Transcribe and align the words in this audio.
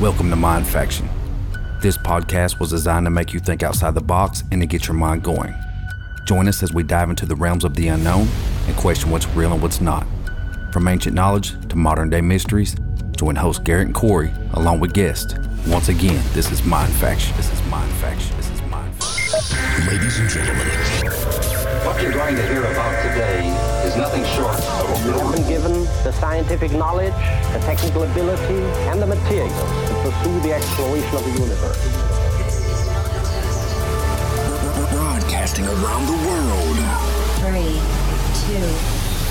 Welcome 0.00 0.30
to 0.30 0.36
Mind 0.36 0.66
Faction. 0.66 1.10
This 1.82 1.98
podcast 1.98 2.58
was 2.58 2.70
designed 2.70 3.04
to 3.04 3.10
make 3.10 3.34
you 3.34 3.38
think 3.38 3.62
outside 3.62 3.94
the 3.94 4.00
box 4.00 4.42
and 4.50 4.62
to 4.62 4.66
get 4.66 4.88
your 4.88 4.96
mind 4.96 5.22
going. 5.22 5.54
Join 6.24 6.48
us 6.48 6.62
as 6.62 6.72
we 6.72 6.82
dive 6.82 7.10
into 7.10 7.26
the 7.26 7.36
realms 7.36 7.64
of 7.64 7.74
the 7.74 7.88
unknown 7.88 8.26
and 8.66 8.74
question 8.76 9.10
what's 9.10 9.28
real 9.28 9.52
and 9.52 9.60
what's 9.60 9.82
not. 9.82 10.06
From 10.72 10.88
ancient 10.88 11.14
knowledge 11.14 11.50
to 11.68 11.76
modern 11.76 12.08
day 12.08 12.22
mysteries, 12.22 12.76
join 13.14 13.36
host 13.36 13.62
Garrett 13.64 13.88
and 13.88 13.94
Corey 13.94 14.32
along 14.54 14.80
with 14.80 14.94
guests. 14.94 15.34
Once 15.66 15.90
again, 15.90 16.24
this 16.32 16.50
is 16.50 16.64
Mind 16.64 16.94
Faction. 16.94 17.36
This 17.36 17.52
is 17.52 17.62
Mind 17.66 17.92
Faction. 17.96 18.34
This 18.38 18.48
is 18.48 18.62
Mind 18.70 18.94
Faction. 18.94 19.86
Ladies 19.86 20.18
and 20.18 20.30
gentlemen, 20.30 20.66
What 21.84 22.02
you're 22.02 22.12
going 22.12 22.36
to 22.36 22.46
hear 22.48 22.64
about 22.64 23.02
today 23.02 23.48
is 23.84 23.94
nothing 23.98 24.24
short 24.24 24.54
of 24.54 24.88
a 24.88 25.06
We 25.06 25.18
have 25.18 25.34
been 25.34 25.46
given 25.46 25.79
the 26.04 26.12
scientific 26.12 26.72
knowledge, 26.72 27.12
the 27.52 27.60
technical 27.60 28.04
ability, 28.04 28.62
and 28.88 29.02
the 29.02 29.06
materials 29.06 29.52
to 29.88 29.94
pursue 30.02 30.40
the 30.40 30.52
exploration 30.54 31.14
of 31.14 31.24
the 31.24 31.30
universe. 31.32 32.10
broadcasting 34.90 35.66
around 35.66 36.06
the 36.06 36.12
world. 36.26 36.76
Three, 37.40 37.80
two, 38.46 38.66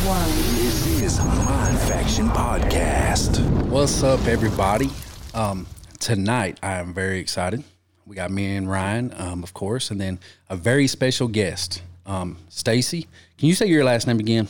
one. 0.07 0.29
This 0.57 0.87
is 1.01 1.19
Mind 1.19 1.79
Faction 1.79 2.27
Podcast. 2.29 3.39
What's 3.67 4.03
up, 4.03 4.25
everybody? 4.27 4.89
Um, 5.33 5.65
tonight, 5.99 6.59
I 6.61 6.79
am 6.79 6.93
very 6.93 7.19
excited. 7.19 7.63
We 8.05 8.15
got 8.15 8.31
me 8.31 8.55
and 8.55 8.69
Ryan, 8.69 9.13
um, 9.17 9.43
of 9.43 9.53
course, 9.53 9.91
and 9.91 9.99
then 9.99 10.19
a 10.49 10.55
very 10.55 10.87
special 10.87 11.27
guest, 11.27 11.81
um, 12.05 12.37
Stacy. 12.49 13.07
Can 13.37 13.47
you 13.47 13.55
say 13.55 13.67
your 13.67 13.83
last 13.83 14.07
name 14.07 14.19
again? 14.19 14.47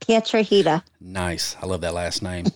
Pietrahita. 0.00 0.82
Nice. 1.00 1.56
I 1.60 1.66
love 1.66 1.80
that 1.82 1.94
last 1.94 2.22
name. 2.22 2.46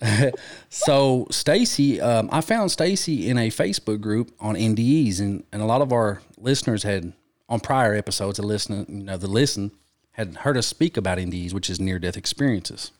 so 0.68 1.26
Stacy, 1.30 2.00
um, 2.00 2.28
I 2.32 2.40
found 2.40 2.70
Stacy 2.70 3.28
in 3.28 3.38
a 3.38 3.50
Facebook 3.50 4.00
group 4.00 4.32
on 4.40 4.54
NDEs, 4.54 5.20
and, 5.20 5.44
and 5.52 5.62
a 5.62 5.66
lot 5.66 5.82
of 5.82 5.92
our 5.92 6.22
listeners 6.38 6.82
had 6.82 7.12
on 7.48 7.60
prior 7.60 7.94
episodes 7.94 8.38
of 8.38 8.44
listening, 8.44 8.86
you 8.88 9.04
know, 9.04 9.16
the 9.16 9.28
listen 9.28 9.70
had 10.12 10.36
heard 10.38 10.56
us 10.56 10.66
speak 10.66 10.96
about 10.96 11.18
NDEs, 11.18 11.52
which 11.52 11.70
is 11.70 11.78
near 11.78 11.98
death 11.98 12.16
experiences. 12.16 12.90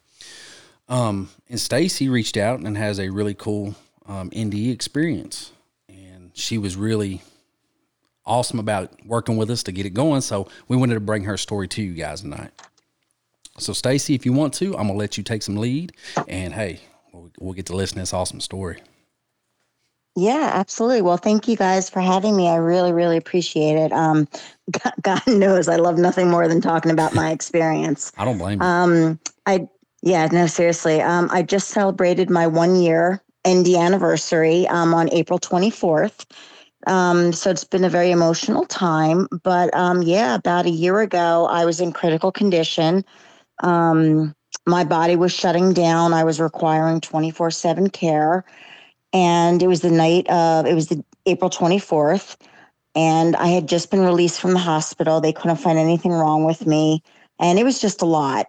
Um, 0.88 1.30
and 1.48 1.58
Stacy 1.58 2.08
reached 2.08 2.36
out 2.36 2.60
and 2.60 2.76
has 2.76 3.00
a 3.00 3.08
really 3.10 3.34
cool 3.34 3.74
um, 4.06 4.30
NDE 4.30 4.72
experience, 4.72 5.50
and 5.88 6.30
she 6.34 6.58
was 6.58 6.76
really 6.76 7.22
awesome 8.24 8.58
about 8.58 8.92
working 9.04 9.36
with 9.36 9.50
us 9.50 9.62
to 9.64 9.72
get 9.72 9.86
it 9.86 9.94
going. 9.94 10.20
So 10.20 10.48
we 10.68 10.76
wanted 10.76 10.94
to 10.94 11.00
bring 11.00 11.24
her 11.24 11.36
story 11.36 11.68
to 11.68 11.82
you 11.82 11.94
guys 11.94 12.20
tonight. 12.20 12.50
So, 13.58 13.72
Stacy, 13.72 14.14
if 14.14 14.26
you 14.26 14.32
want 14.32 14.54
to, 14.54 14.76
I'm 14.76 14.86
gonna 14.86 14.98
let 14.98 15.16
you 15.16 15.24
take 15.24 15.42
some 15.42 15.56
lead, 15.56 15.92
and 16.28 16.52
hey, 16.52 16.80
we'll, 17.12 17.30
we'll 17.38 17.54
get 17.54 17.66
to 17.66 17.76
listen 17.76 17.94
to 17.96 18.02
this 18.02 18.12
awesome 18.12 18.40
story. 18.40 18.82
Yeah, 20.14 20.50
absolutely. 20.54 21.02
Well, 21.02 21.18
thank 21.18 21.46
you 21.46 21.56
guys 21.56 21.90
for 21.90 22.00
having 22.00 22.36
me. 22.36 22.48
I 22.48 22.56
really, 22.56 22.92
really 22.92 23.18
appreciate 23.18 23.76
it. 23.76 23.92
Um, 23.92 24.26
God, 25.02 25.22
knows 25.26 25.68
I 25.68 25.76
love 25.76 25.98
nothing 25.98 26.30
more 26.30 26.48
than 26.48 26.60
talking 26.60 26.90
about 26.90 27.14
my 27.14 27.30
experience. 27.32 28.12
I 28.16 28.24
don't 28.24 28.38
blame 28.38 28.60
you. 28.60 28.66
Um, 28.66 29.20
I 29.44 29.68
yeah, 30.02 30.26
no, 30.30 30.46
seriously. 30.46 31.00
Um, 31.00 31.28
I 31.32 31.42
just 31.42 31.68
celebrated 31.68 32.30
my 32.30 32.46
one 32.46 32.76
year 32.76 33.22
ND 33.48 33.68
anniversary 33.74 34.66
um, 34.68 34.94
on 34.94 35.12
April 35.12 35.38
24th. 35.38 36.26
Um, 36.86 37.32
so 37.32 37.50
it's 37.50 37.64
been 37.64 37.84
a 37.84 37.88
very 37.88 38.10
emotional 38.10 38.64
time. 38.64 39.26
But 39.42 39.74
um, 39.74 40.02
yeah, 40.02 40.34
about 40.34 40.66
a 40.66 40.70
year 40.70 41.00
ago, 41.00 41.46
I 41.50 41.64
was 41.64 41.80
in 41.80 41.92
critical 41.92 42.30
condition. 42.30 43.04
Um, 43.62 44.34
my 44.66 44.84
body 44.84 45.16
was 45.16 45.32
shutting 45.32 45.72
down. 45.72 46.12
I 46.12 46.24
was 46.24 46.40
requiring 46.40 47.00
24 47.00 47.50
7 47.50 47.90
care. 47.90 48.44
And 49.12 49.62
it 49.62 49.66
was 49.66 49.80
the 49.80 49.90
night 49.90 50.28
of, 50.28 50.66
it 50.66 50.74
was 50.74 50.88
the 50.88 51.02
April 51.26 51.50
24th. 51.50 52.36
And 52.94 53.36
I 53.36 53.48
had 53.48 53.68
just 53.68 53.90
been 53.90 54.00
released 54.00 54.40
from 54.40 54.52
the 54.52 54.58
hospital. 54.58 55.20
They 55.20 55.32
couldn't 55.32 55.56
find 55.58 55.78
anything 55.78 56.12
wrong 56.12 56.44
with 56.44 56.66
me. 56.66 57.02
And 57.38 57.58
it 57.58 57.64
was 57.64 57.80
just 57.80 58.02
a 58.02 58.06
lot. 58.06 58.46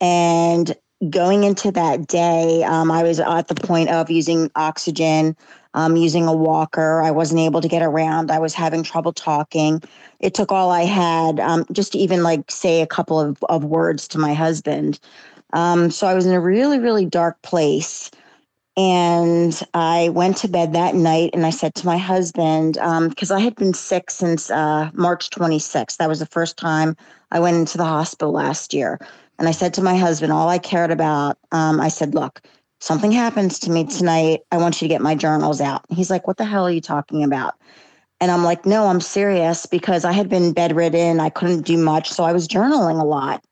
And 0.00 0.74
going 1.08 1.44
into 1.44 1.70
that 1.72 2.06
day, 2.06 2.62
um, 2.64 2.90
I 2.90 3.02
was 3.02 3.20
at 3.20 3.48
the 3.48 3.54
point 3.54 3.90
of 3.90 4.10
using 4.10 4.50
oxygen, 4.54 5.36
um, 5.74 5.96
using 5.96 6.26
a 6.26 6.34
walker. 6.34 7.00
I 7.02 7.10
wasn't 7.10 7.40
able 7.40 7.60
to 7.60 7.68
get 7.68 7.82
around. 7.82 8.30
I 8.30 8.38
was 8.38 8.54
having 8.54 8.82
trouble 8.82 9.12
talking. 9.12 9.82
It 10.18 10.34
took 10.34 10.52
all 10.52 10.70
I 10.70 10.82
had 10.82 11.40
um, 11.40 11.64
just 11.72 11.92
to 11.92 11.98
even 11.98 12.22
like 12.22 12.50
say 12.50 12.82
a 12.82 12.86
couple 12.86 13.20
of, 13.20 13.42
of 13.48 13.64
words 13.64 14.08
to 14.08 14.18
my 14.18 14.34
husband. 14.34 14.98
Um, 15.52 15.90
so 15.90 16.06
I 16.06 16.14
was 16.14 16.26
in 16.26 16.32
a 16.32 16.40
really, 16.40 16.78
really 16.78 17.04
dark 17.04 17.40
place. 17.42 18.10
And 18.76 19.60
I 19.74 20.08
went 20.10 20.38
to 20.38 20.48
bed 20.48 20.72
that 20.72 20.94
night 20.94 21.30
and 21.34 21.44
I 21.44 21.50
said 21.50 21.74
to 21.74 21.86
my 21.86 21.98
husband, 21.98 22.74
because 23.10 23.30
I 23.30 23.40
had 23.40 23.56
been 23.56 23.74
sick 23.74 24.10
since 24.10 24.50
uh, 24.50 24.90
March 24.94 25.28
26th. 25.30 25.96
That 25.98 26.08
was 26.08 26.20
the 26.20 26.26
first 26.26 26.56
time 26.56 26.96
I 27.30 27.40
went 27.40 27.56
into 27.56 27.76
the 27.76 27.84
hospital 27.84 28.32
last 28.32 28.72
year. 28.72 28.98
And 29.38 29.48
I 29.48 29.50
said 29.52 29.74
to 29.74 29.82
my 29.82 29.96
husband, 29.96 30.32
all 30.32 30.48
I 30.48 30.58
cared 30.58 30.90
about, 30.90 31.36
um, 31.50 31.80
I 31.80 31.88
said, 31.88 32.14
look, 32.14 32.42
something 32.80 33.12
happens 33.12 33.58
to 33.60 33.70
me 33.70 33.84
tonight. 33.84 34.40
I 34.50 34.56
want 34.56 34.80
you 34.80 34.88
to 34.88 34.92
get 34.92 35.00
my 35.00 35.14
journals 35.14 35.60
out. 35.60 35.84
He's 35.90 36.10
like, 36.10 36.26
what 36.26 36.38
the 36.38 36.44
hell 36.44 36.66
are 36.66 36.70
you 36.70 36.80
talking 36.80 37.22
about? 37.22 37.54
And 38.20 38.30
I'm 38.30 38.44
like, 38.44 38.66
no, 38.66 38.86
I'm 38.86 39.00
serious 39.00 39.66
because 39.66 40.04
I 40.04 40.12
had 40.12 40.28
been 40.28 40.52
bedridden. 40.52 41.20
I 41.20 41.30
couldn't 41.30 41.62
do 41.62 41.78
much. 41.78 42.10
So 42.10 42.24
I 42.24 42.32
was 42.32 42.48
journaling 42.48 43.00
a 43.00 43.04
lot. 43.04 43.44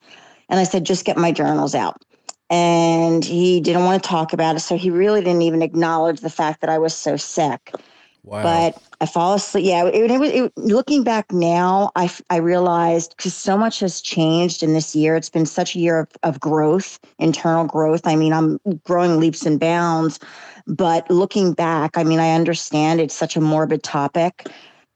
And 0.49 0.59
I 0.59 0.65
said, 0.65 0.84
just 0.84 1.05
get 1.05 1.17
my 1.17 1.33
journals 1.33 1.75
out. 1.75 2.03
And 2.50 3.25
he 3.25 3.61
didn't 3.61 3.84
want 3.84 4.03
to 4.03 4.09
talk 4.09 4.33
about 4.33 4.56
it. 4.56 4.61
So 4.61 4.77
he 4.77 4.91
really 4.91 5.21
didn't 5.21 5.43
even 5.43 5.62
acknowledge 5.62 6.21
the 6.21 6.31
fact 6.31 6.61
that 6.62 6.71
I 6.71 6.78
was 6.78 6.94
so 6.94 7.17
sick. 7.17 7.75
Wow. 8.23 8.43
But 8.43 8.83
I 9.01 9.06
fall 9.06 9.34
asleep. 9.34 9.65
Yeah, 9.65 9.87
it, 9.87 10.11
it 10.11 10.19
was. 10.19 10.31
It, 10.31 10.53
looking 10.56 11.05
back 11.05 11.33
now, 11.33 11.91
I 11.97 12.11
I 12.31 12.37
realized 12.37 13.15
because 13.17 13.34
so 13.34 13.56
much 13.56 13.81
has 13.81 14.01
changed 14.01 14.62
in 14.62 14.73
this 14.73 14.95
year. 14.95 15.17
It's 15.17 15.31
been 15.31 15.47
such 15.47 15.77
a 15.77 15.79
year 15.79 16.01
of, 16.01 16.09
of 16.23 16.41
growth, 16.41 16.99
internal 17.19 17.65
growth. 17.65 18.06
I 18.06 18.17
mean, 18.17 18.33
I'm 18.33 18.59
growing 18.84 19.21
leaps 19.21 19.47
and 19.47 19.61
bounds. 19.61 20.19
But 20.67 21.11
looking 21.11 21.55
back, 21.55 21.97
I 21.97 22.05
mean, 22.05 22.21
I 22.21 22.34
understand 22.34 23.01
it's 23.01 23.15
such 23.15 23.37
a 23.37 23.41
morbid 23.41 23.83
topic. 23.83 24.49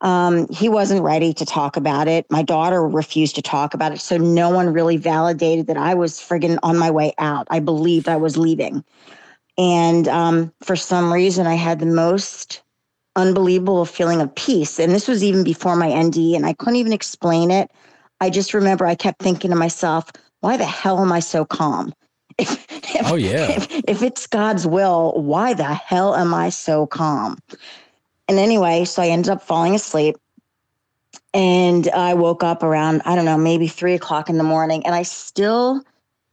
Um, 0.03 0.49
he 0.49 0.69
wasn't 0.69 1.03
ready 1.03 1.33
to 1.33 1.47
talk 1.47 1.77
about 1.77 2.09
it. 2.09 2.27
My 2.29 2.43
daughter 2.43 2.87
refused 2.87 3.37
to 3.37 3.43
talk 3.43 3.73
about 3.73 3.93
it. 3.93 4.01
So 4.01 4.17
no 4.19 4.51
one 4.51 4.73
really 4.73 4.97
validated 4.97 5.69
that 5.69 5.77
I 5.77 5.95
was 5.95 6.19
friggin' 6.19 6.59
on 6.63 6.77
my 6.77 6.91
way 6.91 7.15
out. 7.19 7.47
I 7.51 7.61
believed 7.61 8.09
I 8.09 8.17
was 8.17 8.37
leaving. 8.37 8.85
And 9.57 10.09
um, 10.09 10.53
for 10.63 10.75
some 10.75 11.13
reason, 11.13 11.47
I 11.47 11.55
had 11.55 11.79
the 11.79 11.87
most 11.87 12.63
unbelievable 13.17 13.85
feeling 13.85 14.21
of 14.21 14.35
peace. 14.35 14.79
And 14.79 14.93
this 14.93 15.09
was 15.09 15.23
even 15.23 15.45
before 15.45 15.77
my 15.77 15.89
ND, 15.89 16.35
and 16.35 16.47
I 16.47 16.55
couldn't 16.55 16.77
even 16.77 16.93
explain 16.93 17.51
it. 17.51 17.71
I 18.21 18.31
just 18.31 18.55
remember 18.55 18.87
I 18.87 18.95
kept 18.95 19.23
thinking 19.23 19.51
to 19.51 19.57
myself, 19.57 20.11
why 20.41 20.57
the 20.57 20.65
hell 20.65 21.01
am 21.01 21.13
I 21.13 21.21
so 21.21 21.45
calm? 21.45 21.93
If, 22.39 22.67
if, 22.71 23.11
Oh, 23.11 23.17
yeah. 23.17 23.51
If, 23.51 23.69
if 23.87 24.03
it's 24.03 24.27
God's 24.27 24.67
will, 24.67 25.13
why 25.21 25.53
the 25.53 25.75
hell 25.75 26.15
am 26.15 26.33
I 26.33 26.49
so 26.49 26.87
calm? 26.87 27.39
And 28.27 28.39
anyway, 28.39 28.87
so 28.87 29.03
I 29.03 29.09
ended 29.09 29.31
up 29.31 29.43
falling 29.43 29.75
asleep. 29.75 30.17
And 31.35 31.89
I 31.91 32.15
woke 32.15 32.43
up 32.43 32.63
around, 32.63 33.03
I 33.05 33.15
don't 33.15 33.27
know, 33.27 33.37
maybe 33.37 33.69
three 33.69 33.95
o'clock 33.95 34.31
in 34.31 34.39
the 34.39 34.45
morning. 34.45 34.85
And 34.87 34.95
I 34.95 35.03
still, 35.03 35.83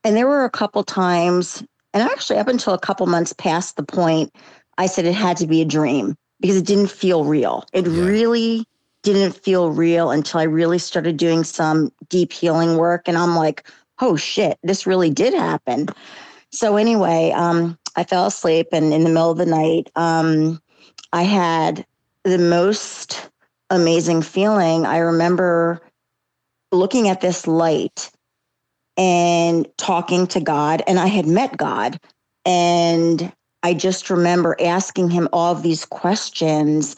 and 0.03 0.16
there 0.16 0.28
were 0.28 0.46
a 0.46 0.50
couple 0.50 0.84
times, 0.84 1.63
and 1.94 2.01
actually 2.01 2.40
up 2.40 2.47
until 2.47 2.73
a 2.73 2.79
couple 2.79 3.06
months 3.06 3.34
past 3.34 3.75
the 3.75 3.84
point, 3.84 4.34
I 4.78 4.88
said 4.88 5.06
it 5.06 5.13
had 5.13 5.38
to 5.38 5.47
be 5.47 5.61
a 5.61 5.66
dream 5.66 6.16
because 6.42 6.58
it 6.58 6.66
didn't 6.66 6.92
feel 6.92 7.26
real. 7.26 7.66
It 7.74 7.88
Yeah. 7.88 8.04
really 8.06 8.66
didn't 9.04 9.34
feel 9.34 9.72
real 9.72 10.12
until 10.12 10.40
I 10.40 10.44
really 10.44 10.80
started 10.80 11.18
doing 11.18 11.44
some 11.44 11.92
deep 12.10 12.34
healing 12.34 12.78
work. 12.78 13.08
And 13.08 13.18
I'm 13.18 13.36
like, 13.36 13.68
oh 14.02 14.16
shit, 14.16 14.58
this 14.64 14.86
really 14.86 15.10
did 15.10 15.34
happen. 15.34 15.88
So 16.52 16.78
anyway, 16.78 17.32
um, 17.32 17.78
I 17.96 18.04
fell 18.04 18.28
asleep 18.28 18.68
and 18.72 18.94
in 18.94 19.04
the 19.04 19.10
middle 19.10 19.32
of 19.32 19.38
the 19.38 19.46
night, 19.46 19.90
um, 19.96 20.62
I 21.14 21.24
had 21.24 21.86
the 22.24 22.38
most 22.38 23.30
amazing 23.70 24.22
feeling. 24.22 24.85
I 24.85 24.97
remember 25.00 25.82
looking 26.72 27.08
at 27.09 27.22
this 27.22 27.47
light 27.47 28.12
and 28.97 29.68
talking 29.78 30.28
to 30.28 30.42
God, 30.42 30.84
and 30.88 31.00
I 31.00 31.08
had 31.08 31.26
met 31.26 31.58
God. 31.58 32.00
And 32.46 33.32
I 33.64 33.73
just 33.73 34.09
remember 34.09 34.56
asking 34.59 35.09
him 35.09 35.28
all 35.34 35.52
of 35.52 35.64
these 35.64 35.85
questions. 35.85 36.96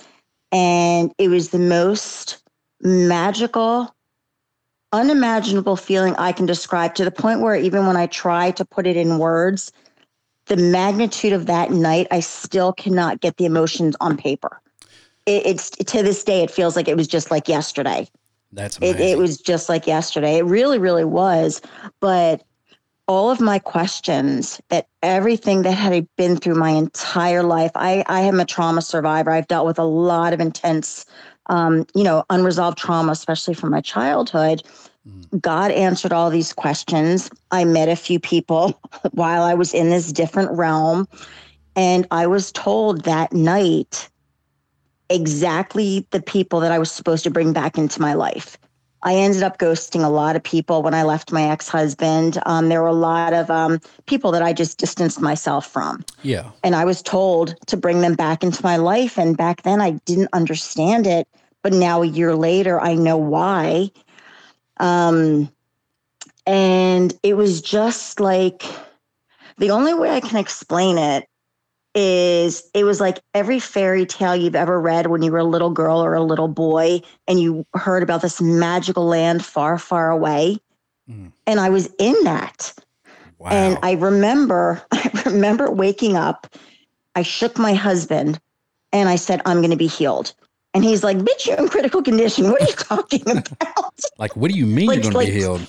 And 0.51 1.13
it 1.17 1.29
was 1.29 1.49
the 1.49 1.59
most 1.59 2.43
magical, 2.81 3.93
unimaginable 4.91 5.75
feeling 5.75 6.15
I 6.15 6.31
can 6.31 6.45
describe 6.45 6.95
to 6.95 7.05
the 7.05 7.11
point 7.11 7.41
where 7.41 7.55
even 7.55 7.87
when 7.87 7.97
I 7.97 8.07
try 8.07 8.51
to 8.51 8.65
put 8.65 8.85
it 8.85 8.97
in 8.97 9.17
words, 9.17 9.71
the 10.47 10.57
magnitude 10.57 11.33
of 11.33 11.45
that 11.45 11.71
night, 11.71 12.07
I 12.11 12.19
still 12.19 12.73
cannot 12.73 13.21
get 13.21 13.37
the 13.37 13.45
emotions 13.45 13.95
on 14.01 14.17
paper. 14.17 14.59
It, 15.25 15.45
it's 15.45 15.69
to 15.69 16.03
this 16.03 16.23
day, 16.23 16.43
it 16.43 16.51
feels 16.51 16.75
like 16.75 16.87
it 16.87 16.97
was 16.97 17.07
just 17.07 17.31
like 17.31 17.47
yesterday. 17.47 18.07
That's 18.51 18.77
It, 18.79 18.99
it 18.99 19.17
was 19.17 19.37
just 19.37 19.69
like 19.69 19.87
yesterday. 19.87 20.37
It 20.37 20.45
really, 20.45 20.77
really 20.77 21.05
was. 21.05 21.61
But 22.01 22.43
all 23.11 23.29
of 23.29 23.41
my 23.41 23.59
questions 23.59 24.61
that 24.69 24.87
everything 25.03 25.63
that 25.63 25.73
had 25.73 26.07
been 26.15 26.37
through 26.37 26.55
my 26.55 26.69
entire 26.69 27.43
life 27.43 27.71
i 27.75 28.05
i 28.07 28.21
am 28.21 28.39
a 28.39 28.45
trauma 28.45 28.81
survivor. 28.81 29.31
I've 29.31 29.49
dealt 29.49 29.67
with 29.67 29.77
a 29.77 29.83
lot 29.83 30.31
of 30.31 30.39
intense 30.39 31.05
um, 31.47 31.85
you 31.93 32.05
know 32.05 32.23
unresolved 32.29 32.77
trauma 32.77 33.11
especially 33.11 33.53
from 33.53 33.71
my 33.71 33.81
childhood. 33.81 34.63
God 35.41 35.71
answered 35.71 36.13
all 36.13 36.29
these 36.29 36.53
questions. 36.53 37.29
I 37.51 37.65
met 37.65 37.89
a 37.89 37.97
few 37.97 38.17
people 38.17 38.79
while 39.11 39.43
i 39.43 39.55
was 39.55 39.73
in 39.73 39.89
this 39.89 40.13
different 40.13 40.51
realm 40.51 41.05
and 41.75 42.07
i 42.11 42.25
was 42.25 42.49
told 42.53 43.03
that 43.03 43.33
night 43.33 44.09
exactly 45.09 46.07
the 46.11 46.21
people 46.21 46.61
that 46.61 46.71
i 46.71 46.79
was 46.79 46.89
supposed 46.89 47.25
to 47.25 47.29
bring 47.29 47.51
back 47.51 47.77
into 47.77 47.99
my 47.99 48.13
life 48.13 48.57
I 49.03 49.15
ended 49.15 49.41
up 49.41 49.57
ghosting 49.57 50.03
a 50.03 50.09
lot 50.09 50.35
of 50.35 50.43
people 50.43 50.83
when 50.83 50.93
I 50.93 51.03
left 51.03 51.31
my 51.31 51.49
ex 51.49 51.67
husband. 51.67 52.39
Um, 52.45 52.69
there 52.69 52.81
were 52.81 52.87
a 52.87 52.93
lot 52.93 53.33
of 53.33 53.49
um, 53.49 53.79
people 54.05 54.31
that 54.31 54.43
I 54.43 54.53
just 54.53 54.77
distanced 54.77 55.19
myself 55.19 55.65
from. 55.65 56.05
Yeah. 56.21 56.51
And 56.63 56.75
I 56.75 56.85
was 56.85 57.01
told 57.01 57.55
to 57.67 57.77
bring 57.77 58.01
them 58.01 58.13
back 58.13 58.43
into 58.43 58.63
my 58.63 58.77
life. 58.77 59.17
And 59.17 59.35
back 59.35 59.63
then 59.63 59.81
I 59.81 59.91
didn't 60.05 60.29
understand 60.33 61.07
it. 61.07 61.27
But 61.63 61.73
now, 61.73 62.01
a 62.01 62.07
year 62.07 62.35
later, 62.35 62.79
I 62.81 62.95
know 62.95 63.17
why. 63.17 63.91
Um, 64.77 65.51
and 66.47 67.13
it 67.21 67.35
was 67.35 67.61
just 67.61 68.19
like 68.19 68.63
the 69.57 69.69
only 69.71 69.93
way 69.93 70.09
I 70.09 70.21
can 70.21 70.37
explain 70.37 70.97
it 70.97 71.27
is 71.93 72.63
it 72.73 72.83
was 72.85 73.01
like 73.01 73.19
every 73.33 73.59
fairy 73.59 74.05
tale 74.05 74.35
you've 74.35 74.55
ever 74.55 74.79
read 74.79 75.07
when 75.07 75.21
you 75.23 75.31
were 75.31 75.39
a 75.39 75.43
little 75.43 75.71
girl 75.71 76.03
or 76.03 76.13
a 76.13 76.23
little 76.23 76.47
boy 76.47 77.01
and 77.27 77.39
you 77.39 77.65
heard 77.73 78.01
about 78.01 78.21
this 78.21 78.39
magical 78.41 79.05
land 79.05 79.43
far, 79.45 79.77
far 79.77 80.09
away. 80.09 80.57
Mm. 81.09 81.31
And 81.45 81.59
I 81.59 81.69
was 81.69 81.89
in 81.99 82.15
that. 82.23 82.73
Wow. 83.39 83.49
And 83.51 83.77
I 83.83 83.93
remember, 83.93 84.81
I 84.91 85.11
remember 85.25 85.69
waking 85.69 86.15
up. 86.15 86.47
I 87.15 87.23
shook 87.23 87.57
my 87.57 87.73
husband 87.73 88.39
and 88.93 89.09
I 89.09 89.17
said, 89.17 89.41
I'm 89.45 89.57
going 89.57 89.71
to 89.71 89.77
be 89.77 89.87
healed. 89.87 90.33
And 90.73 90.85
he's 90.85 91.03
like, 91.03 91.17
bitch, 91.17 91.45
you're 91.45 91.57
in 91.57 91.67
critical 91.67 92.01
condition. 92.01 92.49
What 92.49 92.61
are 92.61 92.65
you 92.67 92.73
talking 92.73 93.21
about? 93.29 93.99
like, 94.17 94.35
what 94.37 94.49
do 94.49 94.57
you 94.57 94.65
mean 94.65 94.87
Like- 94.87 95.03
you're 95.03 95.11
going 95.11 95.25
to 95.27 95.31
be 95.33 95.39
healed? 95.39 95.67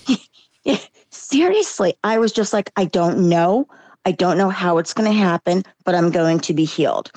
Seriously, 1.10 1.94
I 2.04 2.18
was 2.18 2.30
just 2.32 2.52
like, 2.52 2.70
I 2.76 2.84
don't 2.84 3.28
know. 3.28 3.66
I 4.04 4.12
don't 4.12 4.38
know 4.38 4.50
how 4.50 4.78
it's 4.78 4.92
going 4.92 5.10
to 5.10 5.16
happen, 5.16 5.64
but 5.84 5.94
I'm 5.94 6.10
going 6.10 6.40
to 6.40 6.54
be 6.54 6.64
healed. 6.64 7.10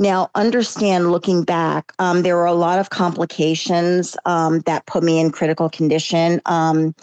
Now, 0.00 0.30
understand 0.34 1.10
looking 1.10 1.42
back, 1.42 1.92
um, 1.98 2.22
there 2.22 2.36
were 2.36 2.46
a 2.46 2.54
lot 2.54 2.78
of 2.78 2.90
complications 2.90 4.16
um, 4.24 4.60
that 4.60 4.86
put 4.86 5.02
me 5.02 5.18
in 5.18 5.30
critical 5.30 5.68
condition. 5.68 6.40
Um, 6.46 6.94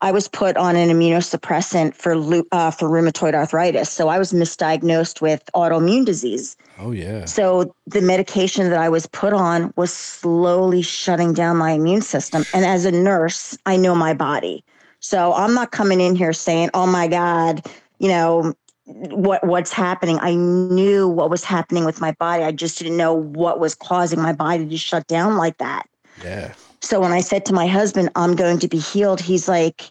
I 0.00 0.12
was 0.12 0.28
put 0.28 0.56
on 0.56 0.76
an 0.76 0.88
immunosuppressant 0.90 1.94
for 1.94 2.12
uh, 2.52 2.70
for 2.70 2.88
rheumatoid 2.88 3.34
arthritis, 3.34 3.90
so 3.90 4.08
I 4.08 4.18
was 4.18 4.32
misdiagnosed 4.32 5.20
with 5.20 5.42
autoimmune 5.54 6.04
disease. 6.04 6.56
Oh, 6.78 6.92
yeah. 6.92 7.24
So 7.24 7.74
the 7.86 8.02
medication 8.02 8.70
that 8.70 8.78
I 8.78 8.88
was 8.88 9.06
put 9.06 9.32
on 9.32 9.72
was 9.76 9.92
slowly 9.92 10.82
shutting 10.82 11.32
down 11.32 11.56
my 11.56 11.72
immune 11.72 12.02
system. 12.02 12.44
And 12.52 12.64
as 12.64 12.84
a 12.84 12.92
nurse, 12.92 13.56
I 13.66 13.76
know 13.76 13.94
my 13.94 14.14
body. 14.14 14.62
So 15.00 15.32
I'm 15.34 15.54
not 15.54 15.72
coming 15.72 16.00
in 16.00 16.14
here 16.14 16.32
saying, 16.32 16.70
"Oh 16.74 16.86
my 16.86 17.08
God, 17.08 17.66
you 17.98 18.08
know 18.08 18.54
what 18.84 19.46
what's 19.46 19.72
happening." 19.72 20.18
I 20.20 20.34
knew 20.34 21.08
what 21.08 21.30
was 21.30 21.44
happening 21.44 21.84
with 21.84 22.00
my 22.00 22.12
body. 22.12 22.44
I 22.44 22.52
just 22.52 22.78
didn't 22.78 22.96
know 22.96 23.14
what 23.14 23.60
was 23.60 23.74
causing 23.74 24.20
my 24.20 24.32
body 24.32 24.66
to 24.68 24.76
shut 24.76 25.06
down 25.06 25.36
like 25.36 25.58
that. 25.58 25.88
Yeah. 26.22 26.52
So 26.80 27.00
when 27.00 27.12
I 27.12 27.20
said 27.20 27.44
to 27.46 27.52
my 27.52 27.66
husband, 27.66 28.10
I'm 28.14 28.36
going 28.36 28.58
to 28.60 28.68
be 28.68 28.78
healed, 28.78 29.20
he's 29.20 29.48
like, 29.48 29.90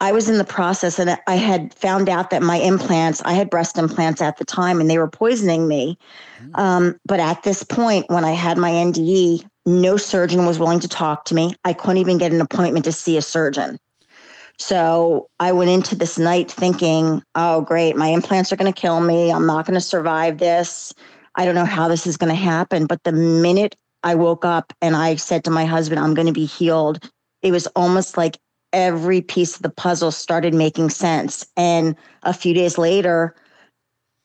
I 0.00 0.12
was 0.12 0.28
in 0.28 0.38
the 0.38 0.44
process 0.44 0.98
and 0.98 1.18
I 1.26 1.34
had 1.34 1.74
found 1.74 2.08
out 2.08 2.30
that 2.30 2.42
my 2.42 2.56
implants, 2.56 3.20
I 3.22 3.34
had 3.34 3.50
breast 3.50 3.76
implants 3.76 4.22
at 4.22 4.38
the 4.38 4.46
time 4.46 4.80
and 4.80 4.88
they 4.88 4.96
were 4.96 5.08
poisoning 5.08 5.68
me. 5.68 5.98
Um, 6.54 6.98
but 7.04 7.20
at 7.20 7.42
this 7.42 7.62
point, 7.62 8.06
when 8.08 8.24
I 8.24 8.32
had 8.32 8.56
my 8.56 8.70
NDE, 8.70 9.44
no 9.66 9.98
surgeon 9.98 10.46
was 10.46 10.58
willing 10.58 10.80
to 10.80 10.88
talk 10.88 11.26
to 11.26 11.34
me. 11.34 11.54
I 11.64 11.74
couldn't 11.74 11.98
even 11.98 12.16
get 12.16 12.32
an 12.32 12.40
appointment 12.40 12.86
to 12.86 12.92
see 12.92 13.18
a 13.18 13.22
surgeon. 13.22 13.78
So 14.60 15.30
I 15.40 15.52
went 15.52 15.70
into 15.70 15.96
this 15.96 16.18
night 16.18 16.50
thinking, 16.50 17.22
oh, 17.34 17.62
great, 17.62 17.96
my 17.96 18.08
implants 18.08 18.52
are 18.52 18.56
going 18.56 18.70
to 18.70 18.78
kill 18.78 19.00
me. 19.00 19.32
I'm 19.32 19.46
not 19.46 19.64
going 19.64 19.74
to 19.74 19.80
survive 19.80 20.36
this. 20.36 20.92
I 21.36 21.46
don't 21.46 21.54
know 21.54 21.64
how 21.64 21.88
this 21.88 22.06
is 22.06 22.18
going 22.18 22.28
to 22.28 22.40
happen. 22.40 22.86
But 22.86 23.02
the 23.04 23.12
minute 23.12 23.74
I 24.02 24.14
woke 24.14 24.44
up 24.44 24.74
and 24.82 24.94
I 24.94 25.16
said 25.16 25.44
to 25.44 25.50
my 25.50 25.64
husband, 25.64 25.98
I'm 25.98 26.12
going 26.12 26.26
to 26.26 26.32
be 26.32 26.44
healed, 26.44 27.10
it 27.40 27.52
was 27.52 27.66
almost 27.68 28.18
like 28.18 28.38
every 28.74 29.22
piece 29.22 29.56
of 29.56 29.62
the 29.62 29.70
puzzle 29.70 30.10
started 30.10 30.52
making 30.52 30.90
sense. 30.90 31.46
And 31.56 31.96
a 32.22 32.34
few 32.34 32.52
days 32.52 32.76
later, 32.76 33.34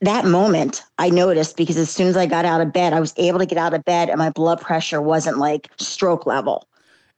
that 0.01 0.25
moment 0.25 0.83
I 0.97 1.09
noticed 1.09 1.55
because 1.55 1.77
as 1.77 1.89
soon 1.89 2.07
as 2.07 2.17
I 2.17 2.25
got 2.25 2.43
out 2.43 2.59
of 2.59 2.73
bed, 2.73 2.91
I 2.91 2.99
was 2.99 3.13
able 3.15 3.39
to 3.39 3.45
get 3.45 3.57
out 3.57 3.73
of 3.73 3.85
bed 3.85 4.09
and 4.09 4.19
my 4.19 4.31
blood 4.31 4.59
pressure 4.59 5.01
wasn't 5.01 5.37
like 5.37 5.69
stroke 5.77 6.25
level. 6.25 6.67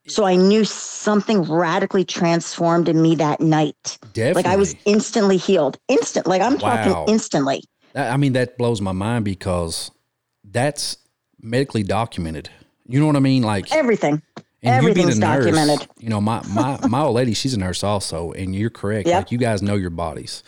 So 0.08 0.24
I 0.26 0.36
knew 0.36 0.64
something 0.66 1.42
radically 1.44 2.06
transformed 2.06 2.88
in 2.90 3.02
me 3.02 3.16
that 3.16 3.40
night. 3.42 3.98
Definitely. 4.14 4.34
Like 4.44 4.46
I 4.46 4.56
was 4.56 4.76
instantly 4.86 5.38
healed. 5.38 5.78
Instant. 5.88 6.28
Like 6.28 6.42
I'm 6.42 6.58
Wow. 6.58 6.76
talking 6.84 7.14
instantly. 7.14 7.64
I 7.96 8.16
mean, 8.18 8.34
that 8.34 8.58
blows 8.58 8.80
my 8.80 8.92
mind 8.92 9.26
because 9.26 9.92
that's 10.44 10.98
medically 11.42 11.84
documented. 11.84 12.50
You 12.88 13.00
know 13.00 13.06
what 13.08 13.16
I 13.16 13.20
mean? 13.20 13.44
Like, 13.44 13.74
Everything. 13.74 14.22
and 14.38 14.44
you 14.64 14.72
Everything's 14.72 15.20
nurse, 15.20 15.46
documented. 15.46 15.88
you 15.98 16.10
know, 16.10 16.22
my, 16.22 16.42
my, 16.54 16.80
my 16.88 17.02
old 17.02 17.16
lady, 17.16 17.34
she's 17.34 17.54
a 17.54 17.60
nurse 17.60 17.84
also. 17.84 18.32
And 18.32 18.56
you're 18.56 18.70
correct. 18.70 19.08
Yep. 19.08 19.18
Like, 19.18 19.32
you 19.32 19.38
guys 19.38 19.62
know 19.62 19.76
your 19.76 19.90
bodies. 19.90 20.44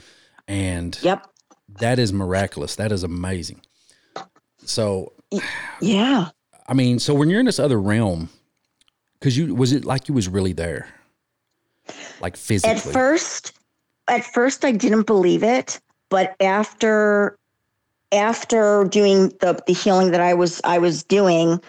And 0.47 0.97
Yep. 1.01 1.27
that 1.79 1.99
is 1.99 2.13
miraculous. 2.13 2.75
That 2.77 2.91
is 2.91 3.03
amazing. 3.03 3.61
So, 4.63 5.13
Yeah. 5.81 6.29
I 6.67 6.73
mean, 6.73 6.99
so 6.99 7.13
when 7.13 7.29
you're 7.29 7.39
in 7.39 7.45
this 7.47 7.59
other 7.59 7.79
realm, 7.81 8.29
because 9.19 9.37
you 9.37 9.53
was 9.53 9.71
it 9.71 9.85
like 9.85 10.07
you 10.07 10.13
was 10.13 10.27
really 10.27 10.53
there, 10.53 10.87
like 12.21 12.37
physically? 12.37 12.75
At 12.75 12.79
first, 12.79 13.53
at 14.07 14.23
first 14.23 14.65
I 14.65 14.71
didn't 14.71 15.03
believe 15.03 15.43
it, 15.43 15.79
but 16.09 16.35
after 16.39 17.37
after 18.11 18.85
doing 18.85 19.29
the 19.39 19.61
the 19.67 19.73
healing 19.73 20.11
that 20.11 20.21
I 20.21 20.33
was 20.33 20.61
I 20.63 20.77
was 20.77 21.03
doing, 21.03 21.61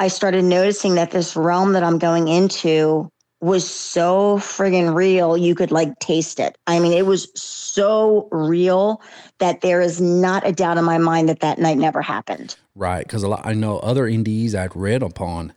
I 0.00 0.08
started 0.08 0.44
noticing 0.44 0.94
that 0.94 1.10
this 1.10 1.36
realm 1.36 1.72
that 1.72 1.82
I'm 1.82 1.98
going 1.98 2.28
into 2.28 3.10
was 3.40 3.68
so 3.68 4.38
friggin' 4.38 4.94
real. 4.94 5.36
You 5.36 5.54
could 5.54 5.70
like 5.70 5.98
taste 6.00 6.40
it. 6.40 6.58
I 6.66 6.80
mean, 6.80 6.92
it 6.92 7.06
was 7.06 7.28
so 7.40 8.28
real 8.32 9.00
that 9.38 9.60
there 9.60 9.80
is 9.80 10.00
not 10.00 10.46
a 10.46 10.52
doubt 10.52 10.76
in 10.76 10.84
my 10.84 10.98
mind 10.98 11.28
that 11.28 11.40
that 11.40 11.58
night 11.58 11.78
never 11.78 12.02
happened. 12.02 12.56
Right, 12.74 13.04
because 13.04 13.22
a 13.22 13.28
lot 13.28 13.46
I 13.46 13.54
know 13.54 13.78
other 13.78 14.04
NDEs 14.04 14.54
i've 14.54 14.74
read 14.74 15.02
upon, 15.02 15.52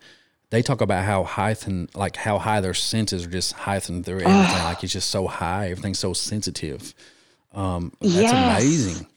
they 0.51 0.61
talk 0.61 0.81
about 0.81 1.03
how 1.05 1.23
heightened, 1.23 1.89
like 1.95 2.15
how 2.15 2.37
high 2.37 2.61
their 2.61 2.73
senses 2.75 3.25
are 3.25 3.29
just 3.29 3.53
heightened 3.53 4.05
through 4.05 4.19
everything. 4.21 4.63
like 4.63 4.83
it's 4.83 4.93
just 4.93 5.09
so 5.09 5.25
high, 5.27 5.71
everything's 5.71 5.99
so 5.99 6.13
sensitive. 6.13 6.93
Um, 7.53 7.91
that's 7.99 8.13
Yes. 8.15 8.33
amazing. 8.33 9.07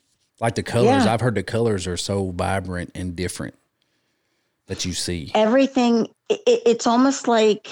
Like 0.41 0.55
the 0.55 0.63
colors, 0.63 1.05
Yeah. 1.05 1.13
I've 1.13 1.21
heard 1.21 1.35
the 1.35 1.43
colors 1.43 1.87
are 1.87 1.97
so 1.97 2.31
vibrant 2.31 2.91
and 2.95 3.15
different 3.15 3.55
that 4.67 4.85
you 4.87 4.93
see. 4.95 5.31
everything 5.35 6.09
it, 6.31 6.41
it's 6.47 6.87
almost 6.87 7.29
like 7.29 7.69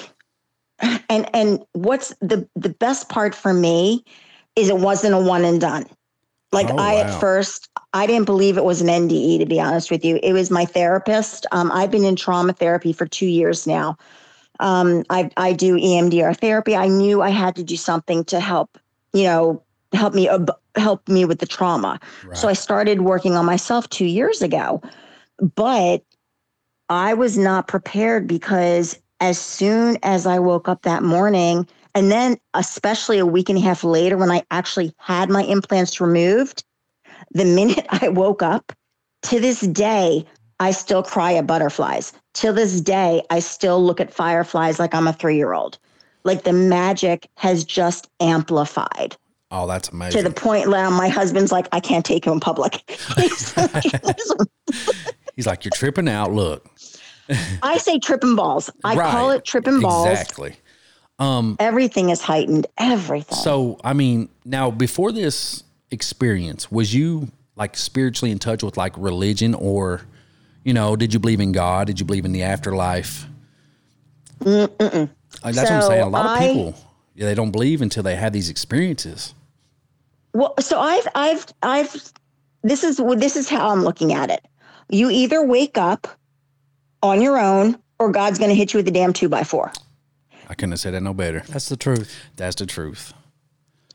and 1.09 1.29
and 1.35 1.65
what's 1.73 2.15
the 2.21 2.47
the 2.55 2.69
best 2.69 3.09
part 3.09 3.35
for 3.35 3.55
me 3.55 4.05
is 4.57 4.69
it 4.69 4.77
wasn't 4.77 5.15
a 5.15 5.19
one 5.19 5.43
and 5.45 5.59
done 5.61 5.87
like 6.53 6.67
Oh, 6.71 6.77
i 6.77 6.95
wow. 6.97 7.01
at 7.01 7.21
first 7.21 7.69
i 7.95 8.07
didn't 8.07 8.27
believe 8.27 8.57
it 8.57 8.65
was 8.65 8.81
an 8.81 8.89
nde 8.89 9.39
to 9.39 9.47
be 9.47 9.61
honest 9.61 9.91
with 9.91 10.05
you. 10.05 10.19
It 10.23 10.33
was 10.33 10.51
my 10.51 10.65
therapist. 10.65 11.47
Um, 11.53 11.71
i've 11.73 11.91
been 11.91 12.05
in 12.05 12.17
trauma 12.17 12.53
therapy 12.53 12.93
for 12.93 13.07
two 13.07 13.27
years 13.27 13.67
now. 13.67 13.97
Um, 14.61 15.05
I, 15.11 15.31
I 15.37 15.53
do 15.53 15.77
emdr 15.77 16.37
therapy. 16.37 16.77
I 16.77 16.89
knew 16.89 17.23
i 17.23 17.31
had 17.31 17.57
to 17.57 17.63
do 17.63 17.77
something 17.77 18.25
to 18.25 18.41
help 18.41 18.79
you 19.13 19.25
know 19.25 19.63
help 19.93 20.15
me 20.15 20.29
help 20.77 21.07
me 21.09 21.25
with 21.25 21.39
the 21.39 21.47
trauma. 21.47 22.01
So 22.35 22.49
I 22.49 22.55
started 22.55 23.03
working 23.03 23.35
on 23.35 23.45
myself 23.45 23.89
two 23.91 24.07
years 24.07 24.41
ago, 24.43 24.81
but 25.55 26.03
I 26.89 27.15
was 27.15 27.39
not 27.39 27.69
prepared 27.69 28.27
because 28.27 28.99
as 29.21 29.39
soon 29.39 29.99
as 30.03 30.27
I 30.27 30.39
woke 30.39 30.69
up 30.69 30.83
that 30.83 31.03
morning, 31.03 31.67
and 31.95 32.11
then 32.11 32.39
especially 32.55 33.19
a 33.19 33.27
week 33.27 33.49
and 33.49 33.59
a 33.59 33.61
half 33.63 33.85
later 33.85 34.17
when 34.17 34.31
I 34.31 34.43
actually 34.51 34.93
had 34.99 35.31
my 35.31 35.43
implants 35.45 36.01
removed, 36.01 36.65
the 37.33 37.45
minute 37.45 37.87
I 37.91 38.09
woke 38.09 38.43
up, 38.43 38.73
to 39.23 39.41
this 39.41 39.61
day, 39.61 40.25
I 40.61 40.73
still 40.73 41.03
cry 41.03 41.35
at 41.35 41.47
butterflies. 41.47 42.13
Till 42.35 42.53
this 42.53 42.81
day, 42.81 43.23
I 43.31 43.41
still 43.41 43.85
look 43.85 44.01
at 44.01 44.13
fireflies 44.13 44.79
like 44.79 44.95
I'm 44.95 45.09
a 45.09 45.13
three 45.13 45.37
year 45.37 45.53
old. 45.53 45.79
Like 46.25 46.45
the 46.45 46.53
magic 46.53 47.29
has 47.37 47.65
just 47.65 48.09
amplified 48.21 49.17
Oh, 49.55 49.67
that's 49.67 49.91
amazing. 49.91 50.23
to 50.23 50.29
the 50.29 50.35
point 50.35 50.71
now 50.71 50.89
my 50.89 51.09
husband's 51.09 51.53
like, 51.53 51.69
I 51.73 51.81
can't 51.81 52.07
take 52.07 52.25
you 52.25 52.33
in 52.33 52.41
public. 52.41 52.83
He's 53.19 53.55
like, 55.47 55.65
you're 55.65 55.73
tripping 55.75 56.09
out. 56.09 56.33
Look, 56.33 56.67
I 57.63 57.77
say 57.77 57.99
tripping 57.99 58.35
balls. 58.35 58.71
I 58.83 58.95
call 58.95 59.31
it 59.31 59.45
tripping 59.45 59.81
balls. 59.81 60.09
Exactly. 60.09 60.57
Um, 61.19 61.57
Everything 61.61 62.09
is 62.09 62.23
heightened. 62.23 62.67
Everything. 62.79 63.37
so 63.37 63.79
I 63.85 63.93
mean, 63.93 64.31
now 64.45 64.71
before 64.71 65.13
this 65.13 65.65
experience, 65.93 66.73
was 66.73 66.95
you 66.95 67.31
like 67.55 67.77
spiritually 67.77 68.33
in 68.33 68.39
touch 68.39 68.63
with 68.63 68.77
like 68.77 68.97
religion, 68.97 69.55
or 69.55 70.03
you 70.65 70.73
know, 70.73 70.97
did 70.97 71.13
you 71.13 71.21
believe 71.21 71.41
in 71.41 71.53
God? 71.53 71.87
Did 71.87 72.01
you 72.01 72.07
believe 72.07 72.25
in 72.25 72.33
the 72.33 72.43
afterlife? 72.43 73.27
Like, 74.41 75.55
that's 75.55 75.71
what 75.71 75.73
I'm 75.73 75.83
saying. 75.83 76.03
A 76.03 76.09
lot 76.09 76.27
of 76.27 76.39
people, 76.39 76.75
yeah, 77.15 77.27
they 77.27 77.35
don't 77.35 77.53
believe 77.53 77.83
until 77.83 78.03
they 78.03 78.17
have 78.17 78.33
these 78.33 78.49
experiences. 78.49 79.35
Well, 80.35 80.55
so 80.61 80.81
I've 80.81 81.07
I've 81.15 81.47
I've 81.63 82.13
this 82.63 82.85
is 82.85 82.97
this 83.17 83.37
is 83.37 83.49
how 83.49 83.71
I'm 83.71 83.83
looking 83.83 84.13
at 84.13 84.31
it. 84.31 84.45
You 84.89 85.11
either 85.11 85.45
wake 85.45 85.79
up 85.79 86.09
on 87.03 87.21
your 87.23 87.39
own 87.39 87.79
or 87.99 88.11
God's 88.11 88.39
going 88.39 88.49
to 88.49 88.55
hit 88.55 88.73
you 88.73 88.79
with 88.79 88.89
a 88.89 88.91
damn 88.91 89.13
two 89.13 89.29
by 89.29 89.45
four. 89.45 89.73
I 90.49 90.55
couldn't 90.55 90.73
have 90.73 90.81
said 90.81 90.95
that 90.95 91.03
no 91.03 91.15
better. 91.15 91.43
That's 91.49 91.69
the 91.69 91.77
truth. 91.77 92.15
That's 92.37 92.57
the 92.57 92.67
truth. 92.67 93.15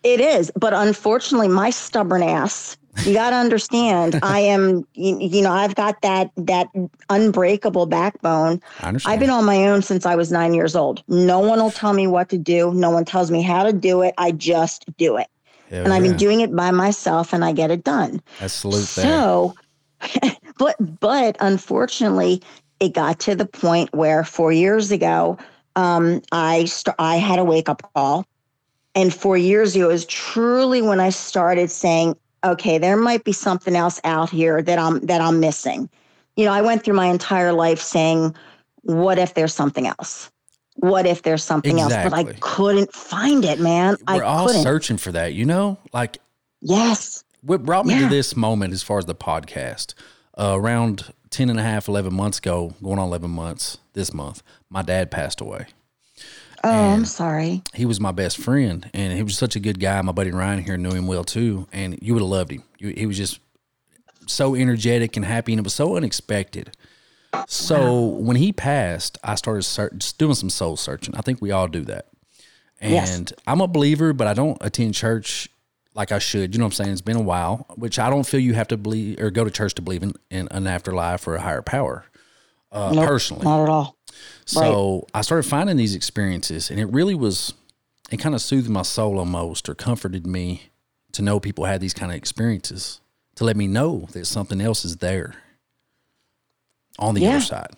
It 0.03 0.19
is, 0.19 0.51
but 0.55 0.73
unfortunately, 0.73 1.47
my 1.47 1.69
stubborn 1.69 2.23
ass. 2.23 2.77
You 3.05 3.13
got 3.13 3.29
to 3.29 3.35
understand. 3.35 4.19
I 4.23 4.39
am, 4.39 4.87
you, 4.93 5.19
you 5.19 5.41
know, 5.41 5.51
I've 5.51 5.75
got 5.75 6.01
that 6.01 6.31
that 6.37 6.67
unbreakable 7.09 7.85
backbone. 7.85 8.61
I 8.81 8.87
understand. 8.87 9.13
I've 9.13 9.19
been 9.19 9.29
on 9.29 9.45
my 9.45 9.67
own 9.67 9.81
since 9.81 10.05
I 10.05 10.15
was 10.15 10.31
nine 10.31 10.53
years 10.53 10.75
old. 10.75 11.03
No 11.07 11.39
one 11.39 11.59
will 11.59 11.71
tell 11.71 11.93
me 11.93 12.07
what 12.07 12.29
to 12.29 12.37
do. 12.37 12.73
No 12.73 12.89
one 12.89 13.05
tells 13.05 13.29
me 13.29 13.41
how 13.41 13.63
to 13.63 13.73
do 13.73 14.01
it. 14.01 14.13
I 14.17 14.31
just 14.31 14.85
do 14.97 15.17
it, 15.17 15.27
and 15.69 15.93
I've 15.93 16.03
been 16.03 16.17
doing 16.17 16.41
it 16.41 16.55
by 16.55 16.71
myself, 16.71 17.33
and 17.33 17.45
I 17.45 17.51
get 17.51 17.69
it 17.69 17.83
done. 17.83 18.21
That's 18.39 18.53
salute. 18.53 18.85
So, 18.85 19.55
but 20.57 20.75
but 20.99 21.37
unfortunately, 21.39 22.41
it 22.79 22.93
got 22.93 23.19
to 23.21 23.35
the 23.35 23.45
point 23.45 23.93
where 23.93 24.23
four 24.23 24.51
years 24.51 24.91
ago, 24.91 25.37
um, 25.75 26.21
I 26.31 26.65
st- 26.65 26.95
I 26.97 27.17
had 27.17 27.39
a 27.39 27.43
wake 27.43 27.69
up 27.69 27.83
call, 27.93 28.25
and 28.97 29.13
four 29.13 29.37
years 29.37 29.75
ago 29.75 29.91
is 29.91 30.05
truly 30.07 30.81
when 30.81 30.99
I 30.99 31.11
started 31.11 31.69
saying, 31.69 32.15
okay, 32.43 32.79
there 32.79 32.97
might 32.97 33.23
be 33.23 33.31
something 33.31 33.75
else 33.75 34.01
out 34.03 34.31
here 34.31 34.61
that 34.63 34.79
I'm 34.79 34.99
that 35.05 35.21
I'm 35.21 35.39
missing. 35.39 35.87
You 36.35 36.45
know, 36.45 36.51
I 36.51 36.61
went 36.61 36.83
through 36.83 36.95
my 36.95 37.05
entire 37.05 37.53
life 37.53 37.79
saying, 37.79 38.35
what 38.81 39.19
if 39.19 39.35
there's 39.35 39.53
something 39.53 39.85
else? 39.85 40.31
What 40.77 41.05
if 41.05 41.21
there's 41.21 41.43
something 41.43 41.79
else? 41.79 41.93
But 41.93 42.13
I 42.13 42.23
couldn't 42.39 42.91
find 42.91 43.45
it, 43.45 43.59
man. 43.59 43.97
We're 44.07 44.23
I 44.23 44.25
all 44.25 44.47
couldn't. 44.47 44.63
searching 44.63 44.97
for 44.97 45.11
that, 45.11 45.33
you 45.33 45.45
know? 45.45 45.77
Like 45.93 46.17
yes. 46.61 47.23
what 47.41 47.63
brought 47.63 47.85
me 47.85 47.99
to 47.99 48.07
this 48.07 48.35
moment 48.35 48.73
as 48.73 48.81
far 48.81 48.97
as 48.97 49.05
the 49.05 49.15
podcast 49.15 49.93
uh, 50.39 50.53
around 50.55 51.13
10 51.29 51.51
and 51.51 51.59
a 51.59 51.63
half 51.63 51.87
11 51.87 52.13
months 52.13 52.39
ago 52.39 52.73
going 52.81 52.99
on 52.99 53.07
11 53.07 53.29
months 53.29 53.79
this 53.93 54.13
month 54.13 54.41
my 54.69 54.81
dad 54.81 55.11
passed 55.11 55.41
away 55.41 55.65
Oh, 56.63 56.69
I'm 56.93 57.05
sorry. 57.05 57.61
he 57.73 57.85
was 57.85 57.99
my 57.99 58.11
best 58.11 58.37
friend 58.37 58.89
and 58.93 59.13
he 59.13 59.23
was 59.23 59.37
such 59.37 59.55
a 59.55 59.59
good 59.59 59.79
guy 59.79 60.01
my 60.01 60.11
buddy 60.11 60.31
ryan 60.31 60.63
here 60.63 60.77
knew 60.77 60.91
him 60.91 61.07
well 61.07 61.23
too 61.23 61.67
and 61.71 61.97
you 62.01 62.13
would 62.13 62.21
have 62.21 62.29
loved 62.29 62.51
him 62.51 62.63
he 62.79 63.05
was 63.05 63.15
just 63.17 63.39
so 64.25 64.55
energetic 64.55 65.15
and 65.15 65.25
happy 65.25 65.53
and 65.53 65.59
it 65.59 65.63
was 65.63 65.73
so 65.73 65.95
unexpected 65.95 66.75
so 67.47 68.05
when 68.05 68.35
he 68.37 68.51
passed 68.51 69.17
i 69.23 69.35
started 69.35 69.61
just 69.99 70.17
doing 70.17 70.33
some 70.33 70.49
soul 70.49 70.75
searching 70.75 71.15
i 71.15 71.21
think 71.21 71.41
we 71.41 71.51
all 71.51 71.67
do 71.67 71.81
that 71.81 72.07
and 72.79 72.93
Yes. 72.93 73.33
i'm 73.45 73.61
a 73.61 73.67
believer 73.67 74.13
but 74.13 74.27
i 74.27 74.33
don't 74.33 74.57
attend 74.61 74.93
church 74.95 75.49
like 75.93 76.11
I 76.11 76.19
should. 76.19 76.53
You 76.53 76.59
know 76.59 76.65
what 76.65 76.73
I'm 76.79 76.83
saying? 76.85 76.91
It's 76.91 77.01
been 77.01 77.15
a 77.17 77.21
while, 77.23 77.65
which 77.75 77.97
I 77.97 78.11
don't 78.11 78.23
feel 78.23 78.39
you 78.39 78.53
have 78.53 78.67
to 78.67 78.77
believe 78.77 79.19
or 79.19 79.31
go 79.31 79.43
to 79.43 79.49
church 79.49 79.73
to 79.73 79.81
believe 79.81 80.03
in, 80.03 80.13
in 80.29 80.47
an 80.51 80.67
afterlife 80.67 81.27
or 81.27 81.33
a 81.33 81.41
higher 81.41 81.63
power. 81.63 82.05
Uh, 82.71 82.91
Nope, 82.93 83.07
personally, 83.07 83.43
Not 83.45 83.63
at 83.63 83.69
all. 83.69 83.96
So 84.45 85.07
I 85.13 85.21
started 85.21 85.43
finding 85.49 85.77
these 85.77 85.95
experiences, 85.95 86.69
and 86.71 86.79
it 86.79 86.85
really 86.85 87.15
was, 87.15 87.53
it 88.11 88.17
kind 88.17 88.33
of 88.35 88.41
soothed 88.41 88.69
my 88.69 88.83
soul 88.83 89.19
almost, 89.19 89.67
or 89.69 89.75
comforted 89.75 90.25
me 90.25 90.69
to 91.13 91.21
know 91.21 91.39
people 91.39 91.65
had 91.65 91.81
these 91.81 91.93
kind 91.93 92.11
of 92.11 92.17
experiences 92.17 93.01
to 93.35 93.43
let 93.43 93.57
me 93.57 93.67
know 93.67 94.07
that 94.13 94.25
something 94.25 94.61
else 94.61 94.83
is 94.85 94.97
there 94.97 95.35
on 96.99 97.13
the 97.15 97.21
Yeah. 97.21 97.37
other 97.37 97.41
side. 97.41 97.71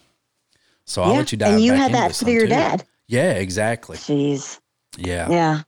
So 0.85 1.03
I'll 1.03 1.13
let 1.13 1.31
you 1.31 1.37
dive 1.37 1.53
and 1.53 1.63
you 1.63 1.73
back 1.73 1.81
had 1.81 1.91
that 1.93 2.15
through 2.15 2.33
your 2.33 2.43
too. 2.43 2.49
dad. 2.49 2.83
Yeah, 3.07 3.31
exactly. 3.33 3.97
Jeez. 3.97 4.59
Yeah. 4.97 5.29
Yeah. 5.29 5.61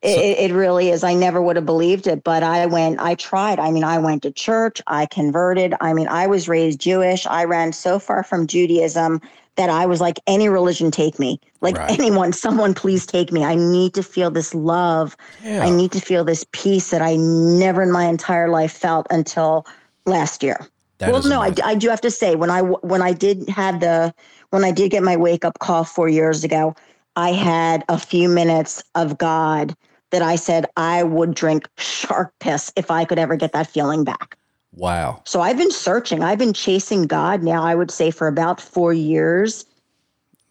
It, 0.00 0.18
it 0.18 0.50
it 0.50 0.54
really 0.54 0.90
is. 0.90 1.02
I 1.02 1.14
never 1.14 1.42
would 1.42 1.56
have 1.56 1.66
believed 1.66 2.06
it, 2.06 2.22
but 2.22 2.44
I 2.44 2.66
went, 2.66 3.00
I 3.00 3.16
tried. 3.16 3.58
I 3.58 3.72
mean, 3.72 3.82
I 3.82 3.98
went 3.98 4.22
to 4.22 4.30
church, 4.30 4.80
I 4.86 5.06
converted. 5.06 5.74
I 5.80 5.92
mean, 5.92 6.06
I 6.06 6.28
was 6.28 6.48
raised 6.48 6.80
Jewish. 6.80 7.26
I 7.26 7.44
ran 7.44 7.72
so 7.72 7.98
far 7.98 8.22
from 8.22 8.46
Judaism 8.46 9.20
that 9.58 9.68
I 9.68 9.86
was 9.86 10.00
like, 10.00 10.20
any 10.28 10.48
religion, 10.48 10.90
take 10.90 11.18
me. 11.18 11.40
Like 11.60 11.76
Right. 11.76 11.98
anyone, 11.98 12.32
someone, 12.32 12.74
please 12.74 13.04
take 13.04 13.32
me. 13.32 13.44
I 13.44 13.56
need 13.56 13.92
to 13.94 14.04
feel 14.04 14.30
this 14.30 14.54
love. 14.54 15.16
Yeah. 15.42 15.64
I 15.64 15.70
need 15.70 15.90
to 15.92 16.00
feel 16.00 16.24
this 16.24 16.46
peace 16.52 16.90
that 16.90 17.02
I 17.02 17.16
never 17.16 17.82
in 17.82 17.90
my 17.90 18.04
entire 18.04 18.48
life 18.48 18.72
felt 18.72 19.08
until 19.10 19.66
last 20.06 20.44
year. 20.44 20.66
That 21.00 21.12
well, 21.12 21.22
no, 21.28 21.40
I. 21.42 21.52
I 21.64 21.74
do 21.74 21.88
have 21.90 22.00
to 22.02 22.10
say 22.10 22.36
when 22.36 22.50
I 22.50 22.62
when 22.62 23.02
I 23.02 23.12
did 23.12 23.48
have 23.48 23.80
the 23.80 24.14
when 24.50 24.64
I 24.64 24.70
did 24.72 24.90
get 24.90 25.02
my 25.02 25.16
wake 25.16 25.44
up 25.44 25.58
call 25.58 25.84
four 25.84 26.08
years 26.08 26.44
ago, 26.44 26.74
I 27.16 27.32
had 27.32 27.84
a 27.88 27.98
few 27.98 28.28
minutes 28.28 28.82
of 28.94 29.18
God 29.18 29.76
that 30.10 30.22
I 30.22 30.36
said 30.36 30.66
I 30.76 31.02
would 31.02 31.34
drink 31.34 31.68
shark 31.78 32.32
piss 32.40 32.72
if 32.76 32.90
I 32.90 33.04
could 33.04 33.18
ever 33.18 33.36
get 33.36 33.52
that 33.52 33.68
feeling 33.68 34.04
back. 34.04 34.37
Wow. 34.78 35.22
So 35.24 35.40
I've 35.40 35.58
been 35.58 35.72
searching. 35.72 36.22
I've 36.22 36.38
been 36.38 36.52
chasing 36.52 37.06
God 37.06 37.42
now. 37.42 37.64
I 37.64 37.74
would 37.74 37.90
say 37.90 38.12
for 38.12 38.28
about 38.28 38.60
four 38.60 38.92
years, 38.92 39.66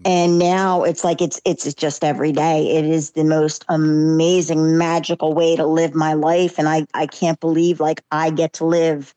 and 0.03 0.37
now 0.37 0.83
it's 0.83 1.03
like 1.03 1.21
it's 1.21 1.39
it's 1.45 1.73
just 1.73 2.03
every 2.03 2.33
day. 2.33 2.75
It 2.75 2.83
is 2.85 3.11
the 3.11 3.23
most 3.23 3.63
amazing, 3.69 4.77
magical 4.77 5.33
way 5.33 5.55
to 5.55 5.65
live 5.65 5.95
my 5.95 6.13
life, 6.13 6.59
and 6.59 6.67
I 6.67 6.85
I 6.93 7.07
can't 7.07 7.39
believe 7.39 7.79
like 7.79 8.03
I 8.11 8.29
get 8.29 8.51
to 8.53 8.65
live 8.65 9.15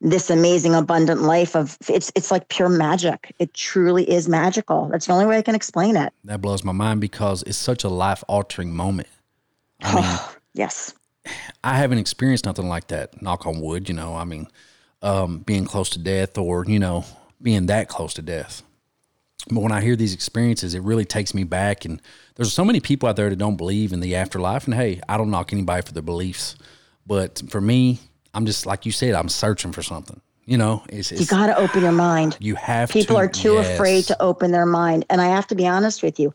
this 0.00 0.28
amazing, 0.28 0.74
abundant 0.74 1.22
life 1.22 1.54
of 1.54 1.78
it's 1.88 2.10
it's 2.16 2.32
like 2.32 2.48
pure 2.48 2.68
magic. 2.68 3.34
It 3.38 3.54
truly 3.54 4.10
is 4.10 4.28
magical. 4.28 4.88
That's 4.88 5.06
the 5.06 5.12
only 5.12 5.26
way 5.26 5.38
I 5.38 5.42
can 5.42 5.54
explain 5.54 5.96
it. 5.96 6.12
That 6.24 6.40
blows 6.40 6.64
my 6.64 6.72
mind 6.72 7.00
because 7.00 7.44
it's 7.44 7.58
such 7.58 7.84
a 7.84 7.88
life 7.88 8.24
altering 8.28 8.74
moment. 8.74 9.08
I 9.82 9.94
mean, 10.00 10.18
yes. 10.54 10.94
I 11.64 11.76
haven't 11.76 11.98
experienced 11.98 12.44
nothing 12.44 12.68
like 12.68 12.88
that. 12.88 13.20
Knock 13.22 13.46
on 13.46 13.60
wood, 13.60 13.88
you 13.88 13.94
know. 13.94 14.14
I 14.14 14.24
mean, 14.24 14.48
um, 15.02 15.38
being 15.40 15.64
close 15.64 15.90
to 15.90 15.98
death, 15.98 16.38
or 16.38 16.64
you 16.66 16.78
know, 16.78 17.04
being 17.40 17.66
that 17.66 17.88
close 17.88 18.14
to 18.14 18.22
death. 18.22 18.62
But 19.50 19.60
when 19.60 19.72
I 19.72 19.80
hear 19.80 19.96
these 19.96 20.14
experiences, 20.14 20.74
it 20.74 20.82
really 20.82 21.04
takes 21.04 21.32
me 21.32 21.44
back. 21.44 21.84
And 21.84 22.02
there's 22.34 22.52
so 22.52 22.64
many 22.64 22.80
people 22.80 23.08
out 23.08 23.16
there 23.16 23.30
that 23.30 23.36
don't 23.36 23.56
believe 23.56 23.92
in 23.92 24.00
the 24.00 24.16
afterlife. 24.16 24.66
And 24.66 24.74
hey, 24.74 25.00
I 25.08 25.16
don't 25.16 25.30
knock 25.30 25.52
anybody 25.52 25.82
for 25.82 25.92
their 25.92 26.02
beliefs, 26.02 26.56
but 27.06 27.42
for 27.48 27.60
me, 27.60 28.00
I'm 28.34 28.46
just 28.46 28.66
like 28.66 28.84
you 28.84 28.92
said, 28.92 29.14
I'm 29.14 29.28
searching 29.28 29.72
for 29.72 29.82
something. 29.82 30.20
You 30.44 30.56
know, 30.56 30.82
it's, 30.88 31.12
You 31.12 31.26
got 31.26 31.48
to 31.48 31.58
open 31.58 31.82
your 31.82 31.92
mind. 31.92 32.38
you 32.40 32.54
have 32.54 32.88
People 32.90 33.16
to, 33.16 33.20
are 33.22 33.28
too 33.28 33.54
yes. 33.54 33.74
afraid 33.74 34.04
to 34.04 34.22
open 34.22 34.50
their 34.50 34.64
mind. 34.64 35.04
And 35.10 35.20
I 35.20 35.26
have 35.26 35.46
to 35.48 35.54
be 35.54 35.66
honest 35.66 36.02
with 36.02 36.18
you. 36.18 36.32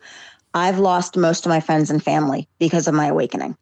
I've 0.53 0.79
lost 0.79 1.17
most 1.17 1.45
of 1.45 1.49
my 1.49 1.59
friends 1.59 1.89
and 1.89 2.03
family 2.03 2.47
because 2.59 2.87
of 2.87 2.93
my 2.93 3.07
awakening. 3.07 3.57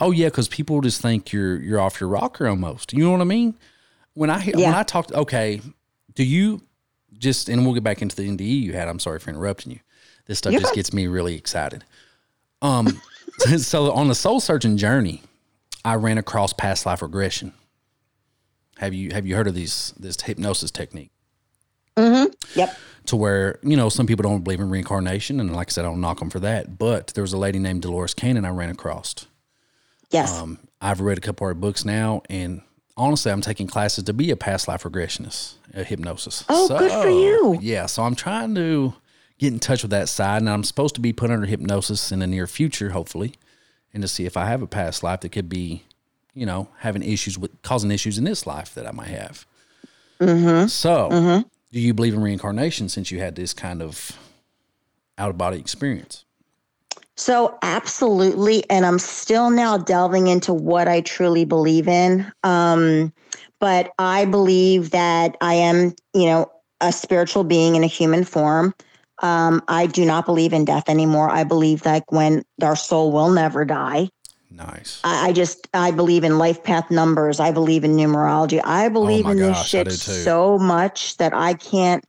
Oh 0.00 0.12
yeah, 0.12 0.28
because 0.28 0.48
people 0.48 0.80
just 0.80 1.00
think 1.00 1.32
you're 1.32 1.56
you're 1.60 1.80
off 1.80 2.00
your 2.00 2.08
rocker 2.08 2.46
almost. 2.46 2.92
You 2.92 3.04
know 3.04 3.12
what 3.12 3.20
I 3.20 3.24
mean? 3.24 3.54
When 4.14 4.30
I 4.30 4.40
hear 4.40 4.54
when 4.56 4.74
I 4.74 4.82
talk, 4.82 5.12
okay, 5.12 5.60
do 6.14 6.24
you 6.24 6.62
just 7.18 7.48
and 7.48 7.64
we'll 7.64 7.74
get 7.74 7.84
back 7.84 8.02
into 8.02 8.16
the 8.16 8.28
NDE 8.28 8.62
you 8.62 8.72
had. 8.72 8.88
I'm 8.88 8.98
sorry 8.98 9.18
for 9.18 9.30
interrupting 9.30 9.72
you. 9.72 9.80
This 10.26 10.38
stuff 10.38 10.52
You're 10.52 10.60
just 10.60 10.72
fine. 10.72 10.76
gets 10.76 10.92
me 10.92 11.06
really 11.06 11.36
excited. 11.36 11.84
Um, 12.62 13.00
so 13.58 13.92
on 13.92 14.08
the 14.08 14.14
soul 14.14 14.40
searching 14.40 14.76
journey, 14.76 15.22
I 15.84 15.94
ran 15.94 16.18
across 16.18 16.52
past 16.52 16.86
life 16.86 17.02
regression. 17.02 17.52
Have 18.78 18.92
you 18.92 19.12
have 19.12 19.26
you 19.26 19.36
heard 19.36 19.46
of 19.46 19.54
these 19.54 19.94
this 19.98 20.20
hypnosis 20.20 20.70
technique? 20.70 21.10
Yep. 21.96 22.76
to 23.06 23.16
where 23.16 23.58
you 23.62 23.76
know 23.76 23.88
some 23.88 24.06
people 24.06 24.22
don't 24.22 24.42
believe 24.42 24.60
in 24.60 24.70
reincarnation, 24.70 25.40
and 25.40 25.54
like 25.54 25.70
I 25.70 25.72
said, 25.72 25.84
I 25.84 25.88
don't 25.88 26.00
knock 26.00 26.18
them 26.18 26.30
for 26.30 26.40
that. 26.40 26.78
But 26.78 27.08
there 27.08 27.22
was 27.22 27.32
a 27.32 27.38
lady 27.38 27.58
named 27.58 27.82
Dolores 27.82 28.14
Cannon 28.14 28.44
I 28.44 28.50
ran 28.50 28.70
across. 28.70 29.14
Yes. 30.10 30.38
Um, 30.38 30.58
I've 30.80 31.00
read 31.00 31.18
a 31.18 31.20
couple 31.20 31.46
of 31.46 31.50
her 31.50 31.54
books 31.54 31.84
now, 31.84 32.22
and 32.28 32.62
honestly, 32.96 33.32
I'm 33.32 33.40
taking 33.40 33.66
classes 33.66 34.04
to 34.04 34.12
be 34.12 34.30
a 34.30 34.36
past 34.36 34.68
life 34.68 34.82
regressionist, 34.84 35.54
a 35.74 35.84
hypnosis. 35.84 36.44
Oh, 36.48 36.68
good 36.68 36.92
for 36.92 37.08
you. 37.10 37.58
Yeah, 37.60 37.86
so 37.86 38.02
I'm 38.02 38.14
trying 38.14 38.54
to 38.54 38.94
get 39.38 39.52
in 39.52 39.58
touch 39.58 39.82
with 39.82 39.90
that 39.90 40.08
side, 40.08 40.42
and 40.42 40.50
I'm 40.50 40.64
supposed 40.64 40.94
to 40.96 41.00
be 41.00 41.12
put 41.12 41.30
under 41.30 41.46
hypnosis 41.46 42.12
in 42.12 42.20
the 42.20 42.26
near 42.26 42.46
future, 42.46 42.90
hopefully, 42.90 43.34
and 43.92 44.02
to 44.02 44.08
see 44.08 44.26
if 44.26 44.36
I 44.36 44.46
have 44.46 44.62
a 44.62 44.66
past 44.66 45.02
life 45.02 45.20
that 45.20 45.30
could 45.30 45.48
be, 45.48 45.84
you 46.34 46.46
know, 46.46 46.68
having 46.78 47.02
issues 47.02 47.38
with 47.38 47.50
causing 47.62 47.90
issues 47.90 48.18
in 48.18 48.24
this 48.24 48.46
life 48.46 48.74
that 48.74 48.86
I 48.86 48.92
might 48.92 49.08
have. 49.08 49.46
Mm-hmm. 50.20 50.68
So, 50.68 51.44
do 51.72 51.80
you 51.80 51.94
believe 51.94 52.14
in 52.14 52.22
reincarnation 52.22 52.88
since 52.88 53.10
you 53.10 53.18
had 53.20 53.34
this 53.34 53.52
kind 53.52 53.82
of 53.82 54.12
out 55.18 55.30
of 55.30 55.38
body 55.38 55.58
experience? 55.58 56.24
So, 57.16 57.58
absolutely. 57.62 58.68
And 58.68 58.84
I'm 58.84 58.98
still 58.98 59.50
now 59.50 59.78
delving 59.78 60.26
into 60.26 60.52
what 60.52 60.86
I 60.86 61.00
truly 61.00 61.44
believe 61.46 61.88
in. 61.88 62.30
Um, 62.44 63.12
but 63.58 63.92
I 63.98 64.26
believe 64.26 64.90
that 64.90 65.36
I 65.40 65.54
am, 65.54 65.94
you 66.12 66.26
know, 66.26 66.50
a 66.82 66.92
spiritual 66.92 67.44
being 67.44 67.74
in 67.74 67.82
a 67.82 67.88
human 67.88 68.24
form. 68.24 68.74
Um, 69.22 69.62
I 69.66 69.86
do 69.86 70.04
not 70.04 70.26
believe 70.26 70.52
in 70.52 70.66
death 70.66 70.90
anymore. 70.90 71.30
I 71.30 71.44
believe 71.44 71.86
like 71.86 72.12
when 72.12 72.42
our 72.60 72.76
soul 72.76 73.12
will 73.12 73.30
never 73.30 73.64
die. 73.64 74.10
Nice. 74.56 75.00
I, 75.04 75.28
I 75.28 75.32
just 75.32 75.68
I 75.74 75.90
believe 75.90 76.24
in 76.24 76.38
life 76.38 76.62
path 76.62 76.90
numbers. 76.90 77.40
I 77.40 77.50
believe 77.50 77.84
in 77.84 77.96
numerology. 77.96 78.60
I 78.64 78.86
oh 78.86 78.90
believe 78.90 79.26
Oh 79.26 79.30
in 79.30 79.36
this 79.36 79.56
gosh, 79.56 79.74
I 79.74 79.84
shit 79.84 79.92
so 79.92 80.58
much 80.58 81.16
that 81.18 81.34
I 81.34 81.54
can't. 81.54 82.04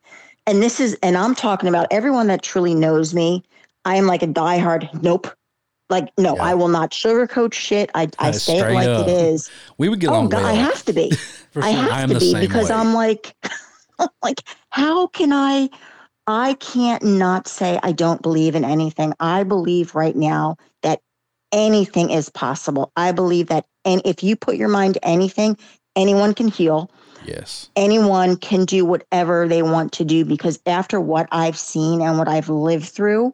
And 0.45 0.63
this 0.63 0.79
is, 0.79 0.97
and 1.03 1.17
I'm 1.17 1.35
talking 1.35 1.67
about 1.67 1.87
everyone 1.91 2.27
that 2.27 2.41
truly 2.41 2.73
knows 2.73 3.13
me. 3.13 3.43
I 3.83 3.95
am 3.95 4.07
like 4.07 4.23
a 4.23 4.27
diehard. 4.27 5.03
Nope. 5.03 5.27
Like 5.89 6.09
no, 6.17 6.35
Yeah. 6.35 6.43
I 6.43 6.53
will 6.53 6.67
not 6.69 6.91
sugarcoat 6.91 7.53
shit. 7.53 7.89
I 7.93 8.09
I 8.19 8.31
say 8.31 8.59
it 8.59 8.73
like 8.73 8.87
up. 8.87 9.07
it 9.07 9.11
is. 9.11 9.49
We 9.77 9.89
would 9.89 9.99
get 9.99 10.09
Oh 10.09 10.13
along 10.13 10.29
God. 10.29 10.45
I 10.45 10.53
have 10.53 10.83
to 10.85 10.93
be. 10.93 11.11
I 11.55 11.71
sure. 11.73 11.81
have 11.81 12.09
to 12.09 12.19
be 12.19 12.39
because 12.39 12.69
way. 12.69 12.75
I'm 12.75 12.93
like, 12.93 13.35
like, 14.23 14.41
how 14.69 15.07
can 15.07 15.33
I? 15.33 15.69
I 16.29 16.55
can't 16.55 17.03
not 17.03 17.47
say 17.47 17.79
I 17.83 17.93
don't 17.93 18.21
believe 18.21 18.55
in 18.55 18.65
anything. 18.65 19.13
I 19.19 19.43
believe 19.43 19.95
right 19.95 20.15
now 20.15 20.57
that 20.83 20.99
anything 21.51 22.09
is 22.09 22.29
possible. 22.29 22.91
I 22.95 23.11
believe 23.11 23.47
that, 23.47 23.65
and 23.85 24.01
if 24.05 24.23
you 24.23 24.35
put 24.35 24.57
your 24.57 24.69
mind 24.69 24.95
to 24.95 25.05
anything, 25.05 25.57
anyone 25.95 26.33
can 26.33 26.47
heal. 26.47 26.91
yes. 27.25 27.69
Anyone 27.75 28.37
can 28.37 28.65
do 28.65 28.85
whatever 28.85 29.47
they 29.47 29.61
want 29.61 29.91
to 29.93 30.05
do 30.05 30.25
because 30.25 30.59
after 30.65 30.99
what 30.99 31.27
I've 31.31 31.57
seen 31.57 32.01
and 32.01 32.17
what 32.17 32.27
I've 32.27 32.49
lived 32.49 32.89
through, 32.89 33.33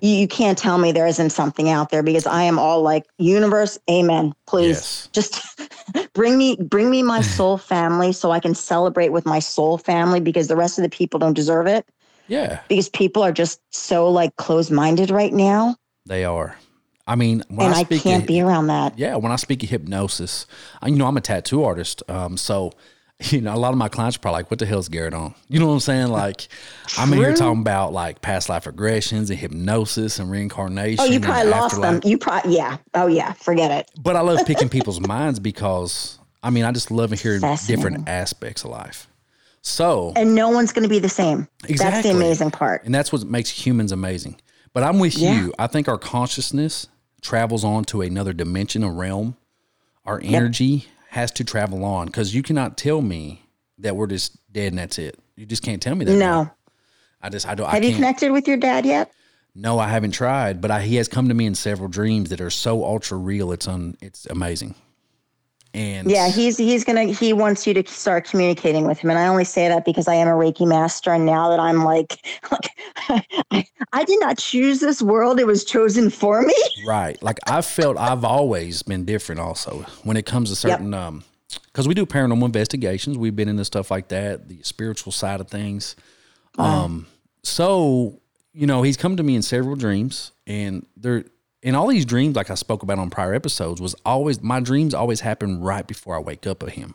you, 0.00 0.10
you 0.10 0.28
can't 0.28 0.56
tell 0.58 0.78
me 0.78 0.92
there 0.92 1.06
isn't 1.06 1.30
something 1.30 1.68
out 1.68 1.90
there 1.90 2.02
because 2.02 2.26
I 2.26 2.42
am 2.44 2.58
all 2.58 2.82
like, 2.82 3.06
universe, 3.18 3.78
amen. 3.90 4.34
Please 4.46 4.76
Yes. 4.76 5.08
just 5.12 5.40
bring 6.14 6.36
me 6.36 6.56
bring 6.56 6.90
me 6.90 7.02
my 7.02 7.20
soul 7.36 7.58
family 7.58 8.12
so 8.12 8.30
I 8.30 8.40
can 8.40 8.54
celebrate 8.54 9.10
with 9.10 9.26
my 9.26 9.38
soul 9.38 9.78
family 9.78 10.20
because 10.20 10.48
the 10.48 10.56
rest 10.56 10.78
of 10.78 10.82
the 10.82 10.88
people 10.90 11.18
don't 11.18 11.34
deserve 11.34 11.66
it 11.66 11.86
Yeah, 12.26 12.60
because 12.68 12.88
people 12.88 13.22
are 13.22 13.32
just 13.32 13.60
so 13.70 14.10
like 14.10 14.36
closed-minded 14.36 15.10
right 15.10 15.32
now 15.32 15.76
they 16.06 16.24
are. 16.24 16.56
I 17.06 17.14
mean, 17.14 17.42
when 17.48 17.66
and 17.68 17.74
I 17.74 17.80
I, 17.80 17.84
can't 17.84 18.26
be 18.26 18.40
around 18.40 18.66
that. 18.66 18.98
yeah, 18.98 19.16
when 19.16 19.30
I 19.32 19.36
speak 19.36 19.62
of 19.62 19.68
hypnosis, 19.70 20.46
I, 20.82 20.88
you 20.88 20.96
know, 20.96 21.06
I'm 21.06 21.16
a 21.16 21.20
tattoo 21.20 21.62
artist. 21.62 22.02
Um, 22.08 22.36
so, 22.36 22.72
you 23.30 23.40
know, 23.40 23.54
a 23.54 23.56
lot 23.56 23.70
of 23.72 23.78
my 23.78 23.88
clients 23.88 24.16
are 24.16 24.20
probably 24.20 24.38
like, 24.40 24.50
what 24.50 24.58
the 24.58 24.66
hell's 24.66 24.88
Garrett 24.88 25.14
on? 25.14 25.34
You 25.48 25.60
know 25.60 25.68
what 25.68 25.74
I'm 25.74 25.80
saying? 25.80 26.08
Like, 26.08 26.48
I'm 26.98 27.12
in 27.12 27.18
here 27.18 27.34
talking 27.34 27.60
about 27.60 27.92
like 27.92 28.22
past 28.22 28.48
life 28.48 28.64
regressions 28.64 29.30
and 29.30 29.38
hypnosis 29.38 30.18
and 30.18 30.30
reincarnation. 30.30 30.98
Oh, 31.00 31.04
you 31.06 31.20
probably 31.20 31.50
lost 31.50 31.80
them. 31.80 32.00
You 32.04 32.18
probably 32.18 32.56
yeah. 32.56 32.78
Oh 32.94 33.06
yeah, 33.06 33.32
forget 33.34 33.70
it. 33.70 33.88
But 34.02 34.16
I 34.16 34.20
love 34.20 34.44
picking 34.46 34.68
people's 34.76 35.00
minds 35.00 35.38
because, 35.38 36.18
I 36.42 36.50
mean, 36.50 36.64
I 36.64 36.72
just 36.72 36.90
love 36.90 37.12
hearing 37.12 37.40
different 37.66 38.08
aspects 38.08 38.64
of 38.64 38.70
life. 38.70 39.08
So, 39.62 40.12
And 40.14 40.34
no 40.36 40.48
one's 40.50 40.72
going 40.72 40.84
to 40.84 40.88
be 40.88 41.00
the 41.00 41.08
same. 41.08 41.48
Exactly. 41.68 41.76
That's 41.76 42.02
the 42.08 42.10
amazing 42.14 42.50
part. 42.52 42.84
And 42.84 42.94
that's 42.94 43.12
what 43.12 43.24
makes 43.24 43.50
humans 43.50 43.90
amazing. 43.90 44.40
But 44.72 44.84
I'm 44.84 45.00
with 45.00 45.18
Yeah. 45.18 45.40
you. 45.40 45.52
I 45.58 45.66
think 45.66 45.88
our 45.88 45.98
consciousness 45.98 46.86
travels 47.20 47.64
on 47.64 47.84
to 47.86 48.02
another 48.02 48.32
dimension, 48.32 48.82
a 48.82 48.90
realm. 48.90 49.36
Our 50.04 50.20
energy 50.22 50.86
has 51.10 51.32
to 51.32 51.44
travel 51.44 51.84
on 51.84 52.06
because 52.06 52.34
you 52.34 52.42
cannot 52.42 52.76
tell 52.76 53.02
me 53.02 53.42
that 53.78 53.96
we're 53.96 54.06
just 54.06 54.38
dead 54.52 54.68
and 54.68 54.78
that's 54.78 54.98
it. 54.98 55.18
You 55.34 55.46
just 55.46 55.62
can't 55.62 55.82
tell 55.82 55.94
me 55.94 56.04
that. 56.04 56.16
No. 56.16 56.50
I 57.20 57.28
just 57.28 57.46
I 57.46 57.54
don't. 57.54 57.66
I 57.68 57.74
Have 57.74 57.84
you 57.84 57.94
connected 57.94 58.30
with 58.30 58.46
your 58.46 58.56
dad 58.56 58.86
yet? 58.86 59.10
No, 59.54 59.78
I 59.78 59.88
haven't 59.88 60.12
tried, 60.12 60.60
but 60.60 60.70
I, 60.70 60.82
he 60.82 60.96
has 60.96 61.08
come 61.08 61.28
to 61.28 61.34
me 61.34 61.46
in 61.46 61.54
several 61.54 61.88
dreams 61.88 62.28
that 62.28 62.42
are 62.42 62.50
so 62.50 62.84
ultra 62.84 63.16
real. 63.16 63.52
It's 63.52 63.66
un, 63.66 63.96
It's 64.02 64.26
amazing. 64.26 64.74
And 65.76 66.10
Yeah, 66.10 66.30
he's 66.30 66.56
he's 66.56 66.84
gonna 66.84 67.04
he 67.04 67.34
wants 67.34 67.66
you 67.66 67.74
to 67.74 67.86
start 67.86 68.24
communicating 68.24 68.86
with 68.86 68.98
him, 68.98 69.10
and 69.10 69.18
I 69.18 69.26
only 69.26 69.44
say 69.44 69.68
that 69.68 69.84
because 69.84 70.08
I 70.08 70.14
am 70.14 70.26
a 70.26 70.30
Reiki 70.30 70.66
master, 70.66 71.12
and 71.12 71.26
now 71.26 71.50
that 71.50 71.60
I'm 71.60 71.84
like, 71.84 72.26
like 72.50 72.70
I, 73.50 73.66
I 73.92 74.04
did 74.04 74.18
not 74.18 74.38
choose 74.38 74.80
this 74.80 75.02
world; 75.02 75.38
it 75.38 75.46
was 75.46 75.66
chosen 75.66 76.08
for 76.08 76.42
me. 76.42 76.54
Right. 76.86 77.20
Like 77.22 77.38
I've 77.46 77.66
felt 77.66 77.96
I've 77.96 78.24
always 78.24 78.82
been 78.82 79.04
different 79.04 79.40
also 79.40 79.84
when 80.04 80.16
it 80.16 80.24
comes 80.24 80.50
to 80.50 80.56
certain 80.56 80.94
um 80.94 81.24
because 81.64 81.88
we 81.88 81.94
do 81.94 82.06
paranormal 82.06 82.44
investigations. 82.44 83.18
We've 83.18 83.34
been 83.34 83.48
into 83.48 83.64
stuff 83.64 83.90
like 83.90 84.08
that, 84.08 84.48
the 84.48 84.58
spiritual 84.62 85.12
side 85.12 85.40
of 85.40 85.48
things. 85.48 85.96
Um 86.58 87.06
so, 87.42 88.20
you 88.52 88.66
know, 88.66 88.82
he's 88.82 88.96
come 88.96 89.16
to 89.16 89.22
me 89.22 89.34
in 89.34 89.42
several 89.42 89.74
dreams 89.74 90.32
and 90.46 90.86
there 90.96 91.24
in 91.66 91.74
all 91.74 91.88
these 91.88 92.04
dreams, 92.04 92.36
like 92.36 92.48
I 92.48 92.54
spoke 92.54 92.84
about 92.84 93.00
on 93.00 93.10
prior 93.10 93.34
episodes, 93.34 93.80
was 93.80 93.96
always 94.04 94.40
my 94.40 94.60
dreams 94.60 94.94
always 94.94 95.18
happen 95.18 95.60
right 95.60 95.84
before 95.84 96.14
I 96.14 96.20
wake 96.20 96.46
up 96.46 96.62
of 96.62 96.68
him. 96.70 96.94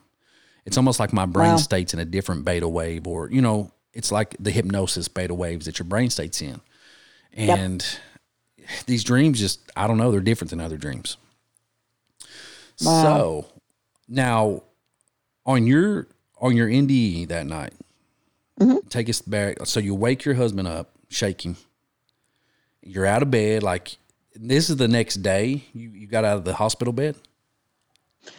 It's 0.66 0.78
almost 0.78 0.98
like 0.98 1.12
my 1.12 1.26
brain 1.26 1.52
Wow. 1.52 1.58
states 1.58 1.94
in 1.94 2.00
a 2.00 2.06
different 2.06 2.46
beta 2.46 2.70
wave, 2.70 3.06
or 3.06 3.30
you 3.30 3.42
know, 3.42 3.74
it's 3.94 4.14
like 4.14 4.34
the 4.40 4.50
hypnosis 4.50 5.10
beta 5.10 5.34
waves 5.34 5.66
that 5.66 5.78
your 5.78 5.86
brain 5.88 6.10
states 6.10 6.42
in. 6.42 6.62
And 7.34 7.86
these 8.86 9.04
dreams 9.04 9.40
just 9.42 9.60
I 9.76 9.88
don't 9.88 9.98
know, 9.98 10.10
they're 10.10 10.22
different 10.22 10.52
than 10.52 10.62
other 10.62 10.78
dreams. 10.78 11.18
So 12.78 13.48
now 14.08 14.64
on 15.46 15.68
your 15.68 16.08
on 16.40 16.56
your 16.56 16.70
NDE 16.70 17.28
that 17.28 17.46
night, 17.46 17.74
mm-hmm. 18.58 18.88
take 18.88 19.10
us 19.10 19.22
back. 19.22 19.58
So 19.66 19.82
you 19.82 19.94
wake 19.96 20.24
your 20.24 20.36
husband 20.36 20.70
up, 20.70 20.92
shake 21.10 21.42
him. 21.42 21.58
You're 22.82 23.06
out 23.06 23.22
of 23.22 23.30
bed, 23.30 23.64
like 23.64 23.98
this 24.36 24.70
is 24.70 24.78
the 24.78 24.88
next 24.88 25.16
day. 25.18 25.64
You 25.74 25.90
you 25.92 26.08
got 26.08 26.26
out 26.26 26.38
of 26.38 26.46
the 26.46 26.54
hospital 26.54 26.94
bed. 26.94 27.16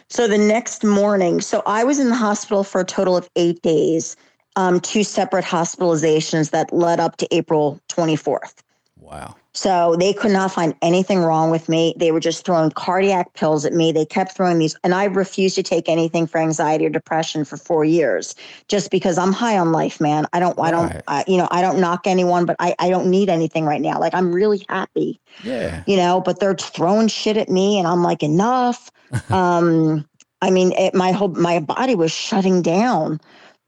So 0.09 0.27
the 0.27 0.37
next 0.37 0.83
morning, 0.83 1.41
so 1.41 1.61
I 1.65 1.83
was 1.83 1.99
in 1.99 2.09
the 2.09 2.15
hospital 2.15 2.63
for 2.63 2.81
a 2.81 2.85
total 2.85 3.17
of 3.17 3.29
eight 3.35 3.61
days, 3.61 4.15
um, 4.55 4.79
two 4.79 5.03
separate 5.03 5.43
hospitalizations 5.43 6.51
that 6.51 6.71
led 6.71 6.99
up 6.99 7.17
to 7.17 7.27
April 7.35 7.79
24th. 7.89 8.55
Wow. 9.03 9.35
So 9.55 9.95
they 9.99 10.13
could 10.13 10.31
not 10.31 10.51
find 10.51 10.73
anything 10.81 11.19
wrong 11.19 11.51
with 11.51 11.69
me. 11.69 11.93
They 11.97 12.11
were 12.11 12.19
just 12.19 12.43
throwing 12.43 12.71
cardiac 12.71 13.33
pills 13.33 13.65
at 13.65 13.73
me. 13.73 13.91
They 13.91 14.05
kept 14.05 14.35
throwing 14.35 14.57
these, 14.57 14.75
and 14.83 14.95
I 14.95 15.03
refused 15.03 15.55
to 15.55 15.63
take 15.63 15.87
anything 15.87 16.25
for 16.25 16.39
anxiety 16.39 16.87
or 16.87 16.89
depression 16.89 17.45
for 17.45 17.57
four 17.57 17.85
years, 17.85 18.33
just 18.67 18.89
because 18.89 19.17
I'm 19.19 19.31
high 19.31 19.57
on 19.59 19.71
life, 19.71 20.01
man. 20.01 20.25
I 20.33 20.39
don't, 20.39 20.57
I 20.59 20.71
don't. 20.71 20.91
I, 21.07 21.23
you 21.27 21.37
know, 21.37 21.47
I 21.51 21.61
don't 21.61 21.79
knock 21.79 22.07
anyone, 22.07 22.45
but 22.45 22.55
I, 22.59 22.73
I 22.79 22.89
don't 22.89 23.11
need 23.11 23.29
anything 23.29 23.65
right 23.65 23.81
now. 23.81 23.99
Like 23.99 24.15
I'm 24.15 24.33
really 24.33 24.65
happy, 24.69 25.19
Yeah. 25.43 25.83
you 25.85 25.97
know. 25.97 26.19
But 26.19 26.39
they're 26.39 26.55
throwing 26.55 27.07
shit 27.07 27.37
at 27.37 27.49
me, 27.49 27.77
and 27.77 27.87
I'm 27.87 28.01
like, 28.01 28.23
enough. 28.23 28.89
um, 29.29 30.07
I 30.41 30.49
mean, 30.49 30.71
it, 30.71 30.95
my 30.95 31.11
whole 31.11 31.29
my 31.29 31.59
body 31.59 31.93
was 31.93 32.11
shutting 32.11 32.63
down. 32.63 33.19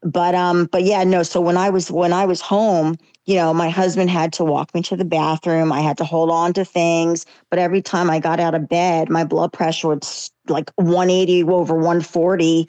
But 0.02 0.34
um, 0.34 0.66
but 0.66 0.82
yeah, 0.82 1.04
no. 1.04 1.22
So 1.22 1.40
when 1.40 1.56
I 1.56 1.70
was 1.70 1.92
when 1.92 2.12
I 2.12 2.26
was 2.26 2.40
home, 2.40 2.96
you 3.26 3.34
know, 3.34 3.52
my 3.52 3.68
husband 3.68 4.08
had 4.08 4.32
to 4.34 4.44
walk 4.44 4.72
me 4.72 4.82
to 4.82 4.96
the 4.96 5.04
bathroom. 5.04 5.72
I 5.72 5.80
had 5.80 5.98
to 5.98 6.04
hold 6.04 6.30
on 6.30 6.52
to 6.54 6.64
things. 6.64 7.26
But 7.50 7.58
every 7.58 7.82
time 7.82 8.08
I 8.08 8.20
got 8.20 8.38
out 8.38 8.54
of 8.54 8.68
bed, 8.68 9.10
my 9.10 9.24
blood 9.24 9.52
pressure 9.52 9.88
would 9.88 10.06
like 10.46 10.70
180 10.76 11.42
over 11.42 11.74
140. 11.74 12.68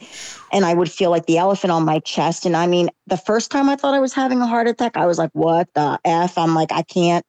And 0.51 0.65
I 0.65 0.73
would 0.73 0.91
feel 0.91 1.11
like 1.11 1.27
the 1.27 1.37
elephant 1.37 1.71
on 1.71 1.85
my 1.85 1.99
chest. 1.99 2.45
And 2.45 2.57
I 2.57 2.65
mean, 2.65 2.89
the 3.05 3.17
first 3.17 3.51
time 3.51 3.69
I 3.69 3.75
thought 3.75 3.93
I 3.93 3.99
was 3.99 4.13
having 4.13 4.41
a 4.41 4.47
heart 4.47 4.67
attack, 4.67 4.97
I 4.97 5.05
was 5.05 5.19
like, 5.19 5.29
what 5.33 5.71
the 5.75 5.99
F? 6.03 6.39
I'm 6.39 6.55
like, 6.55 6.71
I 6.71 6.81
can't. 6.81 7.23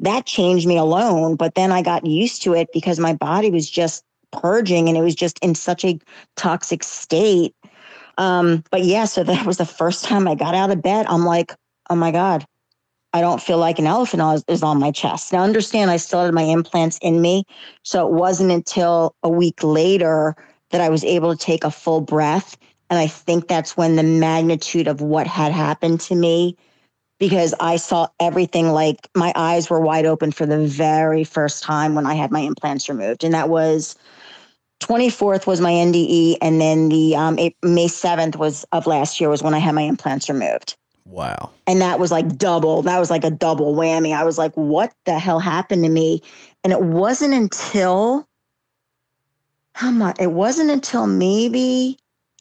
That 0.00 0.26
changed 0.26 0.66
me 0.66 0.76
alone. 0.76 1.36
But 1.36 1.54
then 1.54 1.70
I 1.70 1.82
got 1.82 2.04
used 2.04 2.42
to 2.42 2.54
it 2.54 2.68
because 2.72 2.98
my 2.98 3.12
body 3.12 3.52
was 3.52 3.70
just 3.70 4.02
purging 4.32 4.88
and 4.88 4.98
it 4.98 5.02
was 5.02 5.14
just 5.14 5.38
in 5.38 5.54
such 5.54 5.84
a 5.84 6.00
toxic 6.34 6.82
state. 6.82 7.54
Um, 8.18 8.64
but 8.72 8.82
yeah, 8.82 9.04
so 9.04 9.22
that 9.22 9.46
was 9.46 9.58
the 9.58 9.66
first 9.66 10.04
time 10.04 10.26
I 10.26 10.34
got 10.34 10.56
out 10.56 10.72
of 10.72 10.82
bed. 10.82 11.06
I'm 11.08 11.24
like, 11.24 11.54
oh 11.88 11.94
my 11.94 12.10
God, 12.10 12.44
I 13.12 13.20
don't 13.20 13.42
feel 13.42 13.58
like 13.58 13.78
an 13.78 13.86
elephant 13.86 14.44
is- 14.48 14.62
on 14.62 14.78
my 14.78 14.90
chest. 14.90 15.32
Now, 15.32 15.42
understand, 15.42 15.90
I 15.90 15.96
still 15.98 16.24
had 16.24 16.34
my 16.34 16.42
implants 16.42 16.98
in 17.02 17.20
me. 17.20 17.44
So 17.82 18.06
it 18.06 18.12
wasn't 18.12 18.52
until 18.52 19.14
a 19.22 19.28
week 19.28 19.62
later 19.62 20.36
that 20.70 20.80
I 20.80 20.88
was 20.88 21.04
able 21.04 21.36
to 21.36 21.38
take 21.44 21.64
a 21.64 21.70
full 21.70 22.00
breath. 22.00 22.56
And 22.90 22.98
I 22.98 23.06
think 23.06 23.48
that's 23.48 23.76
when 23.76 23.96
the 23.96 24.02
magnitude 24.02 24.88
of 24.88 25.00
what 25.00 25.26
had 25.26 25.52
happened 25.52 26.00
to 26.02 26.14
me, 26.14 26.56
because 27.18 27.54
I 27.60 27.76
saw 27.76 28.08
everything 28.20 28.70
like 28.72 29.08
my 29.16 29.32
eyes 29.36 29.70
were 29.70 29.80
wide 29.80 30.06
open 30.06 30.32
for 30.32 30.46
the 30.46 30.66
very 30.66 31.24
first 31.24 31.62
time 31.62 31.94
when 31.94 32.06
I 32.06 32.14
had 32.14 32.30
my 32.32 32.40
implants 32.40 32.88
removed. 32.88 33.24
And 33.24 33.34
that 33.34 33.48
was 33.48 33.96
24th 34.80 35.46
was 35.46 35.60
my 35.60 35.72
NDE. 35.72 36.36
And 36.42 36.60
then 36.60 36.88
the 36.88 37.16
um, 37.16 37.36
May 37.36 37.88
7th 37.88 38.36
was 38.36 38.64
of 38.72 38.86
last 38.86 39.20
year 39.20 39.30
was 39.30 39.42
when 39.42 39.54
I 39.54 39.58
had 39.58 39.74
my 39.74 39.82
implants 39.82 40.28
removed 40.28 40.76
Wow. 41.04 41.50
and 41.66 41.80
that 41.80 41.98
was 41.98 42.10
like 42.10 42.36
double. 42.38 42.82
That 42.82 42.98
was 42.98 43.10
like 43.10 43.24
a 43.24 43.30
double 43.30 43.74
whammy. 43.74 44.14
I 44.14 44.24
was 44.24 44.38
like 44.38 44.54
what 44.54 44.92
the 45.04 45.18
hell 45.18 45.38
happened 45.38 45.84
to 45.84 45.90
me? 45.90 46.22
And 46.64 46.72
it 46.72 46.82
wasn't 46.82 47.34
until 47.34 48.26
how 49.74 49.90
much 49.90 50.16
it 50.20 50.32
wasn't 50.32 50.70
until 50.70 51.06
maybe 51.06 51.98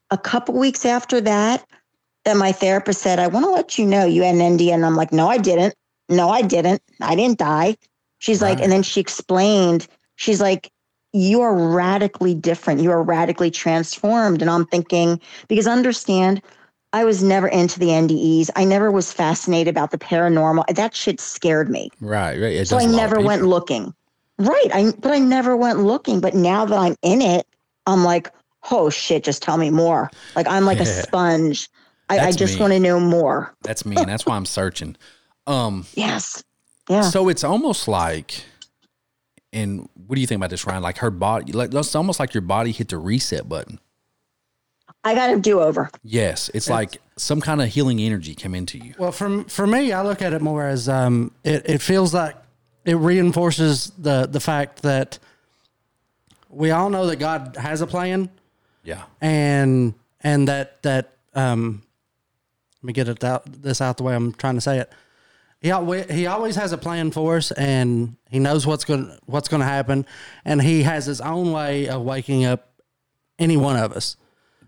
a 0.09 0.17
couple 0.17 0.57
weeks 0.57 0.85
after 0.85 1.21
that 1.21 1.65
that 2.25 2.37
my 2.37 2.51
therapist 2.51 3.01
said 3.01 3.19
i 3.19 3.27
want 3.27 3.45
to 3.45 3.49
let 3.49 3.79
you 3.79 3.85
know 3.85 4.05
you 4.05 4.21
had 4.21 4.35
an 4.35 4.55
nd 4.55 4.61
and 4.61 4.85
i'm 4.85 4.95
like 4.95 5.11
no 5.11 5.27
i 5.27 5.37
didn't. 5.37 5.73
No 6.09 6.29
i 6.29 6.41
didn't. 6.41 6.81
I 6.99 7.15
didn't 7.15 7.39
die. 7.39 7.77
She's 8.19 8.41
like 8.41 8.61
and 8.61 8.71
then 8.71 8.83
she 8.83 8.99
explained 8.99 9.87
she's 10.17 10.41
like 10.41 10.71
you 11.13 11.41
are 11.41 11.53
radically 11.53 12.33
different. 12.33 12.81
You 12.81 12.91
are 12.91 13.03
radically 13.03 13.49
transformed. 13.51 14.41
And 14.41 14.51
i'm 14.51 14.65
thinking 14.65 15.19
because 15.47 15.67
understand 15.67 16.41
I 16.93 17.05
was 17.05 17.23
never 17.23 17.47
into 17.47 17.79
the 17.79 17.87
NDEs. 17.87 18.49
I 18.55 18.65
never 18.65 18.91
was 18.91 19.13
fascinated 19.13 19.69
about 19.69 19.91
the 19.91 19.97
paranormal. 19.97 20.65
That 20.75 20.93
shit 20.93 21.19
scared 21.21 21.69
me. 21.69 21.89
Right, 22.01 22.39
right. 22.39 22.53
It 22.53 22.67
So 22.67 22.77
I 22.77 22.81
a 22.81 22.85
lot 22.85 22.89
of 22.89 22.95
never 22.97 23.19
went 23.21 23.43
looking. 23.43 23.93
Right. 24.37 24.69
I 24.73 24.91
but 24.99 25.11
I 25.11 25.19
never 25.19 25.55
went 25.55 25.79
looking. 25.79 26.19
But 26.19 26.33
now 26.33 26.65
that 26.65 26.77
I'm 26.77 26.95
in 27.01 27.21
it, 27.21 27.47
I'm 27.85 28.03
like, 28.03 28.31
oh 28.71 28.89
shit, 28.89 29.23
just 29.23 29.41
tell 29.41 29.57
me 29.57 29.69
more. 29.69 30.11
Like 30.35 30.47
I'm 30.47 30.65
like 30.65 30.79
a 30.79 30.85
sponge. 31.03 31.69
I, 32.09 32.19
I 32.19 32.31
just 32.33 32.59
want 32.59 32.73
to 32.73 32.79
know 32.79 32.99
more. 32.99 33.55
That's 33.61 33.85
me, 33.85 33.95
and 33.95 34.09
that's 34.09 34.25
why 34.25 34.35
I'm 34.35 34.45
searching. 34.45 34.97
Um, 35.47 35.85
Yes. 35.95 36.43
Yeah. 36.89 37.01
so 37.03 37.29
it's 37.29 37.45
almost 37.45 37.87
like, 37.87 38.43
and 39.53 39.87
what 39.95 40.15
do 40.15 40.21
you 40.21 40.27
think 40.27 40.39
about 40.39 40.49
this, 40.49 40.65
Ryan? 40.65 40.83
Like 40.83 40.97
her 40.97 41.11
body, 41.11 41.53
like 41.53 41.73
it's 41.73 41.95
almost 41.95 42.19
like 42.19 42.33
your 42.33 42.41
body 42.41 42.73
hit 42.73 42.89
the 42.89 42.97
reset 42.97 43.47
button. 43.47 43.79
I 45.03 45.15
got 45.15 45.33
a 45.33 45.39
do 45.39 45.61
over. 45.61 45.89
Yes, 46.03 46.49
it's 46.53 46.69
like 46.69 47.01
some 47.17 47.41
kind 47.41 47.61
of 47.61 47.69
healing 47.69 47.99
energy 47.99 48.35
came 48.35 48.53
into 48.53 48.77
you. 48.77 48.93
Well, 48.97 49.11
for 49.11 49.43
for 49.45 49.65
me, 49.65 49.91
I 49.91 50.03
look 50.03 50.21
at 50.21 50.33
it 50.33 50.41
more 50.41 50.67
as 50.67 50.87
um, 50.87 51.31
it 51.43 51.63
it 51.65 51.81
feels 51.81 52.13
like 52.13 52.35
it 52.85 52.95
reinforces 52.95 53.91
the 53.97 54.27
the 54.27 54.39
fact 54.39 54.83
that 54.83 55.17
we 56.49 56.71
all 56.71 56.89
know 56.89 57.07
that 57.07 57.17
God 57.17 57.55
has 57.59 57.81
a 57.81 57.87
plan, 57.87 58.29
Yeah, 58.83 59.03
and 59.19 59.95
and 60.21 60.47
that 60.47 60.83
that 60.83 61.13
um, 61.33 61.81
let 62.81 62.87
me 62.87 62.93
get 62.93 63.07
it 63.07 63.23
out 63.23 63.43
this 63.45 63.81
out 63.81 63.97
the 63.97 64.03
way 64.03 64.13
I'm 64.13 64.33
trying 64.33 64.55
to 64.55 64.61
say 64.61 64.79
it. 64.79 64.91
He 65.61 65.69
always, 65.69 66.09
he 66.09 66.25
always 66.25 66.55
has 66.55 66.73
a 66.73 66.77
plan 66.77 67.11
for 67.11 67.37
us, 67.37 67.51
and 67.51 68.15
he 68.29 68.39
knows 68.39 68.65
what's 68.67 68.83
going 68.85 69.17
what's 69.25 69.47
going 69.47 69.61
to 69.61 69.67
happen, 69.67 70.05
and 70.45 70.61
he 70.61 70.83
has 70.83 71.05
his 71.05 71.21
own 71.21 71.51
way 71.51 71.87
of 71.87 72.01
waking 72.01 72.45
up 72.45 72.71
any 73.39 73.57
one 73.57 73.77
of 73.77 73.93
us. 73.93 74.15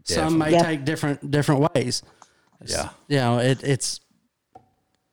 Some 0.04 0.38
may 0.38 0.52
Yeah. 0.52 0.64
take 0.64 0.86
different 0.86 1.30
different 1.32 1.74
ways 1.74 2.04
yeah, 2.66 2.90
you 3.10 3.18
know 3.18 3.40
it, 3.40 3.62
it's 3.64 4.00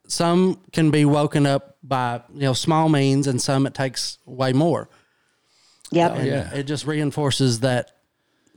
some 0.06 0.60
can 0.72 0.90
be 0.90 1.04
woken 1.04 1.46
up 1.46 1.76
by 1.82 2.20
you 2.34 2.40
know 2.42 2.52
small 2.52 2.88
means 2.88 3.26
and 3.26 3.40
some 3.40 3.66
it 3.66 3.74
takes 3.74 4.18
way 4.26 4.52
more 4.52 4.88
Yep. 5.92 6.16
And 6.18 6.26
yeah. 6.26 6.54
it 6.54 6.64
just 6.64 6.86
reinforces 6.86 7.60
that 7.60 7.90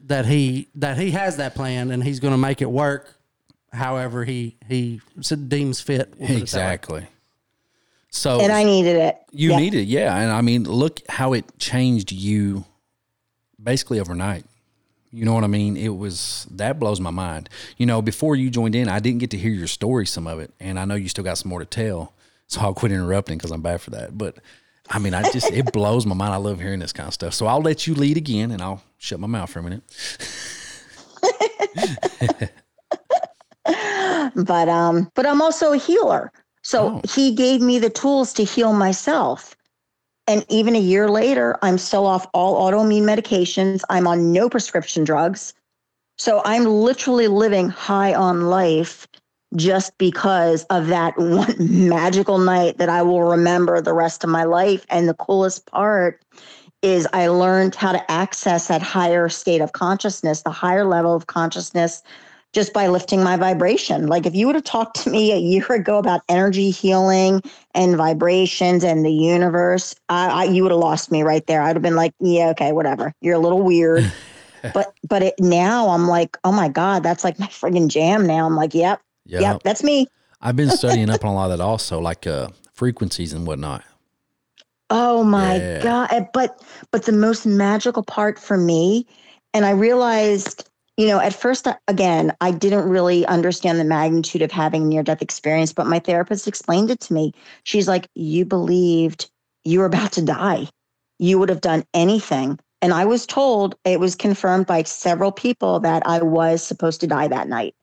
that 0.06 0.28
he 0.28 0.68
that 0.76 0.98
he 1.00 1.12
has 1.12 1.38
that 1.38 1.56
plan 1.56 1.90
and 1.90 2.04
he's 2.04 2.20
going 2.20 2.34
to 2.34 2.38
make 2.38 2.62
it 2.62 2.70
work 2.70 3.16
however 3.72 4.24
he 4.24 4.56
he 4.70 5.02
deems 5.48 5.82
fit 5.82 6.14
We'll 6.18 6.20
put 6.20 6.22
it 6.24 6.28
that 6.28 6.36
way. 6.36 6.42
exactly. 6.42 7.08
So 8.12 8.40
And 8.40 8.52
I 8.52 8.64
needed 8.64 8.98
it. 8.98 9.18
you 9.32 9.50
Yep. 9.52 9.60
need 9.60 9.74
it, 9.74 9.88
yeah. 9.88 10.16
And 10.16 10.32
I 10.32 10.42
mean, 10.42 10.66
look 10.66 11.00
how 11.10 11.34
it 11.34 11.58
changed 11.58 12.12
you, 12.12 12.64
basically 13.62 14.00
overnight. 14.00 14.46
You 15.14 15.26
know 15.26 15.34
what 15.36 15.44
I 15.44 15.48
mean? 15.48 15.78
It 15.78 15.96
was 15.96 16.48
that 16.52 16.80
blows 16.80 17.00
my 17.00 17.12
mind. 17.12 17.50
You 17.78 17.86
know, 17.86 18.02
before 18.02 18.36
you 18.36 18.50
joined 18.50 18.76
in, 18.76 18.90
I 18.90 19.00
didn't 19.00 19.20
get 19.20 19.30
to 19.32 19.38
hear 19.38 19.52
your 19.52 19.68
story, 19.68 20.08
some 20.08 20.26
of 20.28 20.40
it, 20.40 20.52
and 20.60 20.80
I 20.80 20.86
know 20.86 20.96
you 20.96 21.08
still 21.08 21.24
got 21.24 21.38
some 21.38 21.50
more 21.50 21.60
to 21.60 21.66
tell. 21.66 22.14
So 22.48 22.62
I'll 22.62 22.74
quit 22.74 22.92
interrupting 22.92 23.38
because 23.38 23.52
I'm 23.52 23.62
bad 23.62 23.82
for 23.82 23.92
that. 23.92 24.18
But 24.18 24.38
I 24.90 25.00
mean, 25.00 25.14
I 25.14 25.22
just 25.32 25.52
it 25.52 25.72
blows 25.72 26.06
my 26.08 26.16
mind. 26.16 26.34
I 26.34 26.38
love 26.38 26.60
hearing 26.60 26.80
this 26.80 26.94
kind 26.94 27.08
of 27.08 27.14
stuff. 27.14 27.34
So 27.36 27.46
I'll 27.46 27.62
let 27.62 27.86
you 27.88 27.94
lead 27.96 28.18
again, 28.18 28.52
and 28.52 28.62
I'll 28.62 28.82
shut 28.98 29.20
my 29.20 29.28
mouth 29.28 29.52
for 29.52 29.60
a 29.60 29.64
minute. 29.64 29.84
but 34.36 34.68
um 34.70 35.10
but 35.16 35.26
i'm 35.26 35.42
also 35.42 35.72
a 35.74 35.78
healer 35.78 36.32
so 36.62 36.88
Oh. 36.88 37.02
he 37.10 37.34
gave 37.36 37.62
me 37.62 37.80
the 37.80 37.90
tools 37.90 38.34
to 38.34 38.44
heal 38.44 38.74
myself 38.74 39.56
and 40.28 40.46
even 40.50 40.76
a 40.76 40.80
year 40.80 41.10
later 41.10 41.58
i'm 41.62 41.78
still 41.78 42.06
off 42.06 42.28
all 42.34 42.60
autoimmune 42.70 43.04
medications. 43.04 43.82
I'm 43.90 44.08
on 44.08 44.32
no 44.32 44.50
prescription 44.50 45.04
drugs. 45.04 45.54
So 46.18 46.42
i'm 46.46 46.66
literally 46.66 47.28
living 47.28 47.70
high 47.70 48.14
on 48.14 48.48
life 48.48 49.08
just 49.56 49.96
because 50.00 50.64
of 50.66 50.88
that 50.88 51.18
one 51.18 51.56
magical 51.90 52.38
night 52.38 52.78
that 52.78 52.90
i 52.90 53.02
will 53.02 53.24
remember 53.24 53.82
the 53.82 53.94
rest 53.94 54.24
of 54.24 54.30
my 54.30 54.44
life. 54.44 54.86
And 54.90 55.08
the 55.08 55.14
coolest 55.14 55.66
part 55.68 56.22
is 56.82 57.08
i 57.14 57.28
learned 57.28 57.76
how 57.76 57.92
to 57.92 58.12
access 58.12 58.68
that 58.68 58.82
higher 58.82 59.30
state 59.30 59.62
of 59.62 59.72
consciousness 59.72 60.42
the 60.42 60.52
higher 60.52 60.86
level 60.86 61.16
of 61.16 61.28
consciousness 61.28 62.04
just 62.54 62.72
by 62.72 62.88
lifting 62.88 63.24
my 63.24 63.36
vibration. 63.36 64.08
Like 64.08 64.26
if 64.26 64.36
you 64.36 64.46
would 64.46 64.56
have 64.56 64.64
talked 64.64 65.02
to 65.04 65.10
me 65.10 65.32
a 65.32 65.38
year 65.38 65.66
ago 65.70 65.98
about 65.98 66.22
energy 66.30 66.70
healing 66.70 67.42
and 67.76 67.98
vibrations 67.98 68.84
and 68.84 69.04
the 69.06 69.12
universe, 69.12 69.96
I, 70.10 70.30
I 70.30 70.44
you 70.46 70.64
would 70.64 70.72
have 70.72 70.80
lost 70.80 71.12
me 71.12 71.24
right 71.24 71.46
there. 71.48 71.62
I'd 71.62 71.76
have 71.76 71.84
been 71.84 71.96
like, 71.96 72.14
yeah, 72.20 72.50
okay, 72.50 72.72
whatever. 72.72 73.14
You're 73.22 73.36
a 73.36 73.40
little 73.40 73.62
weird. 73.62 74.06
but 74.74 74.94
but 75.08 75.24
it 75.24 75.34
now 75.40 75.90
I'm 75.90 76.08
like, 76.08 76.38
oh 76.44 76.52
my 76.52 76.70
God, 76.70 77.04
that's 77.04 77.24
like 77.24 77.40
my 77.40 77.48
friggin' 77.48 77.90
jam 77.90 78.26
now. 78.26 78.46
I'm 78.46 78.56
like, 78.56 78.74
yep, 78.74 79.02
Yeah, 79.26 79.42
yep, 79.42 79.64
that's 79.64 79.84
me. 79.84 80.08
I've 80.42 80.56
been 80.56 80.70
studying 80.78 81.10
up 81.10 81.26
on 81.26 81.32
a 81.32 81.36
lot 81.36 81.52
of 81.52 81.58
that 81.58 81.64
also, 81.64 82.00
like 82.00 82.28
uh, 82.28 82.50
frequencies 82.74 83.34
and 83.34 83.46
whatnot. 83.48 83.84
Oh 84.90 85.24
my 85.24 85.58
Yeah. 85.58 85.80
god! 85.82 86.10
Eh, 86.12 86.26
But 86.34 86.62
but 86.92 87.04
the 87.06 87.12
most 87.12 87.46
magical 87.46 88.04
part 88.04 88.38
for 88.38 88.58
me, 88.58 89.08
and 89.54 89.66
I 89.66 89.72
realized, 89.72 90.70
you 90.98 91.08
know, 91.08 91.20
at 91.20 91.34
first, 91.34 91.68
uh, 91.68 91.76
again, 91.88 92.34
I 92.40 92.52
didn't 92.52 92.88
really 92.88 93.26
understand 93.26 93.80
the 93.80 93.84
magnitude 93.84 94.42
of 94.42 94.52
having 94.52 94.88
near 94.88 95.04
death 95.04 95.22
experience. 95.22 95.74
But 95.74 95.88
my 95.88 96.00
therapist 96.00 96.48
explained 96.48 96.92
it 96.92 97.00
to 97.02 97.14
me. 97.14 97.34
She's 97.64 97.88
like, 97.88 98.08
"You 98.16 98.46
believed 98.46 99.30
you 99.64 99.80
were 99.80 99.86
about 99.86 100.12
to 100.14 100.22
die. 100.22 100.68
You 101.20 101.40
would 101.40 101.50
have 101.50 101.62
done 101.62 101.84
anything." 101.94 102.60
And 102.82 102.94
I 102.94 103.06
was 103.06 103.26
told 103.26 103.76
it 103.86 104.00
was 104.00 104.14
confirmed 104.14 104.68
by 104.68 104.84
several 104.84 105.32
people 105.32 105.80
that 105.80 106.04
I 106.06 106.22
was 106.22 106.62
supposed 106.62 107.02
to 107.02 107.08
die 107.08 107.28
that 107.28 107.48
night. 107.48 107.74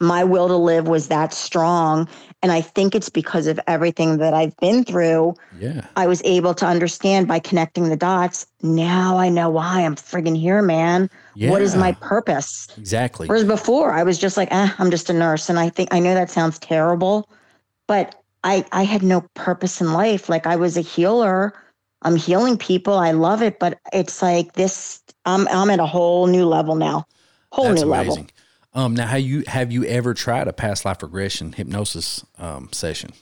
My 0.00 0.24
will 0.24 0.48
to 0.48 0.56
live 0.56 0.88
was 0.88 1.08
that 1.08 1.32
strong. 1.32 2.08
And 2.42 2.50
I 2.50 2.60
think 2.60 2.94
it's 2.94 3.10
because 3.10 3.46
of 3.46 3.60
everything 3.66 4.18
that 4.18 4.34
I've 4.34 4.56
been 4.56 4.82
through. 4.84 5.34
Yeah, 5.58 5.82
I 5.96 6.06
was 6.06 6.20
able 6.24 6.54
to 6.54 6.66
understand 6.66 7.28
by 7.28 7.38
connecting 7.38 7.88
the 7.88 7.96
dots. 7.96 8.46
Now 8.62 9.18
I 9.18 9.28
know 9.28 9.50
why 9.50 9.84
I'm 9.84 9.94
friggin' 9.94 10.36
here, 10.36 10.62
man. 10.62 11.08
What 11.48 11.62
is 11.62 11.74
my 11.74 11.92
purpose? 11.92 12.66
exactly. 12.76 13.28
Whereas 13.28 13.44
before 13.44 13.92
I 13.92 14.02
was 14.02 14.18
just 14.18 14.36
like, 14.36 14.52
eh, 14.52 14.70
I'm 14.78 14.90
just 14.90 15.08
a 15.08 15.14
nurse. 15.14 15.48
And 15.48 15.58
I 15.58 15.70
think 15.70 15.92
I 15.92 15.98
know 15.98 16.12
that 16.14 16.30
sounds 16.30 16.58
terrible, 16.58 17.30
but 17.86 18.22
I 18.44 18.64
I 18.72 18.82
had 18.82 19.02
no 19.02 19.24
purpose 19.34 19.80
in 19.80 19.92
life. 19.92 20.28
Like 20.28 20.46
I 20.46 20.56
was 20.56 20.76
a 20.76 20.82
healer. 20.82 21.54
I'm 22.02 22.16
healing 22.16 22.56
people. 22.58 22.94
I 22.94 23.12
love 23.12 23.42
it, 23.42 23.58
but 23.58 23.78
it's 23.92 24.20
like 24.22 24.52
this. 24.54 25.02
I'm 25.24 25.48
I'm 25.48 25.70
at 25.70 25.80
a 25.80 25.86
whole 25.86 26.26
new 26.26 26.44
level 26.44 26.74
now. 26.74 27.06
Whole 27.52 27.68
That's 27.68 27.82
new 27.82 27.92
amazing. 27.92 28.08
level. 28.08 28.26
Um, 28.72 28.94
now, 28.94 29.06
have 29.06 29.20
you 29.20 29.44
have 29.46 29.72
you 29.72 29.84
ever 29.84 30.14
tried 30.14 30.48
a 30.48 30.52
past 30.52 30.84
life 30.84 31.02
regression 31.02 31.52
hypnosis 31.52 32.24
um, 32.38 32.68
session? 32.72 33.12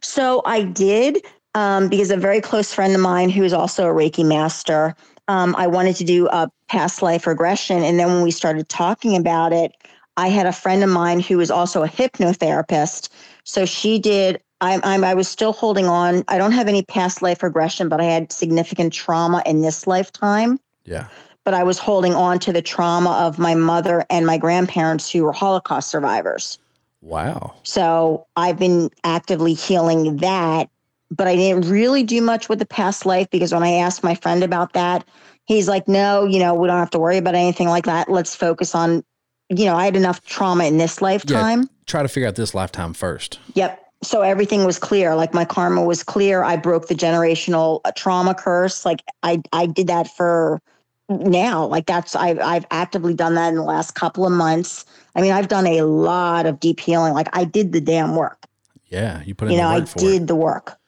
So 0.00 0.42
I 0.44 0.64
did 0.64 1.24
um, 1.54 1.88
because 1.88 2.10
a 2.10 2.16
very 2.16 2.40
close 2.40 2.74
friend 2.74 2.94
of 2.94 3.00
mine 3.00 3.30
who 3.30 3.44
is 3.44 3.52
also 3.52 3.88
a 3.88 3.92
Reiki 3.92 4.26
master. 4.26 4.94
Um, 5.28 5.54
I 5.56 5.66
wanted 5.66 5.96
to 5.96 6.04
do 6.04 6.28
a 6.28 6.50
past 6.68 7.02
life 7.02 7.26
regression, 7.26 7.82
and 7.82 7.98
then 7.98 8.08
when 8.08 8.22
we 8.22 8.30
started 8.30 8.68
talking 8.68 9.16
about 9.16 9.52
it, 9.52 9.72
I 10.16 10.28
had 10.28 10.46
a 10.46 10.52
friend 10.52 10.82
of 10.82 10.90
mine 10.90 11.20
who 11.20 11.38
was 11.38 11.50
also 11.50 11.82
a 11.82 11.88
hypnotherapist. 11.88 13.08
So 13.44 13.64
she 13.64 13.98
did. 13.98 14.40
I'm, 14.60 14.80
I'm 14.84 15.04
I 15.04 15.14
was 15.14 15.28
still 15.28 15.52
holding 15.52 15.86
on. 15.86 16.22
I 16.28 16.38
don't 16.38 16.52
have 16.52 16.68
any 16.68 16.82
past 16.82 17.22
life 17.22 17.42
regression, 17.42 17.88
but 17.88 18.00
I 18.00 18.04
had 18.04 18.30
significant 18.30 18.92
trauma 18.92 19.42
in 19.46 19.62
this 19.62 19.86
lifetime. 19.86 20.60
Yeah, 20.84 21.08
But 21.44 21.54
I 21.54 21.62
was 21.64 21.78
holding 21.78 22.14
on 22.14 22.38
to 22.40 22.52
the 22.52 22.62
trauma 22.62 23.10
of 23.10 23.38
my 23.38 23.54
mother 23.54 24.04
and 24.10 24.26
my 24.26 24.38
grandparents 24.38 25.10
who 25.10 25.24
were 25.24 25.32
Holocaust 25.32 25.88
survivors. 25.88 26.58
wow. 27.00 27.54
So 27.64 28.26
I've 28.36 28.58
been 28.58 28.90
actively 29.04 29.54
healing 29.54 30.18
that, 30.18 30.68
but 31.16 31.28
I 31.28 31.36
didn't 31.36 31.70
really 31.70 32.02
do 32.02 32.20
much 32.22 32.48
with 32.48 32.58
the 32.58 32.66
past 32.66 33.04
life 33.04 33.28
because 33.30 33.52
when 33.52 33.62
I 33.62 33.72
asked 33.72 34.02
my 34.02 34.14
friend 34.14 34.42
about 34.42 34.72
that, 34.72 35.06
he's 35.44 35.68
like, 35.68 35.86
no, 35.86 36.24
you 36.24 36.38
know, 36.38 36.54
we 36.54 36.66
don't 36.66 36.78
have 36.78 36.90
to 36.90 36.98
worry 36.98 37.18
about 37.18 37.34
anything 37.34 37.68
like 37.68 37.84
that. 37.84 38.10
Let's 38.10 38.34
focus 38.34 38.74
on, 38.74 39.04
you 39.50 39.66
know, 39.66 39.76
I 39.76 39.84
had 39.84 39.96
enough 39.96 40.24
trauma 40.24 40.64
in 40.64 40.78
this 40.78 41.02
lifetime. 41.02 41.68
Try 41.86 42.02
to 42.02 42.08
figure 42.08 42.28
out 42.28 42.36
this 42.36 42.54
lifetime 42.54 42.94
first. 42.94 43.38
Yep. 43.54 43.78
So 44.02 44.22
everything 44.22 44.64
was 44.64 44.78
clear. 44.78 45.14
Like 45.14 45.34
my 45.34 45.44
karma 45.44 45.84
was 45.84 46.02
clear. 46.02 46.42
I 46.42 46.56
broke 46.56 46.88
the 46.88 46.94
generational 46.94 47.80
uh, 47.84 47.92
trauma 47.94 48.34
curse. 48.34 48.84
Like 48.84 49.02
I, 49.22 49.42
I 49.52 49.66
did 49.66 49.86
that 49.88 50.08
for 50.08 50.60
now. 51.08 51.66
Like 51.66 51.86
that's 51.86 52.16
I've 52.16 52.40
I've 52.40 52.66
actively 52.70 53.14
done 53.14 53.34
that 53.34 53.50
in 53.50 53.56
the 53.56 53.62
last 53.62 53.94
couple 53.94 54.26
of 54.26 54.32
months. 54.32 54.84
I 55.14 55.20
mean, 55.20 55.32
I've 55.32 55.48
done 55.48 55.66
a 55.66 55.82
lot 55.82 56.46
of 56.46 56.58
deep 56.58 56.80
healing. 56.80 57.12
Like 57.12 57.28
I 57.32 57.44
did 57.44 57.72
the 57.72 57.80
damn 57.80 58.16
work. 58.16 58.46
Yeah, 58.86 59.22
you 59.22 59.34
put 59.34 59.48
it 59.48 59.52
in 59.52 59.56
the 59.58 59.62
back. 59.62 59.72
You 59.72 59.78
know, 59.78 60.10
I 60.10 60.12
did 60.12 60.22
it. 60.22 60.26
the 60.26 60.34
work. 60.36 60.78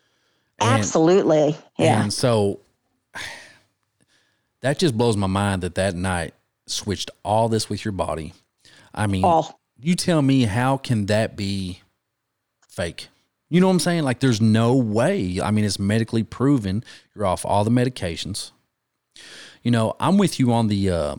And- 0.59 0.79
Absolutely. 0.79 1.57
Yeah. 1.79 2.03
And 2.03 2.13
so 2.13 2.61
that 4.61 4.79
just 4.79 4.97
blows 4.97 5.17
my 5.17 5.27
mind 5.27 5.63
that 5.63 5.75
that 5.75 5.95
night 5.95 6.35
switched 6.67 7.11
all 7.23 7.49
this 7.49 7.69
with 7.69 7.85
your 7.85 7.93
body. 7.93 8.33
I 8.95 9.07
mean, 9.07 9.25
All. 9.25 9.61
you 9.79 9.95
tell 9.95 10.23
me 10.23 10.43
how 10.43 10.77
can 10.77 11.07
that 11.07 11.37
be 11.37 11.83
fake? 12.69 13.09
You 13.51 13.61
know 13.61 13.67
what 13.67 13.75
I'm 13.75 13.81
saying? 13.81 14.05
Like 14.05 14.21
there's 14.21 14.41
no 14.41 14.75
way. 14.75 15.41
I 15.43 15.51
mean, 15.51 15.65
it's 15.65 15.79
medically 15.79 16.23
proven. 16.23 16.83
You're 17.15 17.27
off 17.27 17.45
all 17.45 17.65
the 17.65 17.71
medications. 17.71 18.53
You 19.63 19.71
know, 19.71 19.95
I'm 20.01 20.19
with 20.19 20.41
you 20.41 20.53
on 20.53 20.69
the 20.69 20.91
uh, 20.91 21.17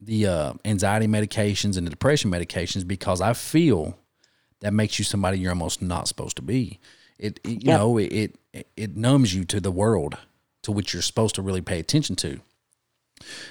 the 0.00 0.26
uh, 0.26 0.52
anxiety 0.64 1.06
medications 1.06 1.76
and 1.76 1.86
the 1.86 1.90
depression 1.90 2.30
medications 2.30 2.86
because 2.86 3.20
I 3.20 3.32
feel 3.32 3.98
that 4.60 4.72
makes 4.72 4.98
you 4.98 5.04
somebody 5.04 5.38
you're 5.38 5.50
almost 5.50 5.82
not 5.82 6.08
supposed 6.08 6.36
to 6.36 6.42
be. 6.42 6.78
It, 7.20 7.38
it 7.44 7.48
you 7.50 7.58
Yep. 7.70 7.78
know 7.78 7.98
it, 7.98 8.36
it 8.52 8.66
it 8.76 8.96
numbs 8.96 9.32
you 9.34 9.44
to 9.44 9.60
the 9.60 9.70
world 9.70 10.16
to 10.62 10.72
which 10.72 10.92
you're 10.92 11.02
supposed 11.02 11.34
to 11.36 11.42
really 11.42 11.60
pay 11.60 11.78
attention 11.78 12.16
to. 12.16 12.40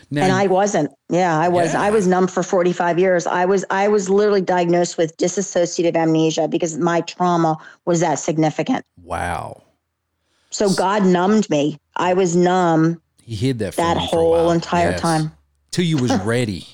Now, 0.10 0.24
and 0.24 0.32
I 0.34 0.48
wasn't. 0.48 0.92
Yeah, 1.10 1.38
I 1.38 1.48
was. 1.48 1.74
Yeah. 1.74 1.82
I 1.84 1.92
was 1.92 2.08
numb 2.08 2.28
for 2.28 2.42
45 2.42 2.98
years. 2.98 3.28
I 3.28 3.46
was. 3.46 3.64
I 3.70 3.88
was 3.88 4.10
literally 4.10 4.42
diagnosed 4.42 4.98
with 4.98 5.16
dissociative 5.18 5.96
amnesia 5.96 6.48
because 6.48 6.78
my 6.80 7.02
trauma 7.02 7.58
was 7.86 8.00
that 8.00 8.16
significant. 8.16 8.84
wow, 9.04 9.62
So 10.50 10.74
God 10.74 11.06
numbed 11.06 11.50
me. 11.52 11.78
I 11.96 12.14
was 12.16 12.36
numb 12.36 13.00
he 13.22 13.36
hid 13.36 13.60
that 13.60 13.76
that 13.76 14.02
you 14.02 14.08
for 14.10 14.20
a 14.20 14.24
whole 14.42 14.52
entire 14.52 14.92
Yes. 14.92 15.02
time. 15.02 15.32
till 15.70 15.86
you 15.86 15.98
was 15.98 16.16
ready. 16.24 16.68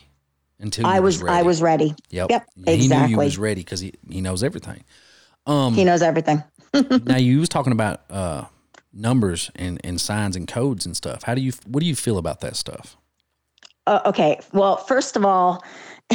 Until 0.60 0.88
I 0.88 1.02
was. 1.02 1.22
ready. 1.22 1.36
I 1.38 1.42
was 1.42 1.62
ready. 1.62 1.94
Yep. 2.12 2.30
Yep. 2.30 2.48
He 2.66 2.88
knew 2.88 3.06
you 3.08 3.18
was 3.18 3.38
ready 3.38 3.60
because 3.62 3.82
he, 3.82 3.94
he 4.10 4.22
knows 4.22 4.42
everything. 4.42 4.84
Um, 5.46 5.74
He 5.74 5.84
knows 5.84 6.02
everything. 6.02 6.42
Now 7.06 7.18
you 7.18 7.40
was 7.40 7.50
talking 7.50 7.74
about 7.74 8.02
uh, 8.10 8.46
numbers 8.94 9.52
and, 9.56 9.80
and 9.84 10.00
signs 10.00 10.36
and 10.36 10.48
codes 10.48 10.86
and 10.86 10.96
stuff. 10.96 11.24
How 11.24 11.36
do 11.36 11.42
you 11.42 11.54
what 11.68 11.82
do 11.82 11.86
you 11.86 11.96
feel 11.96 12.18
about 12.18 12.42
that 12.42 12.56
stuff? 12.56 12.98
Uh, 13.88 14.02
okay. 14.06 14.40
Well, 14.52 14.78
first 14.78 15.16
of 15.16 15.26
all, 15.26 15.64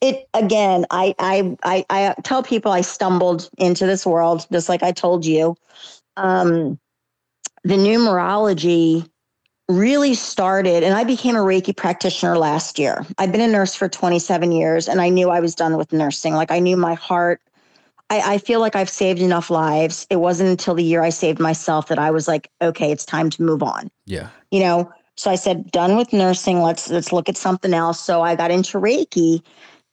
it 0.00 0.28
again. 0.34 0.86
I, 0.90 1.14
I 1.18 1.56
I 1.62 1.84
I 1.90 2.14
tell 2.22 2.42
people 2.42 2.72
I 2.72 2.82
stumbled 2.82 3.48
into 3.58 3.86
this 3.86 4.04
world 4.04 4.46
just 4.52 4.68
like 4.68 4.82
I 4.82 4.92
told 4.92 5.24
you. 5.24 5.56
Um, 6.16 6.78
the 7.64 7.74
numerology 7.74 9.08
really 9.68 10.14
started, 10.14 10.82
and 10.82 10.94
I 10.94 11.04
became 11.04 11.36
a 11.36 11.40
Reiki 11.40 11.74
practitioner 11.74 12.36
last 12.36 12.78
year. 12.78 13.06
I've 13.18 13.32
been 13.32 13.40
a 13.40 13.48
nurse 13.48 13.74
for 13.74 13.88
27 13.88 14.52
years, 14.52 14.88
and 14.88 15.00
I 15.00 15.08
knew 15.08 15.30
I 15.30 15.40
was 15.40 15.54
done 15.54 15.76
with 15.76 15.92
nursing. 15.92 16.34
Like 16.34 16.50
I 16.50 16.58
knew 16.58 16.76
my 16.76 16.94
heart. 16.94 17.40
I, 18.12 18.34
I 18.34 18.38
feel 18.38 18.60
like 18.60 18.76
I've 18.76 18.90
saved 18.90 19.20
enough 19.20 19.48
lives. 19.48 20.06
It 20.10 20.16
wasn't 20.16 20.50
until 20.50 20.74
the 20.74 20.84
year 20.84 21.02
I 21.02 21.08
saved 21.08 21.40
myself 21.40 21.88
that 21.88 21.98
I 21.98 22.10
was 22.10 22.28
like, 22.28 22.50
okay, 22.60 22.92
it's 22.92 23.06
time 23.06 23.30
to 23.30 23.42
move 23.42 23.62
on. 23.62 23.90
Yeah. 24.06 24.28
you 24.50 24.60
know 24.60 24.92
so 25.14 25.30
i 25.30 25.36
said 25.36 25.70
done 25.70 25.96
with 25.96 26.12
nursing. 26.12 26.60
Let's 26.62 26.90
let's 26.90 27.12
look 27.12 27.28
at 27.28 27.36
something 27.36 27.72
else. 27.72 28.00
So 28.00 28.22
i 28.22 28.34
got 28.34 28.50
into 28.50 28.78
reiki 28.78 29.42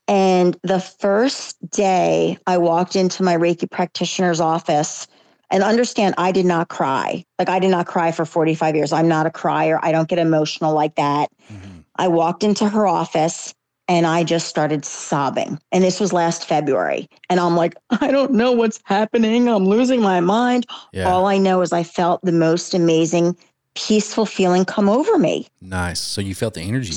and 0.08 0.58
the 0.64 0.80
first 0.80 1.56
day 1.70 2.38
i 2.48 2.58
walked 2.58 2.96
into 2.96 3.24
my 3.24 3.36
reiki 3.36 3.70
practitioner's 3.70 4.42
office 4.42 5.08
and 5.52 5.64
understand 5.64 6.16
i 6.18 6.32
did 6.32 6.46
not 6.46 6.68
cry. 6.68 7.24
Like 7.38 7.50
i 7.50 7.60
did 7.60 7.72
not 7.72 7.86
cry 7.86 8.12
for 8.12 8.26
45 8.26 8.76
years. 8.76 8.92
I'm 8.92 9.08
not 9.08 9.26
a 9.28 9.32
crier. 9.32 9.80
I 9.82 9.92
don't 9.92 10.10
get 10.10 10.20
emotional 10.20 10.74
like 10.74 10.96
that. 10.96 11.30
Mhm. 11.52 11.84
i 11.96 12.08
walked 12.08 12.44
into 12.44 12.68
her 12.68 12.88
office 12.88 13.54
and 13.90 14.06
i 14.08 14.24
just 14.24 14.48
started 14.48 14.86
sobbing 14.86 15.60
and 15.74 15.84
this 15.84 16.00
was 16.00 16.14
last 16.14 16.48
february 16.48 17.10
and 17.30 17.40
i'm 17.42 17.58
like 17.58 17.76
i 18.02 18.10
don't 18.10 18.32
know 18.32 18.54
what's 18.54 18.80
happening 18.86 19.50
i'm 19.50 19.66
losing 19.66 20.02
my 20.02 20.22
mind 20.22 20.66
Yeah. 20.94 21.10
all 21.12 21.26
I 21.28 21.38
know 21.38 21.62
is 21.62 21.74
I 21.74 21.84
felt 21.84 22.22
the 22.24 22.32
most 22.32 22.74
amazing, 22.74 23.36
peaceful 23.76 24.26
feeling 24.26 24.66
come 24.66 24.90
over 24.90 25.18
me. 25.18 25.48
nice. 25.62 26.00
So 26.00 26.22
you 26.22 26.36
felt 26.36 26.54
the 26.56 26.62
energy. 26.62 26.96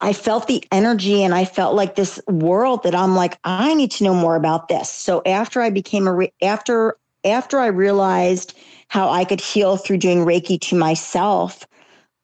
I 0.00 0.12
felt 0.12 0.46
the 0.46 0.62
energy 0.70 1.22
and 1.22 1.34
I 1.34 1.44
felt 1.44 1.74
like 1.74 1.94
this 1.94 2.20
world 2.28 2.82
that 2.82 2.94
I'm 2.94 3.14
like, 3.16 3.38
I 3.44 3.72
need 3.74 3.90
to 3.92 4.04
know 4.04 4.14
more 4.14 4.36
about 4.36 4.68
this. 4.68 4.90
So 4.90 5.22
after 5.24 5.60
I 5.62 5.70
became 5.70 6.06
a, 6.06 6.12
re- 6.12 6.32
after, 6.42 6.96
after 7.24 7.58
I 7.58 7.68
realized 7.68 8.54
how 8.88 9.08
I 9.08 9.24
could 9.24 9.40
heal 9.40 9.76
through 9.78 9.98
doing 9.98 10.18
Reiki 10.26 10.60
to 10.68 10.76
myself, 10.76 11.66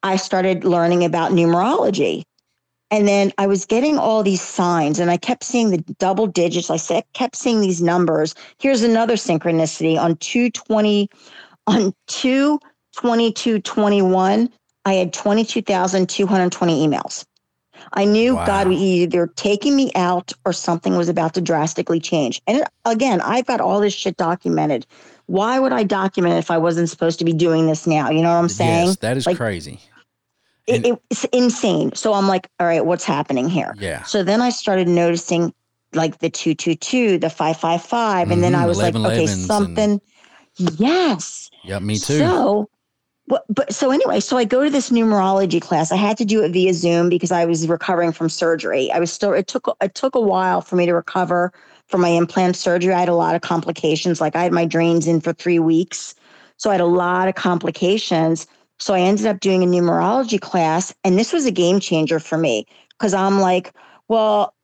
I 0.02 0.16
started 0.16 0.64
learning 0.64 1.04
about 1.04 1.32
numerology. 1.32 2.24
And 2.92 3.08
then 3.08 3.32
I 3.38 3.46
was 3.46 3.64
getting 3.64 3.96
all 3.96 4.22
these 4.22 4.42
signs 4.42 4.98
and 4.98 5.10
I 5.10 5.16
kept 5.16 5.44
seeing 5.44 5.70
the 5.70 5.78
double 5.98 6.26
digits. 6.26 6.68
I 6.68 6.76
said, 6.76 7.04
kept 7.14 7.36
seeing 7.36 7.62
these 7.62 7.80
numbers. 7.82 8.34
Here's 8.58 8.82
another 8.82 9.14
synchronicity 9.14 9.98
on 9.98 10.16
220, 10.18 11.08
on 11.66 11.94
2 12.08 12.60
22 12.94 13.60
21, 13.60 14.50
I 14.84 14.92
had 14.92 15.12
22,220 15.14 16.86
emails. 16.86 17.24
I 17.94 18.04
knew 18.04 18.36
Wow. 18.36 18.44
God 18.44 18.68
was 18.68 18.78
either 18.78 19.26
taking 19.36 19.74
me 19.74 19.90
out 19.94 20.32
or 20.44 20.52
something 20.52 20.94
was 20.94 21.08
about 21.08 21.32
to 21.34 21.40
drastically 21.40 21.98
change. 21.98 22.42
And 22.46 22.58
it, 22.58 22.68
again, 22.84 23.22
I've 23.22 23.46
got 23.46 23.62
all 23.62 23.80
this 23.80 23.94
shit 23.94 24.18
documented. 24.18 24.86
Why 25.26 25.58
would 25.58 25.72
I 25.72 25.82
document 25.82 26.34
it 26.34 26.38
if 26.38 26.50
I 26.50 26.58
wasn't 26.58 26.90
supposed 26.90 27.18
to 27.20 27.24
be 27.24 27.32
doing 27.32 27.66
this 27.66 27.86
now? 27.86 28.10
You 28.10 28.20
know 28.20 28.28
what 28.28 28.40
I'm 28.40 28.48
saying? 28.50 28.86
Yes, 28.88 28.96
that 28.96 29.16
is 29.16 29.26
Like, 29.26 29.38
crazy. 29.38 29.80
It, 30.66 30.86
it- 30.86 31.02
it's 31.10 31.24
insane. 31.32 31.94
So 31.94 32.12
I'm 32.14 32.28
like, 32.28 32.48
all 32.60 32.66
right, 32.66 32.84
what's 32.84 33.04
happening 33.04 33.48
here? 33.48 33.74
Yeah. 33.78 34.02
So 34.04 34.22
then 34.22 34.40
I 34.40 34.50
started 34.50 34.88
noticing 34.88 35.52
like 35.94 36.18
the 36.20 36.30
222, 36.30 37.18
the 37.18 37.28
555. 37.30 38.30
And 38.30 38.42
then 38.42 38.52
Mhm, 38.52 38.58
I 38.58 38.66
was 38.66 38.78
like, 38.78 38.94
okay, 38.94 39.24
11s 39.24 39.32
and- 39.32 39.42
something. 39.46 40.00
Yes. 40.78 41.50
Yeah, 41.64 41.78
me 41.78 41.98
too. 41.98 42.18
So, 42.18 42.68
but, 43.28 43.44
but 43.48 43.72
so 43.72 43.90
anyway, 43.90 44.20
so 44.20 44.36
I 44.36 44.44
go 44.44 44.64
to 44.64 44.70
this 44.70 44.90
numerology 44.90 45.60
class. 45.60 45.92
I 45.92 45.96
had 45.96 46.16
to 46.18 46.24
do 46.24 46.42
it 46.42 46.52
via 46.52 46.74
Zoom 46.74 47.08
because 47.08 47.30
I 47.32 47.44
was 47.44 47.66
recovering 47.68 48.12
from 48.12 48.28
surgery. 48.28 48.90
I 48.92 48.98
was 48.98 49.12
still, 49.12 49.32
it 49.32 49.46
took, 49.46 49.74
it 49.80 49.94
took 49.94 50.14
a 50.14 50.20
while 50.20 50.60
for 50.60 50.76
me 50.76 50.86
to 50.86 50.94
recover 50.94 51.52
from 51.88 52.00
my 52.00 52.08
implant 52.08 52.56
surgery. 52.56 52.92
I 52.94 53.00
had 53.00 53.08
a 53.08 53.14
lot 53.14 53.34
of 53.34 53.42
complications. 53.42 54.20
Like 54.20 54.34
I 54.36 54.42
had 54.42 54.52
my 54.52 54.64
drains 54.64 55.06
in 55.06 55.20
for 55.20 55.32
three 55.32 55.58
weeks. 55.58 56.14
So 56.56 56.70
I 56.70 56.74
had 56.74 56.80
a 56.80 56.86
lot 56.86 57.28
of 57.28 57.34
complications. 57.34 58.46
So 58.78 58.94
I 58.94 59.00
ended 59.00 59.26
up 59.26 59.40
doing 59.40 59.62
a 59.62 59.66
numerology 59.66 60.40
class. 60.40 60.92
And 61.04 61.18
this 61.18 61.32
was 61.32 61.46
a 61.46 61.52
game 61.52 61.80
changer 61.80 62.18
for 62.18 62.36
me 62.36 62.66
because 62.98 63.14
I'm 63.14 63.40
like, 63.40 63.72
well, 64.08 64.54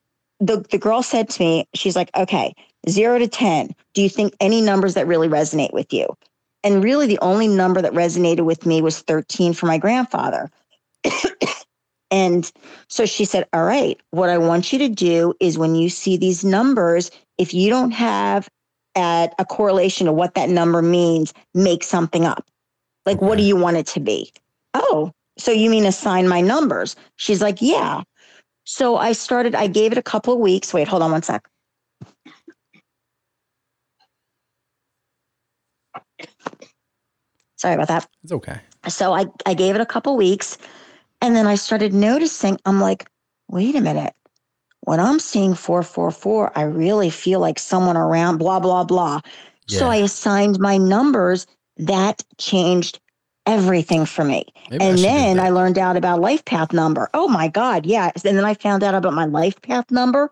the, 0.41 0.65
the 0.71 0.79
girl 0.79 1.03
said 1.03 1.29
to 1.31 1.43
me, 1.43 1.69
she's 1.75 1.97
like, 1.97 2.11
okay, 2.17 2.55
zero 2.89 3.19
to 3.19 3.29
10, 3.29 3.75
do 3.95 4.03
you 4.03 4.09
think 4.09 4.35
any 4.41 4.61
numbers 4.61 4.95
that 4.95 5.07
really 5.07 5.29
resonate 5.29 5.73
with 5.73 5.93
you? 5.93 6.07
And 6.65 6.83
really, 6.83 7.07
the 7.07 7.19
only 7.21 7.47
number 7.49 7.81
that 7.81 7.93
resonated 7.93 8.45
with 8.45 8.67
me 8.67 8.83
was 8.83 9.01
13 9.01 9.53
for 9.53 9.67
my 9.67 9.79
grandfather. 9.79 10.51
and 12.11 12.51
so 12.89 13.07
she 13.07 13.25
said, 13.25 13.47
All 13.53 13.65
right, 13.65 13.99
what 14.11 14.29
I 14.29 14.39
want 14.39 14.73
you 14.73 14.79
to 14.81 14.89
do 14.89 15.35
is 15.41 15.57
when 15.57 15.75
you 15.77 15.89
see 15.89 16.17
these 16.17 16.45
numbers, 16.45 17.11
if 17.39 17.55
you 17.55 17.71
don't 17.71 17.93
have 17.93 18.49
at 18.97 19.35
a 19.39 19.45
correlation 19.45 20.07
to 20.07 20.13
what 20.13 20.35
that 20.35 20.49
number 20.49 20.83
means, 20.83 21.33
make 21.55 21.85
something 21.85 22.25
up. 22.25 22.45
Like, 23.09 23.23
what 23.23 23.39
do 23.39 23.43
you 23.43 23.57
want 23.57 23.79
it 23.79 23.87
to 23.87 24.01
be? 24.01 24.31
Oh, 24.75 25.13
so 25.39 25.51
you 25.51 25.71
mean 25.71 25.87
assign 25.87 26.29
my 26.29 26.43
numbers? 26.43 26.95
She's 27.17 27.41
like, 27.41 27.63
Yeah. 27.63 28.03
So 28.65 28.99
I 28.99 29.13
started, 29.13 29.55
I 29.55 29.67
gave 29.67 29.93
it 29.93 29.99
a 29.99 30.03
couple 30.03 30.35
of 30.35 30.41
weeks. 30.41 30.75
Wait, 30.75 30.87
hold 30.87 31.01
on 31.01 31.11
one 31.11 31.23
sec. 31.23 31.49
Sorry 37.57 37.75
about 37.75 37.89
that. 37.89 38.07
It's 38.23 38.33
okay. 38.33 38.61
So 38.89 39.15
I, 39.15 39.25
I 39.47 39.55
gave 39.55 39.75
it 39.75 39.81
a 39.81 39.87
couple 39.87 40.15
weeks 40.19 40.59
and 41.23 41.35
then 41.35 41.47
I 41.47 41.55
started 41.55 41.95
noticing, 41.95 42.59
I'm 42.67 42.79
like, 42.79 43.09
wait 43.49 43.75
a 43.75 43.81
minute. 43.81 44.13
When 44.81 45.01
I'm 45.01 45.19
seeing 45.19 45.55
444, 45.55 46.53
I 46.59 46.63
really 46.65 47.09
feel 47.09 47.41
like 47.41 47.59
someone 47.59 47.97
around, 47.97 48.37
blah, 48.37 48.61
blah, 48.61 48.85
blah. 48.85 49.21
So 49.67 49.87
I 49.89 49.97
assigned 49.97 50.59
my 50.59 50.77
numbers. 50.77 51.47
That 51.79 52.23
changed 52.39 53.01
everything 53.47 54.05
for 54.05 54.25
me. 54.25 54.45
Maybe 54.71 54.85
and 54.85 54.97
do 54.97 55.03
then. 55.03 55.41
I 55.41 55.51
learned 55.51 55.79
out 55.79 55.97
about 55.97 56.21
life 56.21 56.45
path 56.45 56.73
number. 56.73 57.09
Oh 57.15 57.29
my 57.29 57.49
God. 57.49 57.87
Yeah. 57.87 58.11
And 58.25 58.37
then 58.37 58.45
I 58.45 58.55
found 58.55 58.83
out 58.85 58.95
about 58.95 59.15
my 59.15 59.25
life 59.25 59.61
path 59.63 59.91
number. 59.91 60.31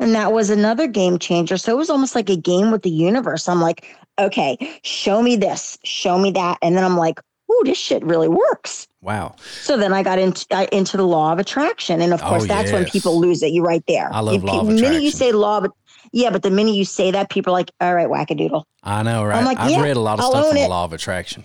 And 0.00 0.14
that 0.14 0.32
was 0.32 0.50
another 0.50 0.86
game 0.86 1.18
changer. 1.18 1.56
So 1.56 1.72
it 1.72 1.76
was 1.76 1.90
almost 1.90 2.14
like 2.14 2.28
a 2.30 2.36
game 2.36 2.70
with 2.70 2.82
the 2.82 2.90
universe. 2.90 3.48
I'm 3.48 3.60
like, 3.60 3.96
okay, 4.18 4.56
show 4.82 5.22
me 5.22 5.34
this, 5.36 5.78
show 5.82 6.18
me 6.18 6.30
that. 6.32 6.58
And 6.62 6.76
then 6.76 6.84
I'm 6.84 6.96
like, 6.96 7.18
ooh, 7.50 7.62
this 7.64 7.78
shit 7.78 8.04
really 8.04 8.28
works. 8.28 8.86
Wow. 9.00 9.34
So 9.62 9.76
then 9.76 9.92
I 9.92 10.02
got 10.02 10.18
into 10.18 10.44
uh, 10.50 10.66
into 10.72 10.96
the 10.96 11.06
law 11.06 11.32
of 11.32 11.38
attraction, 11.38 12.00
and 12.00 12.12
of 12.12 12.20
course 12.20 12.42
Oh, 12.44 12.46
that's 12.46 12.70
when 12.72 12.84
people 12.84 13.18
lose 13.18 13.42
it. 13.42 13.52
You 13.52 13.62
right 13.64 13.82
there. 13.88 14.08
I 14.12 14.20
love 14.20 14.34
You- 14.34 14.40
law 14.40 14.60
of 14.60 14.66
The 14.66 14.74
minute 14.74 15.02
you 15.02 15.10
say 15.12 15.30
law 15.32 15.58
of, 15.58 15.72
yeah, 16.12 16.30
but 16.30 16.42
the 16.42 16.50
minute 16.50 16.74
you 16.74 16.84
say 16.84 17.10
that, 17.10 17.30
people 17.30 17.52
are 17.52 17.58
like, 17.58 17.70
all 17.80 17.94
right, 17.94 18.08
wackadoodle. 18.08 18.64
I 18.82 19.02
know, 19.02 19.24
right? 19.24 19.44
like, 19.44 19.58
I've 19.58 19.70
yeah, 19.70 19.82
read 19.82 19.96
a 19.96 20.00
lot 20.00 20.18
of 20.18 20.24
I'll 20.24 20.30
stuff 20.32 20.46
on 20.48 20.54
the 20.54 20.68
law 20.68 20.84
of 20.84 20.92
attraction. 20.92 21.44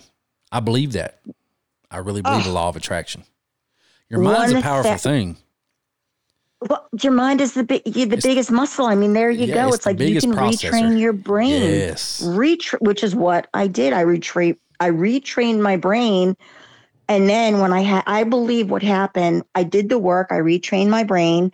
I 0.52 0.60
believe 0.60 0.92
that. 0.92 1.20
I 1.90 1.98
really 1.98 2.22
believe 2.22 2.40
Ugh. 2.40 2.44
the 2.46 2.52
law 2.52 2.68
of 2.68 2.76
attraction. 2.76 3.24
Your 4.08 4.20
mind's 4.20 4.52
a 4.52 4.60
powerful 4.60 4.92
sec- 4.92 5.00
thing. 5.00 5.36
Well, 6.68 6.86
your 7.02 7.12
mind 7.12 7.40
is 7.40 7.52
the 7.54 7.62
big, 7.64 7.84
the 7.84 8.02
It's- 8.02 8.22
biggest 8.22 8.50
muscle. 8.50 8.86
I 8.86 8.94
mean, 8.94 9.12
there 9.12 9.30
you 9.30 9.46
Yeah, 9.46 9.54
go. 9.54 9.66
it's 9.68 9.76
It's, 9.78 9.86
like 9.86 10.00
you 10.00 10.18
can 10.20 10.32
processor. 10.32 10.70
retrain 10.70 10.98
your 10.98 11.12
brain. 11.12 11.62
Yes. 11.62 12.22
Retra- 12.24 12.80
which 12.80 13.04
is 13.04 13.14
what 13.14 13.48
I 13.52 13.66
did. 13.66 13.92
I 13.92 14.04
retrain. 14.04 14.56
I 14.80 14.90
retrained 14.90 15.60
my 15.60 15.76
brain, 15.76 16.36
and 17.08 17.28
then 17.28 17.60
when 17.60 17.72
I 17.72 17.80
had, 17.80 18.02
I 18.06 18.24
believe 18.24 18.70
what 18.70 18.82
happened. 18.82 19.44
I 19.54 19.62
did 19.62 19.88
the 19.88 19.98
work. 19.98 20.28
I 20.30 20.36
retrained 20.38 20.88
my 20.88 21.04
brain, 21.04 21.52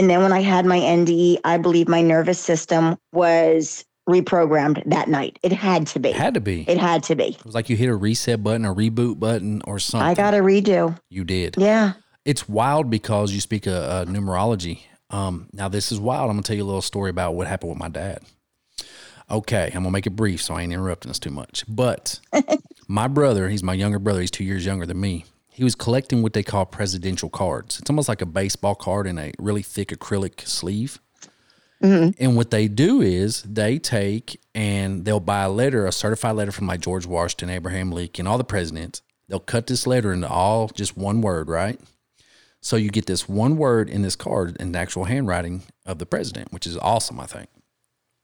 and 0.00 0.08
then 0.08 0.22
when 0.22 0.32
I 0.32 0.40
had 0.40 0.64
my 0.64 0.78
NDE, 0.78 1.40
I 1.44 1.58
believe 1.58 1.86
my 1.86 2.00
nervous 2.00 2.40
system 2.40 2.96
was 3.12 3.84
reprogrammed 4.08 4.82
that 4.86 5.10
night. 5.10 5.38
It 5.42 5.52
had 5.52 5.86
to 5.88 6.00
be. 6.00 6.08
It 6.08 6.16
had 6.16 6.32
to 6.32 6.40
be. 6.40 6.64
It 6.66 6.78
had 6.78 7.02
to 7.02 7.14
be. 7.14 7.24
It 7.24 7.44
was 7.44 7.54
like 7.54 7.68
you 7.68 7.76
hit 7.76 7.90
a 7.90 7.94
reset 7.94 8.42
button, 8.42 8.64
a 8.64 8.74
reboot 8.74 9.20
button, 9.20 9.60
or 9.66 9.78
something. 9.78 10.08
I 10.08 10.14
got 10.14 10.32
a 10.32 10.38
redo. 10.38 10.98
You 11.10 11.24
did. 11.24 11.56
Yeah. 11.58 11.92
It's 12.24 12.48
wild 12.48 12.88
because 12.88 13.32
you 13.32 13.42
speak 13.42 13.66
a, 13.66 13.76
uh 13.76 14.04
numerology. 14.06 14.84
Um, 15.10 15.50
now 15.52 15.68
this 15.68 15.92
is 15.92 16.00
wild. 16.00 16.30
I'm 16.30 16.36
gonna 16.36 16.44
tell 16.44 16.56
you 16.56 16.64
a 16.64 16.64
little 16.64 16.80
story 16.80 17.10
about 17.10 17.34
what 17.34 17.46
happened 17.46 17.68
with 17.68 17.78
my 17.78 17.90
dad. 17.90 18.20
Okay, 19.30 19.66
I'm 19.66 19.82
gonna 19.82 19.90
make 19.90 20.06
it 20.06 20.16
brief 20.16 20.40
so 20.40 20.54
I 20.54 20.62
ain't 20.62 20.72
interrupting 20.72 21.10
us 21.10 21.18
too 21.18 21.30
much. 21.30 21.64
But 21.68 22.20
my 22.88 23.06
brother, 23.06 23.50
he's 23.50 23.62
my 23.62 23.74
younger 23.74 23.98
brother. 23.98 24.20
He's 24.20 24.30
two 24.30 24.44
years 24.44 24.64
younger 24.64 24.86
than 24.86 24.98
me. 24.98 25.26
He 25.60 25.64
was 25.64 25.74
collecting 25.74 26.22
what 26.22 26.32
they 26.32 26.42
call 26.42 26.64
presidential 26.64 27.28
cards. 27.28 27.78
It's 27.78 27.90
almost 27.90 28.08
like 28.08 28.22
a 28.22 28.26
baseball 28.26 28.74
card 28.74 29.06
in 29.06 29.18
a 29.18 29.30
really 29.38 29.60
thick 29.60 29.88
acrylic 29.88 30.48
sleeve. 30.48 30.98
Mm-hmm. 31.82 32.12
And 32.18 32.34
what 32.34 32.50
they 32.50 32.66
do 32.66 33.02
is 33.02 33.42
they 33.42 33.78
take 33.78 34.40
and 34.54 35.04
they'll 35.04 35.20
buy 35.20 35.42
a 35.42 35.50
letter, 35.50 35.84
a 35.84 35.92
certified 35.92 36.36
letter 36.36 36.50
from 36.50 36.66
like 36.66 36.80
George 36.80 37.04
Washington, 37.04 37.50
Abraham 37.50 37.92
Lincoln, 37.92 38.26
all 38.26 38.38
the 38.38 38.42
presidents. 38.42 39.02
They'll 39.28 39.38
cut 39.38 39.66
this 39.66 39.86
letter 39.86 40.14
into 40.14 40.30
all 40.30 40.68
just 40.68 40.96
one 40.96 41.20
word, 41.20 41.50
right? 41.50 41.78
So 42.62 42.76
you 42.76 42.88
get 42.88 43.04
this 43.04 43.28
one 43.28 43.58
word 43.58 43.90
in 43.90 44.00
this 44.00 44.16
card 44.16 44.56
in 44.58 44.72
the 44.72 44.78
actual 44.78 45.04
handwriting 45.04 45.64
of 45.84 45.98
the 45.98 46.06
president, 46.06 46.54
which 46.54 46.66
is 46.66 46.78
awesome, 46.78 47.20
I 47.20 47.26
think. 47.26 47.50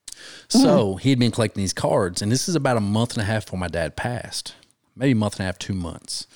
Mm-hmm. 0.06 0.58
So 0.58 0.96
he 0.96 1.10
had 1.10 1.18
been 1.18 1.32
collecting 1.32 1.62
these 1.62 1.74
cards, 1.74 2.22
and 2.22 2.32
this 2.32 2.48
is 2.48 2.54
about 2.54 2.78
a 2.78 2.80
month 2.80 3.12
and 3.12 3.20
a 3.20 3.26
half 3.26 3.44
before 3.44 3.58
my 3.58 3.68
dad 3.68 3.94
passed, 3.94 4.54
maybe 4.96 5.12
a 5.12 5.16
month 5.16 5.34
and 5.34 5.40
a 5.40 5.44
half, 5.44 5.58
two 5.58 5.74
months. 5.74 6.26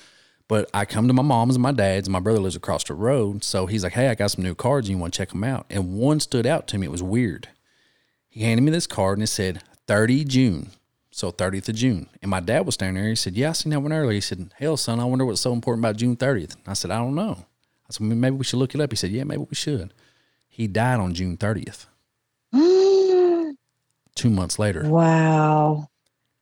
But 0.51 0.69
I 0.73 0.83
come 0.83 1.07
to 1.07 1.13
my 1.13 1.23
mom's 1.23 1.55
and 1.55 1.63
my 1.63 1.71
dad's, 1.71 2.09
and 2.09 2.11
my 2.11 2.19
brother 2.19 2.41
lives 2.41 2.57
across 2.57 2.83
the 2.83 2.93
road. 2.93 3.41
So 3.41 3.67
he's 3.67 3.85
like, 3.85 3.93
Hey, 3.93 4.09
I 4.09 4.15
got 4.15 4.31
some 4.31 4.43
new 4.43 4.53
cards. 4.53 4.89
You 4.89 4.97
want 4.97 5.13
to 5.13 5.17
check 5.17 5.29
them 5.29 5.45
out? 5.45 5.65
And 5.69 5.93
one 5.93 6.19
stood 6.19 6.45
out 6.45 6.67
to 6.67 6.77
me. 6.77 6.87
It 6.87 6.91
was 6.91 7.01
weird. 7.01 7.47
He 8.27 8.41
handed 8.41 8.63
me 8.63 8.69
this 8.69 8.85
card 8.85 9.17
and 9.17 9.23
it 9.23 9.27
said 9.27 9.63
30 9.87 10.25
June. 10.25 10.71
So 11.09 11.31
30th 11.31 11.69
of 11.69 11.75
June. 11.75 12.09
And 12.21 12.29
my 12.29 12.41
dad 12.41 12.65
was 12.65 12.73
standing 12.73 13.01
there. 13.01 13.09
He 13.09 13.15
said, 13.15 13.37
Yeah, 13.37 13.51
I 13.51 13.53
seen 13.53 13.69
that 13.69 13.79
one 13.79 13.93
earlier. 13.93 14.11
He 14.11 14.19
said, 14.19 14.51
Hell, 14.57 14.75
son, 14.75 14.99
I 14.99 15.05
wonder 15.05 15.23
what's 15.23 15.39
so 15.39 15.53
important 15.53 15.85
about 15.85 15.95
June 15.95 16.17
30th. 16.17 16.57
I 16.67 16.73
said, 16.73 16.91
I 16.91 16.97
don't 16.97 17.15
know. 17.15 17.45
I 17.89 17.93
said, 17.93 18.07
Maybe 18.07 18.35
we 18.35 18.43
should 18.43 18.59
look 18.59 18.75
it 18.75 18.81
up. 18.81 18.91
He 18.91 18.97
said, 18.97 19.11
Yeah, 19.11 19.23
maybe 19.23 19.45
we 19.49 19.55
should. 19.55 19.93
He 20.49 20.67
died 20.67 20.99
on 20.99 21.13
June 21.13 21.37
30th, 21.37 21.85
two 24.15 24.29
months 24.29 24.59
later. 24.59 24.83
wow. 24.89 25.87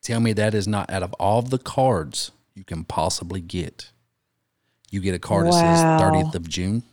Tell 0.01 0.19
me 0.19 0.33
that 0.33 0.55
is 0.55 0.67
not 0.67 0.89
out 0.89 1.03
of 1.03 1.13
all 1.19 1.43
the 1.43 1.59
cards 1.59 2.31
you 2.55 2.63
can 2.63 2.85
possibly 2.85 3.39
get. 3.39 3.91
You 4.91 5.01
get 5.01 5.15
a 5.15 5.19
card 5.19 5.47
that 5.47 5.53
says 5.53 5.83
Wow. 5.83 5.99
30th 5.99 6.35
of 6.35 6.47
June. 6.47 6.83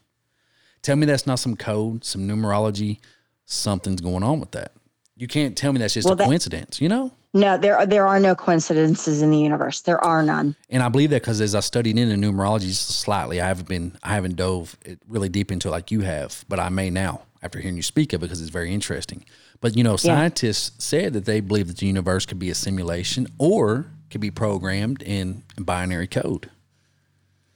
Tell 0.82 0.96
me 0.96 1.06
that's 1.06 1.26
not 1.26 1.38
some 1.38 1.56
code, 1.56 2.04
some 2.04 2.28
numerology, 2.28 2.98
something's 3.44 4.00
going 4.00 4.22
on 4.22 4.40
with 4.40 4.52
that. 4.52 4.72
You 5.16 5.26
can't 5.26 5.56
tell 5.56 5.72
me 5.72 5.78
that's 5.78 5.94
just 5.94 6.04
Well, 6.04 6.12
a 6.14 6.16
that- 6.16 6.24
coincidence, 6.26 6.80
you 6.80 6.88
know? 6.88 7.12
No, 7.34 7.58
there 7.58 7.76
are, 7.76 7.84
there 7.86 8.06
are 8.06 8.18
no 8.18 8.34
coincidences 8.34 9.20
in 9.20 9.30
the 9.30 9.38
universe. 9.38 9.80
There 9.82 10.02
are 10.02 10.22
none. 10.22 10.56
And 10.70 10.82
I 10.82 10.88
believe 10.88 11.10
that 11.10 11.20
because 11.22 11.40
as 11.42 11.54
I 11.54 11.60
studied 11.60 11.98
into 11.98 12.14
numerology 12.16 12.72
slightly, 12.72 13.40
I 13.42 13.46
haven't 13.48 13.68
been, 13.68 13.98
I 14.02 14.14
haven't 14.14 14.36
dove 14.36 14.76
it 14.86 14.98
really 15.06 15.28
deep 15.28 15.52
into 15.52 15.68
it 15.68 15.70
like 15.70 15.90
you 15.90 16.00
have, 16.00 16.44
but 16.48 16.58
I 16.58 16.70
may 16.70 16.88
now 16.88 17.22
after 17.42 17.58
hearing 17.60 17.76
you 17.76 17.82
speak 17.82 18.12
of 18.14 18.20
it 18.22 18.26
because 18.26 18.40
it's 18.40 18.50
very 18.50 18.72
interesting. 18.72 19.24
But 19.60 19.76
you 19.76 19.84
know, 19.84 19.96
scientists 19.96 20.82
said 20.82 21.12
that 21.12 21.26
they 21.26 21.40
believe 21.40 21.66
that 21.68 21.76
the 21.78 21.86
universe 21.86 22.24
could 22.24 22.38
be 22.38 22.48
a 22.48 22.54
simulation 22.54 23.26
or 23.38 23.86
could 24.10 24.20
be 24.22 24.30
programmed 24.30 25.02
in 25.02 25.42
binary 25.58 26.06
code. 26.06 26.48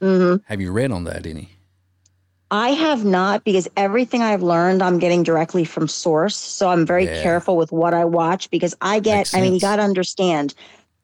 Mm-hmm. 0.00 0.42
Have 0.46 0.60
you 0.60 0.72
read 0.72 0.92
on 0.92 1.04
that 1.04 1.26
any? 1.26 1.50
I 2.50 2.70
have 2.70 3.04
not 3.04 3.44
because 3.44 3.68
everything 3.76 4.22
I've 4.22 4.42
learned, 4.42 4.82
I'm 4.82 4.98
getting 4.98 5.22
directly 5.22 5.64
from 5.64 5.86
source. 5.86 6.34
So 6.36 6.68
I'm 6.68 6.84
very 6.84 7.04
Yeah. 7.04 7.22
careful 7.22 7.56
with 7.56 7.70
what 7.70 7.94
I 7.94 8.04
watch 8.04 8.50
because 8.50 8.74
I 8.80 8.98
get, 8.98 9.30
I 9.32 9.40
mean, 9.40 9.54
you 9.54 9.60
got 9.60 9.76
to 9.76 9.82
understand, 9.82 10.54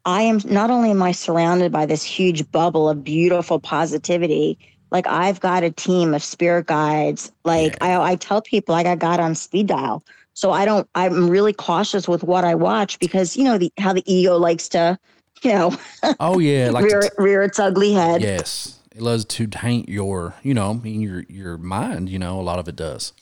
I 0.03 0.23
am 0.23 0.41
not 0.45 0.71
only 0.71 0.91
am 0.91 1.01
I 1.01 1.13
surrounded 1.13 1.71
by 1.71 1.85
this 1.85 2.03
huge 2.03 2.49
bubble 2.51 2.89
of 2.89 3.03
beautiful 3.03 3.59
positivity, 3.59 4.57
like 4.91 5.07
I've 5.07 5.39
got 5.39 5.63
a 5.63 5.71
team 5.71 6.13
of 6.13 6.23
spirit 6.23 6.65
guides. 6.65 7.31
Like 7.45 7.77
I, 7.81 8.11
I 8.11 8.15
tell 8.15 8.41
people 8.41 8.75
I 8.75 8.83
got 8.83 8.99
God 8.99 9.19
on 9.21 9.33
speed 9.35 9.67
dial. 9.67 10.03
So 10.33 10.51
I 10.51 10.65
don't, 10.65 10.87
I'm 10.95 11.29
really 11.29 11.53
cautious 11.53 12.07
with 12.07 12.23
what 12.23 12.43
I 12.43 12.55
watch 12.55 12.99
because, 12.99 13.37
you 13.37 13.43
know, 13.43 13.57
the, 13.57 13.71
how 13.79 13.93
the 13.93 14.03
ego 14.05 14.37
likes 14.37 14.67
to, 14.69 14.99
you 15.43 15.53
know, 15.53 15.77
Oh 16.19 16.39
yeah, 16.39 16.69
like 16.71 16.83
rear, 16.83 17.01
to 17.01 17.11
rear 17.17 17.41
its 17.43 17.57
ugly 17.57 17.93
head. 17.93 18.21
Yes, 18.21 18.76
it 18.97 19.01
loves 19.03 19.25
to 19.25 19.45
taint 19.47 19.87
your, 19.89 20.33
you 20.41 20.53
know, 20.53 20.81
your 20.83 21.23
your 21.29 21.57
mind. 21.57 22.09
You 22.09 22.19
know, 22.19 22.39
a 22.39 22.41
lot 22.41 22.59
of 22.59 22.67
it 22.67 22.75
does. 22.75 23.13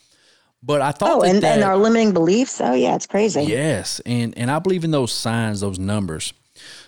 But 0.62 0.80
I 0.80 0.90
thought 0.90 1.10
Oh, 1.10 1.20
that 1.22 1.30
and, 1.34 1.42
that, 1.42 1.54
and 1.56 1.64
our 1.64 1.76
limiting 1.76 2.12
beliefs. 2.12 2.60
Oh, 2.60 2.72
yeah, 2.72 2.96
it's 2.96 3.06
crazy. 3.06 3.42
yes, 3.42 4.00
and 4.06 4.36
and 4.38 4.50
I 4.50 4.58
believe 4.58 4.84
in 4.84 4.90
those 4.90 5.12
signs, 5.12 5.60
those 5.60 5.78
numbers. 5.78 6.32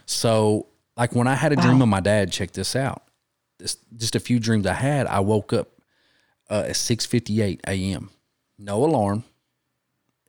So, 0.07 0.67
like 0.97 1.15
when 1.15 1.27
I 1.29 1.35
had 1.35 1.53
a 1.53 1.57
dream 1.57 1.83
of 1.83 1.89
my 1.89 2.01
dad, 2.01 2.33
check 2.33 2.53
this 2.53 2.75
out. 2.75 3.03
This 3.59 3.77
just 3.97 4.17
a 4.17 4.21
few 4.21 4.41
dreams 4.41 4.67
I 4.67 4.73
had. 4.73 5.07
I 5.07 5.21
woke 5.21 5.53
up 5.53 5.69
uh, 6.49 6.65
at 6.69 6.77
six 6.77 7.05
fifty 7.07 7.43
eight 7.43 7.61
a.m. 7.69 8.11
No 8.59 8.85
alarm. 8.85 9.25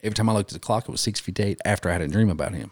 Every 0.03 0.15
time 0.15 0.29
I 0.29 0.33
looked 0.33 0.51
at 0.51 0.53
the 0.53 0.59
clock, 0.65 0.83
it 0.87 0.91
was 0.91 1.01
six 1.01 1.19
fifty 1.19 1.41
eight. 1.43 1.59
After 1.63 1.89
I 1.89 1.93
had 1.93 2.01
a 2.01 2.07
dream 2.07 2.29
about 2.29 2.53
him. 2.53 2.71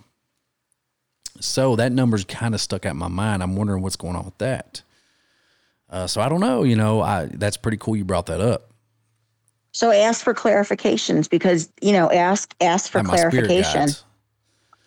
So 1.40 1.76
that 1.76 1.92
number's 1.92 2.26
kind 2.26 2.54
of 2.56 2.62
stuck 2.62 2.86
out 2.86 2.92
in 2.92 2.98
my 2.98 3.08
mind. 3.08 3.44
I'm 3.44 3.56
wondering 3.56 3.84
what's 3.84 3.96
going 3.96 4.16
on 4.16 4.26
with 4.26 4.38
that. 4.40 4.82
Uh, 5.90 6.08
so 6.08 6.22
I 6.22 6.30
don't 6.30 6.40
know. 6.40 6.64
You 6.64 6.76
know, 6.76 7.02
I 7.02 7.26
that's 7.34 7.58
pretty 7.58 7.78
cool. 7.78 7.96
You 7.96 8.06
brought 8.06 8.26
that 8.28 8.42
up. 8.42 8.72
So 9.72 9.92
ask 9.92 10.24
for 10.24 10.34
clarifications 10.34 11.30
because 11.30 11.72
you 11.82 11.94
know 11.94 12.12
ask 12.12 12.54
ask 12.62 12.92
for 12.92 13.00
And 13.00 13.08
clarification. 13.08 13.90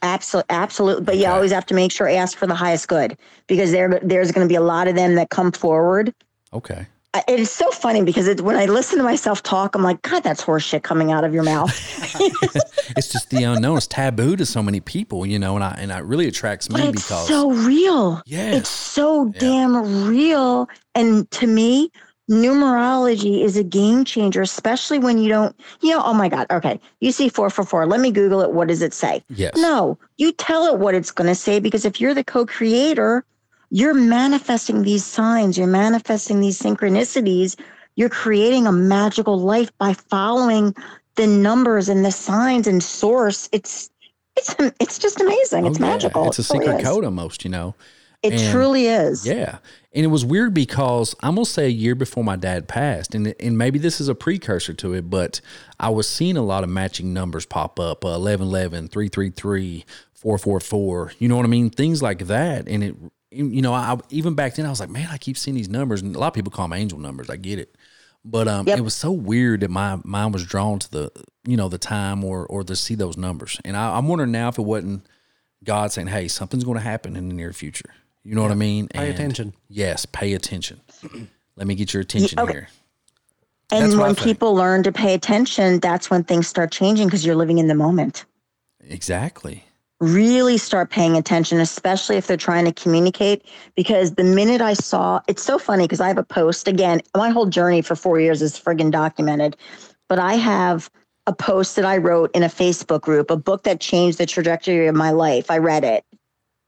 Absolutely, 0.02 0.46
absolutely. 0.50 1.04
But 1.04 1.18
you 1.18 1.26
always 1.26 1.52
have 1.52 1.66
to 1.66 1.74
make 1.74 1.92
sure 1.92 2.08
ask 2.08 2.36
for 2.38 2.46
the 2.46 2.54
highest 2.54 2.88
good 2.88 3.18
because 3.46 3.70
there 3.70 4.00
there's 4.02 4.32
going 4.32 4.46
to 4.46 4.50
be 4.50 4.56
a 4.56 4.62
lot 4.62 4.88
of 4.88 4.94
them 4.94 5.14
that 5.14 5.30
come 5.30 5.52
forward. 5.52 6.14
Okay. 6.52 6.86
It 7.27 7.40
is 7.40 7.51
so 7.51 7.70
funny 7.73 8.05
because 8.05 8.29
it, 8.29 8.40
when 8.40 8.55
I 8.57 8.66
listen 8.66 8.99
to 8.99 9.03
myself 9.05 9.42
talk, 9.42 9.75
I'm 9.75 9.83
like, 9.83 10.01
God, 10.03 10.23
that's 10.23 10.42
horse 10.42 10.62
shit 10.62 10.85
coming 10.85 11.11
out 11.11 11.25
of 11.25 11.35
your 11.35 11.42
mouth. 11.42 11.70
It's 12.96 13.09
just 13.09 13.31
the 13.31 13.44
unknown. 13.44 13.77
It's 13.77 13.87
taboo 13.87 14.37
to 14.37 14.44
so 14.44 14.62
many 14.62 14.81
people, 14.81 15.25
you 15.25 15.38
know, 15.38 15.55
and 15.55 15.62
I 15.64 15.77
and 15.79 15.90
it 15.92 16.05
really 16.05 16.27
attracts 16.27 16.68
me 16.68 16.81
but 16.81 16.88
it's 16.88 17.03
because 17.03 17.29
so 17.29 17.51
real. 17.53 18.23
Yeah, 18.27 18.57
It's 18.57 18.68
so 18.68 19.27
Yeah. 19.27 19.40
damn 19.40 20.07
real. 20.09 20.68
And 20.94 21.31
to 21.33 21.46
me, 21.46 21.90
numerology 22.29 23.42
is 23.44 23.57
a 23.57 23.64
game 23.64 24.05
changer, 24.05 24.42
especially 24.42 24.99
when 24.99 25.18
you 25.18 25.29
don't, 25.29 25.55
you 25.83 25.90
know, 25.90 26.03
oh 26.05 26.14
my 26.14 26.29
God, 26.29 26.46
okay, 26.51 26.81
you 27.01 27.12
see 27.12 27.29
444. 27.29 27.87
Let 27.87 28.01
me 28.01 28.11
Google 28.11 28.40
it. 28.40 28.53
What 28.53 28.68
does 28.68 28.83
it 28.83 28.92
say? 28.92 29.23
yes, 29.29 29.57
No, 29.57 29.99
you 30.16 30.33
tell 30.33 30.66
it 30.66 30.79
what 30.79 30.94
it's 30.94 31.11
going 31.12 31.29
to 31.29 31.35
say 31.35 31.61
because 31.61 31.85
if 31.85 32.01
you're 32.01 32.14
the 32.14 32.25
co 32.25 32.44
creator, 32.44 33.25
you're 33.70 33.94
manifesting 33.94 34.83
these 34.83 35.04
signs, 35.04 35.56
you're 35.56 35.66
manifesting 35.66 36.40
these 36.40 36.59
synchronicities, 36.59 37.59
you're 37.96 38.09
creating 38.09 38.66
a 38.66 38.72
magical 38.72 39.38
life 39.38 39.70
by 39.78 39.92
following 39.94 40.74
the 41.16 41.26
numbers 41.26 41.88
and 41.88 42.04
the 42.04 42.11
signs 42.12 42.66
and 42.66 42.83
source. 42.83 43.48
It's 43.52 43.90
it's 44.37 44.54
it's 44.80 44.98
just 44.98 45.20
amazing. 45.20 45.64
Oh, 45.64 45.68
it's 45.70 45.78
yeah. 45.80 45.87
magical. 45.87 46.26
It's 46.28 46.38
a 46.38 46.42
It 46.42 46.44
secret 46.44 46.83
code 46.83 47.04
almost, 47.04 47.44
you 47.44 47.50
know. 47.50 47.74
It 48.22 48.35
And- 48.35 48.52
truly 48.52 48.87
is. 48.87 49.26
Yeah. 49.26 49.59
And 49.92 50.04
it 50.04 50.09
was 50.09 50.24
weird 50.24 50.54
because 50.54 51.16
I'm 51.20 51.35
gonna 51.35 51.44
say 51.46 51.64
a 51.66 51.68
year 51.68 51.94
before 51.94 52.22
my 52.22 52.37
dad 52.37 52.68
passed, 52.68 53.14
and 53.14 53.35
and 53.40 53.59
maybe 53.59 53.78
this 53.78 54.00
is 54.00 54.09
a 54.09 54.14
precursor 54.14 54.72
to 54.74 54.94
it, 54.94 55.11
but 55.11 55.40
I 55.80 55.90
was 55.90 56.09
seeing 56.09 56.37
a 56.37 56.42
lot 56.44 56.62
of 56.62 56.70
matching 56.70 57.12
numbers 57.12 57.44
pop 57.44 57.80
up, 57.80 58.04
uh, 58.04 58.14
1111, 58.18 58.88
333, 58.88 59.85
444, 60.14 61.12
you 61.18 61.28
know 61.28 61.37
what 61.37 61.44
I 61.44 61.48
mean? 61.48 61.70
Things 61.70 62.02
like 62.02 62.26
that. 62.26 62.68
And 62.68 62.85
it, 62.85 62.94
you 63.30 63.62
know, 63.62 63.72
I 63.72 63.98
even 64.10 64.34
back 64.34 64.54
then 64.54 64.66
I 64.66 64.70
was 64.70 64.80
like, 64.80 64.90
man, 64.90 65.08
I 65.10 65.18
keep 65.18 65.38
seeing 65.38 65.54
these 65.54 65.68
numbers, 65.68 66.02
and 66.02 66.14
a 66.14 66.18
lot 66.18 66.28
of 66.28 66.34
people 66.34 66.50
call 66.50 66.66
them 66.66 66.78
angel 66.78 66.98
numbers. 66.98 67.30
I 67.30 67.36
get 67.36 67.58
it. 67.58 67.76
But 68.24 68.48
um, 68.48 68.66
Yep. 68.66 68.78
it 68.78 68.82
was 68.82 68.94
so 68.94 69.10
weird 69.12 69.60
that 69.60 69.70
my 69.70 69.98
mind 70.04 70.34
was 70.34 70.44
drawn 70.44 70.78
to 70.80 70.90
the, 70.90 71.12
you 71.44 71.56
know, 71.56 71.68
the 71.68 71.78
time 71.78 72.22
or 72.24 72.46
or 72.46 72.64
to 72.64 72.76
see 72.76 72.94
those 72.94 73.16
numbers, 73.16 73.58
and 73.64 73.76
I, 73.76 73.96
I'm 73.96 74.08
wondering 74.08 74.32
now 74.32 74.48
if 74.48 74.58
it 74.58 74.62
wasn't 74.62 75.06
God 75.64 75.92
saying, 75.92 76.08
"Hey, 76.08 76.28
something's 76.28 76.64
going 76.64 76.76
to 76.76 76.84
happen 76.84 77.16
in 77.16 77.28
the 77.28 77.34
near 77.34 77.52
future." 77.52 77.90
You 78.22 78.34
know 78.34 78.42
what 78.42 78.50
I 78.50 78.56
mean? 78.56 78.88
Pay 78.88 79.10
attention. 79.10 79.54
Yes, 79.68 80.04
pay 80.04 80.34
attention. 80.34 80.80
Let 81.56 81.66
me 81.66 81.74
get 81.74 81.94
your 81.94 82.02
attention 82.02 82.38
okay. 82.38 82.52
here. 82.52 82.68
And 83.72 83.84
That's 83.84 83.96
when 83.96 84.14
people 84.14 84.54
learn 84.54 84.82
to 84.82 84.92
pay 84.92 85.14
attention, 85.14 85.78
that's 85.78 86.10
when 86.10 86.24
things 86.24 86.46
start 86.48 86.72
changing 86.72 87.06
because 87.06 87.24
you're 87.24 87.36
living 87.36 87.58
in 87.58 87.68
the 87.68 87.74
moment. 87.74 88.24
Exactly. 88.82 89.64
Really 90.00 90.56
start 90.56 90.90
paying 90.90 91.16
attention, 91.16 91.60
especially 91.60 92.16
if 92.16 92.26
they're 92.26 92.36
trying 92.36 92.64
to 92.64 92.72
communicate. 92.72 93.44
Because 93.76 94.14
the 94.14 94.24
minute 94.24 94.60
I 94.60 94.74
saw, 94.74 95.20
it's 95.29 95.42
so 95.42 95.58
funny 95.58 95.85
because 95.85 96.00
I 96.00 96.08
have 96.08 96.18
a 96.18 96.25
post 96.25 96.68
again. 96.68 97.00
My 97.16 97.31
whole 97.31 97.46
journey 97.46 97.83
for 97.83 97.94
four 97.94 98.18
years 98.18 98.42
is 98.42 98.58
friggin' 98.58 98.90
documented, 98.90 99.56
but 100.08 100.18
I 100.18 100.35
have 100.35 100.90
a 101.27 101.35
post 101.35 101.77
that 101.77 101.85
I 101.85 101.98
wrote 101.98 102.35
in 102.35 102.42
a 102.42 102.48
Facebook 102.48 103.02
group, 103.02 103.31
a 103.31 103.37
book 103.37 103.62
that 103.64 103.81
changed 103.81 104.18
the 104.18 104.27
trajectory 104.27 104.87
of 104.87 104.94
my 104.94 105.10
life. 105.10 105.50
I 105.50 105.58
read 105.58 105.85
it 105.85 106.04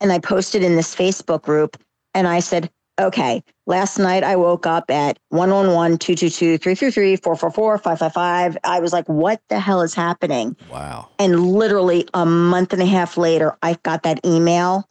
and 0.00 0.12
I 0.12 0.18
posted 0.18 0.62
in 0.62 0.76
this 0.76 0.94
Facebook 0.94 1.42
group 1.42 1.76
and 2.14 2.28
I 2.28 2.40
said, 2.40 2.70
okay, 3.00 3.42
last 3.66 3.98
night 3.98 4.22
I 4.24 4.36
woke 4.36 4.66
up 4.66 4.90
at 4.90 5.18
111 5.30 5.98
222 5.98 6.58
333 6.58 7.16
444 7.16 7.78
555. 7.78 8.58
I 8.64 8.80
was 8.80 8.92
like, 8.92 9.08
what 9.08 9.40
the 9.48 9.58
hell 9.60 9.82
is 9.82 9.94
happening? 9.94 10.56
Wow. 10.68 11.08
And 11.18 11.40
literally 11.52 12.08
a 12.14 12.26
month 12.26 12.72
and 12.72 12.82
a 12.82 12.86
half 12.86 13.16
later, 13.16 13.56
I 13.62 13.76
got 13.82 14.02
that 14.04 14.24
email 14.24 14.88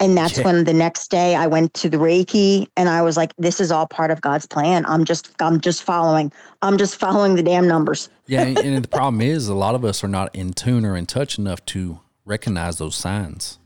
And 0.00 0.16
that's 0.18 0.38
Yeah. 0.38 0.44
when 0.44 0.64
the 0.64 0.72
next 0.74 1.08
day 1.10 1.36
I 1.36 1.46
went 1.46 1.72
to 1.74 1.88
the 1.88 1.98
Reiki 1.98 2.66
and 2.76 2.88
I 2.88 3.00
was 3.02 3.16
like, 3.16 3.32
this 3.38 3.60
is 3.60 3.70
all 3.70 3.86
part 3.86 4.10
of 4.10 4.20
God's 4.20 4.44
plan. 4.44 4.84
I'm 4.86 5.04
just 5.04 5.30
I'm 5.40 5.60
just 5.60 5.84
following. 5.84 6.32
I'm 6.62 6.76
just 6.78 6.96
following 6.96 7.36
the 7.36 7.42
damn 7.44 7.68
numbers. 7.68 8.08
Yeah, 8.26 8.42
and, 8.42 8.58
and 8.58 8.84
the 8.84 8.88
problem 8.88 9.20
is 9.20 9.48
a 9.48 9.54
lot 9.54 9.74
of 9.74 9.84
us 9.84 10.02
are 10.02 10.08
not 10.08 10.34
in 10.34 10.52
tune 10.54 10.84
or 10.84 10.96
in 10.96 11.06
touch 11.06 11.38
enough 11.38 11.64
to 11.66 12.00
recognize 12.24 12.78
those 12.78 12.96
signs. 12.96 13.58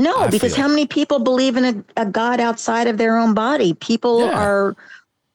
No, 0.00 0.16
I 0.16 0.28
because 0.30 0.54
feel- 0.54 0.62
how 0.64 0.68
many 0.68 0.86
people 0.86 1.18
believe 1.20 1.56
in 1.56 1.64
a, 1.96 2.02
a 2.02 2.06
God 2.06 2.40
outside 2.40 2.86
of 2.88 2.96
their 2.98 3.16
own 3.18 3.34
body? 3.34 3.74
People 3.74 4.20
Yeah. 4.26 4.38
are, 4.44 4.76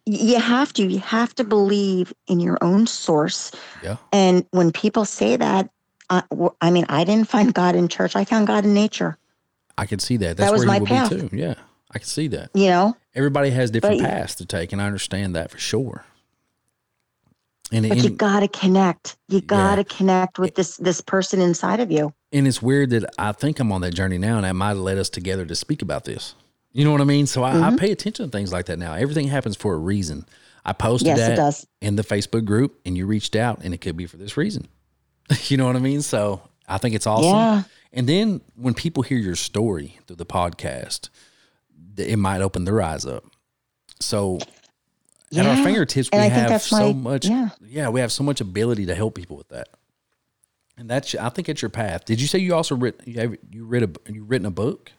you 0.05 0.39
have 0.39 0.73
to 0.73 0.83
you 0.85 0.99
have 0.99 1.33
to 1.35 1.43
believe 1.43 2.13
in 2.27 2.39
your 2.39 2.57
own 2.61 2.85
source. 2.87 3.51
Yeah. 3.83 3.97
And 4.11 4.45
when 4.51 4.71
people 4.71 5.05
say 5.05 5.35
that, 5.37 5.69
I 6.09 6.69
mean, 6.69 6.85
I 6.89 7.03
didn't 7.03 7.27
find 7.29 7.53
God 7.53 7.75
in 7.75 7.87
church. 7.87 8.15
I 8.15 8.25
found 8.25 8.45
God 8.47 8.63
in 8.65 8.73
nature. 8.73 9.17
I 9.77 9.85
can 9.87 9.99
see 9.99 10.17
that. 10.17 10.37
That's 10.37 10.51
was 10.51 10.65
where 10.65 10.79
my 10.79 10.85
path. 10.85 11.09
be 11.09 11.21
too. 11.21 11.29
Yeah, 11.35 11.55
I 11.91 11.97
can 11.99 12.07
see 12.07 12.27
that. 12.29 12.49
You 12.53 12.67
know, 12.69 12.97
Everybody 13.15 13.49
has 13.51 13.71
different 13.71 14.01
But- 14.01 14.09
paths 14.09 14.35
to 14.35 14.45
take, 14.45 14.71
and 14.73 14.81
I 14.81 14.85
understand 14.87 15.35
that 15.35 15.49
for 15.51 15.57
sure. 15.57 16.05
And, 17.71 17.89
but 17.89 18.03
you 18.03 18.11
got 18.11 18.41
to 18.41 18.47
connect. 18.47 19.17
You 19.27 19.41
got 19.41 19.75
to 19.75 19.83
connect 19.83 20.37
with 20.39 20.55
this 20.55 20.77
this 20.77 21.01
person 21.01 21.41
inside 21.41 21.79
of 21.79 21.91
you. 21.91 22.13
and 22.31 22.47
it's 22.47 22.61
weird 22.61 22.91
that 22.91 23.05
I 23.17 23.31
think 23.31 23.59
I'm 23.59 23.71
on 23.71 23.81
that 23.81 23.93
journey 23.95 24.17
now, 24.19 24.35
and 24.37 24.45
that 24.45 24.53
might 24.53 24.69
have 24.69 24.77
led 24.77 24.97
us 24.97 25.09
together 25.09 25.45
to 25.45 25.55
speak 25.55 25.81
about 25.81 26.05
this. 26.05 26.35
You 26.73 26.83
know 26.85 26.91
what 26.91 27.01
I 27.01 27.05
mean? 27.05 27.25
So 27.25 27.43
I, 27.43 27.53
Mm-hmm. 27.53 27.63
I 27.63 27.75
pay 27.77 27.91
attention 27.91 28.25
to 28.25 28.31
things 28.31 28.51
like 28.53 28.65
that 28.67 28.77
now. 28.77 28.93
Everything 28.93 29.27
happens 29.27 29.55
for 29.55 29.73
a 29.73 29.77
reason. 29.77 30.25
I 30.63 30.73
posted 30.73 31.07
Yes, 31.17 31.29
it 31.29 31.35
that 31.37 31.65
in 31.87 31.95
the 31.95 32.03
Facebook 32.03 32.45
group, 32.45 32.79
and 32.85 32.95
you 32.97 33.07
reached 33.07 33.35
out, 33.35 33.61
and 33.63 33.73
it 33.73 33.81
could 33.81 33.95
be 33.97 34.05
for 34.05 34.17
this 34.17 34.35
reason. 34.37 34.67
you 35.45 35.57
know 35.57 35.65
what 35.65 35.75
I 35.75 35.79
mean? 35.79 36.01
So 36.01 36.41
I 36.67 36.77
think 36.77 36.93
it's 36.95 37.07
awesome. 37.07 37.31
Yeah. 37.31 37.63
And 37.93 38.07
then 38.09 38.41
when 38.55 38.73
people 38.73 39.01
hear 39.03 39.17
your 39.17 39.35
story 39.35 39.97
through 40.05 40.17
the 40.17 40.25
podcast, 40.25 41.09
it 41.97 42.17
might 42.19 42.41
open 42.41 42.65
their 42.65 42.81
eyes 42.81 43.05
up. 43.05 43.23
So 44.01 44.39
at 45.37 45.45
our 45.45 45.55
Yeah. 45.55 45.63
fingertips, 45.63 46.09
we 46.11 46.17
And 46.17 46.23
I 46.23 46.29
think 46.29 46.41
have 46.41 46.49
that's 46.49 46.65
so 46.67 46.93
my- 46.93 47.11
much. 47.11 47.25
yeah. 47.27 47.49
yeah, 47.67 47.89
we 47.89 47.99
have 47.99 48.11
so 48.11 48.23
much 48.23 48.41
ability 48.41 48.85
to 48.87 48.95
help 48.95 49.15
people 49.15 49.37
with 49.37 49.49
that. 49.49 49.69
And 50.77 50.89
that's, 50.89 51.15
I 51.15 51.29
think, 51.29 51.47
it's 51.47 51.61
your 51.61 51.69
path. 51.69 52.05
Did 52.05 52.19
you 52.19 52.27
say 52.27 52.39
you 52.39 52.53
also 52.53 52.75
writ, 52.75 52.99
you 53.05 53.19
have, 53.21 53.35
you 53.49 53.65
read 53.65 53.83
a, 53.83 54.11
you 54.11 54.23
written 54.23 54.45
a 54.45 54.51
book? 54.51 54.91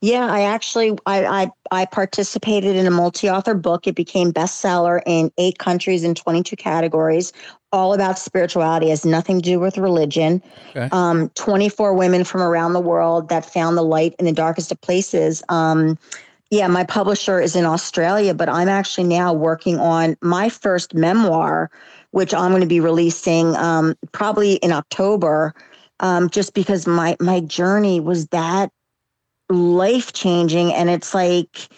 Yeah, 0.00 0.26
I 0.30 0.42
actually 0.42 0.96
I 1.06 1.24
I, 1.26 1.50
I 1.72 1.84
participated 1.86 2.76
in 2.76 2.86
a 2.86 2.90
multi-author 2.90 3.54
book. 3.54 3.88
It 3.88 3.96
became 3.96 4.32
bestseller 4.32 5.00
in 5.06 5.32
eight 5.38 5.58
countries 5.58 6.04
in 6.04 6.14
22 6.14 6.54
categories, 6.54 7.32
all 7.72 7.92
about 7.92 8.16
spirituality. 8.16 8.86
It 8.86 8.90
has 8.90 9.04
nothing 9.04 9.40
to 9.40 9.42
do 9.42 9.58
with 9.58 9.78
religion. 9.78 10.40
Okay. 10.70 10.88
Um, 10.92 11.30
24 11.30 11.94
women 11.94 12.22
from 12.22 12.42
around 12.42 12.74
the 12.74 12.80
world 12.80 13.28
that 13.28 13.44
found 13.44 13.76
the 13.76 13.82
light 13.82 14.14
in 14.20 14.24
the 14.24 14.32
darkest 14.32 14.70
of 14.70 14.80
places. 14.82 15.42
Um, 15.48 15.98
yeah, 16.52 16.66
my 16.66 16.84
publisher 16.84 17.40
is 17.40 17.56
in 17.56 17.64
Australia, 17.64 18.34
but 18.34 18.46
I'm 18.46 18.68
actually 18.68 19.04
now 19.04 19.32
working 19.32 19.78
on 19.78 20.18
my 20.20 20.50
first 20.50 20.94
memoir, 20.94 21.70
which 22.10 22.34
I'm 22.34 22.50
going 22.50 22.60
to 22.60 22.66
be 22.66 22.78
releasing 22.78 23.56
um, 23.56 23.94
probably 24.12 24.56
in 24.56 24.70
October. 24.70 25.54
Um, 26.00 26.28
just 26.28 26.52
because 26.52 26.86
my 26.86 27.16
my 27.20 27.40
journey 27.40 28.00
was 28.00 28.26
that 28.28 28.70
life 29.48 30.12
changing 30.12 30.72
and 30.74 30.90
it's 30.90 31.14
like 31.14 31.68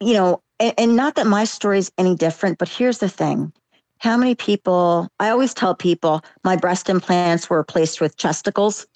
you 0.00 0.12
know 0.12 0.42
and, 0.58 0.74
and 0.76 0.96
not 0.96 1.14
that 1.14 1.26
my 1.26 1.44
story 1.44 1.78
is 1.78 1.92
any 1.96 2.14
different 2.14 2.58
but 2.58 2.68
here's 2.68 2.98
the 2.98 3.08
thing 3.08 3.52
how 3.98 4.16
many 4.16 4.34
people 4.34 5.06
i 5.20 5.28
always 5.28 5.52
tell 5.52 5.74
people 5.74 6.22
my 6.42 6.56
breast 6.56 6.88
implants 6.88 7.50
were 7.50 7.58
replaced 7.58 8.00
with 8.00 8.16
chesticles 8.16 8.86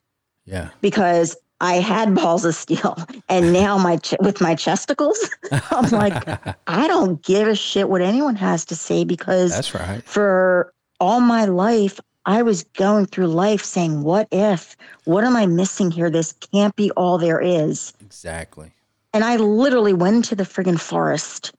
Yeah. 0.46 0.70
because 0.80 1.36
i 1.64 1.74
had 1.74 2.14
balls 2.14 2.44
of 2.44 2.54
steel 2.54 2.96
and 3.28 3.52
now 3.52 3.76
my 3.78 3.96
ch- 3.96 4.14
with 4.20 4.40
my 4.40 4.54
chesticles 4.54 5.18
i'm 5.70 5.90
like 5.90 6.28
i 6.66 6.86
don't 6.86 7.22
give 7.22 7.48
a 7.48 7.54
shit 7.54 7.88
what 7.88 8.00
anyone 8.02 8.36
has 8.36 8.64
to 8.64 8.76
say 8.76 9.04
because 9.04 9.50
That's 9.52 9.74
right. 9.74 10.02
for 10.04 10.72
all 11.00 11.20
my 11.20 11.44
life, 11.44 12.00
I 12.26 12.42
was 12.42 12.64
going 12.64 13.06
through 13.06 13.26
life 13.26 13.62
saying, 13.62 14.02
What 14.02 14.28
if? 14.30 14.76
What 15.04 15.24
am 15.24 15.36
I 15.36 15.46
missing 15.46 15.90
here? 15.90 16.10
This 16.10 16.32
can't 16.32 16.74
be 16.76 16.90
all 16.92 17.18
there 17.18 17.40
is. 17.40 17.92
Exactly. 18.00 18.72
And 19.12 19.22
I 19.24 19.36
literally 19.36 19.92
went 19.92 20.16
into 20.16 20.34
the 20.34 20.44
friggin' 20.44 20.80
forest, 20.80 21.52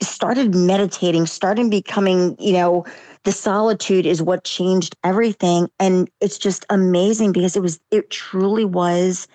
started 0.00 0.54
meditating, 0.54 1.26
started 1.26 1.70
becoming, 1.70 2.36
you 2.40 2.54
know, 2.54 2.84
the 3.24 3.32
solitude 3.32 4.06
is 4.06 4.22
what 4.22 4.44
changed 4.44 4.96
everything. 5.02 5.68
And 5.80 6.08
it's 6.20 6.38
just 6.38 6.64
amazing 6.70 7.32
because 7.32 7.56
it 7.56 7.62
was, 7.62 7.80
it 7.90 8.10
truly 8.10 8.64
was 8.64 9.26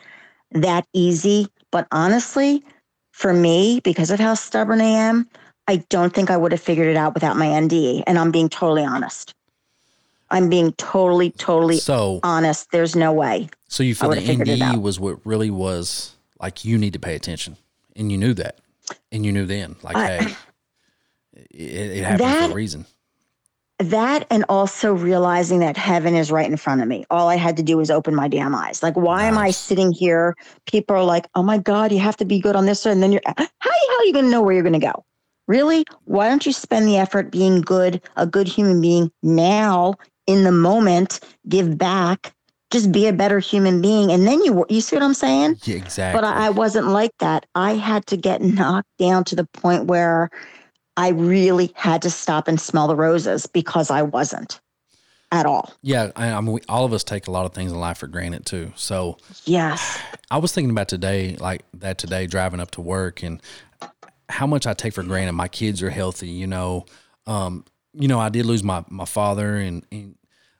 that 0.51 0.87
easy. 0.93 1.47
But 1.71 1.87
honestly, 1.91 2.63
for 3.11 3.33
me, 3.33 3.81
because 3.83 4.11
of 4.11 4.19
how 4.19 4.33
stubborn 4.35 4.81
I 4.81 4.85
am, 4.85 5.27
I 5.67 5.77
don't 5.89 6.13
think 6.13 6.31
I 6.31 6.37
would 6.37 6.51
have 6.51 6.61
figured 6.61 6.87
it 6.87 6.97
out 6.97 7.13
without 7.13 7.37
my 7.37 7.47
NDE. 7.47 8.03
And 8.07 8.17
I'm 8.17 8.31
being 8.31 8.49
totally 8.49 8.83
honest. 8.85 9.33
I'm 10.31 10.49
being 10.49 10.73
totally, 10.73 11.31
totally 11.31 11.77
So, 11.77 12.19
honest. 12.23 12.69
There's 12.71 12.95
no 12.95 13.11
way. 13.11 13.49
so 13.67 13.83
you 13.83 13.95
feel 13.95 14.09
the 14.09 14.15
would've 14.15 14.25
figured 14.25 14.47
it 14.47 14.59
NDE 14.59 14.81
was 14.81 14.99
what 14.99 15.25
really 15.25 15.49
was 15.49 16.15
like 16.39 16.63
you 16.63 16.77
need 16.77 16.93
to 16.93 16.99
pay 16.99 17.15
attention, 17.15 17.57
and 17.95 18.11
you 18.11 18.17
knew 18.17 18.33
that, 18.35 18.59
and 19.11 19.25
you 19.25 19.31
knew 19.31 19.45
then, 19.45 19.75
like, 19.81 19.97
I- 19.97 20.07
hey, 20.07 20.35
it, 21.51 21.97
it 21.97 22.03
happened 22.03 22.35
for 22.35 22.51
a 22.51 22.53
reason. 22.53 22.85
That 23.79 24.27
and 24.29 24.43
also 24.49 24.93
realizing 24.93 25.59
that 25.59 25.77
heaven 25.77 26.13
is 26.13 26.31
right 26.31 26.49
in 26.49 26.57
front 26.57 26.81
of 26.81 26.87
me. 26.87 27.05
All 27.09 27.29
I 27.29 27.35
had 27.35 27.55
to 27.57 27.63
do 27.63 27.77
was 27.77 27.89
open 27.89 28.13
my 28.13 28.27
damn 28.27 28.53
eyes. 28.53 28.83
Like, 28.83 28.95
why 28.95 29.25
am 29.25 29.37
I 29.37 29.51
sitting 29.51 29.91
here? 29.91 30.35
People 30.65 30.97
are 30.97 31.03
like, 31.03 31.27
oh 31.35 31.43
my 31.43 31.57
God, 31.57 31.91
you 31.91 31.99
have 31.99 32.17
to 32.17 32.25
be 32.25 32.39
good 32.39 32.55
on 32.55 32.65
this. 32.65 32.85
And 32.85 33.01
then 33.01 33.13
you're, 33.13 33.21
how 33.25 33.33
the 33.35 33.49
hell 33.61 33.99
are 33.99 34.05
you 34.05 34.13
going 34.13 34.25
to 34.25 34.31
know 34.31 34.41
where 34.41 34.53
you're 34.53 34.63
going 34.63 34.79
to 34.79 34.85
go? 34.85 35.05
Really? 35.47 35.85
Why 36.05 36.27
don't 36.27 36.45
you 36.45 36.53
spend 36.53 36.87
the 36.87 36.97
effort 36.97 37.31
being 37.31 37.61
good, 37.61 38.01
a 38.17 38.27
good 38.27 38.47
human 38.47 38.81
being 38.81 39.11
now 39.23 39.95
in 40.27 40.43
the 40.43 40.51
moment, 40.51 41.21
give 41.47 41.77
back, 41.77 42.33
just 42.71 42.91
be 42.91 43.07
a 43.07 43.13
better 43.13 43.39
human 43.39 43.81
being. 43.81 44.11
And 44.11 44.27
then 44.27 44.43
you, 44.43 44.65
you 44.69 44.81
see 44.81 44.95
what 44.95 45.03
I'm 45.03 45.15
saying? 45.15 45.57
Yeah, 45.63 45.77
exactly. 45.77 46.21
But 46.21 46.27
I, 46.27 46.47
I 46.47 46.49
wasn't 46.51 46.87
like 46.87 47.11
that. 47.19 47.45
I 47.55 47.73
had 47.73 48.05
to 48.07 48.17
get 48.17 48.41
knocked 48.41 48.89
down 48.99 49.23
to 49.23 49.35
the 49.35 49.45
point 49.45 49.85
where 49.85 50.29
I 50.99 51.09
really 51.09 51.71
had 51.75 52.01
to 52.01 52.09
stop 52.09 52.47
and 52.49 52.59
smell 52.59 52.87
the 52.87 52.95
roses 52.95 53.47
because 53.47 53.89
I 53.89 54.01
wasn't 54.01 54.59
at 55.31 55.45
all. 55.45 55.71
yeah, 55.81 56.11
I, 56.15 56.31
I 56.31 56.41
mean, 56.41 56.53
we, 56.53 56.61
all 56.67 56.85
of 56.85 56.91
us 56.93 57.03
take 57.03 57.27
a 57.27 57.31
lot 57.31 57.45
of 57.45 57.53
things 57.53 57.71
in 57.71 57.79
life 57.79 57.99
for 57.99 58.07
granted 58.07 58.45
too. 58.45 58.73
So 58.75 59.17
Yes. 59.45 59.97
I 60.31 60.39
was 60.39 60.51
thinking 60.53 60.71
about 60.71 60.87
today, 60.89 61.35
like 61.39 61.63
that 61.75 61.97
today, 61.99 62.27
driving 62.27 62.59
up 62.59 62.71
to 62.71 62.81
work, 62.81 63.23
and 63.23 63.39
how 64.27 64.45
much 64.47 64.67
I 64.67 64.73
take 64.73 64.93
for 64.93 65.03
granted. 65.03 65.33
My 65.33 65.47
kids 65.47 65.81
are 65.83 65.89
healthy, 65.89 66.27
you 66.29 66.47
know. 66.47 66.85
Um, 67.27 67.63
you 67.93 68.07
know, 68.07 68.19
I 68.19 68.29
did 68.29 68.45
lose 68.45 68.63
my 68.63 68.83
my 68.89 69.05
father, 69.05 69.55
and, 69.55 69.85
and 69.91 70.15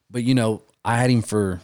but 0.10 0.24
you 0.24 0.36
know, 0.36 0.62
I 0.86 0.98
had 0.98 1.10
him 1.10 1.22
for 1.24 1.60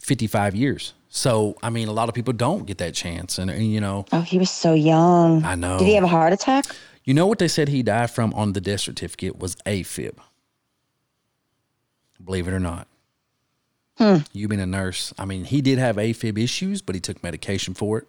fifty 0.00 0.26
five 0.26 0.54
years. 0.54 0.92
So 1.08 1.56
I 1.62 1.70
mean, 1.70 1.88
a 1.88 1.92
lot 1.92 2.08
of 2.10 2.14
people 2.14 2.32
don't 2.34 2.66
get 2.66 2.78
that 2.78 2.94
chance, 2.94 3.38
and, 3.38 3.50
and 3.50 3.72
you 3.72 3.80
know, 3.80 4.04
Oh, 4.12 4.20
he 4.20 4.38
was 4.38 4.50
so 4.50 4.74
young. 4.74 5.44
I 5.44 5.54
know. 5.54 5.78
Did 5.78 5.86
he 5.88 5.94
have 5.94 6.04
a 6.04 6.08
heart 6.08 6.32
attack? 6.32 6.64
You 7.04 7.14
know 7.14 7.26
what 7.26 7.38
they 7.38 7.48
said 7.48 7.68
he 7.68 7.82
died 7.82 8.10
from 8.10 8.32
on 8.34 8.52
the 8.52 8.60
death 8.60 8.80
certificate 8.80 9.38
was 9.38 9.56
AFib. 9.66 10.16
Believe 12.22 12.48
it 12.48 12.54
or 12.54 12.60
not. 12.60 12.88
You 14.32 14.48
being 14.48 14.60
a 14.60 14.66
nurse, 14.66 15.12
I 15.18 15.24
mean, 15.24 15.44
he 15.44 15.60
did 15.60 15.78
have 15.78 15.96
AFib 15.96 16.38
issues, 16.38 16.82
but 16.82 16.94
he 16.94 17.00
took 17.00 17.22
medication 17.22 17.74
for 17.74 17.98
it. 17.98 18.08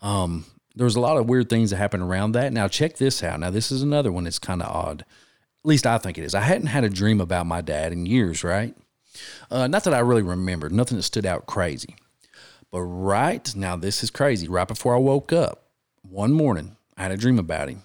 Um, 0.00 0.46
there 0.74 0.84
was 0.84 0.96
a 0.96 1.00
lot 1.00 1.16
of 1.16 1.28
weird 1.28 1.48
things 1.48 1.70
that 1.70 1.76
happened 1.76 2.02
around 2.02 2.32
that. 2.32 2.52
Now 2.52 2.68
check 2.68 2.96
this 2.96 3.22
out. 3.22 3.40
Now 3.40 3.50
this 3.50 3.72
is 3.72 3.82
another 3.82 4.12
one 4.12 4.24
that's 4.24 4.38
kind 4.38 4.62
of 4.62 4.68
odd. 4.68 5.00
At 5.00 5.68
least 5.68 5.86
I 5.86 5.98
think 5.98 6.16
it 6.16 6.24
is. 6.24 6.34
I 6.34 6.42
hadn't 6.42 6.68
had 6.68 6.84
a 6.84 6.90
dream 6.90 7.20
about 7.20 7.46
my 7.46 7.60
dad 7.60 7.92
in 7.92 8.06
years, 8.06 8.44
right? 8.44 8.74
Uh, 9.50 9.66
not 9.66 9.84
that 9.84 9.94
I 9.94 9.98
really 9.98 10.22
remembered. 10.22 10.72
Nothing 10.72 10.98
that 10.98 11.02
stood 11.02 11.26
out 11.26 11.46
crazy. 11.46 11.96
But 12.70 12.82
right 12.82 13.54
now, 13.56 13.76
this 13.76 14.02
is 14.02 14.10
crazy. 14.10 14.48
Right 14.48 14.68
before 14.68 14.94
I 14.94 14.98
woke 14.98 15.32
up, 15.32 15.64
one 16.02 16.32
morning, 16.32 16.76
I 16.96 17.02
had 17.02 17.12
a 17.12 17.16
dream 17.16 17.38
about 17.38 17.68
him, 17.68 17.82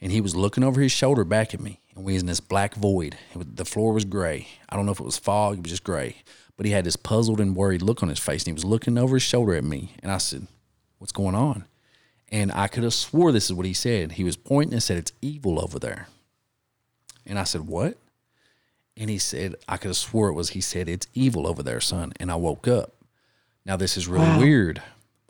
and 0.00 0.12
he 0.12 0.20
was 0.20 0.36
looking 0.36 0.64
over 0.64 0.80
his 0.80 0.92
shoulder 0.92 1.24
back 1.24 1.54
at 1.54 1.60
me, 1.60 1.80
and 1.94 2.04
we 2.04 2.14
was 2.14 2.22
in 2.22 2.26
this 2.26 2.40
black 2.40 2.74
void. 2.74 3.16
It 3.32 3.38
was, 3.38 3.46
the 3.54 3.64
floor 3.64 3.92
was 3.92 4.04
gray. 4.04 4.48
I 4.68 4.76
don't 4.76 4.86
know 4.86 4.92
if 4.92 5.00
it 5.00 5.04
was 5.04 5.18
fog; 5.18 5.58
it 5.58 5.62
was 5.62 5.70
just 5.70 5.84
gray. 5.84 6.16
But 6.56 6.66
he 6.66 6.72
had 6.72 6.84
this 6.84 6.96
puzzled 6.96 7.40
and 7.40 7.54
worried 7.54 7.82
look 7.82 8.02
on 8.02 8.08
his 8.08 8.18
face, 8.18 8.42
and 8.42 8.48
he 8.48 8.54
was 8.54 8.64
looking 8.64 8.96
over 8.96 9.16
his 9.16 9.22
shoulder 9.22 9.54
at 9.54 9.64
me. 9.64 9.92
And 10.02 10.10
I 10.10 10.18
said, 10.18 10.46
"What's 10.98 11.12
going 11.12 11.34
on?" 11.34 11.66
And 12.30 12.50
I 12.52 12.66
could 12.66 12.82
have 12.82 12.94
swore 12.94 13.30
this 13.32 13.46
is 13.46 13.52
what 13.52 13.66
he 13.66 13.74
said. 13.74 14.12
He 14.12 14.24
was 14.24 14.36
pointing 14.36 14.74
and 14.74 14.82
said, 14.82 14.96
"It's 14.96 15.12
evil 15.20 15.60
over 15.60 15.78
there." 15.78 16.08
And 17.24 17.38
I 17.38 17.44
said, 17.44 17.62
"What?" 17.62 17.98
And 18.96 19.10
he 19.10 19.18
said, 19.18 19.56
I 19.68 19.76
could 19.76 19.88
have 19.88 19.96
swore 19.96 20.28
it 20.28 20.34
was, 20.34 20.50
he 20.50 20.60
said, 20.60 20.88
it's 20.88 21.06
evil 21.12 21.46
over 21.46 21.62
there, 21.62 21.80
son. 21.80 22.12
And 22.18 22.30
I 22.30 22.36
woke 22.36 22.66
up. 22.66 22.94
Now, 23.64 23.76
this 23.76 23.96
is 23.96 24.08
really 24.08 24.38
weird. 24.38 24.82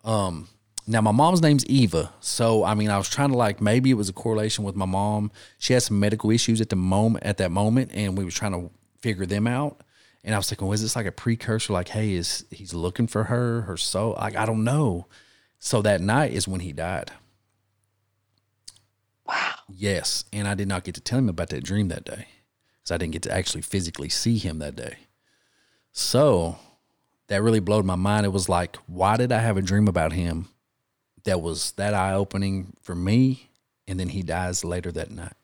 Um, 0.05 0.49
now, 0.89 1.01
my 1.01 1.11
mom's 1.11 1.43
name's 1.43 1.67
Eva. 1.67 2.13
So, 2.21 2.63
I 2.63 2.75
mean, 2.75 2.91
I 2.91 2.99
was 2.99 3.09
trying 3.09 3.31
to 3.31 3.37
like, 3.37 3.61
maybe 3.61 3.91
it 3.91 3.95
was 3.95 4.09
a 4.09 4.13
correlation 4.13 4.65
with 4.65 4.77
my 4.77 4.85
mom. 4.85 5.33
She 5.59 5.73
had 5.73 5.83
some 5.83 5.99
medical 5.99 6.31
issues 6.31 6.61
at 6.61 6.69
the 6.69 6.77
moment, 6.77 7.25
at 7.25 7.39
that 7.39 7.51
moment, 7.51 7.91
and 7.93 8.17
we 8.17 8.25
was 8.25 8.35
trying 8.35 8.53
to 8.53 8.71
figure 9.01 9.27
them 9.27 9.49
out. 9.49 9.81
And 10.23 10.33
I 10.35 10.39
was 10.39 10.49
thinking, 10.49 10.69
was 10.69 10.83
this 10.83 10.95
like 10.95 11.07
a 11.07 11.13
precursor? 11.13 11.73
Like, 11.73 11.89
hey, 11.89 12.15
is 12.15 12.45
he's 12.51 12.73
looking 12.73 13.09
for 13.09 13.25
her, 13.25 13.63
her 13.63 13.77
soul? 13.77 14.15
Like, 14.17 14.37
I 14.37 14.47
don't 14.47 14.63
know. 14.63 15.07
So 15.59 15.83
that 15.83 16.01
night 16.01 16.33
is 16.33 16.47
when 16.47 16.61
he 16.61 16.73
died. 16.73 17.11
Wow. 19.27 19.55
Yes, 19.69 20.25
and 20.33 20.47
I 20.47 20.55
did 20.55 20.69
not 20.69 20.85
get 20.85 20.95
to 20.95 21.01
tell 21.01 21.19
him 21.19 21.29
about 21.29 21.49
that 21.49 21.65
dream 21.65 21.89
that 21.89 22.05
day 22.05 22.29
because 22.79 22.93
I 22.93 22.97
didn't 22.97 23.13
get 23.13 23.23
to 23.23 23.33
actually 23.33 23.63
physically 23.63 24.09
see 24.09 24.39
him 24.39 24.61
that 24.61 24.77
day. 24.77 24.99
So 25.91 26.59
that 27.27 27.43
really 27.43 27.59
blowed 27.59 27.85
my 27.85 27.97
mind. 27.97 28.25
It 28.25 28.33
was 28.33 28.49
like, 28.49 28.77
why 28.87 29.17
did 29.17 29.33
I 29.33 29.41
have 29.41 29.57
a 29.57 29.63
dream 29.63 29.89
about 29.89 30.13
him 30.13 30.49
that 31.27 31.41
was 31.41 31.73
that 31.73 31.95
eye 31.95 32.15
opening 32.15 32.73
for 32.83 32.95
me? 32.95 33.51
And 33.87 34.01
then 34.01 34.09
he 34.09 34.23
dies 34.23 34.65
later 34.65 34.91
that 34.93 35.11
night. 35.11 35.35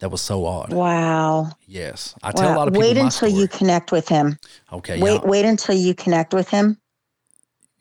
That 0.00 0.10
was 0.10 0.20
so 0.20 0.44
odd. 0.44 0.72
Wow. 0.72 1.52
Yes, 1.66 2.14
I 2.22 2.32
tell 2.32 2.52
a 2.52 2.56
lot 2.56 2.68
of 2.68 2.74
people. 2.74 2.88
Wait 2.88 2.98
until 2.98 3.28
you 3.28 3.48
connect 3.48 3.92
with 3.92 4.08
him. 4.08 4.38
Okay. 4.72 5.00
Wait, 5.00 5.22
wait 5.22 5.44
until 5.44 5.74
you 5.74 5.94
connect 5.94 6.34
with 6.34 6.48
him 6.48 6.78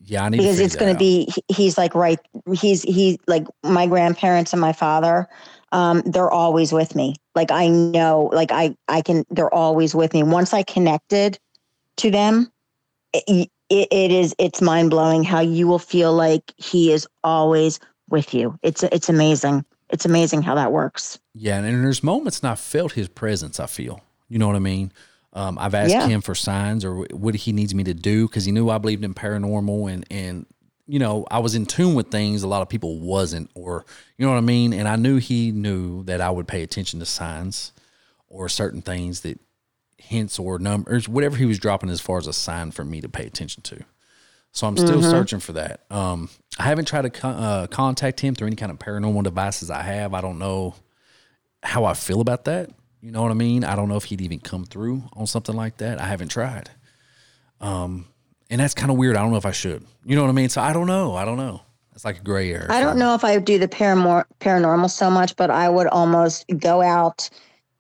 yeah, 0.08 0.26
I 0.26 0.30
need 0.30 0.38
because 0.38 0.60
it's 0.60 0.76
going 0.76 0.94
to 0.94 0.98
be. 0.98 1.28
He's 1.48 1.78
like 1.78 1.96
right. 1.96 2.20
He's 2.54 2.84
he 2.84 3.20
like 3.28 3.48
my 3.64 3.88
grandparents 3.88 4.54
and 4.54 4.62
my 4.62 4.72
father. 4.72 5.28
Um, 5.72 6.04
they're 6.06 6.30
always 6.30 6.72
with 6.72 6.96
me. 6.96 7.16
Like 7.34 7.52
I 7.52 7.68
know. 7.68 8.30
Like 8.32 8.52
I 8.52 8.76
I 8.88 9.02
can. 9.02 9.24
They're 9.32 9.54
always 9.54 9.96
with 9.96 10.14
me. 10.14 10.22
Once 10.22 10.54
I 10.54 10.62
connected 10.62 11.40
to 11.98 12.12
them, 12.12 12.52
it, 13.14 13.50
it, 13.70 13.88
it 13.92 14.12
is 14.12 14.36
it's 14.40 14.62
mind 14.62 14.90
blowing 14.90 15.24
how 15.24 15.40
you 15.40 15.68
will 15.68 15.80
feel 15.80 16.14
like 16.14 16.54
he 16.58 16.92
is 16.92 17.08
always 17.24 17.80
with 18.10 18.34
you. 18.34 18.58
It's 18.62 18.84
it's 18.84 19.10
amazing. 19.10 19.66
It's 19.90 20.06
amazing 20.06 20.42
how 20.42 20.56
that 20.56 20.72
works. 20.72 21.20
Yeah, 21.34 21.58
and 21.58 21.84
there's 21.84 22.04
moments 22.04 22.40
and 22.40 22.50
I 22.50 22.56
felt 22.56 22.94
his 22.94 23.08
presence. 23.08 23.60
I 23.60 23.66
feel, 23.68 24.02
you 24.30 24.40
know 24.40 24.48
what 24.48 24.56
I 24.56 24.60
mean. 24.60 24.92
Um, 25.34 25.58
I've 25.60 25.76
asked 25.76 25.92
Yeah. 25.92 26.08
him 26.08 26.22
for 26.22 26.34
signs 26.34 26.86
or 26.86 27.06
what 27.12 27.36
he 27.36 27.52
needs 27.52 27.76
me 27.76 27.84
to 27.84 27.94
do 27.94 28.28
because 28.28 28.46
he 28.46 28.52
knew 28.52 28.70
I 28.70 28.78
believed 28.78 29.04
in 29.04 29.14
paranormal 29.14 29.92
and 29.92 30.06
and 30.10 30.46
you 30.88 30.98
know 31.00 31.26
I 31.30 31.40
was 31.40 31.56
in 31.56 31.66
tune 31.66 31.94
with 31.94 32.10
things 32.10 32.44
a 32.44 32.48
lot 32.48 32.62
of 32.62 32.70
people 32.70 33.00
wasn't, 33.00 33.50
or 33.54 33.86
you 34.18 34.26
know 34.26 34.32
what 34.32 34.38
I 34.38 34.42
mean. 34.42 34.72
And 34.74 34.88
I 34.88 34.96
knew 34.96 35.18
he 35.18 35.52
knew 35.52 36.04
that 36.04 36.22
I 36.22 36.30
would 36.30 36.48
pay 36.48 36.64
attention 36.64 37.00
to 37.00 37.06
signs 37.06 37.74
or 38.30 38.48
certain 38.50 38.82
things 38.82 39.22
that 39.22 39.40
hints 39.98 40.38
or 40.40 40.60
numbers, 40.60 41.08
whatever 41.08 41.38
he 41.38 41.46
was 41.46 41.60
dropping 41.60 41.90
as 41.90 42.02
far 42.02 42.18
as 42.18 42.28
a 42.28 42.34
sign 42.34 42.72
for 42.72 42.84
me 42.84 43.02
to 43.02 43.10
pay 43.10 43.26
attention 43.26 43.64
to. 43.64 43.84
So 44.52 44.68
I'm 44.68 44.78
still 44.78 45.02
searching 45.02 45.40
for 45.42 45.52
that. 45.54 45.82
Um, 45.92 46.30
I 46.58 46.64
haven't 46.64 46.86
tried 46.86 47.02
to 47.02 47.10
co- 47.10 47.28
uh, 47.28 47.68
contact 47.68 48.22
him 48.22 48.36
through 48.36 48.48
any 48.48 48.56
kind 48.56 48.72
of 48.72 48.80
paranormal 48.80 49.24
devices 49.24 49.70
I 49.70 49.82
have. 49.82 50.14
I 50.14 50.22
don't 50.22 50.40
know 50.40 50.76
how 51.62 51.84
I 51.84 51.94
feel 51.94 52.22
about 52.22 52.46
that. 52.46 52.70
You 53.02 53.12
know 53.12 53.22
what 53.22 53.32
I 53.32 53.36
mean? 53.36 53.66
I 53.66 53.76
don't 53.76 53.90
know 53.90 53.98
if 53.98 54.06
he'd 54.06 54.22
even 54.22 54.40
come 54.40 54.64
through 54.64 55.04
on 55.14 55.28
something 55.28 55.56
like 55.56 55.78
that. 55.78 56.00
I 56.00 56.06
haven't 56.06 56.30
tried. 56.30 56.70
Um, 57.60 58.08
and 58.50 58.62
that's 58.62 58.74
kind 58.74 58.92
of 58.92 58.98
weird. 58.98 59.16
I 59.18 59.22
don't 59.22 59.32
know 59.32 59.38
if 59.38 59.46
I 59.46 59.52
should. 59.52 59.86
You 60.06 60.16
know 60.16 60.22
what 60.24 60.30
I 60.30 60.34
mean? 60.34 60.50
So 60.50 60.62
I 60.62 60.72
don't 60.72 60.88
know. 60.88 61.16
I 61.16 61.26
don't 61.26 61.38
know. 61.38 61.62
It's 61.94 62.06
like 62.06 62.20
a 62.20 62.24
gray 62.24 62.52
area. 62.54 62.68
I 62.70 62.82
don't 62.82 62.98
know 62.98 63.16
if 63.16 63.24
I 63.24 63.36
would 63.36 63.46
do 63.46 63.58
the 63.58 63.68
paramor- 63.68 64.26
paranormal 64.40 64.90
so 64.90 65.10
much, 65.10 65.36
but 65.36 65.50
I 65.50 65.70
would 65.70 65.88
almost 65.88 66.46
go 66.60 66.82
out 66.82 67.30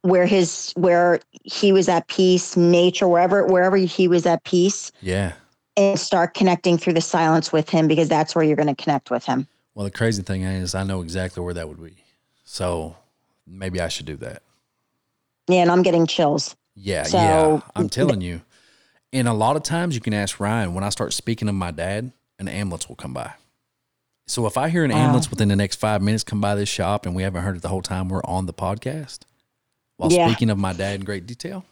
where 0.05 0.25
his 0.25 0.71
where 0.75 1.19
he 1.43 1.71
was 1.71 1.89
at 1.89 2.07
peace, 2.07 2.55
nature, 2.55 3.07
wherever 3.07 3.45
wherever 3.45 3.75
he 3.77 4.07
was 4.07 4.25
at 4.25 4.43
peace, 4.43 4.91
Yeah. 5.01 5.33
and 5.77 5.99
start 5.99 6.33
connecting 6.35 6.77
through 6.77 6.93
the 6.93 7.01
silence 7.01 7.51
with 7.51 7.69
him 7.69 7.87
because 7.87 8.07
that's 8.07 8.35
where 8.35 8.43
you're 8.43 8.55
going 8.55 8.73
to 8.73 8.81
connect 8.81 9.09
with 9.09 9.25
him. 9.25 9.47
Well, 9.73 9.83
the 9.83 9.91
crazy 9.91 10.21
thing 10.21 10.43
is, 10.43 10.75
I 10.75 10.83
know 10.83 11.01
exactly 11.01 11.43
where 11.43 11.53
that 11.55 11.67
would 11.67 11.83
be. 11.83 11.95
So 12.45 12.95
maybe 13.47 13.81
I 13.81 13.87
should 13.89 14.05
do 14.05 14.15
that. 14.17 14.41
Yeah, 15.47 15.61
and 15.61 15.71
I'm 15.71 15.81
getting 15.81 16.07
chills. 16.07 16.55
Yeah, 16.75 17.03
So- 17.03 17.17
yeah. 17.17 17.59
I'm 17.75 17.89
telling 17.89 18.21
you. 18.21 18.41
And 19.11 19.27
a 19.27 19.33
lot 19.33 19.55
of 19.55 19.63
times 19.63 19.95
you 19.95 20.01
can 20.01 20.13
ask 20.13 20.39
Ryan, 20.39 20.73
when 20.73 20.83
I 20.83 20.89
start 20.89 21.13
speaking 21.13 21.47
of 21.49 21.55
my 21.55 21.71
dad, 21.71 22.11
an 22.37 22.47
ambulance 22.47 22.87
will 22.89 22.95
come 22.95 23.13
by. 23.13 23.33
So 24.27 24.45
if 24.45 24.57
I 24.57 24.69
hear 24.69 24.83
an 24.83 24.91
Wow. 24.91 24.97
ambulance 24.97 25.29
within 25.29 25.47
the 25.49 25.55
next 25.55 25.77
five 25.79 26.01
minutes 26.01 26.23
come 26.23 26.41
by 26.41 26.55
this 26.55 26.67
shop 26.69 27.05
and 27.05 27.15
we 27.15 27.23
haven't 27.23 27.43
heard 27.43 27.55
it 27.55 27.61
the 27.61 27.69
whole 27.69 27.81
time 27.81 28.09
we're 28.09 28.23
on 28.23 28.45
the 28.45 28.53
podcast, 28.53 29.19
while 29.97 30.11
Yeah. 30.11 30.27
speaking 30.27 30.49
of 30.49 30.57
my 30.57 30.73
dad 30.73 30.95
in 30.95 31.05
great 31.05 31.25
detail, 31.25 31.65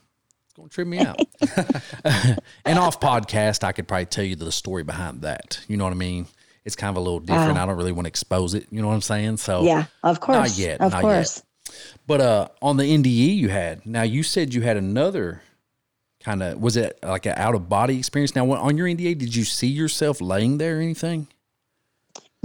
it's 0.46 0.54
going 0.54 0.70
to 0.70 0.74
trip 0.74 0.88
me 0.88 1.00
out. 1.00 1.20
and 2.66 2.80
off 2.80 3.00
podcast, 3.00 3.64
I 3.64 3.72
could 3.72 3.88
probably 3.88 4.06
tell 4.06 4.24
you 4.24 4.36
the 4.36 4.52
story 4.52 4.84
behind 4.84 5.22
that. 5.22 5.60
You 5.68 5.78
know 5.78 5.84
what 5.84 5.92
I 5.94 5.96
mean? 5.98 6.28
It's 6.66 6.76
kind 6.76 6.90
of 6.90 6.96
a 6.98 7.02
little 7.02 7.20
different. 7.20 7.58
I 7.58 7.66
don't 7.66 7.76
really 7.76 7.92
want 7.92 8.06
to 8.06 8.10
expose 8.10 8.54
it. 8.54 8.68
You 8.72 8.82
know 8.82 8.88
what 8.88 8.94
I'm 8.94 9.02
saying? 9.02 9.38
So 9.38 9.64
Yeah, 9.64 9.86
of 10.04 10.20
course. 10.20 10.38
Not 10.38 10.58
yet, 10.58 10.80
Of 10.82 10.94
not 10.94 11.02
course. 11.02 11.44
but 12.08 12.22
uh, 12.22 12.48
on 12.62 12.78
the 12.78 12.84
NDE 12.84 13.36
you 13.36 13.50
had, 13.50 13.86
now 13.86 14.04
you 14.04 14.24
said 14.24 14.54
you 14.54 14.62
had 14.62 14.78
another 14.78 15.42
kind 16.22 16.42
of, 16.42 16.62
was 16.62 16.78
it 16.78 16.98
like 17.04 17.26
an 17.26 17.34
out 17.36 17.54
of 17.56 17.68
body 17.68 17.98
experience? 17.98 18.34
Now, 18.34 18.50
on 18.54 18.78
your 18.78 18.88
NDE, 18.88 19.18
did 19.18 19.36
you 19.36 19.44
see 19.44 19.68
yourself 19.68 20.22
laying 20.22 20.58
there 20.58 20.78
or 20.78 20.82
anything? 20.82 21.28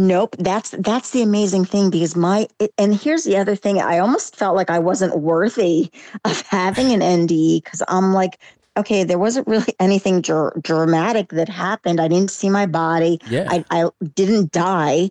Nope, 0.00 0.36
that's 0.38 0.70
that's 0.78 1.10
the 1.10 1.22
amazing 1.22 1.64
thing 1.64 1.90
because 1.90 2.14
my 2.14 2.46
and 2.78 2.94
here's 2.94 3.24
the 3.24 3.36
other 3.36 3.56
thing. 3.56 3.80
I 3.80 3.98
almost 3.98 4.36
felt 4.36 4.54
like 4.54 4.70
I 4.70 4.78
wasn't 4.78 5.18
worthy 5.18 5.90
of 6.24 6.40
having 6.42 6.92
an 6.92 7.00
NDE 7.00 7.64
because 7.64 7.82
I'm 7.88 8.12
like, 8.14 8.38
okay, 8.76 9.02
there 9.02 9.18
wasn't 9.18 9.48
really 9.48 9.74
anything 9.80 10.20
dr- 10.20 10.52
dramatic 10.62 11.30
that 11.30 11.48
happened. 11.48 12.00
I 12.00 12.06
didn't 12.06 12.30
see 12.30 12.48
my 12.48 12.64
body. 12.64 13.20
Yeah. 13.28 13.48
I, 13.50 13.64
I 13.72 13.88
didn't 14.14 14.52
die, 14.52 15.10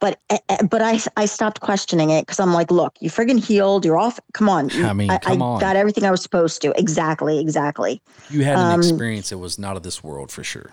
but 0.00 0.18
eh, 0.30 0.38
eh, 0.48 0.62
but 0.62 0.80
I 0.80 0.98
I 1.18 1.26
stopped 1.26 1.60
questioning 1.60 2.08
it 2.08 2.22
because 2.22 2.40
I'm 2.40 2.54
like, 2.54 2.70
look, 2.70 2.96
you 3.00 3.10
friggin' 3.10 3.38
healed. 3.38 3.84
You're 3.84 3.98
off. 3.98 4.18
Come 4.32 4.48
on. 4.48 4.70
I 4.82 4.94
mean, 4.94 5.10
come 5.18 5.42
on. 5.42 5.60
got 5.60 5.76
everything 5.76 6.04
I 6.04 6.10
was 6.10 6.22
supposed 6.22 6.62
to. 6.62 6.72
Exactly, 6.80 7.38
exactly. 7.38 8.00
You 8.30 8.44
had 8.44 8.56
an 8.56 8.72
Um, 8.72 8.80
experience 8.80 9.28
that 9.28 9.36
was 9.36 9.58
not 9.58 9.76
of 9.76 9.82
this 9.82 10.02
world 10.02 10.32
for 10.32 10.42
sure. 10.42 10.70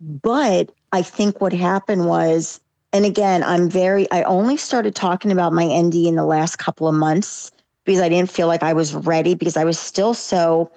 But 0.00 0.70
I 0.92 1.02
think 1.02 1.40
what 1.40 1.52
happened 1.52 2.06
was, 2.06 2.60
and 2.92 3.04
again, 3.04 3.42
I'm 3.42 3.68
very, 3.68 4.10
I 4.10 4.22
only 4.22 4.56
started 4.56 4.94
talking 4.94 5.30
about 5.32 5.52
my 5.52 5.64
ND 5.66 5.94
in 6.06 6.14
the 6.16 6.24
last 6.24 6.56
couple 6.56 6.88
of 6.88 6.94
months 6.94 7.50
because 7.84 8.00
I 8.00 8.08
didn't 8.08 8.30
feel 8.30 8.46
like 8.46 8.62
I 8.62 8.72
was 8.72 8.94
ready 8.94 9.34
because 9.34 9.56
I 9.56 9.64
was 9.64 9.78
still 9.78 10.14
so. 10.14 10.70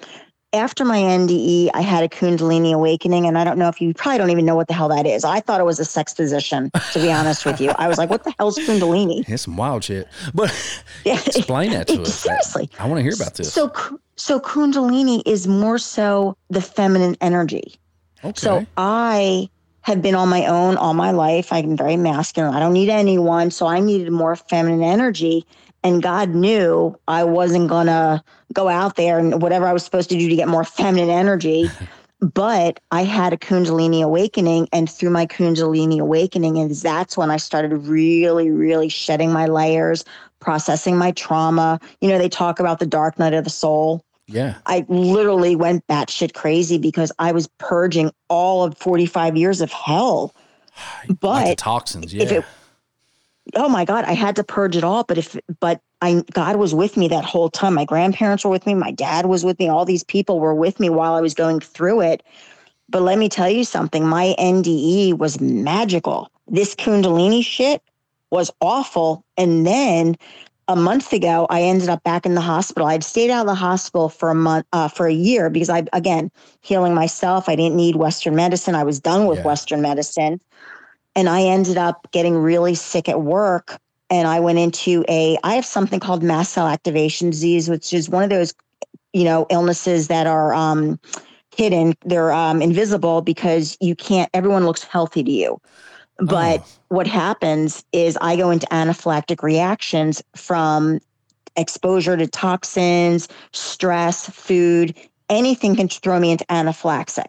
After 0.51 0.83
my 0.83 0.97
NDE, 0.97 1.69
I 1.75 1.81
had 1.81 2.03
a 2.03 2.09
Kundalini 2.09 2.73
awakening, 2.73 3.27
and 3.27 3.37
I 3.37 3.43
don't 3.43 3.59
know 3.59 3.67
if 3.69 3.79
you 3.79 3.93
probably 3.93 4.17
don't 4.17 4.31
even 4.31 4.45
know 4.45 4.55
what 4.55 4.67
the 4.67 4.73
hell 4.73 4.89
that 4.89 5.05
is. 5.05 5.23
I 5.23 5.41
thought 5.41 5.61
it 5.61 5.63
was 5.63 5.79
a 5.79 5.85
sex 5.85 6.11
position, 6.15 6.71
to 6.91 6.99
be 6.99 7.11
honest 7.11 7.45
with 7.45 7.61
you. 7.61 7.69
I 7.77 7.87
was 7.87 7.99
like, 7.99 8.09
what 8.09 8.23
the 8.23 8.33
hell's 8.39 8.57
Kundalini? 8.57 9.29
It's 9.29 9.43
some 9.43 9.57
wild 9.57 9.83
shit. 9.83 10.07
But 10.33 10.51
Yeah. 11.05 11.19
explain 11.23 11.69
that 11.71 11.87
to 11.89 12.01
us. 12.01 12.19
seriously. 12.19 12.67
I 12.79 12.87
want 12.87 12.97
to 12.97 13.03
hear 13.03 13.13
about 13.13 13.35
this. 13.35 13.53
So, 13.53 13.71
so 14.17 14.39
Kundalini 14.39 15.21
is 15.27 15.47
more 15.47 15.77
so 15.77 16.35
the 16.49 16.61
feminine 16.61 17.15
energy. 17.21 17.75
okay. 18.23 18.33
So 18.35 18.65
I 18.75 19.49
have 19.81 20.01
been 20.01 20.15
on 20.15 20.29
my 20.29 20.45
own 20.45 20.77
all 20.77 20.93
my 20.93 21.11
life. 21.11 21.51
I'm 21.51 21.77
very 21.77 21.97
masculine. 21.97 22.53
I 22.53 22.59
don't 22.59 22.73
need 22.73 22.89
anyone. 22.89 23.51
So 23.51 23.67
I 23.67 23.79
needed 23.79 24.11
more 24.11 24.35
feminine 24.35 24.83
energy. 24.83 25.45
And 25.83 26.03
God 26.03 26.29
knew 26.29 26.97
I 27.07 27.23
wasn't 27.23 27.69
going 27.69 27.87
to 27.87 28.23
go 28.53 28.67
out 28.67 28.95
there 28.95 29.17
and 29.17 29.41
whatever 29.41 29.65
I 29.65 29.73
was 29.73 29.83
supposed 29.83 30.09
to 30.09 30.17
do 30.17 30.27
to 30.27 30.35
get 30.35 30.47
more 30.47 30.65
feminine 30.65 31.09
energy. 31.09 31.69
but 32.19 32.81
I 32.91 33.03
had 33.03 33.31
a 33.31 33.37
Kundalini 33.37 34.03
awakening. 34.03 34.67
And 34.73 34.89
through 34.89 35.11
my 35.11 35.25
Kundalini 35.25 35.99
awakening, 35.99 36.57
and 36.57 36.71
that's 36.71 37.15
when 37.15 37.31
I 37.31 37.37
started 37.37 37.75
really, 37.77 38.49
really 38.51 38.89
shedding 38.89 39.31
my 39.31 39.45
layers, 39.45 40.03
processing 40.39 40.97
my 40.97 41.11
trauma. 41.11 41.79
You 42.01 42.09
know, 42.09 42.17
they 42.17 42.29
talk 42.29 42.59
about 42.59 42.79
the 42.79 42.85
dark 42.85 43.17
night 43.17 43.33
of 43.33 43.45
the 43.45 43.49
soul. 43.49 44.03
Yeah. 44.29 44.55
I 44.65 44.85
literally 44.87 45.55
went 45.55 45.85
batshit 45.87 46.33
crazy 46.33 46.77
because 46.77 47.11
I 47.19 47.31
was 47.31 47.47
purging 47.57 48.11
all 48.29 48.63
of 48.63 48.77
45 48.77 49.35
years 49.35 49.61
of 49.61 49.71
hell. 49.71 50.33
like 51.09 51.19
But 51.19 51.57
toxins. 51.57 52.13
Yeah. 52.13 52.23
if 52.23 52.31
it, 52.31 52.45
oh 53.55 53.69
my 53.69 53.85
God, 53.85 54.05
I 54.05 54.13
had 54.13 54.35
to 54.37 54.43
purge 54.43 54.75
it 54.77 54.83
all. 54.83 55.03
But 55.03 55.17
if, 55.17 55.37
but 55.59 55.81
I, 56.01 56.23
God 56.31 56.55
was 56.55 56.73
with 56.73 56.97
me 56.97 57.07
that 57.09 57.25
whole 57.25 57.49
time. 57.49 57.73
My 57.73 57.85
grandparents 57.85 58.45
were 58.45 58.51
with 58.51 58.65
me. 58.65 58.73
My 58.75 58.91
dad 58.91 59.25
was 59.25 59.43
with 59.43 59.59
me. 59.59 59.67
All 59.67 59.85
these 59.85 60.03
people 60.03 60.39
were 60.39 60.55
with 60.55 60.79
me 60.79 60.89
while 60.89 61.13
I 61.13 61.21
was 61.21 61.33
going 61.33 61.59
through 61.59 62.01
it. 62.01 62.23
But 62.89 63.01
let 63.01 63.19
me 63.19 63.29
tell 63.29 63.49
you 63.49 63.63
something 63.63 64.05
my 64.05 64.35
NDE 64.39 65.17
was 65.17 65.39
magical. 65.39 66.31
This 66.47 66.75
Kundalini 66.75 67.43
shit 67.43 67.83
was 68.31 68.51
awful. 68.61 69.23
And 69.37 69.65
then 69.65 70.15
a 70.69 70.75
month 70.75 71.11
ago, 71.13 71.47
I 71.49 71.63
ended 71.63 71.89
up 71.89 72.03
back 72.03 72.27
in 72.27 72.35
the 72.35 72.41
hospital. 72.41 72.87
I'd 72.87 73.03
stayed 73.03 73.31
out 73.31 73.41
of 73.41 73.47
the 73.47 73.55
hospital 73.55 74.07
for 74.07 74.29
a 74.29 74.35
month, 74.35 74.67
uh, 74.71 74.87
for 74.87 75.07
a 75.07 75.13
year 75.13 75.49
because 75.49 75.67
I, 75.69 75.83
again, 75.93 76.31
healing 76.61 76.93
myself. 76.93 77.49
I 77.49 77.55
didn't 77.55 77.75
need 77.75 77.95
Western 77.95 78.35
medicine. 78.35 78.75
I 78.75 78.83
was 78.83 78.99
done 78.99 79.25
with 79.25 79.39
Yeah. 79.39 79.45
Western 79.45 79.81
medicine. 79.81 80.39
And 81.15 81.27
I 81.27 81.41
ended 81.41 81.77
up 81.77 82.07
getting 82.11 82.37
really 82.37 82.75
sick 82.75 83.09
at 83.09 83.21
work. 83.21 83.79
And 84.11 84.27
I 84.27 84.39
went 84.39 84.59
into 84.59 85.03
a, 85.09 85.37
I 85.43 85.55
have 85.55 85.65
something 85.65 85.99
called 85.99 86.21
mast 86.21 86.53
cell 86.53 86.67
activation 86.67 87.31
disease, 87.31 87.67
which 87.67 87.91
is 87.91 88.07
one 88.07 88.23
of 88.23 88.29
those, 88.29 88.53
you 89.11 89.23
know, 89.23 89.47
illnesses 89.49 90.07
that 90.09 90.27
are 90.27 90.53
um, 90.53 90.99
hidden. 91.55 91.95
They're 92.05 92.31
um, 92.31 92.61
invisible 92.61 93.21
because 93.23 93.75
you 93.81 93.95
can't, 93.95 94.29
everyone 94.35 94.67
looks 94.67 94.83
healthy 94.83 95.23
to 95.23 95.31
you. 95.31 95.59
But 96.19 96.61
Oh. 96.61 96.65
what 96.89 97.07
happens 97.07 97.83
is 97.91 98.17
I 98.21 98.35
go 98.35 98.49
into 98.51 98.67
anaphylactic 98.67 99.43
reactions 99.43 100.21
from 100.35 100.99
exposure 101.55 102.17
to 102.17 102.27
toxins, 102.27 103.27
stress, 103.53 104.29
food, 104.29 104.95
anything 105.29 105.75
can 105.75 105.87
throw 105.87 106.19
me 106.19 106.31
into 106.31 106.51
anaphylaxis. 106.51 107.25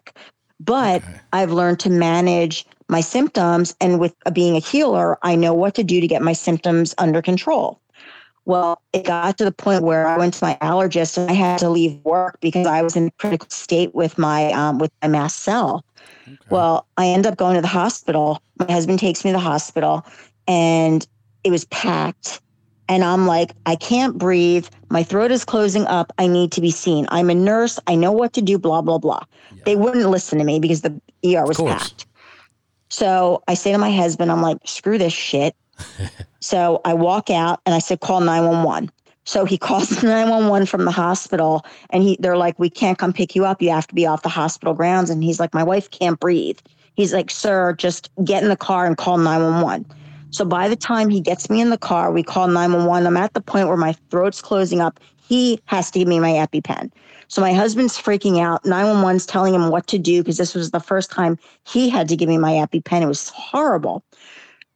But 0.59 1.03
Okay. 1.03 1.21
I've 1.33 1.51
learned 1.51 1.79
to 1.81 1.89
manage 1.89 2.65
my 2.89 3.01
symptoms. 3.01 3.75
And 3.79 3.99
with 3.99 4.13
being 4.33 4.55
a 4.55 4.59
healer, 4.59 5.17
I 5.23 5.35
know 5.35 5.53
what 5.53 5.75
to 5.75 5.83
do 5.83 6.01
to 6.01 6.07
get 6.07 6.21
my 6.21 6.33
symptoms 6.33 6.93
under 6.97 7.21
control. 7.21 7.79
Well, 8.45 8.81
it 8.91 9.05
got 9.05 9.37
to 9.37 9.45
the 9.45 9.51
point 9.51 9.83
where 9.83 10.07
I 10.07 10.17
went 10.17 10.33
to 10.35 10.45
my 10.45 10.57
allergist 10.61 11.17
and 11.17 11.29
I 11.29 11.33
had 11.33 11.59
to 11.59 11.69
leave 11.69 11.99
work 12.03 12.39
because 12.41 12.65
I 12.65 12.81
was 12.81 12.95
in 12.95 13.07
a 13.07 13.11
critical 13.11 13.49
state 13.49 13.93
with 13.93 14.17
my 14.17 14.51
um, 14.53 14.79
with 14.79 14.91
my 15.01 15.07
mast 15.07 15.39
cell. 15.39 15.85
Well, 16.49 16.87
I 16.97 17.07
end 17.07 17.25
up 17.27 17.37
going 17.37 17.55
to 17.55 17.61
the 17.61 17.67
hospital. 17.67 18.41
My 18.59 18.71
husband 18.71 18.99
takes 18.99 19.23
me 19.23 19.31
to 19.31 19.37
the 19.37 19.39
hospital, 19.39 20.05
and 20.47 21.07
it 21.43 21.51
was 21.51 21.65
packed. 21.65 22.41
And 22.89 23.05
I'm 23.05 23.25
like, 23.25 23.53
I 23.65 23.77
can't 23.77 24.17
breathe. 24.17 24.67
My 24.89 25.03
throat 25.03 25.31
is 25.31 25.45
closing 25.45 25.85
up. 25.87 26.11
I 26.17 26.27
need 26.27 26.51
to 26.53 26.61
be 26.61 26.71
seen. 26.71 27.05
I'm 27.09 27.29
a 27.29 27.35
nurse. 27.35 27.79
I 27.87 27.95
know 27.95 28.11
what 28.11 28.33
to 28.33 28.41
do. 28.41 28.57
Blah 28.57 28.81
blah 28.81 28.97
blah. 28.97 29.21
They 29.63 29.75
wouldn't 29.75 30.09
listen 30.09 30.39
to 30.39 30.43
me 30.45 30.59
because 30.59 30.81
the 30.81 30.99
ER 31.23 31.45
was 31.45 31.57
packed. 31.57 32.07
So 32.89 33.41
I 33.47 33.53
say 33.53 33.71
to 33.71 33.77
my 33.77 33.91
husband, 33.91 34.31
I'm 34.31 34.41
like, 34.41 34.57
screw 34.65 34.97
this 34.97 35.13
shit. 35.13 35.55
so 36.41 36.81
I 36.83 36.93
walk 36.93 37.29
out 37.29 37.61
and 37.65 37.73
I 37.73 37.79
said, 37.79 38.01
call 38.01 38.19
911. 38.19 38.91
So 39.23 39.45
he 39.45 39.57
calls 39.69 40.03
911 40.03 40.65
from 40.65 40.85
the 40.85 40.91
hospital 40.91 41.65
and 41.91 42.03
he 42.03 42.17
they're 42.19 42.37
like, 42.37 42.59
we 42.59 42.69
can't 42.69 42.97
come 42.97 43.13
pick 43.13 43.35
you 43.35 43.45
up. 43.45 43.61
You 43.61 43.69
have 43.69 43.87
to 43.87 43.95
be 43.95 44.05
off 44.05 44.23
the 44.23 44.29
hospital 44.29 44.73
grounds. 44.73 45.09
And 45.09 45.23
he's 45.23 45.39
like, 45.39 45.53
my 45.53 45.63
wife 45.63 45.89
can't 45.89 46.19
breathe. 46.19 46.59
He's 46.95 47.13
like, 47.13 47.31
sir, 47.31 47.73
just 47.73 48.09
get 48.23 48.43
in 48.43 48.49
the 48.49 48.57
car 48.57 48.85
and 48.85 48.97
call 48.97 49.17
911. 49.17 49.85
So 50.31 50.45
by 50.45 50.67
the 50.67 50.75
time 50.75 51.09
he 51.09 51.19
gets 51.21 51.49
me 51.49 51.61
in 51.61 51.69
the 51.69 51.77
car, 51.77 52.11
we 52.11 52.23
call 52.23 52.47
911. 52.47 53.05
I'm 53.05 53.17
at 53.17 53.33
the 53.33 53.41
point 53.41 53.67
where 53.67 53.77
my 53.77 53.93
throat's 54.09 54.41
closing 54.41 54.81
up. 54.81 54.99
He 55.27 55.61
has 55.65 55.91
to 55.91 55.99
give 55.99 56.07
me 56.07 56.19
my 56.19 56.31
EpiPen. 56.31 56.91
So 57.27 57.41
my 57.41 57.53
husband's 57.53 57.97
freaking 57.97 58.41
out. 58.41 58.63
911's 58.63 59.25
telling 59.25 59.53
him 59.53 59.69
what 59.69 59.87
to 59.87 59.97
do 59.97 60.21
because 60.21 60.37
this 60.37 60.53
was 60.53 60.71
the 60.71 60.79
first 60.79 61.09
time 61.11 61.37
he 61.65 61.89
had 61.89 62.09
to 62.09 62.17
give 62.17 62.27
me 62.27 62.37
my 62.37 62.53
EpiPen. 62.53 63.01
It 63.01 63.07
was 63.07 63.29
horrible. 63.29 64.03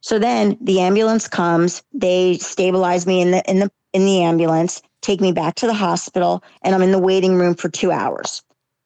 So 0.06 0.20
then 0.20 0.56
the 0.60 0.78
ambulance 0.82 1.26
comes. 1.26 1.82
They 1.92 2.38
stabilize 2.38 3.08
me 3.08 3.20
in 3.20 3.32
the 3.32 3.42
in 3.50 3.58
the 3.58 3.72
in 3.92 4.06
the 4.06 4.22
ambulance, 4.22 4.80
take 5.02 5.20
me 5.20 5.32
back 5.32 5.56
to 5.56 5.66
the 5.66 5.74
hospital, 5.74 6.44
and 6.62 6.76
I'm 6.76 6.82
in 6.82 6.92
the 6.92 6.98
waiting 7.00 7.34
room 7.34 7.56
for 7.56 7.68
two 7.68 7.90
hours. 7.90 8.44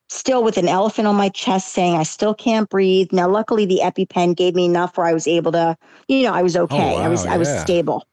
Still 0.08 0.42
with 0.42 0.56
an 0.56 0.66
elephant 0.66 1.06
on 1.06 1.16
my 1.16 1.28
chest 1.28 1.74
saying 1.74 1.94
I 1.94 2.04
still 2.04 2.32
can't 2.32 2.70
breathe. 2.70 3.12
Now, 3.12 3.28
luckily 3.28 3.66
the 3.66 3.80
EpiPen 3.82 4.34
gave 4.34 4.54
me 4.54 4.64
enough 4.64 4.96
where 4.96 5.06
I 5.06 5.12
was 5.12 5.28
able 5.28 5.52
to, 5.52 5.76
you 6.08 6.22
know, 6.22 6.32
I 6.32 6.40
was 6.40 6.56
okay. 6.56 6.96
I 6.96 7.08
was 7.08 7.26
wow, 7.26 7.34
I 7.34 7.36
was 7.36 7.50
stable. 7.50 8.06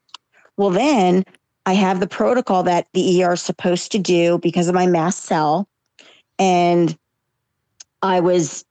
Well, 0.58 0.68
then 0.68 1.24
I 1.64 1.72
have 1.72 2.00
the 2.00 2.06
protocol 2.06 2.62
that 2.64 2.88
the 2.92 3.24
ER 3.24 3.32
is 3.32 3.40
supposed 3.40 3.90
to 3.92 3.98
do 3.98 4.36
because 4.36 4.68
of 4.68 4.74
my 4.74 4.86
mast 4.86 5.22
cell. 5.22 5.66
And 6.38 6.94
I 8.02 8.20
was 8.20 8.66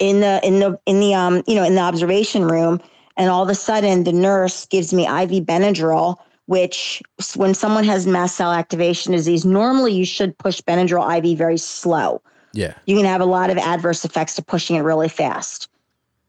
in 0.00 0.18
the 0.18 0.40
in 0.44 0.58
the 0.58 0.80
in 0.84 0.98
the 0.98 1.14
um, 1.14 1.44
you 1.46 1.54
know, 1.54 1.62
in 1.62 1.76
the 1.76 1.80
observation 1.80 2.42
room, 2.42 2.80
and 3.18 3.28
all 3.28 3.42
of 3.42 3.50
a 3.50 3.54
sudden 3.54 4.04
the 4.04 4.12
nurse 4.12 4.64
gives 4.66 4.94
me 4.94 5.02
IV 5.04 5.44
Benadryl, 5.44 6.16
which 6.46 7.02
when 7.36 7.52
someone 7.52 7.84
has 7.84 8.06
mast 8.06 8.36
cell 8.36 8.52
activation 8.52 9.12
disease, 9.12 9.44
normally 9.44 9.92
you 9.92 10.06
should 10.06 10.38
push 10.38 10.62
Benadryl 10.62 11.04
IV 11.18 11.36
very 11.36 11.58
slow 11.58 12.22
Yeah. 12.54 12.72
you 12.86 12.96
can 12.96 13.04
have 13.04 13.20
a 13.20 13.26
lot 13.26 13.50
of 13.50 13.58
adverse 13.58 14.04
effects 14.04 14.34
to 14.36 14.42
pushing 14.42 14.76
it 14.76 14.80
really 14.80 15.10
fast. 15.10 15.68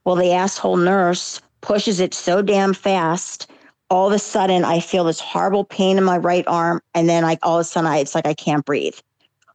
Well, 0.04 0.16
the 0.16 0.34
asshole 0.34 0.78
nurse 0.78 1.42
pushes 1.62 2.00
it 2.00 2.14
so 2.14 2.42
damn 2.42 2.74
fast. 2.74 3.50
All 3.90 4.08
of 4.08 4.14
a 4.14 4.20
sudden, 4.20 4.66
I 4.66 4.80
feel 4.80 5.04
this 5.04 5.20
horrible 5.20 5.64
pain 5.64 5.98
in 5.98 6.04
my 6.04 6.18
right 6.18 6.46
arm, 6.48 6.82
and 6.94 7.08
then 7.08 7.24
I 7.24 7.38
all 7.44 7.58
of 7.58 7.62
a 7.62 7.64
sudden, 7.64 7.90
I, 7.90 7.98
it's 7.98 8.16
like 8.16 8.26
I 8.28 8.34
can't 8.34 8.66
breathe. 8.66 8.96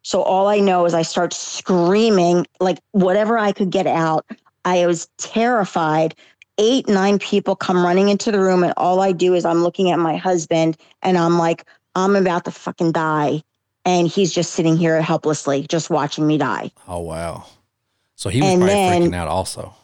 So 0.03 0.23
all 0.23 0.49
I 0.49 0.59
know 0.61 0.85
is 0.85 0.95
I 0.95 1.03
start 1.03 1.33
screaming 1.33 2.47
like 2.61 2.79
whatever 2.93 3.39
I 3.39 3.53
could 3.53 3.71
get 3.71 3.87
out. 3.87 4.27
I 4.65 4.87
was 4.87 5.09
terrified. 5.19 6.15
Eight, 6.59 6.89
nine 6.89 7.19
people 7.19 7.57
come 7.57 7.85
running 7.85 8.09
into 8.09 8.31
the 8.31 8.41
room, 8.41 8.63
and 8.63 8.73
all 8.77 9.01
I 9.01 9.13
do 9.13 9.35
is 9.35 9.45
I'm 9.45 9.63
looking 9.63 9.91
at 9.91 9.99
my 9.99 10.17
husband, 10.17 10.77
and 11.03 11.19
I'm 11.19 11.39
like, 11.39 11.65
I'm 11.95 12.17
about 12.17 12.45
to 12.45 12.51
fucking 12.51 12.93
die 12.93 13.43
and 13.85 14.09
he's 14.09 14.33
just 14.33 14.55
sitting 14.55 14.77
here 14.77 15.01
helplessly, 15.03 15.67
just 15.69 15.91
watching 15.91 16.27
me 16.27 16.39
die. 16.39 16.71
Oh 16.89 17.01
wow. 17.01 17.45
So 18.17 18.29
he 18.31 18.41
was 18.41 18.51
And 18.51 18.61
probably 18.61 18.75
then- 18.75 19.03
freaking 19.03 19.15
out 19.17 19.29
also. 19.29 19.75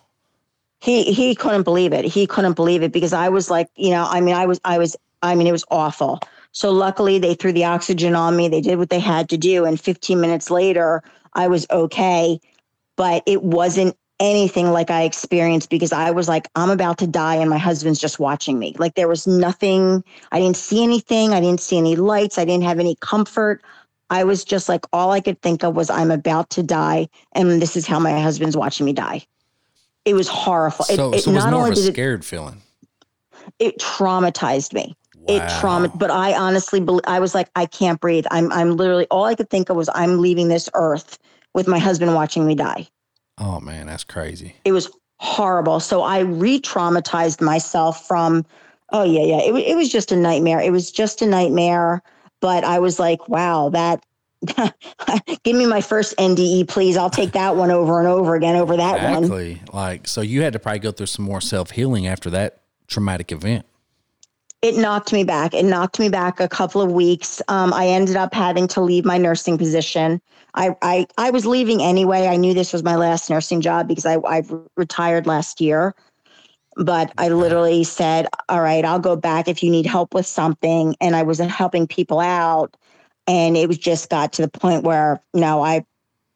He 0.81 1.13
he 1.13 1.35
couldn't 1.35 1.65
believe 1.65 1.93
it. 1.93 2.07
He 2.07 2.27
couldn't 2.27 2.55
believe 2.55 2.83
it 2.83 2.91
because 2.93 3.13
I 3.13 3.29
was 3.29 3.51
like, 3.51 3.69
you 3.77 3.91
know, 3.91 4.07
I 4.09 4.23
mean, 4.23 4.35
I 4.35 4.47
was 4.47 4.59
I 4.65 4.79
was 4.79 4.97
I 5.23 5.35
mean, 5.35 5.47
it 5.47 5.53
was 5.53 5.65
awful. 5.71 6.21
So 6.53 6.71
luckily 6.71 7.19
they 7.19 7.35
threw 7.35 7.53
the 7.53 7.67
oxygen 7.67 8.15
on 8.15 8.35
me. 8.35 8.49
They 8.49 8.63
did 8.63 8.79
what 8.79 8.89
they 8.89 8.99
had 8.99 9.29
to 9.29 9.37
do, 9.37 9.67
and 9.67 9.79
15 9.79 10.19
minutes 10.19 10.51
later, 10.51 11.03
I 11.35 11.49
was 11.49 11.67
okay. 11.71 12.41
But 12.97 13.23
it 13.27 13.43
wasn't 13.43 13.95
anything 14.21 14.71
like 14.71 14.91
I 14.91 15.03
experienced 15.03 15.71
because 15.71 15.93
I 15.93 16.11
was 16.11 16.29
like, 16.29 16.49
I'm 16.55 16.71
about 16.71 16.99
to 16.99 17.07
die, 17.07 17.37
and 17.37 17.51
my 17.51 17.59
husband's 17.59 18.01
just 18.01 18.21
watching 18.21 18.59
me. 18.59 18.77
Like 18.79 18.95
there 18.95 19.09
was 19.09 19.27
nothing. 19.27 20.05
I 20.33 20.39
didn't 20.41 20.57
see 20.57 20.83
anything. 20.85 21.33
I 21.35 21.41
didn't 21.41 21.61
see 21.61 21.79
any 21.79 21.97
lights. 21.97 22.39
I 22.39 22.45
didn't 22.45 22.65
have 22.65 22.79
any 22.79 22.97
comfort. 23.01 23.63
I 24.11 24.25
was 24.25 24.45
just 24.45 24.69
like, 24.69 24.85
all 24.93 25.13
I 25.13 25.21
could 25.21 25.41
think 25.43 25.65
of 25.65 25.77
was, 25.77 25.91
I'm 25.91 26.11
about 26.11 26.51
to 26.51 26.63
die, 26.63 27.09
and 27.35 27.63
this 27.63 27.77
is 27.77 27.87
how 27.87 27.99
my 27.99 28.21
husband's 28.21 28.57
watching 28.57 28.87
me 28.87 28.93
die. 28.93 29.25
It 30.05 30.15
was 30.15 30.29
horrible. 30.29 30.85
So, 30.85 31.13
it, 31.13 31.19
it 31.19 31.25
so 31.25 31.31
it 31.31 31.35
was 31.35 31.45
not 31.45 31.53
more 31.53 31.61
only 31.61 31.73
of 31.73 31.79
a 31.79 31.81
did 31.81 31.91
it, 31.91 31.95
scared 31.95 32.25
feeling. 32.25 32.63
it 33.59 33.79
traumatized 33.79 34.73
me. 34.75 34.97
It 35.29 35.43
Wow. 35.43 35.47
trauma, 35.49 35.89
but 35.95 36.11
I 36.11 36.35
honestly, 36.35 36.81
believe, 36.81 37.03
I 37.07 37.21
was 37.21 37.35
like, 37.35 37.51
I 37.55 37.67
can't 37.67 38.01
breathe. 38.01 38.27
I'm, 38.31 38.51
I'm 38.53 38.77
literally 38.77 39.07
all 39.11 39.25
I 39.25 39.35
could 39.37 39.51
think 39.51 39.71
of 39.71 39.77
was, 39.77 39.89
I'm 39.95 40.21
leaving 40.21 40.49
this 40.49 40.69
earth 40.75 41.19
with 41.55 41.69
my 41.69 41.79
husband 41.79 42.15
watching 42.15 42.47
me 42.47 42.55
die. 42.57 42.89
Oh 43.41 43.59
man, 43.59 43.87
that's 43.87 44.05
crazy. 44.05 44.55
It 44.65 44.73
was 44.73 44.91
horrible. 45.19 45.81
So 45.81 46.03
I 46.03 46.21
re-traumatized 46.21 47.41
myself 47.41 48.07
from, 48.07 48.45
oh 48.91 49.03
yeah, 49.03 49.25
yeah. 49.25 49.41
It, 49.43 49.55
it 49.55 49.77
was 49.77 49.89
just 49.91 50.13
a 50.13 50.17
nightmare. 50.17 50.61
It 50.61 50.71
was 50.71 50.91
just 50.91 51.23
a 51.23 51.27
nightmare. 51.27 52.03
But 52.41 52.65
I 52.65 52.79
was 52.79 52.99
like, 52.99 53.29
wow, 53.29 53.71
that. 53.71 54.05
give 55.45 55.55
me 55.55 55.67
my 55.67 55.83
first 55.83 56.17
NDE, 56.17 56.67
please. 56.67 56.97
I'll 56.97 57.11
take 57.11 57.33
that 57.33 57.57
one 57.57 57.71
over 57.71 57.99
and 57.99 58.09
over 58.09 58.35
again 58.35 58.57
over 58.57 58.75
that 58.75 59.03
one. 59.03 59.25
Exactly. 59.25 59.63
Like 59.71 60.09
so 60.09 60.23
you 60.23 60.41
had 60.41 60.55
to 60.55 60.59
probably 60.59 60.79
go 60.79 60.93
through 60.93 61.07
some 61.07 61.27
more 61.27 61.43
self 61.43 61.73
healing 61.73 62.07
after 62.07 62.31
that 62.31 62.63
traumatic 62.87 63.33
event. 63.33 63.67
It 64.63 64.77
knocked 64.77 65.13
me 65.13 65.25
back. 65.25 65.55
It 65.55 65.65
knocked 65.65 65.99
me 65.99 66.09
back 66.09 66.39
a 66.39 66.49
couple 66.49 66.83
of 66.83 66.93
weeks. 66.93 67.41
Um, 67.49 67.73
I 67.73 67.87
ended 67.87 68.17
up 68.17 68.35
having 68.35 68.69
to 68.69 68.81
leave 68.81 69.05
my 69.05 69.17
nursing 69.17 69.57
position. 69.57 70.21
I, 70.55 70.77
I 70.83 71.07
I 71.17 71.31
was 71.31 71.47
leaving 71.47 71.81
anyway. 71.83 72.27
I 72.27 72.37
knew 72.37 72.53
this 72.53 72.73
was 72.73 72.83
my 72.83 72.97
last 72.97 73.31
nursing 73.31 73.61
job 73.61 73.89
because 73.89 74.05
I 74.05 74.17
I 74.17 74.43
retired 74.77 75.27
last 75.27 75.61
year. 75.61 75.95
But 76.77 77.13
I 77.19 77.29
literally 77.29 77.85
said, 77.85 78.27
"All 78.49 78.61
right, 78.61 78.85
I'll 78.85 78.99
go 78.99 79.17
back 79.17 79.49
if 79.49 79.63
you 79.63 79.71
need 79.71 79.87
help 79.87 80.13
with 80.13 80.27
something." 80.27 80.95
And 81.01 81.17
I 81.17 81.23
was 81.23 81.39
helping 81.39 81.87
people 81.87 82.21
out, 82.21 82.77
and 83.27 83.57
it 83.57 83.67
was 83.67 83.79
just 83.79 84.11
got 84.11 84.33
to 84.35 84.43
the 84.43 84.49
point 84.49 84.85
where 84.85 85.23
no, 85.33 85.63
I 85.63 85.85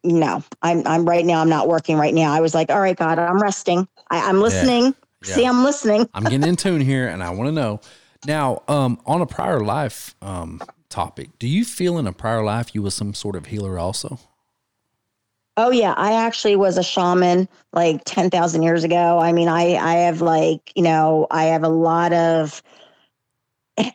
no, 0.03 0.43
I'm 0.63 0.87
I'm 0.87 1.05
right 1.05 1.25
now. 1.25 1.41
I'm 1.41 1.49
not 1.49 1.69
working 1.69 1.97
right 1.99 2.15
now. 2.15 2.33
I 2.33 2.41
was 2.41 2.55
like, 2.55 2.71
"All 2.71 2.81
right, 2.81 2.97
God, 2.97 3.19
I'm 3.19 3.41
resting. 3.41 3.87
I, 4.11 4.29
I'm 4.29 4.41
listening. 4.41 4.95
See, 5.23 5.43
Yeah. 5.43 5.51
I'm 5.51 5.63
listening." 5.63 6.09
I'm 6.15 6.25
getting 6.25 6.45
in 6.45 6.57
tune 6.57 6.81
here 6.81 7.09
and 7.09 7.23
I 7.23 7.31
want 7.31 7.49
to 7.49 7.53
know. 7.53 7.81
Now, 8.27 8.63
um, 8.69 9.01
on 9.07 9.21
a 9.21 9.27
prior 9.27 9.61
life 9.61 10.15
um 10.23 10.61
topic, 10.89 11.31
do 11.39 11.49
you 11.49 11.65
feel 11.65 11.99
in 11.99 12.07
a 12.07 12.13
prior 12.13 12.45
life 12.45 12.75
you 12.75 12.83
was 12.83 12.95
some 12.95 13.15
sort 13.15 13.37
of 13.37 13.47
healer 13.47 13.79
also? 13.79 14.19
Oh 15.57 15.71
yeah, 15.71 15.95
I 15.97 16.13
actually 16.15 16.57
was 16.57 16.79
a 16.79 16.83
shaman 16.83 17.49
like 17.73 18.03
10,000 18.05 18.63
years 18.63 18.83
ago. 18.83 19.19
I 19.21 19.33
mean, 19.33 19.49
I 19.49 19.75
I 19.75 19.95
have 19.95 20.21
like, 20.21 20.73
you 20.75 20.83
know, 20.83 21.27
I 21.31 21.45
have 21.45 21.63
a 21.63 21.69
lot 21.69 22.13
of 22.13 22.63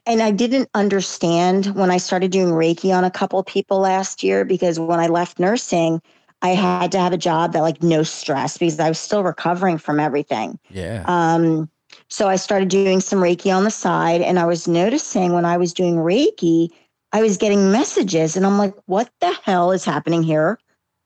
and 0.06 0.22
I 0.22 0.32
didn't 0.32 0.70
understand 0.74 1.68
when 1.76 1.90
I 1.92 1.98
started 1.98 2.32
doing 2.32 2.50
Reiki 2.50 2.96
on 2.96 3.04
a 3.04 3.12
couple 3.12 3.42
people 3.44 3.80
last 3.80 4.24
year 4.24 4.44
because 4.44 4.80
when 4.80 5.00
I 5.00 5.08
left 5.08 5.40
nursing, 5.40 6.02
I 6.42 6.50
had 6.50 6.92
to 6.94 7.00
have 7.00 7.14
a 7.14 7.18
job 7.18 7.54
that 7.54 7.62
like 7.62 7.82
no 7.84 8.04
stress 8.04 8.58
because 8.58 8.80
I 8.80 8.90
was 8.90 9.00
still 9.00 9.24
recovering 9.24 9.78
from 9.78 10.00
everything. 10.00 10.60
Yeah. 10.70 11.04
Um, 11.06 11.70
so 12.10 12.28
I 12.28 12.36
started 12.36 12.70
doing 12.70 13.00
some 13.00 13.20
Reiki 13.20 13.56
on 13.56 13.64
the 13.64 13.72
side, 13.72 14.22
and 14.22 14.40
I 14.40 14.46
was 14.46 14.68
noticing 14.68 15.34
when 15.34 15.46
I 15.46 15.58
was 15.58 15.74
doing 15.74 15.96
Reiki, 15.96 16.70
I 17.12 17.22
was 17.22 17.38
getting 17.38 17.72
messages, 17.72 18.36
and 18.36 18.46
I'm 18.46 18.58
like, 18.58 18.74
what 18.86 19.10
the 19.22 19.32
hell 19.44 19.72
is 19.72 19.86
happening 19.86 20.24
here? 20.24 20.60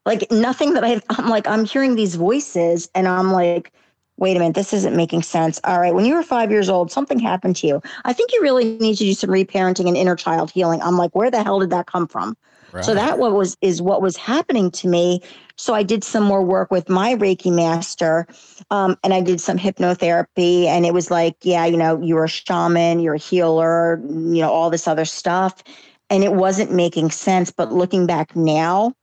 Like 0.06 0.32
nothing 0.32 0.74
that 0.74 0.84
I, 0.84 1.02
I'm 1.10 1.30
like, 1.30 1.48
I'm 1.48 1.66
hearing 1.66 1.96
these 1.96 2.16
voices, 2.16 2.90
and 2.96 3.08
I'm 3.08 3.32
like, 3.32 3.74
wait 4.18 4.38
a 4.38 4.40
minute, 4.40 4.56
this 4.56 4.74
isn't 4.74 4.96
making 4.96 5.24
sense. 5.24 5.60
All 5.64 5.80
right, 5.80 5.94
when 5.94 6.06
you 6.06 6.16
were 6.16 6.24
five 6.24 6.52
years 6.52 6.70
old, 6.70 6.92
something 6.92 7.20
happened 7.20 7.58
to 7.58 7.68
you. 7.68 7.82
I 8.06 8.14
think 8.14 8.32
you 8.32 8.42
really 8.42 8.78
need 8.78 8.96
to 8.96 9.04
do 9.04 9.14
some 9.14 9.30
reparenting 9.30 9.88
and 9.88 9.98
inner 9.98 10.16
child 10.16 10.52
healing. 10.52 10.82
I'm 10.82 10.98
like, 10.98 11.16
where 11.16 11.32
the 11.32 11.44
hell 11.44 11.60
did 11.60 11.72
that 11.72 11.88
come 11.88 12.08
from? 12.08 12.38
right. 12.72 12.86
So 12.86 12.94
that 12.96 13.18
what 13.20 13.34
was 13.34 13.58
is 13.62 13.82
what 13.82 14.02
was 14.02 14.16
happening 14.18 14.72
to 14.72 14.88
me. 14.88 15.22
So 15.58 15.74
I 15.74 15.84
did 15.84 16.04
some 16.04 16.24
more 16.24 16.44
work 16.44 16.72
with 16.72 16.90
my 16.90 17.16
Reiki 17.16 17.54
master, 17.54 18.28
um, 18.72 18.98
and 19.04 19.14
I 19.14 19.22
did 19.22 19.40
some 19.40 19.58
hypnotherapy. 19.58 20.66
And 20.66 20.86
it 20.86 20.94
was 20.94 21.12
like, 21.12 21.36
yeah, 21.44 21.66
you 21.66 21.78
know, 21.78 22.02
you're 22.02 22.26
a 22.26 22.30
shaman, 22.30 23.00
you're 23.00 23.16
a 23.16 23.20
healer, 23.20 24.02
you 24.08 24.42
know, 24.42 24.52
all 24.52 24.70
this 24.70 24.88
other 24.88 25.06
stuff, 25.06 25.64
and 26.10 26.24
it 26.24 26.34
wasn't 26.34 26.72
making 26.72 27.12
sense. 27.12 27.52
But 27.52 27.72
looking 27.72 28.08
back 28.08 28.36
now, 28.36 28.94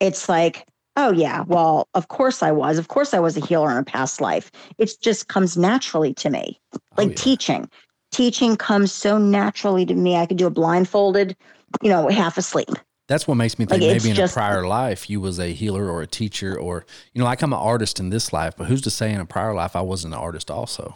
it's 0.00 0.28
like, 0.28 0.66
oh 0.96 1.12
yeah, 1.12 1.44
well, 1.46 1.88
of 1.94 2.08
course 2.08 2.42
I 2.42 2.50
was. 2.50 2.78
Of 2.78 2.88
course 2.88 3.14
I 3.14 3.20
was 3.20 3.36
a 3.36 3.46
healer 3.46 3.70
in 3.70 3.76
a 3.76 3.84
past 3.84 4.20
life. 4.20 4.50
It 4.78 4.92
just 5.00 5.28
comes 5.28 5.56
naturally 5.56 6.14
to 6.14 6.30
me. 6.30 6.60
Like 6.96 7.10
yeah. 7.10 7.14
teaching. 7.16 7.70
Teaching 8.10 8.56
comes 8.56 8.92
so 8.92 9.16
naturally 9.16 9.86
to 9.86 9.94
me. 9.94 10.16
I 10.16 10.26
could 10.26 10.36
do 10.36 10.46
a 10.46 10.50
blindfolded, 10.50 11.34
you 11.80 11.88
know, 11.88 12.08
half 12.08 12.36
asleep. 12.36 12.68
That's 13.12 13.28
what 13.28 13.34
makes 13.34 13.58
me 13.58 13.66
think 13.66 13.82
Like, 13.82 13.90
maybe 13.98 14.08
in 14.10 14.16
just- 14.16 14.32
a 14.32 14.38
prior 14.40 14.66
life 14.66 15.10
you 15.10 15.20
was 15.20 15.38
a 15.38 15.48
healer 15.52 15.90
or 15.90 16.00
a 16.00 16.06
teacher 16.06 16.58
or 16.58 16.86
you 17.12 17.18
know, 17.18 17.26
like 17.26 17.42
I'm 17.42 17.52
an 17.52 17.58
artist 17.58 18.00
in 18.00 18.08
this 18.08 18.32
life, 18.32 18.54
but 18.56 18.68
who's 18.68 18.80
to 18.82 18.90
say 18.90 19.12
in 19.12 19.20
a 19.20 19.26
prior 19.26 19.52
life 19.54 19.76
I 19.76 19.82
wasn't 19.82 20.14
an 20.14 20.20
artist 20.20 20.50
also? 20.50 20.94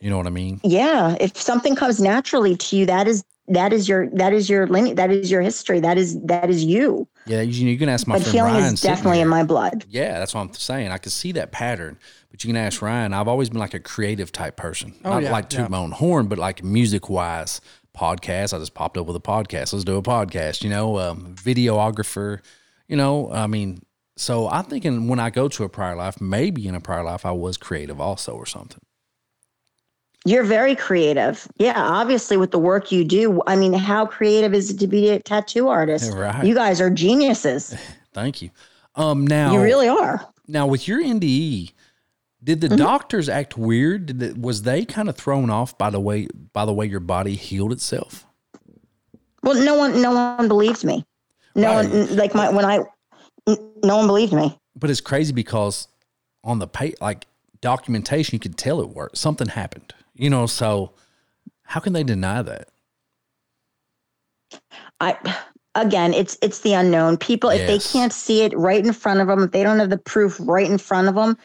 You 0.00 0.08
know 0.10 0.16
what 0.16 0.26
I 0.26 0.30
mean? 0.30 0.60
Yeah. 0.64 1.16
If 1.20 1.36
something 1.36 1.76
comes 1.76 2.00
naturally 2.00 2.56
to 2.56 2.76
you, 2.76 2.86
that 2.86 3.06
is 3.06 3.24
that 3.48 3.72
is 3.72 3.88
your 3.88 4.08
that 4.14 4.32
is 4.32 4.48
your 4.48 4.66
lineage, 4.68 4.96
that 4.96 5.10
is 5.10 5.30
your 5.30 5.42
history. 5.42 5.80
That 5.80 5.98
is 5.98 6.18
that 6.22 6.48
is 6.48 6.64
you. 6.64 7.06
Yeah, 7.26 7.42
you, 7.42 7.68
you 7.68 7.78
can 7.78 7.88
ask 7.88 8.06
my 8.06 8.14
but 8.14 8.22
friend 8.22 8.34
healing 8.34 8.54
Ryan. 8.54 8.74
is 8.74 8.80
sitting 8.80 8.94
definitely 8.96 9.20
in 9.20 9.28
my 9.28 9.44
blood. 9.44 9.84
Yeah, 9.88 10.18
that's 10.18 10.32
what 10.34 10.40
I'm 10.40 10.54
saying. 10.54 10.90
I 10.90 10.98
can 10.98 11.10
see 11.10 11.32
that 11.32 11.52
pattern, 11.52 11.98
but 12.30 12.42
you 12.42 12.48
can 12.48 12.56
ask 12.56 12.80
Ryan. 12.80 13.12
I've 13.12 13.28
always 13.28 13.48
been 13.50 13.58
like 13.60 13.74
a 13.74 13.80
creative 13.80 14.32
type 14.32 14.56
person, 14.56 14.94
Oh, 15.04 15.10
not 15.10 15.22
yeah, 15.24 15.30
like 15.32 15.48
toot 15.50 15.60
yeah. 15.60 15.68
my 15.68 15.78
own 15.78 15.90
horn, 15.92 16.26
but 16.26 16.38
like 16.38 16.64
music 16.64 17.08
wise, 17.10 17.60
podcast. 17.96 18.54
I 18.54 18.58
just 18.58 18.74
popped 18.74 18.96
up 18.96 19.06
with 19.06 19.16
a 19.16 19.20
podcast. 19.20 19.72
Let's 19.72 19.84
do 19.84 19.96
a 19.96 20.02
podcast. 20.02 20.62
You 20.62 20.70
know, 20.70 20.98
um, 20.98 21.34
videographer. 21.34 22.40
You 22.88 22.96
know, 22.96 23.30
I 23.32 23.46
mean, 23.46 23.82
so 24.16 24.48
I'm 24.48 24.64
thinking 24.64 25.08
when 25.08 25.18
I 25.18 25.30
go 25.30 25.48
to 25.48 25.64
a 25.64 25.68
prior 25.68 25.96
life, 25.96 26.20
maybe 26.20 26.66
in 26.68 26.74
a 26.74 26.80
prior 26.80 27.02
life 27.02 27.24
I 27.24 27.32
was 27.32 27.56
creative 27.56 28.00
also 28.00 28.32
or 28.32 28.46
something. 28.46 28.80
You're 30.24 30.44
very 30.44 30.76
creative. 30.76 31.48
Yeah, 31.56 31.74
obviously 31.76 32.36
with 32.36 32.52
the 32.52 32.58
work 32.58 32.92
you 32.92 33.04
do. 33.04 33.42
I 33.46 33.56
mean, 33.56 33.72
how 33.72 34.06
creative 34.06 34.54
is 34.54 34.70
it 34.70 34.78
to 34.78 34.86
be 34.86 35.10
a 35.10 35.18
tattoo 35.18 35.68
artist? 35.68 36.12
Right. 36.22 36.44
You 36.44 36.54
guys 36.54 36.80
are 36.80 36.90
geniuses. 36.90 37.74
Thank 38.14 38.42
you. 38.42 38.50
Um, 38.94 39.26
now 39.26 39.52
You 39.54 39.62
really 39.62 39.88
are. 39.88 40.24
Now, 40.46 40.66
with 40.66 40.86
your 40.86 41.02
NDE, 41.02 41.72
did 42.42 42.60
the 42.60 42.68
mm-hmm. 42.68 42.76
doctors 42.76 43.28
act 43.28 43.56
weird? 43.56 44.06
Did 44.18 44.42
was 44.42 44.62
they 44.62 44.84
kind 44.84 45.08
of 45.08 45.16
thrown 45.16 45.50
off 45.50 45.76
by 45.78 45.90
the 45.90 46.00
way 46.00 46.28
by 46.52 46.64
the 46.64 46.72
way 46.72 46.86
your 46.86 47.00
body 47.00 47.34
healed 47.34 47.72
itself? 47.72 48.26
Well, 49.42 49.62
no 49.62 49.74
one 49.74 50.00
no 50.00 50.12
one 50.12 50.48
believed 50.48 50.84
me. 50.84 51.04
No 51.54 51.76
Right. 51.76 51.88
one 51.88 52.16
like 52.16 52.34
my 52.34 52.50
when 52.50 52.64
I 52.64 52.80
no 53.46 53.96
one 53.96 54.06
believed 54.06 54.32
me. 54.32 54.58
But 54.76 54.90
it's 54.90 55.00
crazy 55.00 55.32
because 55.32 55.88
on 56.44 56.58
the 56.58 56.66
pay 56.66 56.94
like 57.00 57.26
documentation, 57.60 58.34
you 58.34 58.40
could 58.40 58.56
tell 58.56 58.80
it 58.80 58.88
worked. 58.88 59.18
Something 59.18 59.48
happened, 59.48 59.94
you 60.14 60.30
know. 60.30 60.46
So 60.46 60.92
how 61.62 61.80
can 61.80 61.92
they 61.92 62.02
deny 62.04 62.42
that? 62.42 62.68
I 65.00 65.16
again, 65.74 66.12
it's 66.12 66.36
it's 66.42 66.60
the 66.60 66.74
unknown. 66.74 67.16
People, 67.16 67.50
if 67.50 67.66
they 67.66 67.78
can't 67.78 68.12
see 68.12 68.42
it 68.42 68.56
right 68.56 68.84
in 68.84 68.92
front 68.92 69.20
of 69.20 69.28
them, 69.28 69.44
if 69.44 69.52
they 69.52 69.62
don't 69.62 69.78
have 69.78 69.90
the 69.90 69.98
proof 69.98 70.36
right 70.40 70.68
in 70.68 70.78
front 70.78 71.08
of 71.08 71.14
them, 71.14 71.36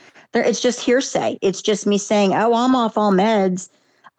it's 0.42 0.62
just 0.62 0.80
hearsay. 0.80 1.38
It's 1.42 1.62
just 1.62 1.88
me 1.88 1.98
saying, 1.98 2.34
"Oh, 2.34 2.54
I'm 2.54 2.76
off 2.76 2.98
all 2.98 3.12
meds." 3.12 3.70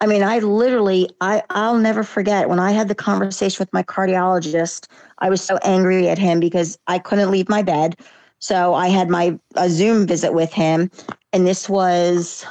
I 0.01 0.05
mean, 0.05 0.23
I 0.23 0.39
literally, 0.39 1.09
I 1.21 1.43
I'll 1.49 1.77
never 1.77 2.03
forget 2.03 2.49
when 2.49 2.59
I 2.59 2.71
had 2.71 2.87
the 2.87 2.95
conversation 2.95 3.57
with 3.59 3.73
my 3.73 3.83
cardiologist. 3.83 4.87
I 5.19 5.29
was 5.29 5.41
so 5.41 5.57
angry 5.63 6.07
at 6.09 6.17
him 6.17 6.39
because 6.39 6.77
I 6.87 6.99
couldn't 6.99 7.31
leave 7.31 7.49
my 7.49 7.61
bed, 7.61 7.95
so 8.39 8.73
I 8.73 8.87
had 8.87 9.09
my 9.09 9.37
a 9.55 9.69
Zoom 9.69 10.07
visit 10.07 10.33
with 10.33 10.53
him, 10.53 10.89
and 11.33 11.45
this 11.45 11.67
was 11.69 12.45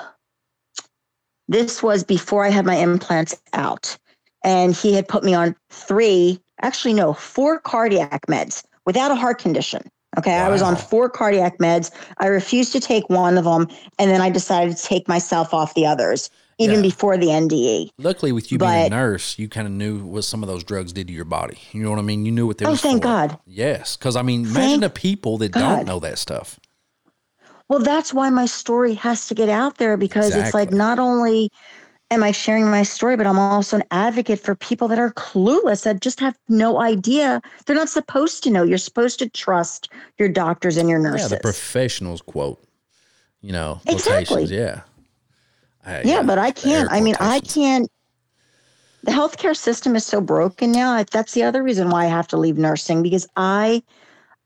this 1.48 1.82
was 1.82 2.04
before 2.04 2.44
I 2.44 2.50
had 2.50 2.66
my 2.66 2.76
implants 2.76 3.34
out 3.54 3.96
and 4.44 4.74
he 4.74 4.94
had 4.94 5.08
put 5.08 5.24
me 5.24 5.34
on 5.34 5.56
three, 5.70 6.40
actually 6.62 6.94
no, 6.94 7.12
four 7.12 7.58
cardiac 7.60 8.26
meds 8.26 8.64
without 8.84 9.10
a 9.10 9.14
heart 9.16 9.38
condition. 9.38 9.82
Okay, 10.18 10.34
I 10.34 10.48
was 10.48 10.62
on 10.62 10.76
four 10.76 11.08
cardiac 11.08 11.58
meds. 11.58 11.90
I 12.18 12.26
refused 12.26 12.72
to 12.72 12.80
take 12.80 13.08
one 13.08 13.38
of 13.38 13.44
them, 13.44 13.68
and 13.98 14.10
then 14.10 14.20
I 14.20 14.30
decided 14.30 14.76
to 14.76 14.82
take 14.82 15.08
myself 15.08 15.54
off 15.54 15.74
the 15.74 15.86
others, 15.86 16.28
even 16.58 16.76
Yeah. 16.76 16.82
before 16.82 17.16
the 17.16 17.30
NDE. 17.30 17.90
Luckily, 17.98 18.32
with 18.32 18.50
you 18.50 18.58
being 18.58 18.70
a 18.70 18.88
nurse, 18.88 19.38
you 19.38 19.48
kind 19.48 19.66
of 19.66 19.72
knew 19.72 20.04
what 20.04 20.24
some 20.24 20.42
of 20.42 20.48
those 20.48 20.64
drugs 20.64 20.92
did 20.92 21.06
to 21.06 21.12
your 21.12 21.24
body. 21.24 21.58
You 21.72 21.82
know 21.82 21.90
what 21.90 22.00
I 22.00 22.02
mean? 22.02 22.26
You 22.26 22.32
knew 22.32 22.46
what 22.46 22.58
they 22.58 22.64
were. 22.66 22.72
Oh, 22.72 22.76
thank 22.76 23.02
for. 23.02 23.08
God. 23.08 23.38
Yes, 23.46 23.96
because 23.96 24.16
I 24.16 24.22
mean, 24.22 24.40
imagine 24.40 24.80
Thank 24.80 24.80
the 24.80 24.90
people 24.90 25.38
that 25.38 25.52
don't 25.52 25.86
know 25.86 26.00
that 26.00 26.18
stuff. 26.18 26.58
Well, 27.68 27.80
that's 27.80 28.14
why 28.14 28.30
my 28.30 28.46
story 28.46 28.94
has 28.94 29.28
to 29.28 29.34
get 29.34 29.50
out 29.50 29.76
there 29.76 29.98
because 29.98 30.34
it's 30.34 30.54
like 30.54 30.70
not 30.72 30.98
only 30.98 31.50
am 32.10 32.22
I 32.22 32.30
sharing 32.32 32.70
my 32.70 32.82
story, 32.82 33.16
but 33.16 33.26
I'm 33.26 33.38
also 33.38 33.76
an 33.76 33.84
advocate 33.90 34.40
for 34.40 34.54
people 34.54 34.88
that 34.88 34.98
are 34.98 35.12
clueless, 35.12 35.84
that 35.84 36.00
just 36.00 36.20
have 36.20 36.38
no 36.48 36.80
idea. 36.80 37.40
They're 37.66 37.76
not 37.76 37.88
supposed 37.88 38.42
to 38.44 38.50
know. 38.50 38.62
You're 38.62 38.78
supposed 38.78 39.18
to 39.18 39.28
trust 39.28 39.90
your 40.18 40.28
doctors 40.28 40.76
and 40.76 40.88
your 40.88 41.00
Yeah, 41.00 41.10
nurses. 41.10 41.30
the 41.30 41.36
professionals 41.38 42.22
quote. 42.22 42.62
You 43.40 43.52
know, 43.52 43.80
Exactly. 43.86 44.44
Yeah. 44.46 44.80
I- 45.86 46.02
yeah, 46.02 46.22
but 46.22 46.38
I 46.38 46.50
can't. 46.50 46.90
I 46.90 47.00
mean, 47.00 47.14
I 47.20 47.40
can't. 47.40 47.88
The 49.04 49.12
healthcare 49.12 49.56
system 49.56 49.94
is 49.94 50.04
so 50.04 50.20
broken 50.20 50.72
now. 50.72 51.02
That's 51.10 51.32
the 51.32 51.44
other 51.44 51.62
reason 51.62 51.88
why 51.88 52.04
I 52.04 52.08
have 52.08 52.26
to 52.28 52.36
leave 52.36 52.58
nursing 52.58 53.02
because 53.02 53.26
I, 53.36 53.82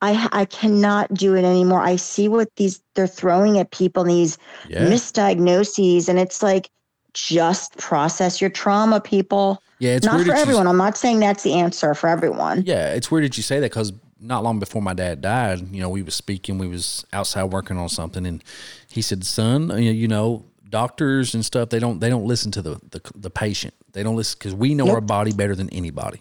I, 0.03 0.29
I 0.31 0.45
cannot 0.45 1.13
do 1.15 1.35
it 1.35 1.45
anymore. 1.45 1.81
I 1.81 1.97
see 1.97 2.29
what 2.29 2.49
these 2.57 2.83
they're 2.95 3.07
throwing 3.07 3.59
at 3.59 3.71
people, 3.71 4.05
these 4.05 4.37
Yeah. 4.69 4.83
misdiagnoses, 4.91 6.09
and 6.09 6.19
it's 6.19 6.43
like 6.43 6.69
just 7.15 7.77
process 7.79 8.41
your 8.41 8.51
trauma, 8.51 9.01
people. 9.01 9.63
Yeah, 9.79 9.97
it's 9.97 10.07
not 10.07 10.19
for 10.21 10.25
that 10.25 10.37
you- 10.37 10.43
everyone. 10.43 10.67
I'm 10.67 10.77
not 10.77 10.97
saying 10.97 11.21
that's 11.21 11.43
the 11.43 11.55
answer 11.55 11.95
for 11.95 12.09
everyone. 12.09 12.63
Yeah, 12.67 12.93
it's 12.95 13.11
weird 13.11 13.25
that 13.25 13.37
you 13.37 13.43
say 13.43 13.61
that 13.61 13.71
because 13.71 13.93
not 14.21 14.45
long 14.45 14.59
before 14.61 14.81
my 14.81 14.95
dad 14.95 15.21
died, 15.21 15.75
you 15.75 15.81
know, 15.81 15.89
we 15.89 16.03
was 16.03 16.15
speaking, 16.15 16.59
we 16.59 16.69
was 16.69 17.05
outside 17.13 17.45
working 17.45 17.77
on 17.77 17.89
something, 17.89 18.25
and 18.25 18.43
he 18.89 19.03
said, 19.03 19.25
"Son, 19.25 19.71
you 19.83 20.07
know, 20.07 20.45
doctors 20.69 21.35
and 21.35 21.45
stuff, 21.45 21.69
they 21.71 21.79
don't 21.81 22.01
they 22.01 22.09
don't 22.09 22.27
listen 22.27 22.51
to 22.53 22.63
the 22.63 22.81
the, 22.91 23.01
the 23.17 23.31
patient. 23.31 23.75
They 23.93 24.03
don't 24.03 24.17
listen 24.17 24.37
because 24.39 24.55
we 24.55 24.75
know 24.75 24.89
our 24.91 25.01
body 25.01 25.33
better 25.33 25.55
than 25.57 25.69
anybody." 25.71 26.21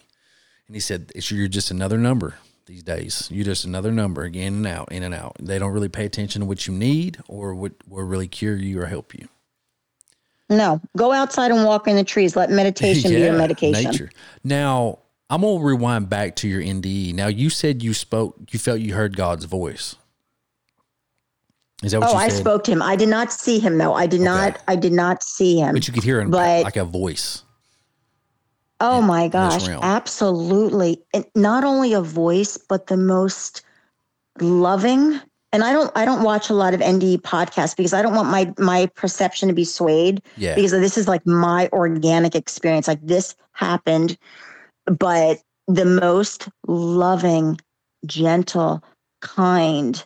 And 0.68 0.76
he 0.76 0.80
said, 0.80 1.12
"It's 1.16 1.30
you're 1.32 1.48
just 1.48 1.70
another 1.70 1.98
number 1.98 2.36
these 2.66 2.82
days. 2.84 3.28
You're 3.32 3.46
just 3.46 3.66
another 3.66 3.92
number, 3.92 4.26
in 4.26 4.36
and 4.36 4.68
out, 4.68 4.92
in 4.92 5.04
and 5.04 5.14
out. 5.14 5.36
They 5.40 5.60
don't 5.60 5.72
really 5.72 5.90
pay 5.90 6.06
attention 6.06 6.40
to 6.42 6.46
what 6.48 6.66
you 6.68 6.74
need 6.74 7.20
or 7.28 7.54
what 7.54 7.74
will 7.88 8.04
really 8.04 8.28
cure 8.28 8.56
you 8.56 8.82
or 8.82 8.88
help 8.88 9.14
you." 9.14 9.28
No, 10.52 10.82
go 10.98 11.14
outside 11.14 11.50
and 11.50 11.64
walk 11.64 11.88
in 11.88 11.96
the 11.96 12.04
trees. 12.04 12.36
Let 12.36 12.50
meditation 12.50 13.12
be 13.12 13.22
your 13.22 13.34
medication. 13.38 13.90
Nature. 13.90 14.12
Now, 14.44 15.00
I'm 15.30 15.42
gonna 15.42 15.64
rewind 15.64 16.10
back 16.10 16.36
to 16.38 16.48
your 16.50 16.62
NDE. 16.62 17.14
Now, 17.16 17.28
you 17.28 17.50
said 17.50 17.82
you 17.82 17.94
spoke, 17.94 18.36
you 18.52 18.60
felt 18.60 18.82
you 18.82 18.94
heard 18.94 19.16
God's 19.16 19.46
voice. 19.46 19.96
Is 21.84 21.94
that 21.94 22.02
what 22.02 22.10
oh, 22.10 22.14
you 22.14 22.20
said? 22.20 22.34
Oh, 22.34 22.38
I 22.38 22.40
spoke 22.40 22.64
to 22.66 22.72
him. 22.72 22.82
I 22.82 22.98
did 22.98 23.08
not 23.08 23.32
see 23.32 23.60
him 23.60 23.78
though. 23.78 23.94
I 23.94 24.08
did 24.08 24.20
not. 24.20 24.62
I 24.68 24.76
did 24.76 24.92
not 24.92 25.24
see 25.24 25.58
him. 25.58 25.74
but 25.74 25.88
you 25.88 25.94
could 25.94 26.04
hear 26.04 26.20
him, 26.20 26.30
but- 26.30 26.64
like 26.64 26.76
a 26.76 26.86
voice. 26.86 27.44
Oh 28.84 29.00
my 29.00 29.28
gosh, 29.28 29.68
absolutely. 29.68 31.04
And 31.14 31.24
not 31.36 31.64
only 31.64 31.94
a 31.94 32.02
voice, 32.02 32.58
but 32.58 32.88
the 32.88 32.98
most 32.98 33.62
loving. 34.40 35.22
And 35.54 35.64
I 35.64 35.74
don't 35.74 35.92
I 35.96 36.06
don't 36.06 36.24
watch 36.24 36.50
a 36.50 36.54
lot 36.54 36.74
of 36.74 36.80
NDE 36.80 37.22
podcasts 37.22 37.76
because 37.76 37.94
I 37.94 38.02
don't 38.02 38.16
want 38.16 38.30
my 38.30 38.54
my 38.58 38.86
perception 38.96 39.50
to 39.50 39.54
be 39.54 39.66
swayed 39.66 40.22
Yeah. 40.38 40.56
because 40.56 40.72
this 40.72 40.98
is 40.98 41.08
like 41.08 41.26
my 41.28 41.70
organic 41.74 42.36
experience. 42.36 42.88
Like 42.88 43.06
this 43.06 43.36
happened, 43.54 44.18
but 44.86 45.40
the 45.68 45.86
most 45.86 46.48
loving, 46.68 47.60
gentle, 48.06 48.84
kind, 49.22 50.04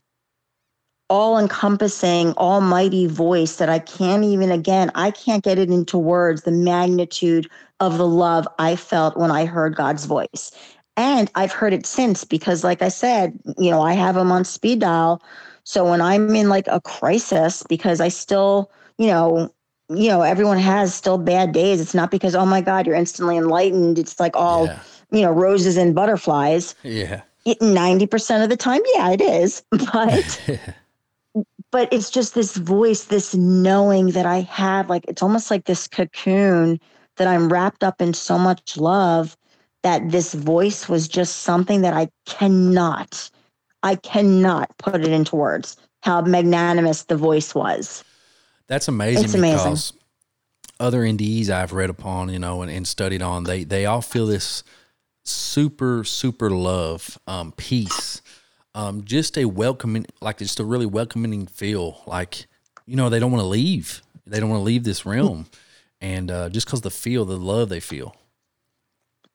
all 1.10 1.38
encompassing, 1.38 2.34
almighty 2.34 3.06
voice 3.08 3.58
that 3.58 3.70
I 3.70 3.80
can't 3.80 4.24
even, 4.24 4.52
again, 4.52 4.92
I 4.96 5.12
can't 5.12 5.44
get 5.44 5.60
it 5.60 5.70
into 5.70 5.98
words, 5.98 6.42
the 6.42 6.52
magnitude 6.52 7.50
of 7.80 7.98
the 7.98 8.08
love 8.08 8.48
I 8.58 8.76
felt 8.76 9.18
when 9.18 9.32
I 9.32 9.46
heard 9.46 9.76
God's 9.76 10.06
voice. 10.06 10.52
And 10.98 11.30
I've 11.36 11.52
heard 11.52 11.74
it 11.74 11.86
since 11.86 12.24
because, 12.24 12.64
like 12.64 12.82
I 12.82 12.88
said, 12.90 13.38
you 13.58 13.70
know, 13.70 13.82
I 13.82 13.94
have 13.94 14.16
them 14.16 14.32
on 14.32 14.46
speed 14.46 14.80
dial. 14.80 15.22
So 15.64 15.90
when 15.90 16.02
I'm 16.02 16.36
in 16.36 16.48
like 16.50 16.68
a 16.68 16.80
crisis, 16.80 17.64
because 17.64 18.00
I 18.00 18.08
still, 18.08 18.72
you 18.98 19.08
know, 19.08 19.52
you 19.90 20.08
know, 20.10 20.22
everyone 20.22 20.58
has 20.60 20.94
still 20.96 21.18
bad 21.18 21.52
days. 21.52 21.82
It's 21.82 21.94
not 21.94 22.12
because, 22.12 22.34
oh 22.36 22.46
my 22.46 22.62
God, 22.62 22.88
you're 22.88 22.96
instantly 22.96 23.38
enlightened. 23.38 24.00
It's 24.00 24.20
like 24.20 24.36
all, 24.36 24.68
Yeah. 24.68 24.80
you 25.12 25.22
know, 25.22 25.32
roses 25.32 25.78
and 25.78 25.94
butterflies 25.94 26.76
Yeah. 26.84 27.22
90% 27.46 28.44
of 28.44 28.50
the 28.50 28.58
time 28.58 28.82
yeah 28.96 29.12
it 29.12 29.22
is 29.22 29.62
but 29.94 30.42
but 31.72 31.92
it's 31.94 32.10
just 32.10 32.34
this 32.34 32.56
voice 32.58 33.06
this 33.06 33.36
knowing 33.36 34.08
that 34.12 34.26
i 34.26 34.42
have 34.42 34.90
like 34.90 35.06
it's 35.08 35.22
almost 35.22 35.52
like 35.52 35.66
this 35.66 35.88
cocoon 35.88 36.80
that 37.18 37.28
i'm 37.28 37.52
wrapped 37.52 37.84
up 37.84 38.02
in 38.02 38.14
so 38.14 38.38
much 38.38 38.78
love 38.78 39.38
that 39.86 40.10
this 40.12 40.34
voice 40.34 40.90
was 40.90 41.08
just 41.08 41.38
something 41.50 41.82
that 41.82 41.94
i 41.94 42.10
cannot 42.26 43.30
i 43.84 43.96
cannot 43.96 44.68
put 44.78 44.96
it 45.02 45.12
into 45.20 45.36
words 45.36 45.78
how 46.02 46.22
magnanimous 46.22 47.04
the 47.04 47.18
voice 47.18 47.54
was 47.56 48.04
That's 48.68 48.88
amazing 48.88 49.26
It's 49.26 49.34
amazing. 49.34 49.58
because 49.58 49.94
other 50.80 51.02
NDEs 51.04 51.50
I've 51.50 51.72
read 51.72 51.90
upon, 51.90 52.30
you 52.34 52.40
know, 52.40 52.62
and, 52.62 52.70
and 52.70 52.86
studied 52.86 53.22
on, 53.22 53.46
they 53.46 53.64
they 53.64 53.86
all 53.86 54.02
feel 54.02 54.26
this 54.28 54.64
super 55.24 56.04
super 56.04 56.50
love, 56.50 57.18
um, 57.28 57.54
peace, 57.56 58.22
um, 58.74 59.04
just 59.06 59.38
a 59.38 59.46
welcoming, 59.46 60.06
like 60.22 60.38
just 60.40 60.60
a 60.60 60.66
really 60.66 60.86
welcoming 60.86 61.48
feel. 61.48 62.02
Like, 62.06 62.48
you 62.86 62.96
know, 62.98 63.10
they 63.10 63.20
don't 63.20 63.32
want 63.32 63.42
to 63.42 63.48
leave. 63.48 64.02
They 64.28 64.40
don't 64.40 64.50
want 64.50 64.60
to 64.60 64.66
leave 64.66 64.84
this 64.84 65.06
realm. 65.06 65.46
And 66.02 66.30
uh, 66.30 66.50
just 66.50 66.68
because 66.68 66.82
the 66.82 66.92
feel, 66.92 67.24
the 67.26 67.38
love 67.38 67.70
they 67.70 67.80
feel. 67.80 68.16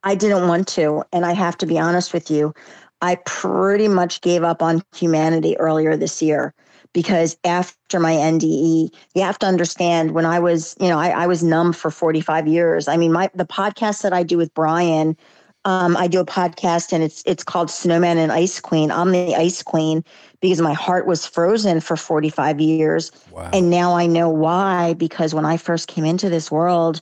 I 0.03 0.15
didn't 0.15 0.49
want 0.49 0.69
to. 0.69 1.05
And 1.13 1.27
I 1.27 1.33
have 1.33 1.57
to 1.59 1.67
be 1.67 1.79
honest 1.79 2.13
with 2.13 2.31
you, 2.31 2.55
I 3.03 3.17
pretty 3.27 3.89
much 3.89 4.21
gave 4.21 4.43
up 4.43 4.63
on 4.63 4.83
humanity 4.95 5.57
earlier 5.59 5.97
this 5.97 6.21
year 6.21 6.55
because 6.93 7.37
after 7.45 8.01
my 8.01 8.13
NDE, 8.13 8.93
you 9.15 9.23
have 9.23 9.39
to 9.39 9.47
understand 9.47 10.13
when 10.13 10.27
I 10.27 10.39
was, 10.39 10.77
you 10.81 10.89
know, 10.89 10.99
I, 10.99 11.11
I 11.11 11.27
was 11.27 11.43
numb 11.43 11.73
for 11.73 11.91
45 11.91 12.47
years. 12.47 12.89
I 12.89 12.97
mean, 12.97 13.13
my 13.13 13.31
the 13.35 13.47
podcast 13.47 14.03
that 14.03 14.13
I 14.13 14.23
do 14.23 14.37
with 14.37 14.53
Brian, 14.55 15.17
um, 15.65 15.97
I 15.97 16.09
do 16.09 16.21
a 16.21 16.27
podcast 16.27 16.93
and 16.93 17.03
it's 17.03 17.23
it's 17.27 17.45
called 17.45 17.71
Snowman 17.71 18.19
and 18.19 18.33
Ice 18.33 18.61
Queen. 18.61 18.91
I'm 18.91 19.13
the 19.13 19.37
Ice 19.37 19.63
Queen 19.63 20.05
because 20.41 20.61
my 20.61 20.73
heart 20.73 21.07
was 21.07 21.27
frozen 21.27 21.81
for 21.81 21.97
45 21.97 22.61
years. 22.61 23.13
Wow. 23.31 23.51
And 23.53 23.71
now 23.71 23.95
I 23.95 24.07
know 24.07 24.29
why, 24.29 24.95
because 24.95 25.35
when 25.35 25.45
I 25.45 25.57
first 25.57 25.87
came 25.89 26.05
into 26.05 26.29
this 26.29 26.51
world, 26.51 27.01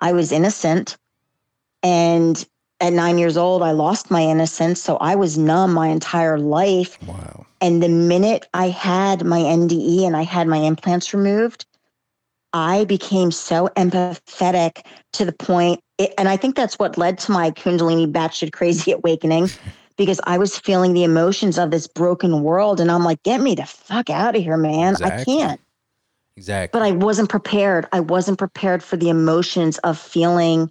I 0.00 0.12
was 0.12 0.32
innocent. 0.32 0.96
And 1.82 2.46
at 2.80 2.92
nine 2.92 3.18
years 3.18 3.36
old, 3.36 3.62
I 3.62 3.72
lost 3.72 4.10
my 4.10 4.22
innocence. 4.22 4.80
So 4.80 4.96
I 4.96 5.14
was 5.14 5.36
numb 5.36 5.72
my 5.72 5.88
entire 5.88 6.38
life. 6.38 6.98
Wow. 7.06 7.46
And 7.60 7.82
the 7.82 7.88
minute 7.88 8.46
I 8.54 8.68
had 8.68 9.24
my 9.24 9.40
NDE 9.40 10.02
and 10.06 10.16
I 10.16 10.22
had 10.22 10.46
my 10.46 10.56
implants 10.56 11.12
removed, 11.12 11.66
I 12.52 12.84
became 12.84 13.30
so 13.30 13.68
empathetic 13.76 14.84
to 15.12 15.24
the 15.24 15.32
point, 15.32 15.80
it, 15.98 16.12
and 16.18 16.28
I 16.28 16.36
think 16.36 16.56
that's 16.56 16.78
what 16.78 16.98
led 16.98 17.18
to 17.18 17.32
my 17.32 17.50
Kundalini 17.50 18.10
batshit 18.10 18.52
crazy 18.52 18.92
awakening, 18.92 19.50
because 19.96 20.20
I 20.24 20.38
was 20.38 20.58
feeling 20.58 20.92
the 20.92 21.04
emotions 21.04 21.58
of 21.58 21.70
this 21.70 21.86
broken 21.86 22.42
world, 22.42 22.80
and 22.80 22.90
I'm 22.90 23.04
like, 23.04 23.22
get 23.22 23.40
me 23.40 23.54
the 23.54 23.66
fuck 23.66 24.10
out 24.10 24.34
of 24.34 24.42
here, 24.42 24.56
man! 24.56 24.96
I 25.02 25.24
can't. 25.24 25.60
Exactly. 26.36 26.78
But 26.78 26.86
I 26.86 26.92
wasn't 26.92 27.28
prepared. 27.28 27.86
I 27.92 28.00
wasn't 28.00 28.38
prepared 28.38 28.82
for 28.82 28.96
the 28.96 29.10
emotions 29.10 29.78
of 29.78 29.98
feeling 29.98 30.70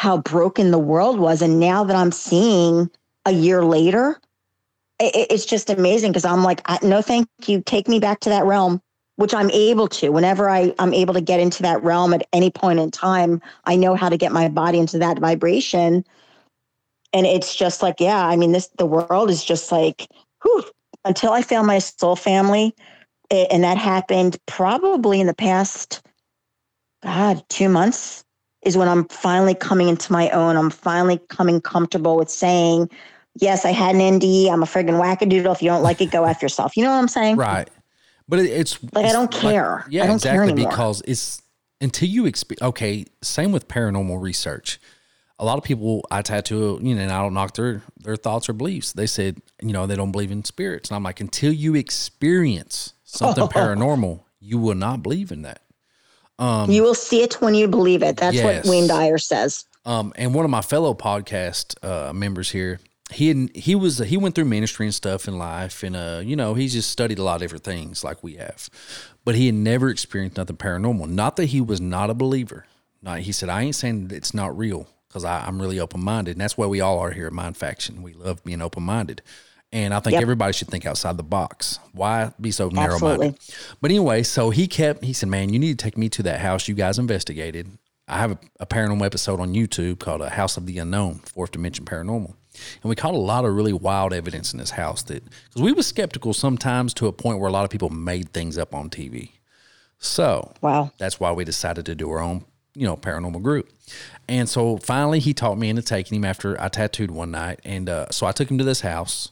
how 0.00 0.16
broken 0.16 0.70
the 0.70 0.78
world 0.78 1.20
was, 1.20 1.42
and 1.42 1.60
now 1.60 1.84
that 1.84 1.94
I'm 1.94 2.10
seeing 2.10 2.90
a 3.26 3.32
year 3.32 3.62
later, 3.62 4.18
i- 4.98 5.12
i- 5.14 5.26
it's 5.28 5.44
just 5.44 5.68
amazing 5.68 6.10
because 6.10 6.24
I'm 6.24 6.42
like, 6.42 6.62
no, 6.82 7.02
thank 7.02 7.28
you. 7.44 7.60
Take 7.60 7.86
me 7.86 7.98
back 7.98 8.20
to 8.20 8.30
that 8.30 8.46
realm, 8.46 8.80
which 9.16 9.34
I'm 9.34 9.50
able 9.50 9.88
to. 9.88 10.08
Whenever 10.08 10.48
I, 10.48 10.74
I'm 10.78 10.94
able 10.94 11.12
to 11.12 11.20
get 11.20 11.38
into 11.38 11.62
that 11.64 11.84
realm 11.84 12.14
at 12.14 12.26
any 12.32 12.48
point 12.48 12.78
in 12.78 12.90
time, 12.90 13.42
I 13.66 13.76
know 13.76 13.94
how 13.94 14.08
to 14.08 14.16
get 14.16 14.32
my 14.32 14.48
body 14.48 14.78
into 14.78 14.96
that 15.00 15.18
vibration. 15.18 16.02
And 17.12 17.26
it's 17.26 17.54
just 17.54 17.82
like, 17.82 17.96
yeah, 18.00 18.26
I 18.26 18.36
mean, 18.36 18.52
this 18.52 18.68
the 18.78 18.86
world 18.86 19.28
is 19.28 19.44
just 19.44 19.70
like, 19.70 20.08
whew, 20.42 20.64
until 21.04 21.32
I 21.32 21.42
found 21.42 21.66
my 21.66 21.78
soul 21.78 22.16
family, 22.16 22.74
and 23.30 23.64
that 23.64 23.76
happened 23.76 24.38
probably 24.46 25.20
in 25.20 25.26
the 25.26 25.34
past, 25.34 26.00
God, 27.02 27.44
two 27.50 27.68
months 27.68 28.24
is 28.62 28.76
when 28.76 28.88
I'm 28.88 29.06
finally 29.08 29.54
coming 29.54 29.88
into 29.88 30.12
my 30.12 30.30
own. 30.30 30.56
I'm 30.56 30.70
finally 30.70 31.18
coming 31.28 31.60
comfortable 31.60 32.16
with 32.16 32.30
saying, 32.30 32.90
yes, 33.34 33.64
I 33.64 33.70
had 33.70 33.94
an 33.94 34.00
NDE. 34.00 34.50
I'm 34.50 34.62
a 34.62 34.66
friggin' 34.66 35.00
wackadoodle. 35.00 35.52
If 35.52 35.62
you 35.62 35.68
don't 35.68 35.82
like 35.82 36.00
it, 36.00 36.10
go 36.10 36.24
after 36.24 36.44
yourself. 36.44 36.76
You 36.76 36.84
know 36.84 36.90
what 36.90 36.98
I'm 36.98 37.08
saying? 37.08 37.36
Right. 37.36 37.68
But 38.28 38.40
it's 38.40 38.78
Like, 38.92 39.06
I 39.06 39.12
don't 39.12 39.32
care. 39.32 39.84
yeah, 39.88 40.04
I 40.04 40.06
don't 40.06 40.22
care 40.22 40.34
exactly. 40.34 40.52
anymore. 40.52 40.70
Because 40.70 41.02
it's 41.06 41.42
until 41.80 42.08
you 42.08 42.26
experience. 42.26 42.62
Okay, 42.62 43.06
same 43.22 43.50
with 43.50 43.66
paranormal 43.66 44.20
research. 44.20 44.80
A 45.38 45.44
lot 45.44 45.56
of 45.56 45.64
people 45.64 46.06
I 46.10 46.22
tattoo, 46.22 46.78
you 46.82 46.94
know, 46.94 47.00
and 47.00 47.10
I 47.10 47.22
don't 47.22 47.34
knock 47.34 47.54
their 47.54 47.82
their 47.96 48.16
thoughts 48.16 48.48
or 48.48 48.52
beliefs. 48.52 48.92
They 48.92 49.06
said, 49.06 49.40
you 49.62 49.72
know, 49.72 49.86
they 49.86 49.96
don't 49.96 50.12
believe 50.12 50.30
in 50.30 50.44
spirits, 50.44 50.90
and 50.90 50.96
I'm 50.96 51.02
like, 51.02 51.20
until 51.20 51.52
you 51.52 51.74
experience 51.74 52.92
something 53.04 53.44
paranormal, 53.48 54.20
you 54.38 54.58
will 54.58 54.74
not 54.74 55.02
believe 55.02 55.32
in 55.32 55.42
that. 55.42 55.62
You 56.40 56.82
will 56.82 56.94
see 56.94 57.22
it 57.22 57.34
when 57.40 57.54
you 57.54 57.68
believe 57.68 58.02
it. 58.02 58.16
That's 58.16 58.36
Yes. 58.36 58.64
what 58.64 58.70
Wayne 58.70 58.86
Dyer 58.88 59.18
says. 59.18 59.64
Um, 59.84 60.12
and 60.16 60.34
one 60.34 60.44
of 60.44 60.50
my 60.50 60.62
fellow 60.62 60.94
podcast 60.94 61.74
uh, 61.84 62.12
members 62.12 62.50
here, 62.50 62.80
he 63.10 63.28
had, 63.28 63.56
he 63.56 63.74
was 63.74 63.98
he 63.98 64.16
went 64.16 64.34
through 64.34 64.44
ministry 64.44 64.86
and 64.86 64.94
stuff 64.94 65.26
in 65.26 65.36
life, 65.38 65.82
and 65.82 65.96
uh, 65.96 66.20
you 66.24 66.36
know, 66.36 66.54
he's 66.54 66.72
just 66.72 66.90
studied 66.90 67.18
a 67.18 67.22
lot 67.22 67.36
of 67.36 67.40
different 67.40 67.64
things 67.64 68.04
like 68.04 68.22
we 68.22 68.34
have, 68.34 68.68
but 69.24 69.34
he 69.34 69.46
had 69.46 69.54
never 69.54 69.88
experienced 69.88 70.36
nothing 70.36 70.56
paranormal. 70.56 71.08
Not 71.08 71.36
that 71.36 71.46
he 71.46 71.60
was 71.60 71.80
not 71.80 72.08
a 72.10 72.14
believer. 72.14 72.66
Not 73.02 73.20
he 73.20 73.32
said, 73.32 73.48
I 73.48 73.62
ain't 73.62 73.74
saying 73.74 74.08
that 74.08 74.16
it's 74.16 74.34
not 74.34 74.56
real 74.56 74.86
because 75.08 75.24
I'm 75.24 75.60
really 75.60 75.80
open 75.80 76.02
minded, 76.04 76.32
and 76.32 76.40
that's 76.40 76.56
why 76.56 76.66
we 76.66 76.80
all 76.80 76.98
are 77.00 77.10
here 77.10 77.26
at 77.26 77.32
Mind 77.32 77.56
Faction. 77.56 78.02
We 78.02 78.12
love 78.12 78.44
being 78.44 78.62
open 78.62 78.84
minded. 78.84 79.22
And 79.72 79.94
I 79.94 80.00
think 80.00 80.14
Yep. 80.14 80.22
everybody 80.22 80.52
should 80.52 80.68
think 80.68 80.84
outside 80.84 81.16
the 81.16 81.22
box. 81.22 81.78
Why 81.92 82.32
be 82.40 82.50
so 82.50 82.68
narrow 82.70 82.98
minded? 82.98 83.38
But 83.80 83.90
anyway, 83.92 84.24
so 84.24 84.50
he 84.50 84.66
kept, 84.66 85.04
he 85.04 85.12
said, 85.12 85.28
Man, 85.28 85.52
you 85.52 85.58
need 85.60 85.78
to 85.78 85.82
take 85.82 85.96
me 85.96 86.08
to 86.10 86.22
that 86.24 86.40
house 86.40 86.66
you 86.66 86.74
guys 86.74 86.98
investigated. 86.98 87.70
I 88.08 88.18
have 88.18 88.32
a, 88.32 88.38
a 88.60 88.66
paranormal 88.66 89.04
episode 89.06 89.38
on 89.38 89.54
YouTube 89.54 90.00
called 90.00 90.22
A 90.22 90.30
House 90.30 90.56
of 90.56 90.66
the 90.66 90.78
Unknown, 90.78 91.20
Fourth 91.20 91.52
Dimension 91.52 91.84
Paranormal. 91.84 92.34
And 92.82 92.88
we 92.90 92.96
caught 92.96 93.14
a 93.14 93.18
lot 93.18 93.44
of 93.44 93.54
really 93.54 93.72
wild 93.72 94.12
evidence 94.12 94.52
in 94.52 94.58
this 94.58 94.70
house 94.70 95.02
that, 95.04 95.22
because 95.24 95.62
we 95.62 95.70
were 95.70 95.84
skeptical 95.84 96.34
sometimes 96.34 96.92
to 96.94 97.06
a 97.06 97.12
point 97.12 97.38
where 97.38 97.48
a 97.48 97.52
lot 97.52 97.62
of 97.64 97.70
people 97.70 97.88
made 97.88 98.32
things 98.32 98.58
up 98.58 98.74
on 98.74 98.90
TV. 98.90 99.30
So 99.98 100.52
Wow. 100.60 100.90
that's 100.98 101.20
why 101.20 101.30
we 101.32 101.44
decided 101.44 101.86
to 101.86 101.94
do 101.94 102.10
our 102.10 102.18
own, 102.20 102.44
you 102.74 102.86
know, 102.86 102.96
paranormal 102.96 103.42
group. 103.42 103.70
And 104.28 104.48
so 104.48 104.78
finally 104.78 105.20
he 105.20 105.32
talked 105.32 105.58
me 105.60 105.68
into 105.68 105.82
taking 105.82 106.16
him 106.16 106.24
after 106.24 106.60
I 106.60 106.68
tattooed 106.68 107.12
one 107.12 107.30
night. 107.30 107.60
And 107.64 107.88
uh, 107.88 108.06
so 108.10 108.26
I 108.26 108.32
took 108.32 108.50
him 108.50 108.58
to 108.58 108.64
this 108.64 108.80
house 108.80 109.30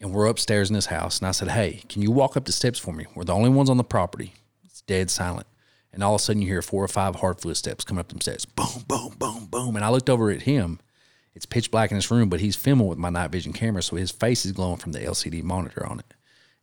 and 0.00 0.12
we're 0.12 0.26
upstairs 0.26 0.70
in 0.70 0.74
this 0.74 0.86
house. 0.86 1.18
And 1.18 1.28
I 1.28 1.30
said, 1.30 1.48
Hey, 1.48 1.82
can 1.88 2.02
you 2.02 2.10
walk 2.10 2.36
up 2.36 2.44
the 2.44 2.52
steps 2.52 2.78
for 2.78 2.92
me? 2.92 3.06
We're 3.14 3.24
the 3.24 3.34
only 3.34 3.50
ones 3.50 3.70
on 3.70 3.76
the 3.76 3.84
property. 3.84 4.34
It's 4.64 4.82
dead 4.82 5.10
silent. 5.10 5.46
And 5.92 6.02
all 6.02 6.14
of 6.14 6.20
a 6.20 6.24
sudden 6.24 6.42
you 6.42 6.48
hear 6.48 6.62
four 6.62 6.84
or 6.84 6.88
five 6.88 7.16
hard 7.16 7.40
footsteps 7.40 7.84
coming 7.84 8.00
up 8.00 8.08
them 8.08 8.20
steps. 8.20 8.44
Boom, 8.44 8.84
boom, 8.86 9.14
boom, 9.18 9.46
boom. 9.46 9.76
And 9.76 9.84
I 9.84 9.88
looked 9.88 10.10
over 10.10 10.30
at 10.30 10.42
him. 10.42 10.80
It's 11.34 11.46
pitch 11.46 11.70
black 11.70 11.90
in 11.90 11.96
this 11.96 12.10
room, 12.10 12.28
but 12.28 12.40
he's 12.40 12.56
filming 12.56 12.86
with 12.86 12.98
my 12.98 13.10
night 13.10 13.30
vision 13.30 13.52
camera. 13.52 13.82
So 13.82 13.96
his 13.96 14.10
face 14.10 14.44
is 14.44 14.52
glowing 14.52 14.78
from 14.78 14.92
the 14.92 15.00
LCD 15.00 15.42
monitor 15.42 15.86
on 15.86 15.98
it. 15.98 16.14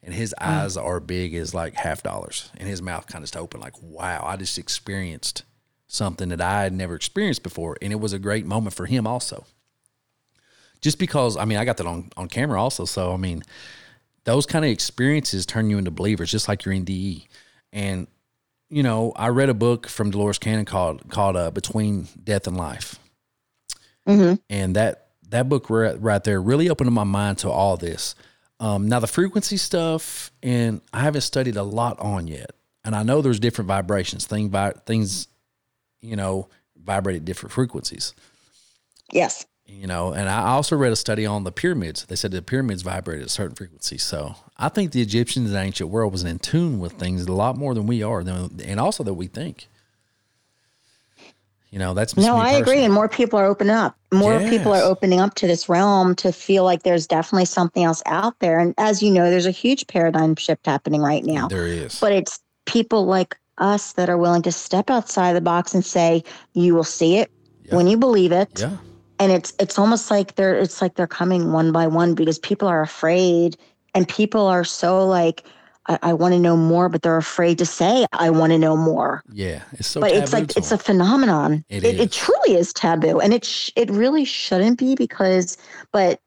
And 0.03 0.13
his 0.13 0.35
hmm. 0.37 0.47
eyes 0.47 0.77
are 0.77 0.99
big 0.99 1.33
as 1.33 1.53
like 1.53 1.73
half 1.75 2.03
dollars. 2.03 2.51
And 2.57 2.67
his 2.67 2.81
mouth 2.81 3.07
kind 3.07 3.23
of 3.23 3.35
open, 3.35 3.59
like, 3.59 3.81
wow, 3.81 4.23
I 4.25 4.35
just 4.35 4.57
experienced 4.57 5.43
something 5.87 6.29
that 6.29 6.41
I 6.41 6.63
had 6.63 6.73
never 6.73 6.95
experienced 6.95 7.43
before. 7.43 7.77
And 7.81 7.91
it 7.91 7.99
was 7.99 8.13
a 8.13 8.19
great 8.19 8.45
moment 8.45 8.75
for 8.75 8.85
him 8.85 9.07
also 9.07 9.45
just 10.83 10.99
because 10.99 11.37
I 11.37 11.45
mean 11.45 11.57
I 11.57 11.65
got 11.65 11.77
that 11.77 11.87
on 11.87 12.11
on 12.15 12.27
camera 12.27 12.61
also. 12.61 12.85
So 12.85 13.13
I 13.13 13.17
mean, 13.17 13.41
those 14.25 14.45
kind 14.45 14.63
of 14.63 14.69
experiences 14.69 15.45
turn 15.47 15.69
you 15.69 15.79
into 15.79 15.89
believers, 15.89 16.29
just 16.29 16.47
like 16.47 16.65
your 16.65 16.75
NDE. 16.75 17.25
And 17.71 18.07
you 18.69 18.83
know, 18.83 19.13
I 19.15 19.29
read 19.29 19.49
a 19.49 19.53
book 19.53 19.87
from 19.87 20.11
Dolores 20.11 20.37
Cannon 20.37 20.65
called 20.65 21.09
called 21.09 21.35
uh, 21.35 21.49
Between 21.49 22.07
Death 22.23 22.45
and 22.45 22.57
Life, 22.57 22.99
and 24.49 24.75
that 24.75 25.07
that 25.29 25.49
book 25.49 25.69
right, 25.69 25.99
right 25.99 26.23
there 26.23 26.39
really 26.41 26.69
opened 26.69 26.91
my 26.91 27.03
mind 27.03 27.39
to 27.39 27.49
all 27.49 27.77
this. 27.77 28.13
Um, 28.59 28.87
now 28.87 28.99
the 28.99 29.07
frequency 29.07 29.57
stuff, 29.57 30.31
and 30.43 30.81
I 30.93 30.99
haven't 30.99 31.21
studied 31.21 31.55
a 31.55 31.63
lot 31.63 31.99
on 31.99 32.27
yet, 32.27 32.51
and 32.85 32.95
I 32.95 33.03
know 33.03 33.21
there's 33.21 33.39
different 33.39 33.67
vibrations. 33.67 34.25
Thing 34.25 34.49
vi- 34.49 34.73
things, 34.85 35.27
you 36.01 36.15
know, 36.15 36.49
vibrate 36.75 37.15
at 37.15 37.25
different 37.25 37.53
frequencies 37.53 38.13
Yes. 39.11 39.45
You 39.73 39.87
know 39.87 40.13
and 40.13 40.29
i 40.29 40.43
also 40.49 40.75
read 40.75 40.91
a 40.91 40.95
study 40.95 41.25
on 41.25 41.43
the 41.43 41.51
pyramids 41.51 42.05
they 42.05 42.15
said 42.15 42.31
the 42.31 42.41
pyramids 42.41 42.81
vibrate 42.83 43.19
at 43.19 43.25
a 43.25 43.29
certain 43.29 43.55
frequency 43.55 43.97
so 43.97 44.35
i 44.57 44.69
think 44.69 44.91
the 44.91 45.01
egyptians 45.01 45.47
in 45.47 45.53
the 45.53 45.59
ancient 45.59 45.89
world 45.89 46.11
was 46.11 46.23
in 46.23 46.39
tune 46.39 46.79
with 46.79 46.93
things 46.93 47.25
a 47.25 47.31
lot 47.31 47.57
more 47.57 47.73
than 47.73 47.87
we 47.87 48.03
are 48.03 48.23
than, 48.23 48.59
and 48.65 48.79
also 48.79 49.03
that 49.03 49.13
we 49.15 49.27
think 49.27 49.67
you 51.71 51.79
know 51.79 51.95
that's 51.95 52.15
No, 52.15 52.35
I 52.37 52.51
agree. 52.51 52.83
And 52.83 52.93
more 52.93 53.09
people 53.09 53.39
are 53.39 53.47
opening 53.47 53.73
up. 53.73 53.97
More 54.11 54.39
people 54.41 54.71
are 54.73 54.83
opening 54.83 55.19
up 55.19 55.33
to 55.33 55.47
this 55.47 55.67
realm 55.67 56.13
to 56.17 56.31
feel 56.31 56.63
like 56.63 56.83
there's 56.83 57.07
definitely 57.07 57.45
something 57.45 57.83
else 57.83 58.03
out 58.05 58.37
there. 58.41 58.59
And 58.59 58.75
as 58.77 59.01
you 59.01 59.09
know, 59.09 59.31
there's 59.31 59.47
a 59.47 59.51
huge 59.51 59.87
paradigm 59.87 60.35
shift 60.35 60.67
happening 60.67 61.01
right 61.01 61.25
now. 61.25 61.47
there 61.47 61.65
is 61.65 61.99
But 61.99 62.11
it's 62.11 62.39
people 62.67 63.07
like 63.07 63.35
us 63.57 63.93
that 63.93 64.07
are 64.07 64.19
willing 64.19 64.43
to 64.43 64.51
step 64.51 64.91
outside 64.91 65.33
the 65.33 65.41
box 65.41 65.73
and 65.73 65.83
say, 65.83 66.23
you 66.53 66.75
will 66.75 66.83
see 66.83 67.17
it 67.17 67.31
Yeah. 67.63 67.77
when 67.77 67.87
you 67.87 67.97
believe 67.97 68.31
it. 68.31 68.59
yeah 68.59 68.77
and 69.23 69.31
it's 69.31 69.53
it's 69.57 69.79
almost 69.79 70.11
like 70.11 70.35
they're 70.35 70.55
it's 70.59 70.81
like 70.81 70.95
they're 70.95 71.07
coming 71.07 71.53
one 71.53 71.71
by 71.71 71.87
one 71.87 72.13
because 72.13 72.37
people 72.37 72.67
are 72.67 72.81
afraid 72.81 73.55
and 73.95 74.07
people 74.07 74.45
are 74.47 74.65
so 74.65 75.05
like 75.05 75.45
i, 75.87 75.97
I 76.01 76.13
want 76.13 76.33
to 76.33 76.39
know 76.39 76.57
more 76.57 76.89
but 76.89 77.01
they're 77.01 77.17
afraid 77.17 77.57
to 77.59 77.65
say 77.65 78.05
i 78.11 78.29
want 78.29 78.51
to 78.51 78.59
know 78.59 78.75
more. 78.75 79.23
Yeah 79.31 79.63
it's 79.73 79.87
so 79.87 80.01
but 80.01 80.11
it's 80.11 80.33
like 80.33 80.51
it's 80.57 80.71
a 80.71 80.77
phenomenon. 80.77 81.63
It 81.69 81.85
it 81.85 82.11
truly 82.11 82.57
is 82.57 82.73
taboo 82.73 83.19
and 83.19 83.33
it 83.33 83.45
sh- 83.45 83.71
it 83.75 83.89
really 83.89 84.25
shouldn't 84.25 84.77
be 84.77 84.95
because 84.95 85.57
but 85.91 86.19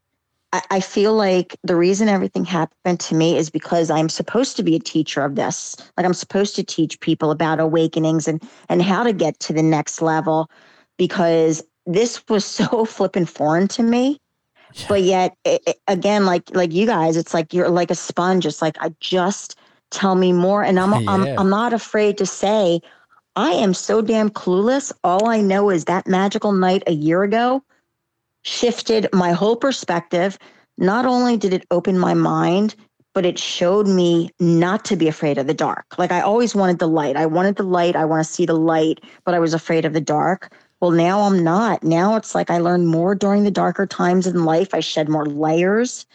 I, 0.52 0.62
I 0.70 0.80
feel 0.80 1.14
like 1.14 1.56
the 1.64 1.76
reason 1.76 2.08
everything 2.08 2.44
happened 2.44 3.00
to 3.00 3.14
me 3.14 3.36
is 3.36 3.50
because 3.50 3.90
I'm 3.90 4.08
supposed 4.08 4.56
to 4.56 4.62
be 4.62 4.76
a 4.76 4.80
teacher 4.80 5.22
of 5.22 5.34
this. 5.34 5.76
Like 5.96 6.06
I'm 6.06 6.14
supposed 6.14 6.56
to 6.56 6.64
teach 6.64 7.00
people 7.00 7.30
about 7.30 7.60
awakenings 7.60 8.26
and 8.26 8.42
and 8.70 8.80
how 8.80 9.02
to 9.02 9.12
get 9.12 9.38
to 9.40 9.52
the 9.52 9.62
next 9.62 10.00
level 10.00 10.50
because 10.96 11.62
this 11.86 12.22
was 12.28 12.44
so 12.44 12.84
flippin' 12.96 13.26
foreign 13.26 13.68
to 13.68 13.82
me. 13.82 14.18
but 14.88 15.02
yet 15.02 15.34
it, 15.44 15.62
it- 15.66 15.80
again 15.88 16.26
like 16.26 16.54
like 16.54 16.72
you 16.72 16.86
guys 16.86 17.16
it's 17.16 17.34
like 17.34 17.54
you're 17.54 17.68
like 17.70 17.90
a 17.90 17.94
sponge. 17.94 18.46
It's 18.46 18.62
like 18.62 18.76
i 18.80 18.90
just 19.00 19.56
tell 19.90 20.14
me 20.16 20.32
more 20.32 20.62
and 20.64 20.78
i'm 20.80 20.92
I'm, 21.08 21.26
I'm 21.38 21.48
not 21.50 21.72
afraid 21.72 22.18
to 22.18 22.26
say 22.26 22.80
i 23.36 23.50
am 23.52 23.74
so 23.74 24.02
damn 24.02 24.30
clueless. 24.30 24.92
All 25.04 25.28
i 25.28 25.40
know 25.40 25.70
is 25.70 25.84
that 25.86 26.06
magical 26.06 26.52
night 26.52 26.82
a 26.86 26.92
year 26.92 27.22
ago 27.22 27.62
shifted 28.42 29.08
my 29.12 29.32
whole 29.32 29.56
perspective. 29.56 30.38
Not 30.78 31.06
only 31.06 31.36
did 31.36 31.52
it 31.52 31.64
open 31.70 31.98
my 31.98 32.14
mind 32.14 32.74
but 33.14 33.24
it 33.24 33.38
showed 33.38 33.88
me 33.88 34.28
not 34.40 34.84
to 34.84 34.94
be 34.94 35.08
afraid 35.08 35.38
of 35.38 35.46
the 35.46 35.54
dark. 35.54 35.86
Like 35.98 36.12
i 36.12 36.20
always 36.20 36.54
wanted 36.54 36.78
the 36.78 36.88
light. 36.88 37.16
I 37.16 37.26
wanted 37.26 37.56
the 37.56 37.62
light. 37.62 37.96
I 37.96 38.04
want 38.04 38.24
to 38.26 38.32
see 38.32 38.46
the 38.46 38.54
light 38.72 39.00
but 39.24 39.34
i 39.34 39.38
was 39.40 39.54
afraid 39.54 39.84
of 39.84 39.92
the 39.94 40.00
dark 40.00 40.52
well, 40.80 40.90
now 40.90 41.20
I'm 41.22 41.42
not. 41.42 41.82
Now 41.82 42.16
it's 42.16 42.34
like 42.34 42.50
I 42.50 42.58
learn 42.58 42.86
more 42.86 43.14
during 43.14 43.44
the 43.44 43.50
darker 43.50 43.86
times 43.86 44.26
in 44.26 44.44
life. 44.44 44.74
I 44.74 44.80
shed 44.80 45.08
more 45.08 45.26
layers. 45.26 46.06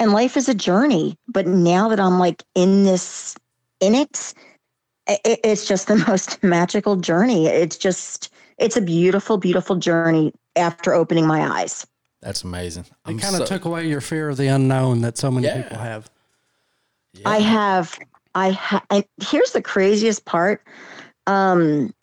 And 0.00 0.12
life 0.12 0.36
is 0.36 0.48
a 0.48 0.54
journey. 0.54 1.16
But 1.28 1.46
now 1.46 1.88
that 1.88 2.00
I'm 2.00 2.18
like 2.18 2.42
in 2.54 2.82
this, 2.84 3.36
in 3.80 3.94
it, 3.94 4.34
i- 5.08 5.18
i- 5.24 5.38
it's 5.44 5.66
just 5.66 5.86
the 5.88 5.96
most 6.08 6.42
magical 6.42 6.96
journey. 6.96 7.46
It's 7.46 7.76
just, 7.76 8.32
it's 8.58 8.76
a 8.76 8.80
beautiful, 8.80 9.36
beautiful 9.38 9.76
journey 9.76 10.32
after 10.56 10.92
opening 10.92 11.26
my 11.26 11.60
eyes. 11.60 11.86
That's 12.20 12.42
amazing. 12.42 12.84
It 12.84 12.94
I'm 13.04 13.18
kind 13.18 13.34
of 13.36 13.40
so- 13.42 13.46
took 13.46 13.64
away 13.64 13.86
your 13.86 14.00
fear 14.00 14.28
of 14.28 14.36
the 14.36 14.48
unknown 14.48 15.02
that 15.02 15.16
so 15.18 15.30
many 15.30 15.46
Yeah. 15.46 15.62
people 15.62 15.78
have. 15.78 16.10
I 17.24 17.38
have, 17.38 17.96
I 18.34 18.50
ha- 18.50 18.84
and 18.90 19.04
here's 19.22 19.52
the 19.52 19.62
craziest 19.62 20.24
part. 20.24 20.62
Um, 21.28 21.94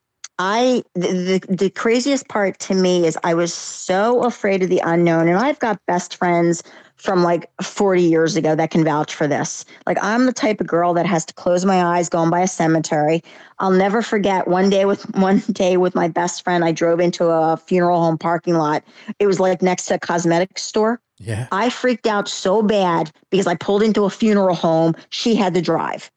I 0.44 0.84
the, 0.96 1.40
the 1.48 1.70
craziest 1.70 2.28
part 2.28 2.58
to 2.62 2.74
me 2.74 3.06
is 3.06 3.16
I 3.24 3.36
was 3.36 3.54
so 3.54 4.24
afraid 4.24 4.64
of 4.64 4.70
the 4.70 4.82
unknown, 4.84 5.28
and 5.28 5.38
I've 5.38 5.60
got 5.60 5.80
best 5.86 6.16
friends 6.16 6.64
from 6.96 7.22
like 7.22 7.48
40 7.62 8.02
years 8.02 8.36
ago 8.36 8.56
that 8.56 8.72
can 8.72 8.84
vouch 8.84 9.14
for 9.14 9.28
this. 9.28 9.66
Like 9.86 10.00
I'm 10.02 10.26
the 10.26 10.34
type 10.34 10.60
of 10.60 10.66
girl 10.66 10.96
that 10.96 11.06
has 11.06 11.26
to 11.26 11.34
close 11.36 11.64
my 11.64 11.84
eyes 11.84 12.10
going 12.10 12.32
by 12.32 12.40
a 12.40 12.48
cemetery. 12.48 13.24
I'll 13.60 13.70
never 13.70 14.02
forget 14.02 14.48
one 14.48 14.72
day 14.72 14.86
with 14.86 15.04
one 15.16 15.40
day 15.52 15.78
with 15.78 15.94
my 15.94 16.08
best 16.08 16.44
friend. 16.44 16.66
I 16.66 16.72
drove 16.72 17.00
into 17.00 17.26
a 17.26 17.56
funeral 17.56 18.02
home 18.02 18.18
parking 18.18 18.56
lot. 18.56 18.84
It 19.20 19.28
was 19.28 19.40
like 19.40 19.62
next 19.62 19.86
to 19.86 19.96
a 19.96 20.00
cosmetic 20.00 20.58
store. 20.58 21.00
Yeah. 21.20 21.48
I 21.52 21.70
freaked 21.70 22.08
out 22.08 22.28
so 22.28 22.64
bad 22.64 23.12
because 23.30 23.46
I 23.46 23.54
pulled 23.54 23.84
into 23.84 24.06
a 24.06 24.10
funeral 24.10 24.56
home. 24.56 24.96
She 25.12 25.36
had 25.36 25.54
to 25.54 25.62
drive. 25.62 26.10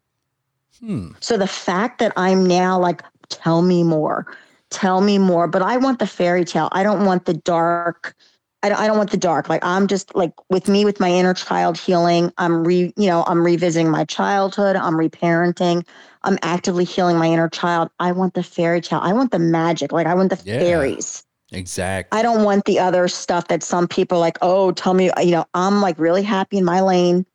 Hmm. 0.80 1.08
So 1.20 1.36
the 1.36 1.46
fact 1.46 1.98
that 1.98 2.12
I'm 2.16 2.46
now 2.46 2.78
like, 2.78 3.02
tell 3.34 3.62
me 3.62 3.82
more, 3.82 4.26
tell 4.70 5.00
me 5.00 5.18
more, 5.18 5.46
but 5.46 5.62
I 5.62 5.76
want 5.76 5.98
the 5.98 6.06
fairy 6.06 6.44
tale. 6.44 6.68
I 6.72 6.82
don't 6.82 7.04
want 7.04 7.26
the 7.26 7.34
dark. 7.34 8.14
I 8.62 8.70
don't, 8.70 8.78
I 8.78 8.86
don't 8.86 8.96
want 8.96 9.10
the 9.10 9.18
dark. 9.18 9.48
Like 9.48 9.62
I'm 9.64 9.86
just 9.86 10.14
like 10.14 10.32
with 10.48 10.68
me, 10.68 10.84
with 10.84 10.98
my 10.98 11.10
inner 11.10 11.34
child 11.34 11.76
healing. 11.76 12.32
I'm 12.38 12.64
re, 12.64 12.94
you 12.96 13.06
know, 13.06 13.24
I'm 13.26 13.44
revisiting 13.44 13.90
my 13.90 14.04
childhood. 14.04 14.76
I'm 14.76 14.94
reparenting. 14.94 15.86
I'm 16.22 16.38
actively 16.42 16.84
healing 16.84 17.18
my 17.18 17.26
inner 17.26 17.50
child. 17.50 17.90
I 18.00 18.12
want 18.12 18.32
the 18.34 18.42
fairy 18.42 18.80
tale. 18.80 19.00
I 19.02 19.12
want 19.12 19.32
the 19.32 19.38
magic. 19.38 19.92
Like 19.92 20.06
I 20.06 20.14
want 20.14 20.30
the 20.30 20.40
Yeah. 20.44 20.60
fairies. 20.60 21.24
Exactly. 21.52 22.18
I 22.18 22.22
don't 22.22 22.42
want 22.42 22.64
the 22.64 22.78
other 22.78 23.06
stuff 23.06 23.48
that 23.48 23.62
some 23.62 23.86
people 23.86 24.18
are 24.18 24.20
like, 24.20 24.38
oh, 24.40 24.72
tell 24.72 24.94
me, 24.94 25.10
you 25.20 25.30
know, 25.30 25.44
I'm 25.54 25.80
like 25.80 25.98
really 25.98 26.22
happy 26.22 26.56
in 26.58 26.64
my 26.64 26.80
lane. 26.80 27.26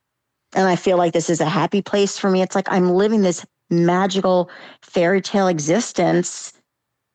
And 0.55 0.67
I 0.67 0.75
feel 0.75 0.97
like 0.97 1.13
this 1.13 1.29
is 1.29 1.41
a 1.41 1.45
happy 1.45 1.81
place 1.81 2.17
for 2.17 2.29
me. 2.29 2.41
It's 2.41 2.55
like 2.55 2.71
I'm 2.71 2.89
living 2.89 3.21
this 3.21 3.45
magical 3.69 4.49
fairy 4.81 5.21
tale 5.21 5.47
existence. 5.47 6.53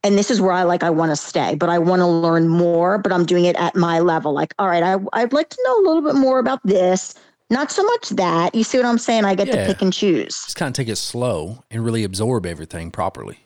And 0.02 0.18
this 0.18 0.30
is 0.30 0.40
where 0.40 0.52
I 0.52 0.64
like, 0.64 0.82
I 0.82 0.90
want 0.90 1.12
to 1.12 1.16
stay, 1.16 1.54
but 1.54 1.70
I 1.70 1.78
want 1.78 2.00
to 2.00 2.06
learn 2.06 2.48
more, 2.48 2.98
but 2.98 3.10
I'm 3.12 3.24
doing 3.24 3.46
it 3.46 3.56
at 3.56 3.74
my 3.74 4.00
level. 4.00 4.34
Like, 4.34 4.52
all 4.58 4.68
right, 4.68 4.82
I, 4.82 4.98
I'd 5.14 5.32
like 5.32 5.48
to 5.48 5.58
know 5.64 5.78
a 5.78 5.84
little 5.86 6.02
bit 6.02 6.14
more 6.14 6.38
about 6.38 6.60
this. 6.64 7.14
Not 7.50 7.70
so 7.70 7.82
much 7.84 8.10
that. 8.10 8.54
You 8.54 8.64
see 8.64 8.76
what 8.78 8.86
I'm 8.86 8.98
saying? 8.98 9.24
I 9.24 9.34
get 9.34 9.48
Yeah. 9.48 9.56
to 9.56 9.66
pick 9.66 9.80
and 9.80 9.92
choose. 9.92 10.34
Just 10.44 10.56
kind 10.56 10.68
of 10.68 10.74
take 10.74 10.88
it 10.88 10.96
slow 10.96 11.64
and 11.70 11.84
really 11.84 12.04
absorb 12.04 12.44
everything 12.44 12.90
properly. 12.90 13.38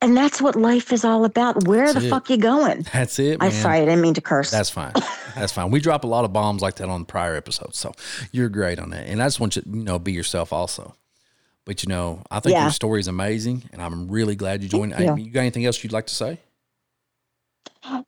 And 0.00 0.16
that's 0.16 0.40
what 0.40 0.54
life 0.54 0.92
is 0.92 1.04
all 1.04 1.24
about. 1.24 1.66
Where 1.66 1.86
That's 1.92 1.98
the 1.98 2.06
it. 2.06 2.10
fuck 2.10 2.30
you 2.30 2.36
going? 2.36 2.86
That's 2.92 3.18
it, 3.18 3.38
I'm 3.40 3.50
sorry, 3.50 3.78
I 3.78 3.84
didn't 3.84 4.00
mean 4.00 4.14
to 4.14 4.20
curse. 4.20 4.50
That's 4.50 4.70
fine. 4.70 4.92
That's 5.34 5.52
fine. 5.52 5.70
We 5.72 5.80
drop 5.80 6.04
a 6.04 6.06
lot 6.06 6.24
of 6.24 6.32
bombs 6.32 6.62
like 6.62 6.76
that 6.76 6.88
on 6.88 7.04
prior 7.04 7.34
episodes, 7.34 7.76
so 7.78 7.92
you're 8.30 8.48
great 8.48 8.78
on 8.78 8.90
that. 8.90 9.06
And 9.08 9.20
I 9.20 9.26
just 9.26 9.40
want 9.40 9.56
you 9.56 9.62
to, 9.62 9.68
you 9.68 9.82
know, 9.82 9.98
be 9.98 10.12
yourself 10.12 10.52
also. 10.52 10.94
But 11.68 11.82
you 11.82 11.88
know, 11.90 12.22
I 12.30 12.40
think 12.40 12.54
Yeah. 12.54 12.62
your 12.62 12.70
story 12.70 12.98
is 12.98 13.08
amazing, 13.08 13.64
and 13.74 13.82
I'm 13.82 14.08
really 14.08 14.34
glad 14.34 14.62
you 14.62 14.70
joined. 14.70 14.94
I- 14.94 15.00
you. 15.02 15.16
you 15.16 15.30
got 15.30 15.40
anything 15.40 15.66
else 15.66 15.84
you'd 15.84 15.92
like 15.92 16.06
to 16.06 16.14
say? 16.14 16.40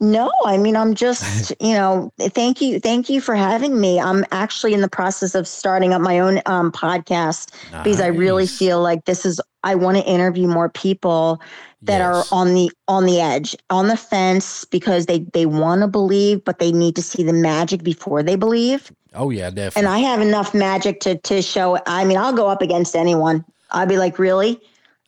No, 0.00 0.32
I 0.46 0.56
mean, 0.56 0.76
I'm 0.76 0.94
just, 0.94 1.52
you 1.61 1.74
know, 1.74 2.11
thank 2.18 2.62
you. 2.62 2.80
Thank 2.80 3.11
you 3.11 3.20
for 3.20 3.34
having 3.34 3.78
me. 3.78 4.00
I'm 4.00 4.24
actually 4.32 4.72
in 4.72 4.80
the 4.80 4.88
process 4.88 5.34
of 5.34 5.46
starting 5.46 5.92
up 5.92 6.00
my 6.00 6.20
own 6.20 6.40
um, 6.46 6.72
podcast 6.72 7.52
because 7.84 8.00
I 8.00 8.06
really 8.06 8.46
feel 8.46 8.80
like 8.80 9.04
this 9.04 9.26
is, 9.26 9.42
I 9.62 9.74
want 9.74 9.98
to 9.98 10.04
interview 10.04 10.48
more 10.48 10.70
people 10.70 11.38
that 11.82 11.98
Yes. 11.98 12.32
are 12.32 12.34
on 12.38 12.54
the, 12.54 12.70
on 12.88 13.04
the 13.04 13.20
edge, 13.20 13.54
on 13.68 13.88
the 13.88 13.96
fence 13.96 14.64
because 14.64 15.04
they, 15.04 15.20
they 15.34 15.44
want 15.44 15.82
to 15.82 15.86
believe, 15.86 16.42
but 16.44 16.61
they 16.61 16.72
need 16.72 16.96
to 16.96 17.02
see 17.02 17.22
the 17.22 17.34
magic 17.34 17.82
before 17.82 18.22
they 18.22 18.36
believe. 18.36 18.90
Oh 19.14 19.30
yeah, 19.30 19.50
definitely. 19.50 19.80
And. 19.80 19.88
I 19.88 19.98
have 19.98 20.20
enough 20.20 20.54
magic 20.54 21.00
to, 21.00 21.16
to 21.18 21.42
show. 21.42 21.78
I 21.86 22.04
mean, 22.04 22.16
I'll 22.16 22.32
go 22.32 22.48
up 22.48 22.62
against 22.62 22.94
anyone. 22.94 23.44
I'll 23.70 23.86
be 23.86 23.98
like, 23.98 24.18
really? 24.18 24.61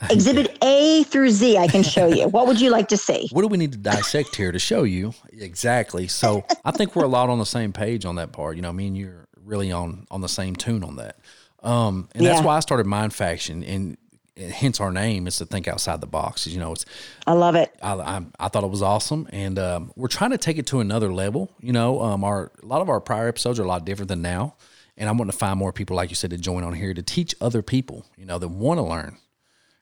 Exhibit 0.10 0.58
A 0.64 1.04
through 1.04 1.30
Z, 1.30 1.58
I 1.58 1.68
can 1.68 1.84
show 1.84 2.06
you. 2.08 2.26
What 2.28 2.48
would 2.48 2.60
you 2.60 2.70
like 2.70 2.88
to 2.88 2.96
see? 2.96 3.28
what 3.30 3.42
do 3.42 3.48
we 3.48 3.56
need 3.56 3.70
to 3.72 3.78
dissect 3.78 4.34
here 4.34 4.50
to 4.50 4.58
show 4.58 4.82
you 4.82 5.14
exactly? 5.32 6.08
So 6.08 6.44
I 6.64 6.72
think 6.72 6.96
we're 6.96 7.04
a 7.04 7.08
lot 7.08 7.28
on 7.30 7.38
the 7.38 7.46
same 7.46 7.72
page 7.72 8.04
on 8.04 8.16
that 8.16 8.32
part. 8.32 8.56
You 8.56 8.62
know, 8.62 8.72
me 8.72 8.88
and 8.88 8.96
you're 8.96 9.28
really 9.44 9.70
on 9.70 10.06
on 10.10 10.20
the 10.20 10.28
same 10.28 10.56
tune 10.56 10.82
on 10.82 10.96
that. 10.96 11.18
Um, 11.62 12.08
and 12.16 12.26
that's 12.26 12.40
Yeah. 12.40 12.44
why 12.46 12.56
I 12.56 12.60
started 12.60 12.86
Mind 12.86 13.14
Faction, 13.14 13.62
and 13.62 13.96
hence 14.36 14.80
our 14.80 14.90
name 14.90 15.26
is 15.26 15.36
to 15.36 15.46
think 15.46 15.68
outside 15.68 16.00
the 16.00 16.06
box. 16.06 16.46
You 16.46 16.60
know, 16.60 16.72
it's 16.72 16.84
I 17.26 17.32
love 17.32 17.54
it. 17.54 17.74
I, 17.82 17.94
I, 17.94 18.22
I 18.38 18.48
thought 18.48 18.64
it 18.64 18.70
was 18.70 18.82
awesome, 18.82 19.28
and 19.30 19.58
um, 19.58 19.92
we're 19.96 20.08
trying 20.08 20.30
to 20.30 20.38
take 20.38 20.58
it 20.58 20.66
to 20.68 20.80
another 20.80 21.12
level. 21.12 21.50
You 21.60 21.72
know, 21.72 22.00
um, 22.02 22.24
our 22.24 22.52
a 22.62 22.66
lot 22.66 22.80
of 22.80 22.88
our 22.88 23.00
prior 23.00 23.28
episodes 23.28 23.58
are 23.58 23.64
a 23.64 23.68
lot 23.68 23.84
different 23.84 24.08
than 24.08 24.22
now, 24.22 24.54
and 24.96 25.08
I'm 25.08 25.18
wanting 25.18 25.32
to 25.32 25.38
find 25.38 25.58
more 25.58 25.72
people 25.72 25.96
like 25.96 26.10
you 26.10 26.16
said 26.16 26.30
to 26.30 26.38
join 26.38 26.64
on 26.64 26.74
here 26.74 26.94
to 26.94 27.02
teach 27.02 27.34
other 27.40 27.62
people. 27.62 28.06
You 28.16 28.26
know, 28.26 28.38
that 28.38 28.48
want 28.48 28.78
to 28.78 28.84
learn, 28.84 29.18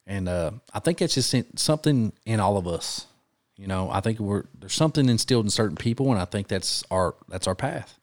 and 0.07 0.28
uh, 0.28 0.53
I 0.74 0.80
think 0.80 1.01
it's 1.01 1.14
just 1.14 1.32
in, 1.34 1.57
something 1.57 2.12
in 2.26 2.40
all 2.40 2.57
of 2.57 2.66
us. 2.66 3.07
You 3.57 3.66
know, 3.66 3.90
I 3.90 4.01
think 4.01 4.18
we're 4.18 4.44
there's 4.59 4.74
something 4.74 5.09
instilled 5.09 5.46
in 5.46 5.51
certain 5.51 5.76
people, 5.76 6.11
and 6.11 6.20
I 6.20 6.24
think 6.24 6.48
that's 6.48 6.82
our 6.90 7.14
that's 7.28 7.46
our 7.46 7.55
path. 7.55 7.99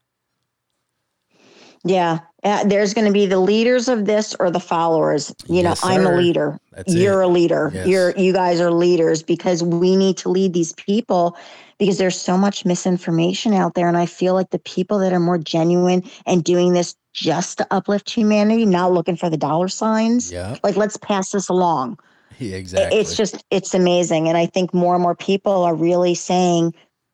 Yeah. 1.88 2.20
Uh, 2.44 2.64
there's 2.64 2.94
going 2.94 3.08
to 3.08 3.12
be 3.14 3.26
the 3.26 3.40
leaders 3.40 3.88
of 3.88 4.06
this 4.06 4.36
or 4.40 4.52
the 4.52 4.60
followers. 4.60 5.34
You 5.48 5.62
Yes, 5.64 5.84
know, 5.84 5.90
I'm 5.90 6.06
a 6.06 6.16
leader. 6.16 6.60
That's 6.72 6.94
You're 6.94 7.22
it. 7.24 7.26
a 7.26 7.28
leader. 7.28 7.72
Yes. 7.74 7.88
You're 7.88 8.16
you 8.18 8.32
guys 8.32 8.60
are 8.62 8.72
leaders 8.72 9.24
because 9.24 9.64
we 9.64 9.96
need 9.96 10.18
to 10.18 10.30
lead 10.30 10.54
these 10.54 10.74
people 10.74 11.36
because 11.80 11.98
there's 11.98 12.20
so 12.20 12.38
much 12.38 12.64
misinformation 12.66 13.54
out 13.54 13.74
there 13.74 13.88
and 13.88 13.98
I 13.98 14.06
feel 14.06 14.34
like 14.34 14.52
the 14.52 14.60
people 14.60 15.00
that 15.00 15.14
are 15.14 15.20
more 15.20 15.38
genuine 15.38 16.04
and 16.26 16.44
doing 16.44 16.74
this 16.74 16.96
just 17.14 17.58
to 17.58 17.68
uplift 17.72 18.10
humanity, 18.10 18.66
not 18.66 18.92
looking 18.94 19.18
for 19.18 19.30
the 19.30 19.38
dollar 19.38 19.68
signs. 19.68 20.32
Yeah, 20.32 20.56
Like 20.64 20.76
let's 20.78 20.98
pass 20.98 21.32
this 21.32 21.50
along. 21.50 21.98
yeah 22.40 22.56
exactly. 22.56 23.00
It's 23.00 23.18
just 23.18 23.44
it's 23.50 23.74
amazing 23.74 24.28
and 24.30 24.38
I 24.38 24.46
think 24.46 24.74
more 24.74 24.94
and 24.94 25.02
more 25.02 25.16
people 25.16 25.64
are 25.64 25.76
really 25.76 26.14
saying, 26.16 26.74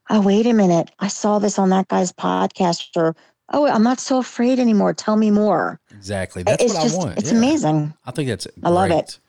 "Oh, 0.09 0.21
wait 0.21 0.45
a 0.45 0.53
minute. 0.53 0.91
I 0.99 1.07
saw 1.07 1.39
this 1.39 1.57
on 1.57 1.69
that 1.69 1.87
guy's 1.87 2.11
podcast 2.11 2.89
or 2.97 3.15
oh, 3.53 3.67
I'm 3.67 3.83
not 3.83 3.99
so 3.99 4.17
afraid 4.17 4.59
anymore. 4.59 4.93
Tell 4.93 5.15
me 5.15 5.31
more." 5.31 5.79
exactly. 5.91 6.43
That's 6.43 6.61
it's 6.63 6.73
what 6.73 6.83
just 6.83 6.95
I 6.95 6.97
want. 7.05 7.17
it's 7.19 7.31
yeah. 7.31 7.37
amazing. 7.37 7.93
I 8.05 8.11
think 8.11 8.27
that's 8.29 8.47
I 8.63 8.69
love 8.69 8.91
it. 8.91 9.19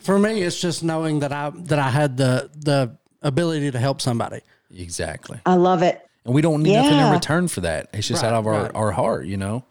For 0.00 0.18
me, 0.18 0.42
it's 0.42 0.60
just 0.60 0.82
knowing 0.82 1.20
that 1.20 1.32
I 1.32 1.50
that 1.50 1.78
I 1.78 1.90
had 1.90 2.16
the 2.16 2.50
the 2.56 2.96
ability 3.22 3.70
to 3.70 3.78
help 3.78 4.00
somebody. 4.00 4.40
Exactly. 4.76 5.38
I 5.46 5.54
love 5.54 5.82
it. 5.82 6.04
and 6.24 6.34
we 6.34 6.42
don't 6.42 6.62
need 6.62 6.74
nothing 6.74 6.98
in 6.98 7.12
return 7.12 7.46
for 7.48 7.60
that. 7.60 7.88
It's 7.92 8.08
just 8.08 8.22
Right, 8.22 8.28
out 8.32 8.34
of 8.34 8.46
our, 8.46 8.62
right. 8.64 8.70
our 8.74 8.90
heart, 8.92 9.26
you 9.26 9.36
know. 9.36 9.64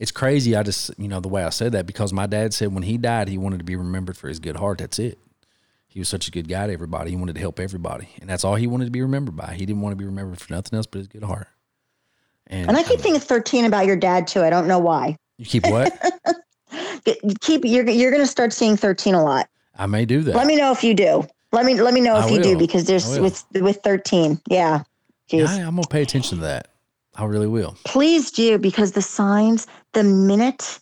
It's 0.00 0.10
crazy. 0.10 0.56
I 0.56 0.62
just, 0.62 0.90
you 0.98 1.08
know, 1.08 1.20
the 1.20 1.28
way 1.28 1.44
I 1.44 1.50
said 1.50 1.72
that 1.72 1.86
because 1.86 2.12
my 2.12 2.26
dad 2.26 2.52
said 2.54 2.72
when 2.74 2.82
he 2.82 2.96
died, 2.98 3.28
he 3.28 3.38
wanted 3.38 3.58
to 3.58 3.64
be 3.64 3.76
remembered 3.76 4.16
for 4.16 4.28
his 4.28 4.40
good 4.40 4.56
heart. 4.56 4.78
That's 4.78 4.98
it. 4.98 5.18
He 5.86 5.98
was 5.98 6.08
such 6.08 6.26
a 6.26 6.30
good 6.30 6.48
guy 6.48 6.66
to 6.66 6.72
everybody. 6.72 7.10
He 7.10 7.16
wanted 7.16 7.34
to 7.34 7.40
help 7.40 7.60
everybody, 7.60 8.08
and 8.20 8.28
that's 8.30 8.44
all 8.44 8.54
he 8.54 8.66
wanted 8.66 8.86
to 8.86 8.90
be 8.90 9.02
remembered 9.02 9.36
by. 9.36 9.54
He 9.54 9.66
didn't 9.66 9.82
want 9.82 9.92
to 9.92 9.96
be 9.96 10.04
remembered 10.06 10.40
for 10.40 10.52
nothing 10.52 10.76
else 10.76 10.86
but 10.86 10.98
his 10.98 11.08
good 11.08 11.24
heart. 11.24 11.48
And, 12.50 12.68
And 12.68 12.76
I 12.76 12.82
keep 12.82 12.98
um, 12.98 13.02
thinking 13.02 13.20
13 13.20 13.64
about 13.64 13.86
your 13.86 13.96
dad 13.96 14.26
too. 14.26 14.42
I 14.42 14.50
don't 14.50 14.66
know 14.68 14.78
why. 14.78 15.16
you 15.38 15.46
keep 15.46 15.66
what? 15.66 15.92
Keep 17.40 17.64
you're 17.64 17.88
you're 17.88 18.10
going 18.10 18.22
to 18.22 18.26
start 18.28 18.52
seeing 18.52 18.76
13 18.76 19.14
a 19.14 19.24
lot. 19.24 19.48
I 19.76 19.86
may 19.86 20.04
do 20.04 20.20
that. 20.22 20.34
Let 20.36 20.46
me 20.46 20.56
know 20.56 20.70
if 20.70 20.84
you 20.84 20.94
do. 20.94 21.26
Let 21.52 21.64
me 21.64 21.80
let 21.80 21.94
me 21.94 22.00
know 22.00 22.14
I 22.16 22.24
if 22.26 22.30
you 22.30 22.40
do 22.42 22.56
because 22.56 22.84
there's 22.84 23.18
with 23.18 23.44
with 23.54 23.80
13. 23.82 24.40
Yeah. 24.48 24.82
Yeah, 25.30 25.46
I, 25.48 25.60
I'm 25.60 25.76
gonna 25.76 25.86
pay 25.88 26.02
attention 26.02 26.38
to 26.38 26.44
that. 26.44 26.68
I 27.16 27.24
really 27.24 27.46
will. 27.46 27.76
please 27.84 28.30
do 28.30 28.58
because 28.58 28.92
the 28.92 29.02
signs 29.02 29.66
the 29.94 30.04
minute 30.04 30.78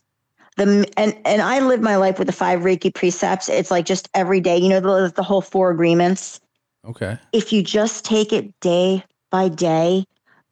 the 0.57 0.87
and 0.97 1.17
and 1.25 1.41
i 1.41 1.59
live 1.61 1.81
my 1.81 1.97
life 1.97 2.19
with 2.19 2.27
the 2.27 2.33
five 2.33 2.61
reiki 2.61 2.95
precepts 2.95 3.49
it's 3.49 3.71
like 3.71 3.87
just 3.87 4.09
every 4.15 4.41
day 4.41 4.57
you 4.57 4.69
know 4.69 4.79
the, 4.81 5.13
the 5.17 5.23
whole 5.23 5.41
four 5.41 5.71
agreements 5.71 6.39
Okay. 6.85 7.17
if 7.33 7.53
you 7.53 7.63
just 7.63 8.05
take 8.05 8.33
it 8.33 8.53
day 8.61 9.03
by 9.31 9.49
day 9.49 10.05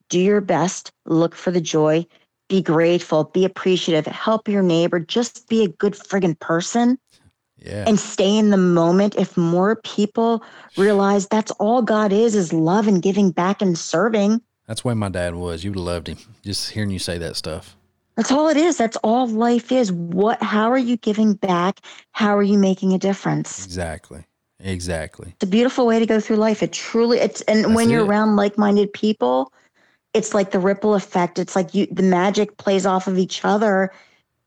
do 0.09 0.19
your 0.19 0.41
best, 0.41 0.91
look 1.05 1.35
for 1.35 1.51
the 1.51 1.61
joy, 1.61 2.05
be 2.49 2.61
grateful, 2.61 3.25
be 3.25 3.45
appreciative, 3.45 4.05
help 4.05 4.47
your 4.47 4.63
neighbor, 4.63 4.99
just 4.99 5.47
be 5.49 5.63
a 5.63 5.67
good 5.67 5.93
friggin' 5.93 6.39
person 6.39 6.97
Yeah. 7.59 7.85
and 7.87 7.99
stay 7.99 8.37
in 8.37 8.49
the 8.51 8.57
moment. 8.57 9.15
If 9.15 9.35
more 9.35 9.75
people 9.77 10.43
realize 10.77 11.27
that's 11.27 11.51
all 11.59 11.81
God 11.81 12.13
is, 12.13 12.35
is 12.35 12.53
love 12.53 12.87
and 12.87 13.01
giving 13.01 13.31
back 13.31 13.61
and 13.61 13.77
serving. 13.77 14.41
That's 14.67 14.83
where 14.85 14.95
my 14.95 15.09
dad 15.09 15.35
was. 15.35 15.63
You 15.63 15.73
loved 15.73 16.07
him. 16.07 16.17
Just 16.43 16.71
hearing 16.71 16.91
you 16.91 16.99
say 16.99 17.17
that 17.17 17.35
stuff. 17.35 17.75
That's 18.15 18.31
all 18.31 18.47
it 18.47 18.57
is. 18.57 18.77
That's 18.77 18.97
all 18.97 19.27
life 19.27 19.71
is. 19.71 19.91
What 19.91 20.41
how 20.41 20.71
are 20.71 20.77
you 20.77 20.97
giving 20.97 21.33
back? 21.35 21.79
How 22.13 22.35
are 22.35 22.43
you 22.43 22.57
making 22.57 22.93
a 22.93 22.97
difference? 22.97 23.63
Exactly. 23.63 24.25
Exactly. 24.59 25.29
It's 25.35 25.43
a 25.43 25.47
beautiful 25.47 25.85
way 25.85 25.99
to 25.99 26.05
go 26.05 26.19
through 26.19 26.37
life. 26.37 26.63
It 26.63 26.73
truly 26.73 27.19
it's 27.19 27.41
and 27.41 27.63
That's 27.65 27.75
when 27.75 27.89
you're 27.89 28.03
it. 28.03 28.07
around 28.07 28.35
like-minded 28.35 28.91
people, 28.91 29.53
it's 30.17 30.33
like 30.33 30.51
the 30.51 30.59
ripple 30.59 30.95
effect. 30.95 31.39
It's 31.39 31.55
like 31.55 31.73
you 31.73 31.87
the 31.91 32.03
magic 32.03 32.57
plays 32.57 32.85
off 32.85 33.07
of 33.07 33.17
each 33.17 33.45
other 33.45 33.91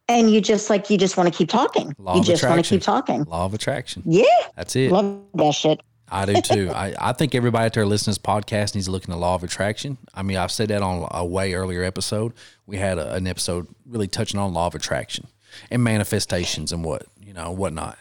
and 0.08 0.30
you 0.30 0.40
just 0.40 0.68
like 0.68 0.90
you 0.90 0.98
just 0.98 1.16
want 1.16 1.32
to 1.32 1.36
keep 1.36 1.48
talking. 1.48 1.94
Law 1.98 2.16
you 2.16 2.24
just 2.24 2.42
want 2.42 2.62
to 2.62 2.68
keep 2.68 2.82
talking. 2.82 3.24
Law 3.24 3.46
of 3.46 3.54
attraction. 3.54 4.02
Yeah. 4.04 4.24
That's 4.56 4.74
it. 4.76 4.90
Love 4.90 5.22
that 5.34 5.54
shit. 5.54 5.80
I 6.12 6.26
do 6.26 6.40
too. 6.42 6.70
I, 6.74 6.92
I 6.98 7.12
think 7.12 7.36
everybody 7.36 7.66
out 7.66 7.72
there 7.72 7.86
listening 7.86 8.14
to 8.14 8.20
this 8.20 8.26
podcast 8.26 8.74
needs 8.74 8.86
to 8.86 8.90
look 8.90 9.04
in 9.04 9.12
the 9.12 9.16
law 9.16 9.36
of 9.36 9.44
attraction. 9.44 9.96
I 10.12 10.22
mean, 10.22 10.38
I've 10.38 10.50
said 10.50 10.68
that 10.68 10.82
on 10.82 11.06
a 11.12 11.24
way 11.24 11.54
earlier 11.54 11.84
episode. 11.84 12.32
We 12.66 12.78
had 12.78 12.98
a, 12.98 13.14
an 13.14 13.28
episode 13.28 13.68
really 13.86 14.08
touching 14.08 14.40
on 14.40 14.52
law 14.52 14.66
of 14.66 14.74
attraction 14.74 15.28
and 15.70 15.84
manifestations 15.84 16.72
and 16.72 16.84
what, 16.84 17.06
you 17.24 17.32
know, 17.32 17.52
whatnot. 17.52 17.96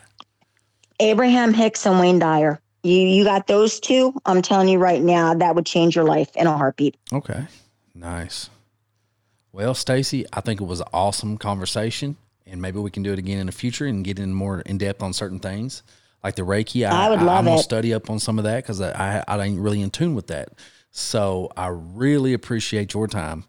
Abraham 0.99 1.53
Hicks 1.53 1.85
and 1.85 1.99
Wayne 1.99 2.17
Dyer. 2.17 2.59
You 2.83 2.95
you 2.95 3.23
got 3.23 3.47
those 3.47 3.79
two. 3.79 4.13
I'm 4.25 4.41
telling 4.41 4.67
you 4.69 4.79
right 4.79 5.01
now, 5.01 5.33
that 5.33 5.55
would 5.55 5.65
change 5.65 5.95
your 5.95 6.05
life 6.05 6.29
in 6.35 6.47
a 6.47 6.57
heartbeat. 6.57 6.95
Okay. 7.11 7.45
Nice. 7.93 8.49
Well, 9.51 9.73
Stacy, 9.73 10.25
I 10.31 10.41
think 10.41 10.61
it 10.61 10.65
was 10.65 10.79
an 10.79 10.87
awesome 10.93 11.37
conversation, 11.37 12.15
and 12.45 12.61
maybe 12.61 12.79
we 12.79 12.91
can 12.91 13.03
do 13.03 13.11
it 13.11 13.19
again 13.19 13.39
in 13.39 13.45
the 13.47 13.51
future 13.51 13.85
and 13.85 14.03
get 14.05 14.19
in 14.19 14.33
more 14.33 14.61
in 14.61 14.77
depth 14.77 15.01
on 15.01 15.11
certain 15.11 15.39
things, 15.39 15.83
like 16.23 16.35
the 16.35 16.43
Reiki. 16.43 16.87
I 16.87 17.09
would 17.09 17.21
love 17.21 17.39
I'm 17.39 17.45
gonna 17.45 17.57
it. 17.59 17.63
study 17.63 17.93
up 17.93 18.09
on 18.09 18.19
some 18.19 18.37
of 18.37 18.43
that 18.45 18.63
because 18.63 18.79
I, 18.79 19.23
I 19.27 19.37
I 19.37 19.43
ain't 19.43 19.59
really 19.59 19.81
in 19.81 19.89
tune 19.89 20.15
with 20.15 20.27
that. 20.27 20.49
So 20.91 21.51
I 21.57 21.67
really 21.67 22.33
appreciate 22.33 22.93
your 22.93 23.07
time, 23.07 23.43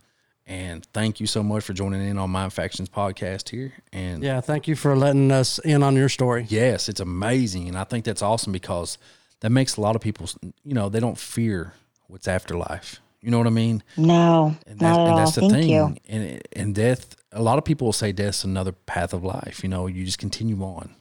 and 0.47 0.85
thank 0.93 1.21
you 1.21 1.27
so 1.27 1.43
much 1.43 1.65
for 1.65 1.73
joining 1.75 2.01
in 2.07 2.19
on 2.19 2.31
Mind 2.31 2.53
Factions 2.53 2.89
podcast 2.89 3.51
here. 3.51 3.73
And 3.93 4.23
Yeah, 4.23 4.41
thank 4.41 4.67
you 4.67 4.75
for 4.77 4.97
letting 4.97 5.31
us 5.31 5.59
in 5.61 5.83
on 5.83 5.97
your 5.97 6.09
story. 6.09 6.47
Yes, 6.49 6.89
it's 6.89 7.01
amazing, 7.01 7.69
and 7.69 7.79
I 7.79 7.85
think 7.85 8.05
that's 8.07 8.23
awesome 8.23 8.53
because 8.53 8.99
that 9.41 9.51
makes 9.51 9.77
a 9.77 9.81
lot 9.81 9.97
of 9.97 10.03
people, 10.03 10.29
you 10.65 10.75
know, 10.75 10.89
they 10.89 11.01
don't 11.01 11.19
fear 11.19 11.75
what's 12.09 12.29
afterlife. 12.29 13.01
You 13.23 13.31
know 13.31 13.39
what 13.39 13.47
I 13.47 13.51
mean? 13.51 13.83
No, 13.99 14.57
And, 14.67 14.81
not 14.81 15.17
that's, 15.17 15.37
at 15.37 15.43
and 15.45 15.45
all. 15.45 15.49
the 15.51 15.55
Thank 15.55 15.65
thing. 15.65 15.71
you. 15.71 15.97
And 16.09 16.43
and 16.55 16.75
death. 16.75 17.17
A 17.33 17.43
lot 17.43 17.59
of 17.59 17.65
people 17.65 17.87
will 17.87 17.93
say 17.93 18.13
death's 18.13 18.45
another 18.45 18.73
path 18.73 19.13
of 19.13 19.23
life. 19.23 19.63
You 19.63 19.69
know, 19.69 19.87
you 19.87 20.05
just 20.05 20.19
continue 20.19 20.63
on, 20.63 20.95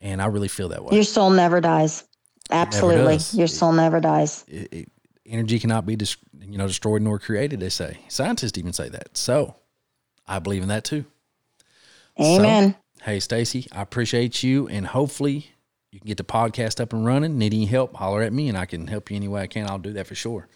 and 0.00 0.22
I 0.22 0.26
really 0.26 0.48
feel 0.48 0.68
that 0.70 0.82
way. 0.84 0.94
Your 0.94 1.04
soul 1.04 1.30
never 1.30 1.60
dies. 1.60 2.04
Absolutely. 2.50 3.14
does. 3.14 3.34
Your 3.34 3.46
soul 3.46 3.72
never 3.72 4.00
dies. 4.00 4.44
It- 4.48 4.72
it- 4.72 4.88
energy 5.26 5.60
cannot 5.60 5.86
be, 5.86 5.94
dis, 5.94 6.16
you 6.40 6.58
know, 6.58 6.66
destroyed 6.66 7.02
nor 7.02 7.18
created. 7.20 7.60
They 7.60 7.68
say 7.68 7.98
scientists 8.08 8.58
even 8.58 8.72
say 8.72 8.88
that. 8.88 9.16
So 9.16 9.54
I 10.26 10.38
believe 10.40 10.62
in 10.62 10.68
that 10.68 10.82
too. 10.84 11.04
Amen. 12.18 12.72
So, 12.98 13.04
hey, 13.04 13.20
Stacy, 13.20 13.66
I 13.72 13.82
appreciate 13.82 14.42
you, 14.42 14.66
and 14.68 14.86
hopefully 14.88 15.52
you 15.92 15.98
can 16.00 16.06
get 16.06 16.16
the 16.16 16.24
podcast 16.24 16.80
up 16.80 16.92
and 16.92 17.04
running. 17.04 17.36
Need 17.38 17.52
any 17.52 17.66
help? 17.66 17.94
Holler 17.96 18.22
at 18.22 18.32
me, 18.32 18.48
and 18.48 18.56
I 18.56 18.64
can 18.66 18.86
help 18.86 19.10
you 19.10 19.16
any 19.16 19.28
way 19.28 19.42
I 19.42 19.46
can. 19.46 19.68
I'll 19.68 19.78
do 19.78 19.92
that 19.94 20.06
for 20.06 20.14
sure. 20.14 20.48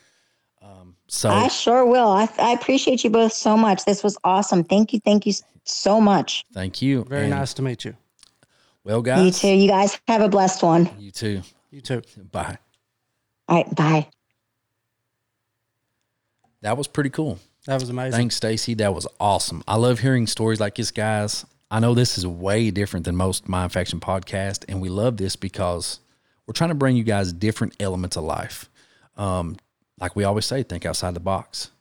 Um, 0.63 0.97
so 1.09 1.29
I 1.29 1.49
sure 1.49 1.85
will. 1.85 2.09
I, 2.09 2.29
I 2.39 2.53
appreciate 2.53 3.05
you 3.05 3.11
both 3.11 3.33
so 3.33 3.57
much. 3.57 3.85
This 3.85 4.03
was 4.03 4.17
awesome. 4.25 4.65
Thank 4.65 4.93
you. 4.93 5.01
Thank 5.01 5.27
you 5.27 5.33
so 5.65 6.01
much. 6.01 6.45
thank 6.55 6.81
you. 6.81 7.05
Very 7.05 7.23
And, 7.23 7.31
nice 7.31 7.53
to 7.55 7.63
meet 7.63 7.85
you. 7.85 7.95
Well, 8.85 9.03
guys. 9.03 9.25
You 9.25 9.33
too. 9.33 9.55
You 9.57 9.69
guys 9.69 9.99
have 10.09 10.21
a 10.21 10.29
blessed 10.29 10.63
one. 10.63 10.89
You 10.99 11.11
too. 11.11 11.43
You 11.71 11.81
too. 11.81 12.03
Bye. 12.31 12.59
All 13.49 13.57
right. 13.57 13.75
Bye. 13.75 14.09
That 16.63 16.77
was 16.79 16.87
pretty 16.87 17.11
cool. 17.11 17.39
That 17.67 17.81
was 17.81 17.89
amazing. 17.91 18.13
Thanks, 18.13 18.37
Stacy. 18.37 18.75
That 18.75 18.95
was 18.95 19.07
awesome. 19.19 19.63
I 19.67 19.77
love 19.77 20.01
hearing 20.01 20.27
stories 20.27 20.61
like 20.61 20.75
this, 20.77 20.91
guys. 20.91 21.45
I 21.75 21.81
know 21.81 21.93
this 21.93 22.19
is 22.19 22.25
way 22.25 22.71
different 22.71 23.05
than 23.05 23.17
most 23.17 23.49
Mind 23.49 23.73
Faction 23.73 23.99
podcast, 23.99 24.65
and 24.69 24.81
we 24.81 24.89
love 24.89 25.17
this 25.17 25.35
because 25.35 25.99
we're 26.47 26.53
trying 26.53 26.69
to 26.69 26.77
bring 26.77 26.97
you 26.97 27.03
guys 27.03 27.33
different 27.33 27.75
elements 27.81 28.17
of 28.17 28.23
life. 28.23 28.71
Um, 29.17 29.57
like 29.99 30.15
we 30.15 30.23
always 30.23 30.47
say, 30.47 30.63
think 30.63 30.87
outside 30.87 31.15
the 31.15 31.21
box. 31.21 31.73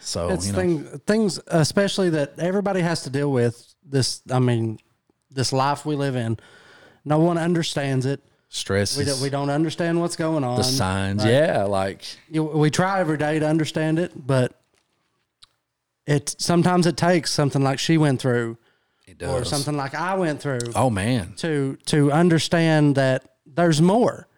So 0.00 0.30
it's 0.30 0.46
you 0.46 0.54
know, 0.54 0.58
thing, 0.58 0.84
things, 1.06 1.38
especially 1.48 2.08
that 2.10 2.38
everybody 2.38 2.80
has 2.80 3.02
to 3.02 3.10
deal 3.10 3.30
with. 3.30 3.74
This, 3.84 4.22
I 4.32 4.38
mean, 4.38 4.78
this 5.30 5.52
life 5.52 5.84
we 5.84 5.96
live 5.96 6.16
in. 6.16 6.38
No 7.04 7.18
one 7.18 7.36
understands 7.36 8.06
it. 8.06 8.22
stress 8.48 8.96
We 8.96 9.04
don't, 9.04 9.20
we 9.20 9.28
don't 9.28 9.50
understand 9.50 10.00
what's 10.00 10.16
going 10.16 10.44
on. 10.44 10.56
the 10.56 10.64
signs. 10.64 11.24
Right. 11.24 11.32
Yeah, 11.32 11.64
like 11.64 12.04
You- 12.30 12.42
we 12.44 12.70
try 12.70 13.00
every 13.00 13.18
day 13.18 13.38
to 13.38 13.46
understand 13.46 13.98
it, 13.98 14.12
but 14.16 14.58
it 16.06 16.36
sometimes 16.38 16.86
it 16.86 16.96
takes 16.96 17.30
something 17.32 17.62
like 17.62 17.78
she 17.78 17.98
went 17.98 18.18
through, 18.18 18.56
it 19.20 19.24
does. 19.24 19.42
or 19.42 19.44
something 19.44 19.76
like 19.76 19.94
I 19.94 20.14
went 20.16 20.40
through, 20.40 20.58
Oh 20.74 20.90
man, 20.90 21.34
to 21.38 21.76
to 21.86 22.12
understand 22.12 22.94
that 22.96 23.24
there's 23.46 23.80
more. 23.80 24.28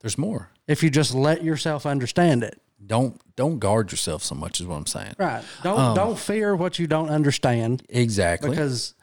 there's 0.00 0.18
more. 0.18 0.50
If 0.66 0.82
you 0.82 0.90
just 0.90 1.14
let 1.14 1.42
yourself 1.42 1.86
understand 1.86 2.42
it, 2.44 2.60
Don't 2.84 3.20
don't 3.36 3.58
guard 3.58 3.90
yourself 3.90 4.22
so 4.22 4.34
much. 4.34 4.60
Is 4.60 4.66
what 4.66 4.76
I'm 4.76 4.86
saying. 4.86 5.14
right? 5.18 5.42
Don't 5.62 5.78
Um, 5.80 5.94
don't 5.96 6.18
fear 6.18 6.54
what 6.56 6.78
you 6.78 6.86
don't 6.86 7.08
understand 7.10 7.82
Exactly. 7.88 8.50
because 8.50 8.94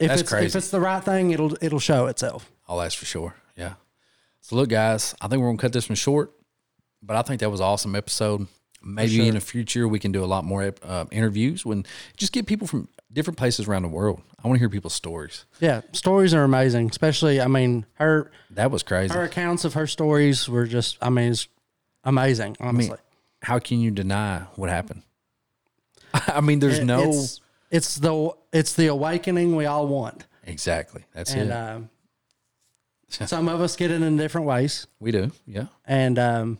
if 0.00 0.08
That's 0.08 0.20
it's 0.22 0.30
crazy. 0.30 0.46
if 0.46 0.56
it's 0.56 0.70
the 0.70 0.80
right 0.80 1.02
thing, 1.02 1.30
it'll 1.30 1.56
it'll 1.60 1.78
show 1.80 2.06
itself. 2.06 2.50
Oh, 2.68 2.78
that's 2.80 2.94
for 2.94 3.04
sure. 3.06 3.34
Yeah. 3.56 3.74
So 4.40 4.56
look, 4.56 4.68
guys, 4.70 5.14
I 5.20 5.28
think 5.28 5.40
we're 5.40 5.48
gonna 5.48 5.58
cut 5.58 5.72
this 5.72 5.88
one 5.88 5.96
short, 5.96 6.32
but 7.02 7.16
I 7.16 7.22
think 7.22 7.40
that 7.40 7.50
was 7.50 7.60
an 7.60 7.66
awesome 7.66 7.94
episode. 7.94 8.46
Maybe 8.84 9.28
in 9.28 9.34
the 9.34 9.40
future 9.40 9.86
we 9.86 9.98
can 10.00 10.10
do 10.12 10.24
a 10.24 10.26
lot 10.26 10.44
more 10.44 10.74
uh, 10.82 11.04
interviews 11.12 11.64
when 11.64 11.86
just 12.16 12.32
get 12.32 12.46
people 12.46 12.66
from 12.66 12.88
different 13.12 13.36
places 13.38 13.68
around 13.68 13.82
the 13.82 13.88
world. 13.88 14.22
I 14.42 14.48
want 14.48 14.56
to 14.56 14.60
hear 14.60 14.68
people's 14.68 14.94
stories. 14.94 15.44
Yeah, 15.60 15.82
stories 15.92 16.32
are 16.34 16.42
amazing. 16.44 16.88
Especially, 16.90 17.40
I 17.40 17.46
mean, 17.46 17.86
her 17.94 18.30
That 18.50 18.70
was 18.70 18.82
crazy. 18.82 19.12
her 19.14 19.22
accounts 19.22 19.64
of 19.64 19.74
her 19.74 19.86
stories 19.86 20.48
were 20.48 20.66
just, 20.66 20.96
I 21.00 21.10
mean, 21.10 21.32
it's 21.32 21.46
amazing. 22.04 22.56
I 22.60 22.72
mean, 22.72 22.92
how 23.42 23.58
can 23.58 23.80
you 23.80 23.90
deny 23.90 24.40
what 24.56 24.70
happened? 24.70 25.02
I 26.14 26.40
mean, 26.40 26.58
there's 26.58 26.78
It- 26.78 26.84
no 26.84 27.10
It's, 27.10 27.40
it's 27.70 27.96
the 27.96 28.30
it's 28.52 28.74
the 28.74 28.86
awakening 28.88 29.56
we 29.56 29.64
all 29.66 29.86
want, 29.86 30.26
exactly. 30.44 31.04
That's 31.14 31.32
and 31.32 31.50
it. 31.50 31.52
um, 31.52 31.90
some 33.08 33.48
of 33.48 33.60
us 33.60 33.76
get 33.76 33.90
it 33.90 34.02
in 34.02 34.16
different 34.16 34.46
ways, 34.46 34.86
we 35.00 35.10
do. 35.12 35.30
Yeah. 35.46 35.66
and 35.86 36.18
um, 36.18 36.58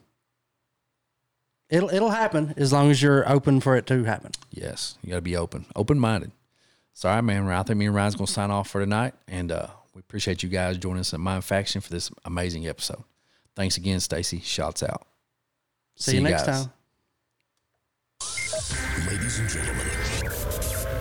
it'll 1.68 1.90
it'll 1.90 2.10
happen 2.10 2.54
as 2.56 2.72
long 2.72 2.90
as 2.90 3.02
you're 3.02 3.28
open 3.30 3.60
for 3.60 3.76
it 3.76 3.86
to 3.86 4.04
happen. 4.04 4.32
Yes. 4.50 4.96
You 5.02 5.10
got 5.10 5.16
to 5.16 5.22
be 5.22 5.36
open, 5.36 5.66
open 5.76 5.98
minded. 5.98 6.32
Sorry, 6.94 7.22
man. 7.22 7.48
I 7.48 7.62
think 7.62 7.78
me 7.78 7.86
and 7.86 7.94
Ryan's 7.94 8.16
gonna 8.16 8.26
sign 8.26 8.50
off 8.50 8.70
for 8.70 8.80
tonight, 8.80 9.14
and 9.26 9.50
uh, 9.50 9.68
we 9.94 10.00
appreciate 10.00 10.42
you 10.42 10.48
guys 10.48 10.78
joining 10.78 11.00
us 11.00 11.14
at 11.14 11.20
Mind 11.20 11.44
Faction 11.44 11.80
for 11.80 11.90
this 11.90 12.10
amazing 12.24 12.66
episode. 12.66 13.02
Thanks 13.56 13.76
again, 13.76 14.00
Stacy. 14.00 14.40
Shots 14.40 14.82
out. 14.82 15.06
See, 15.96 16.16
you 16.16 16.22
next 16.22 16.46
guys. 16.46 16.64
time. 16.66 16.72
Ladies 19.08 19.38
and 19.38 19.48
gentlemen, 19.48 19.86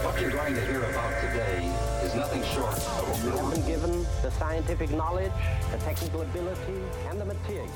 What 0.03 0.19
you're 0.19 0.31
going 0.31 0.55
to 0.55 0.65
hear 0.65 0.83
about 0.83 1.21
today 1.21 1.71
is 2.03 2.15
nothing 2.15 2.43
short 2.43 2.77
You've 3.23 3.53
been 3.53 3.65
given 3.67 4.03
the 4.21 4.31
scientific 4.31 4.89
knowledge, 4.91 5.31
the 5.71 5.77
technical 5.77 6.21
ability, 6.21 6.81
and 7.09 7.21
the 7.21 7.25
materials 7.25 7.71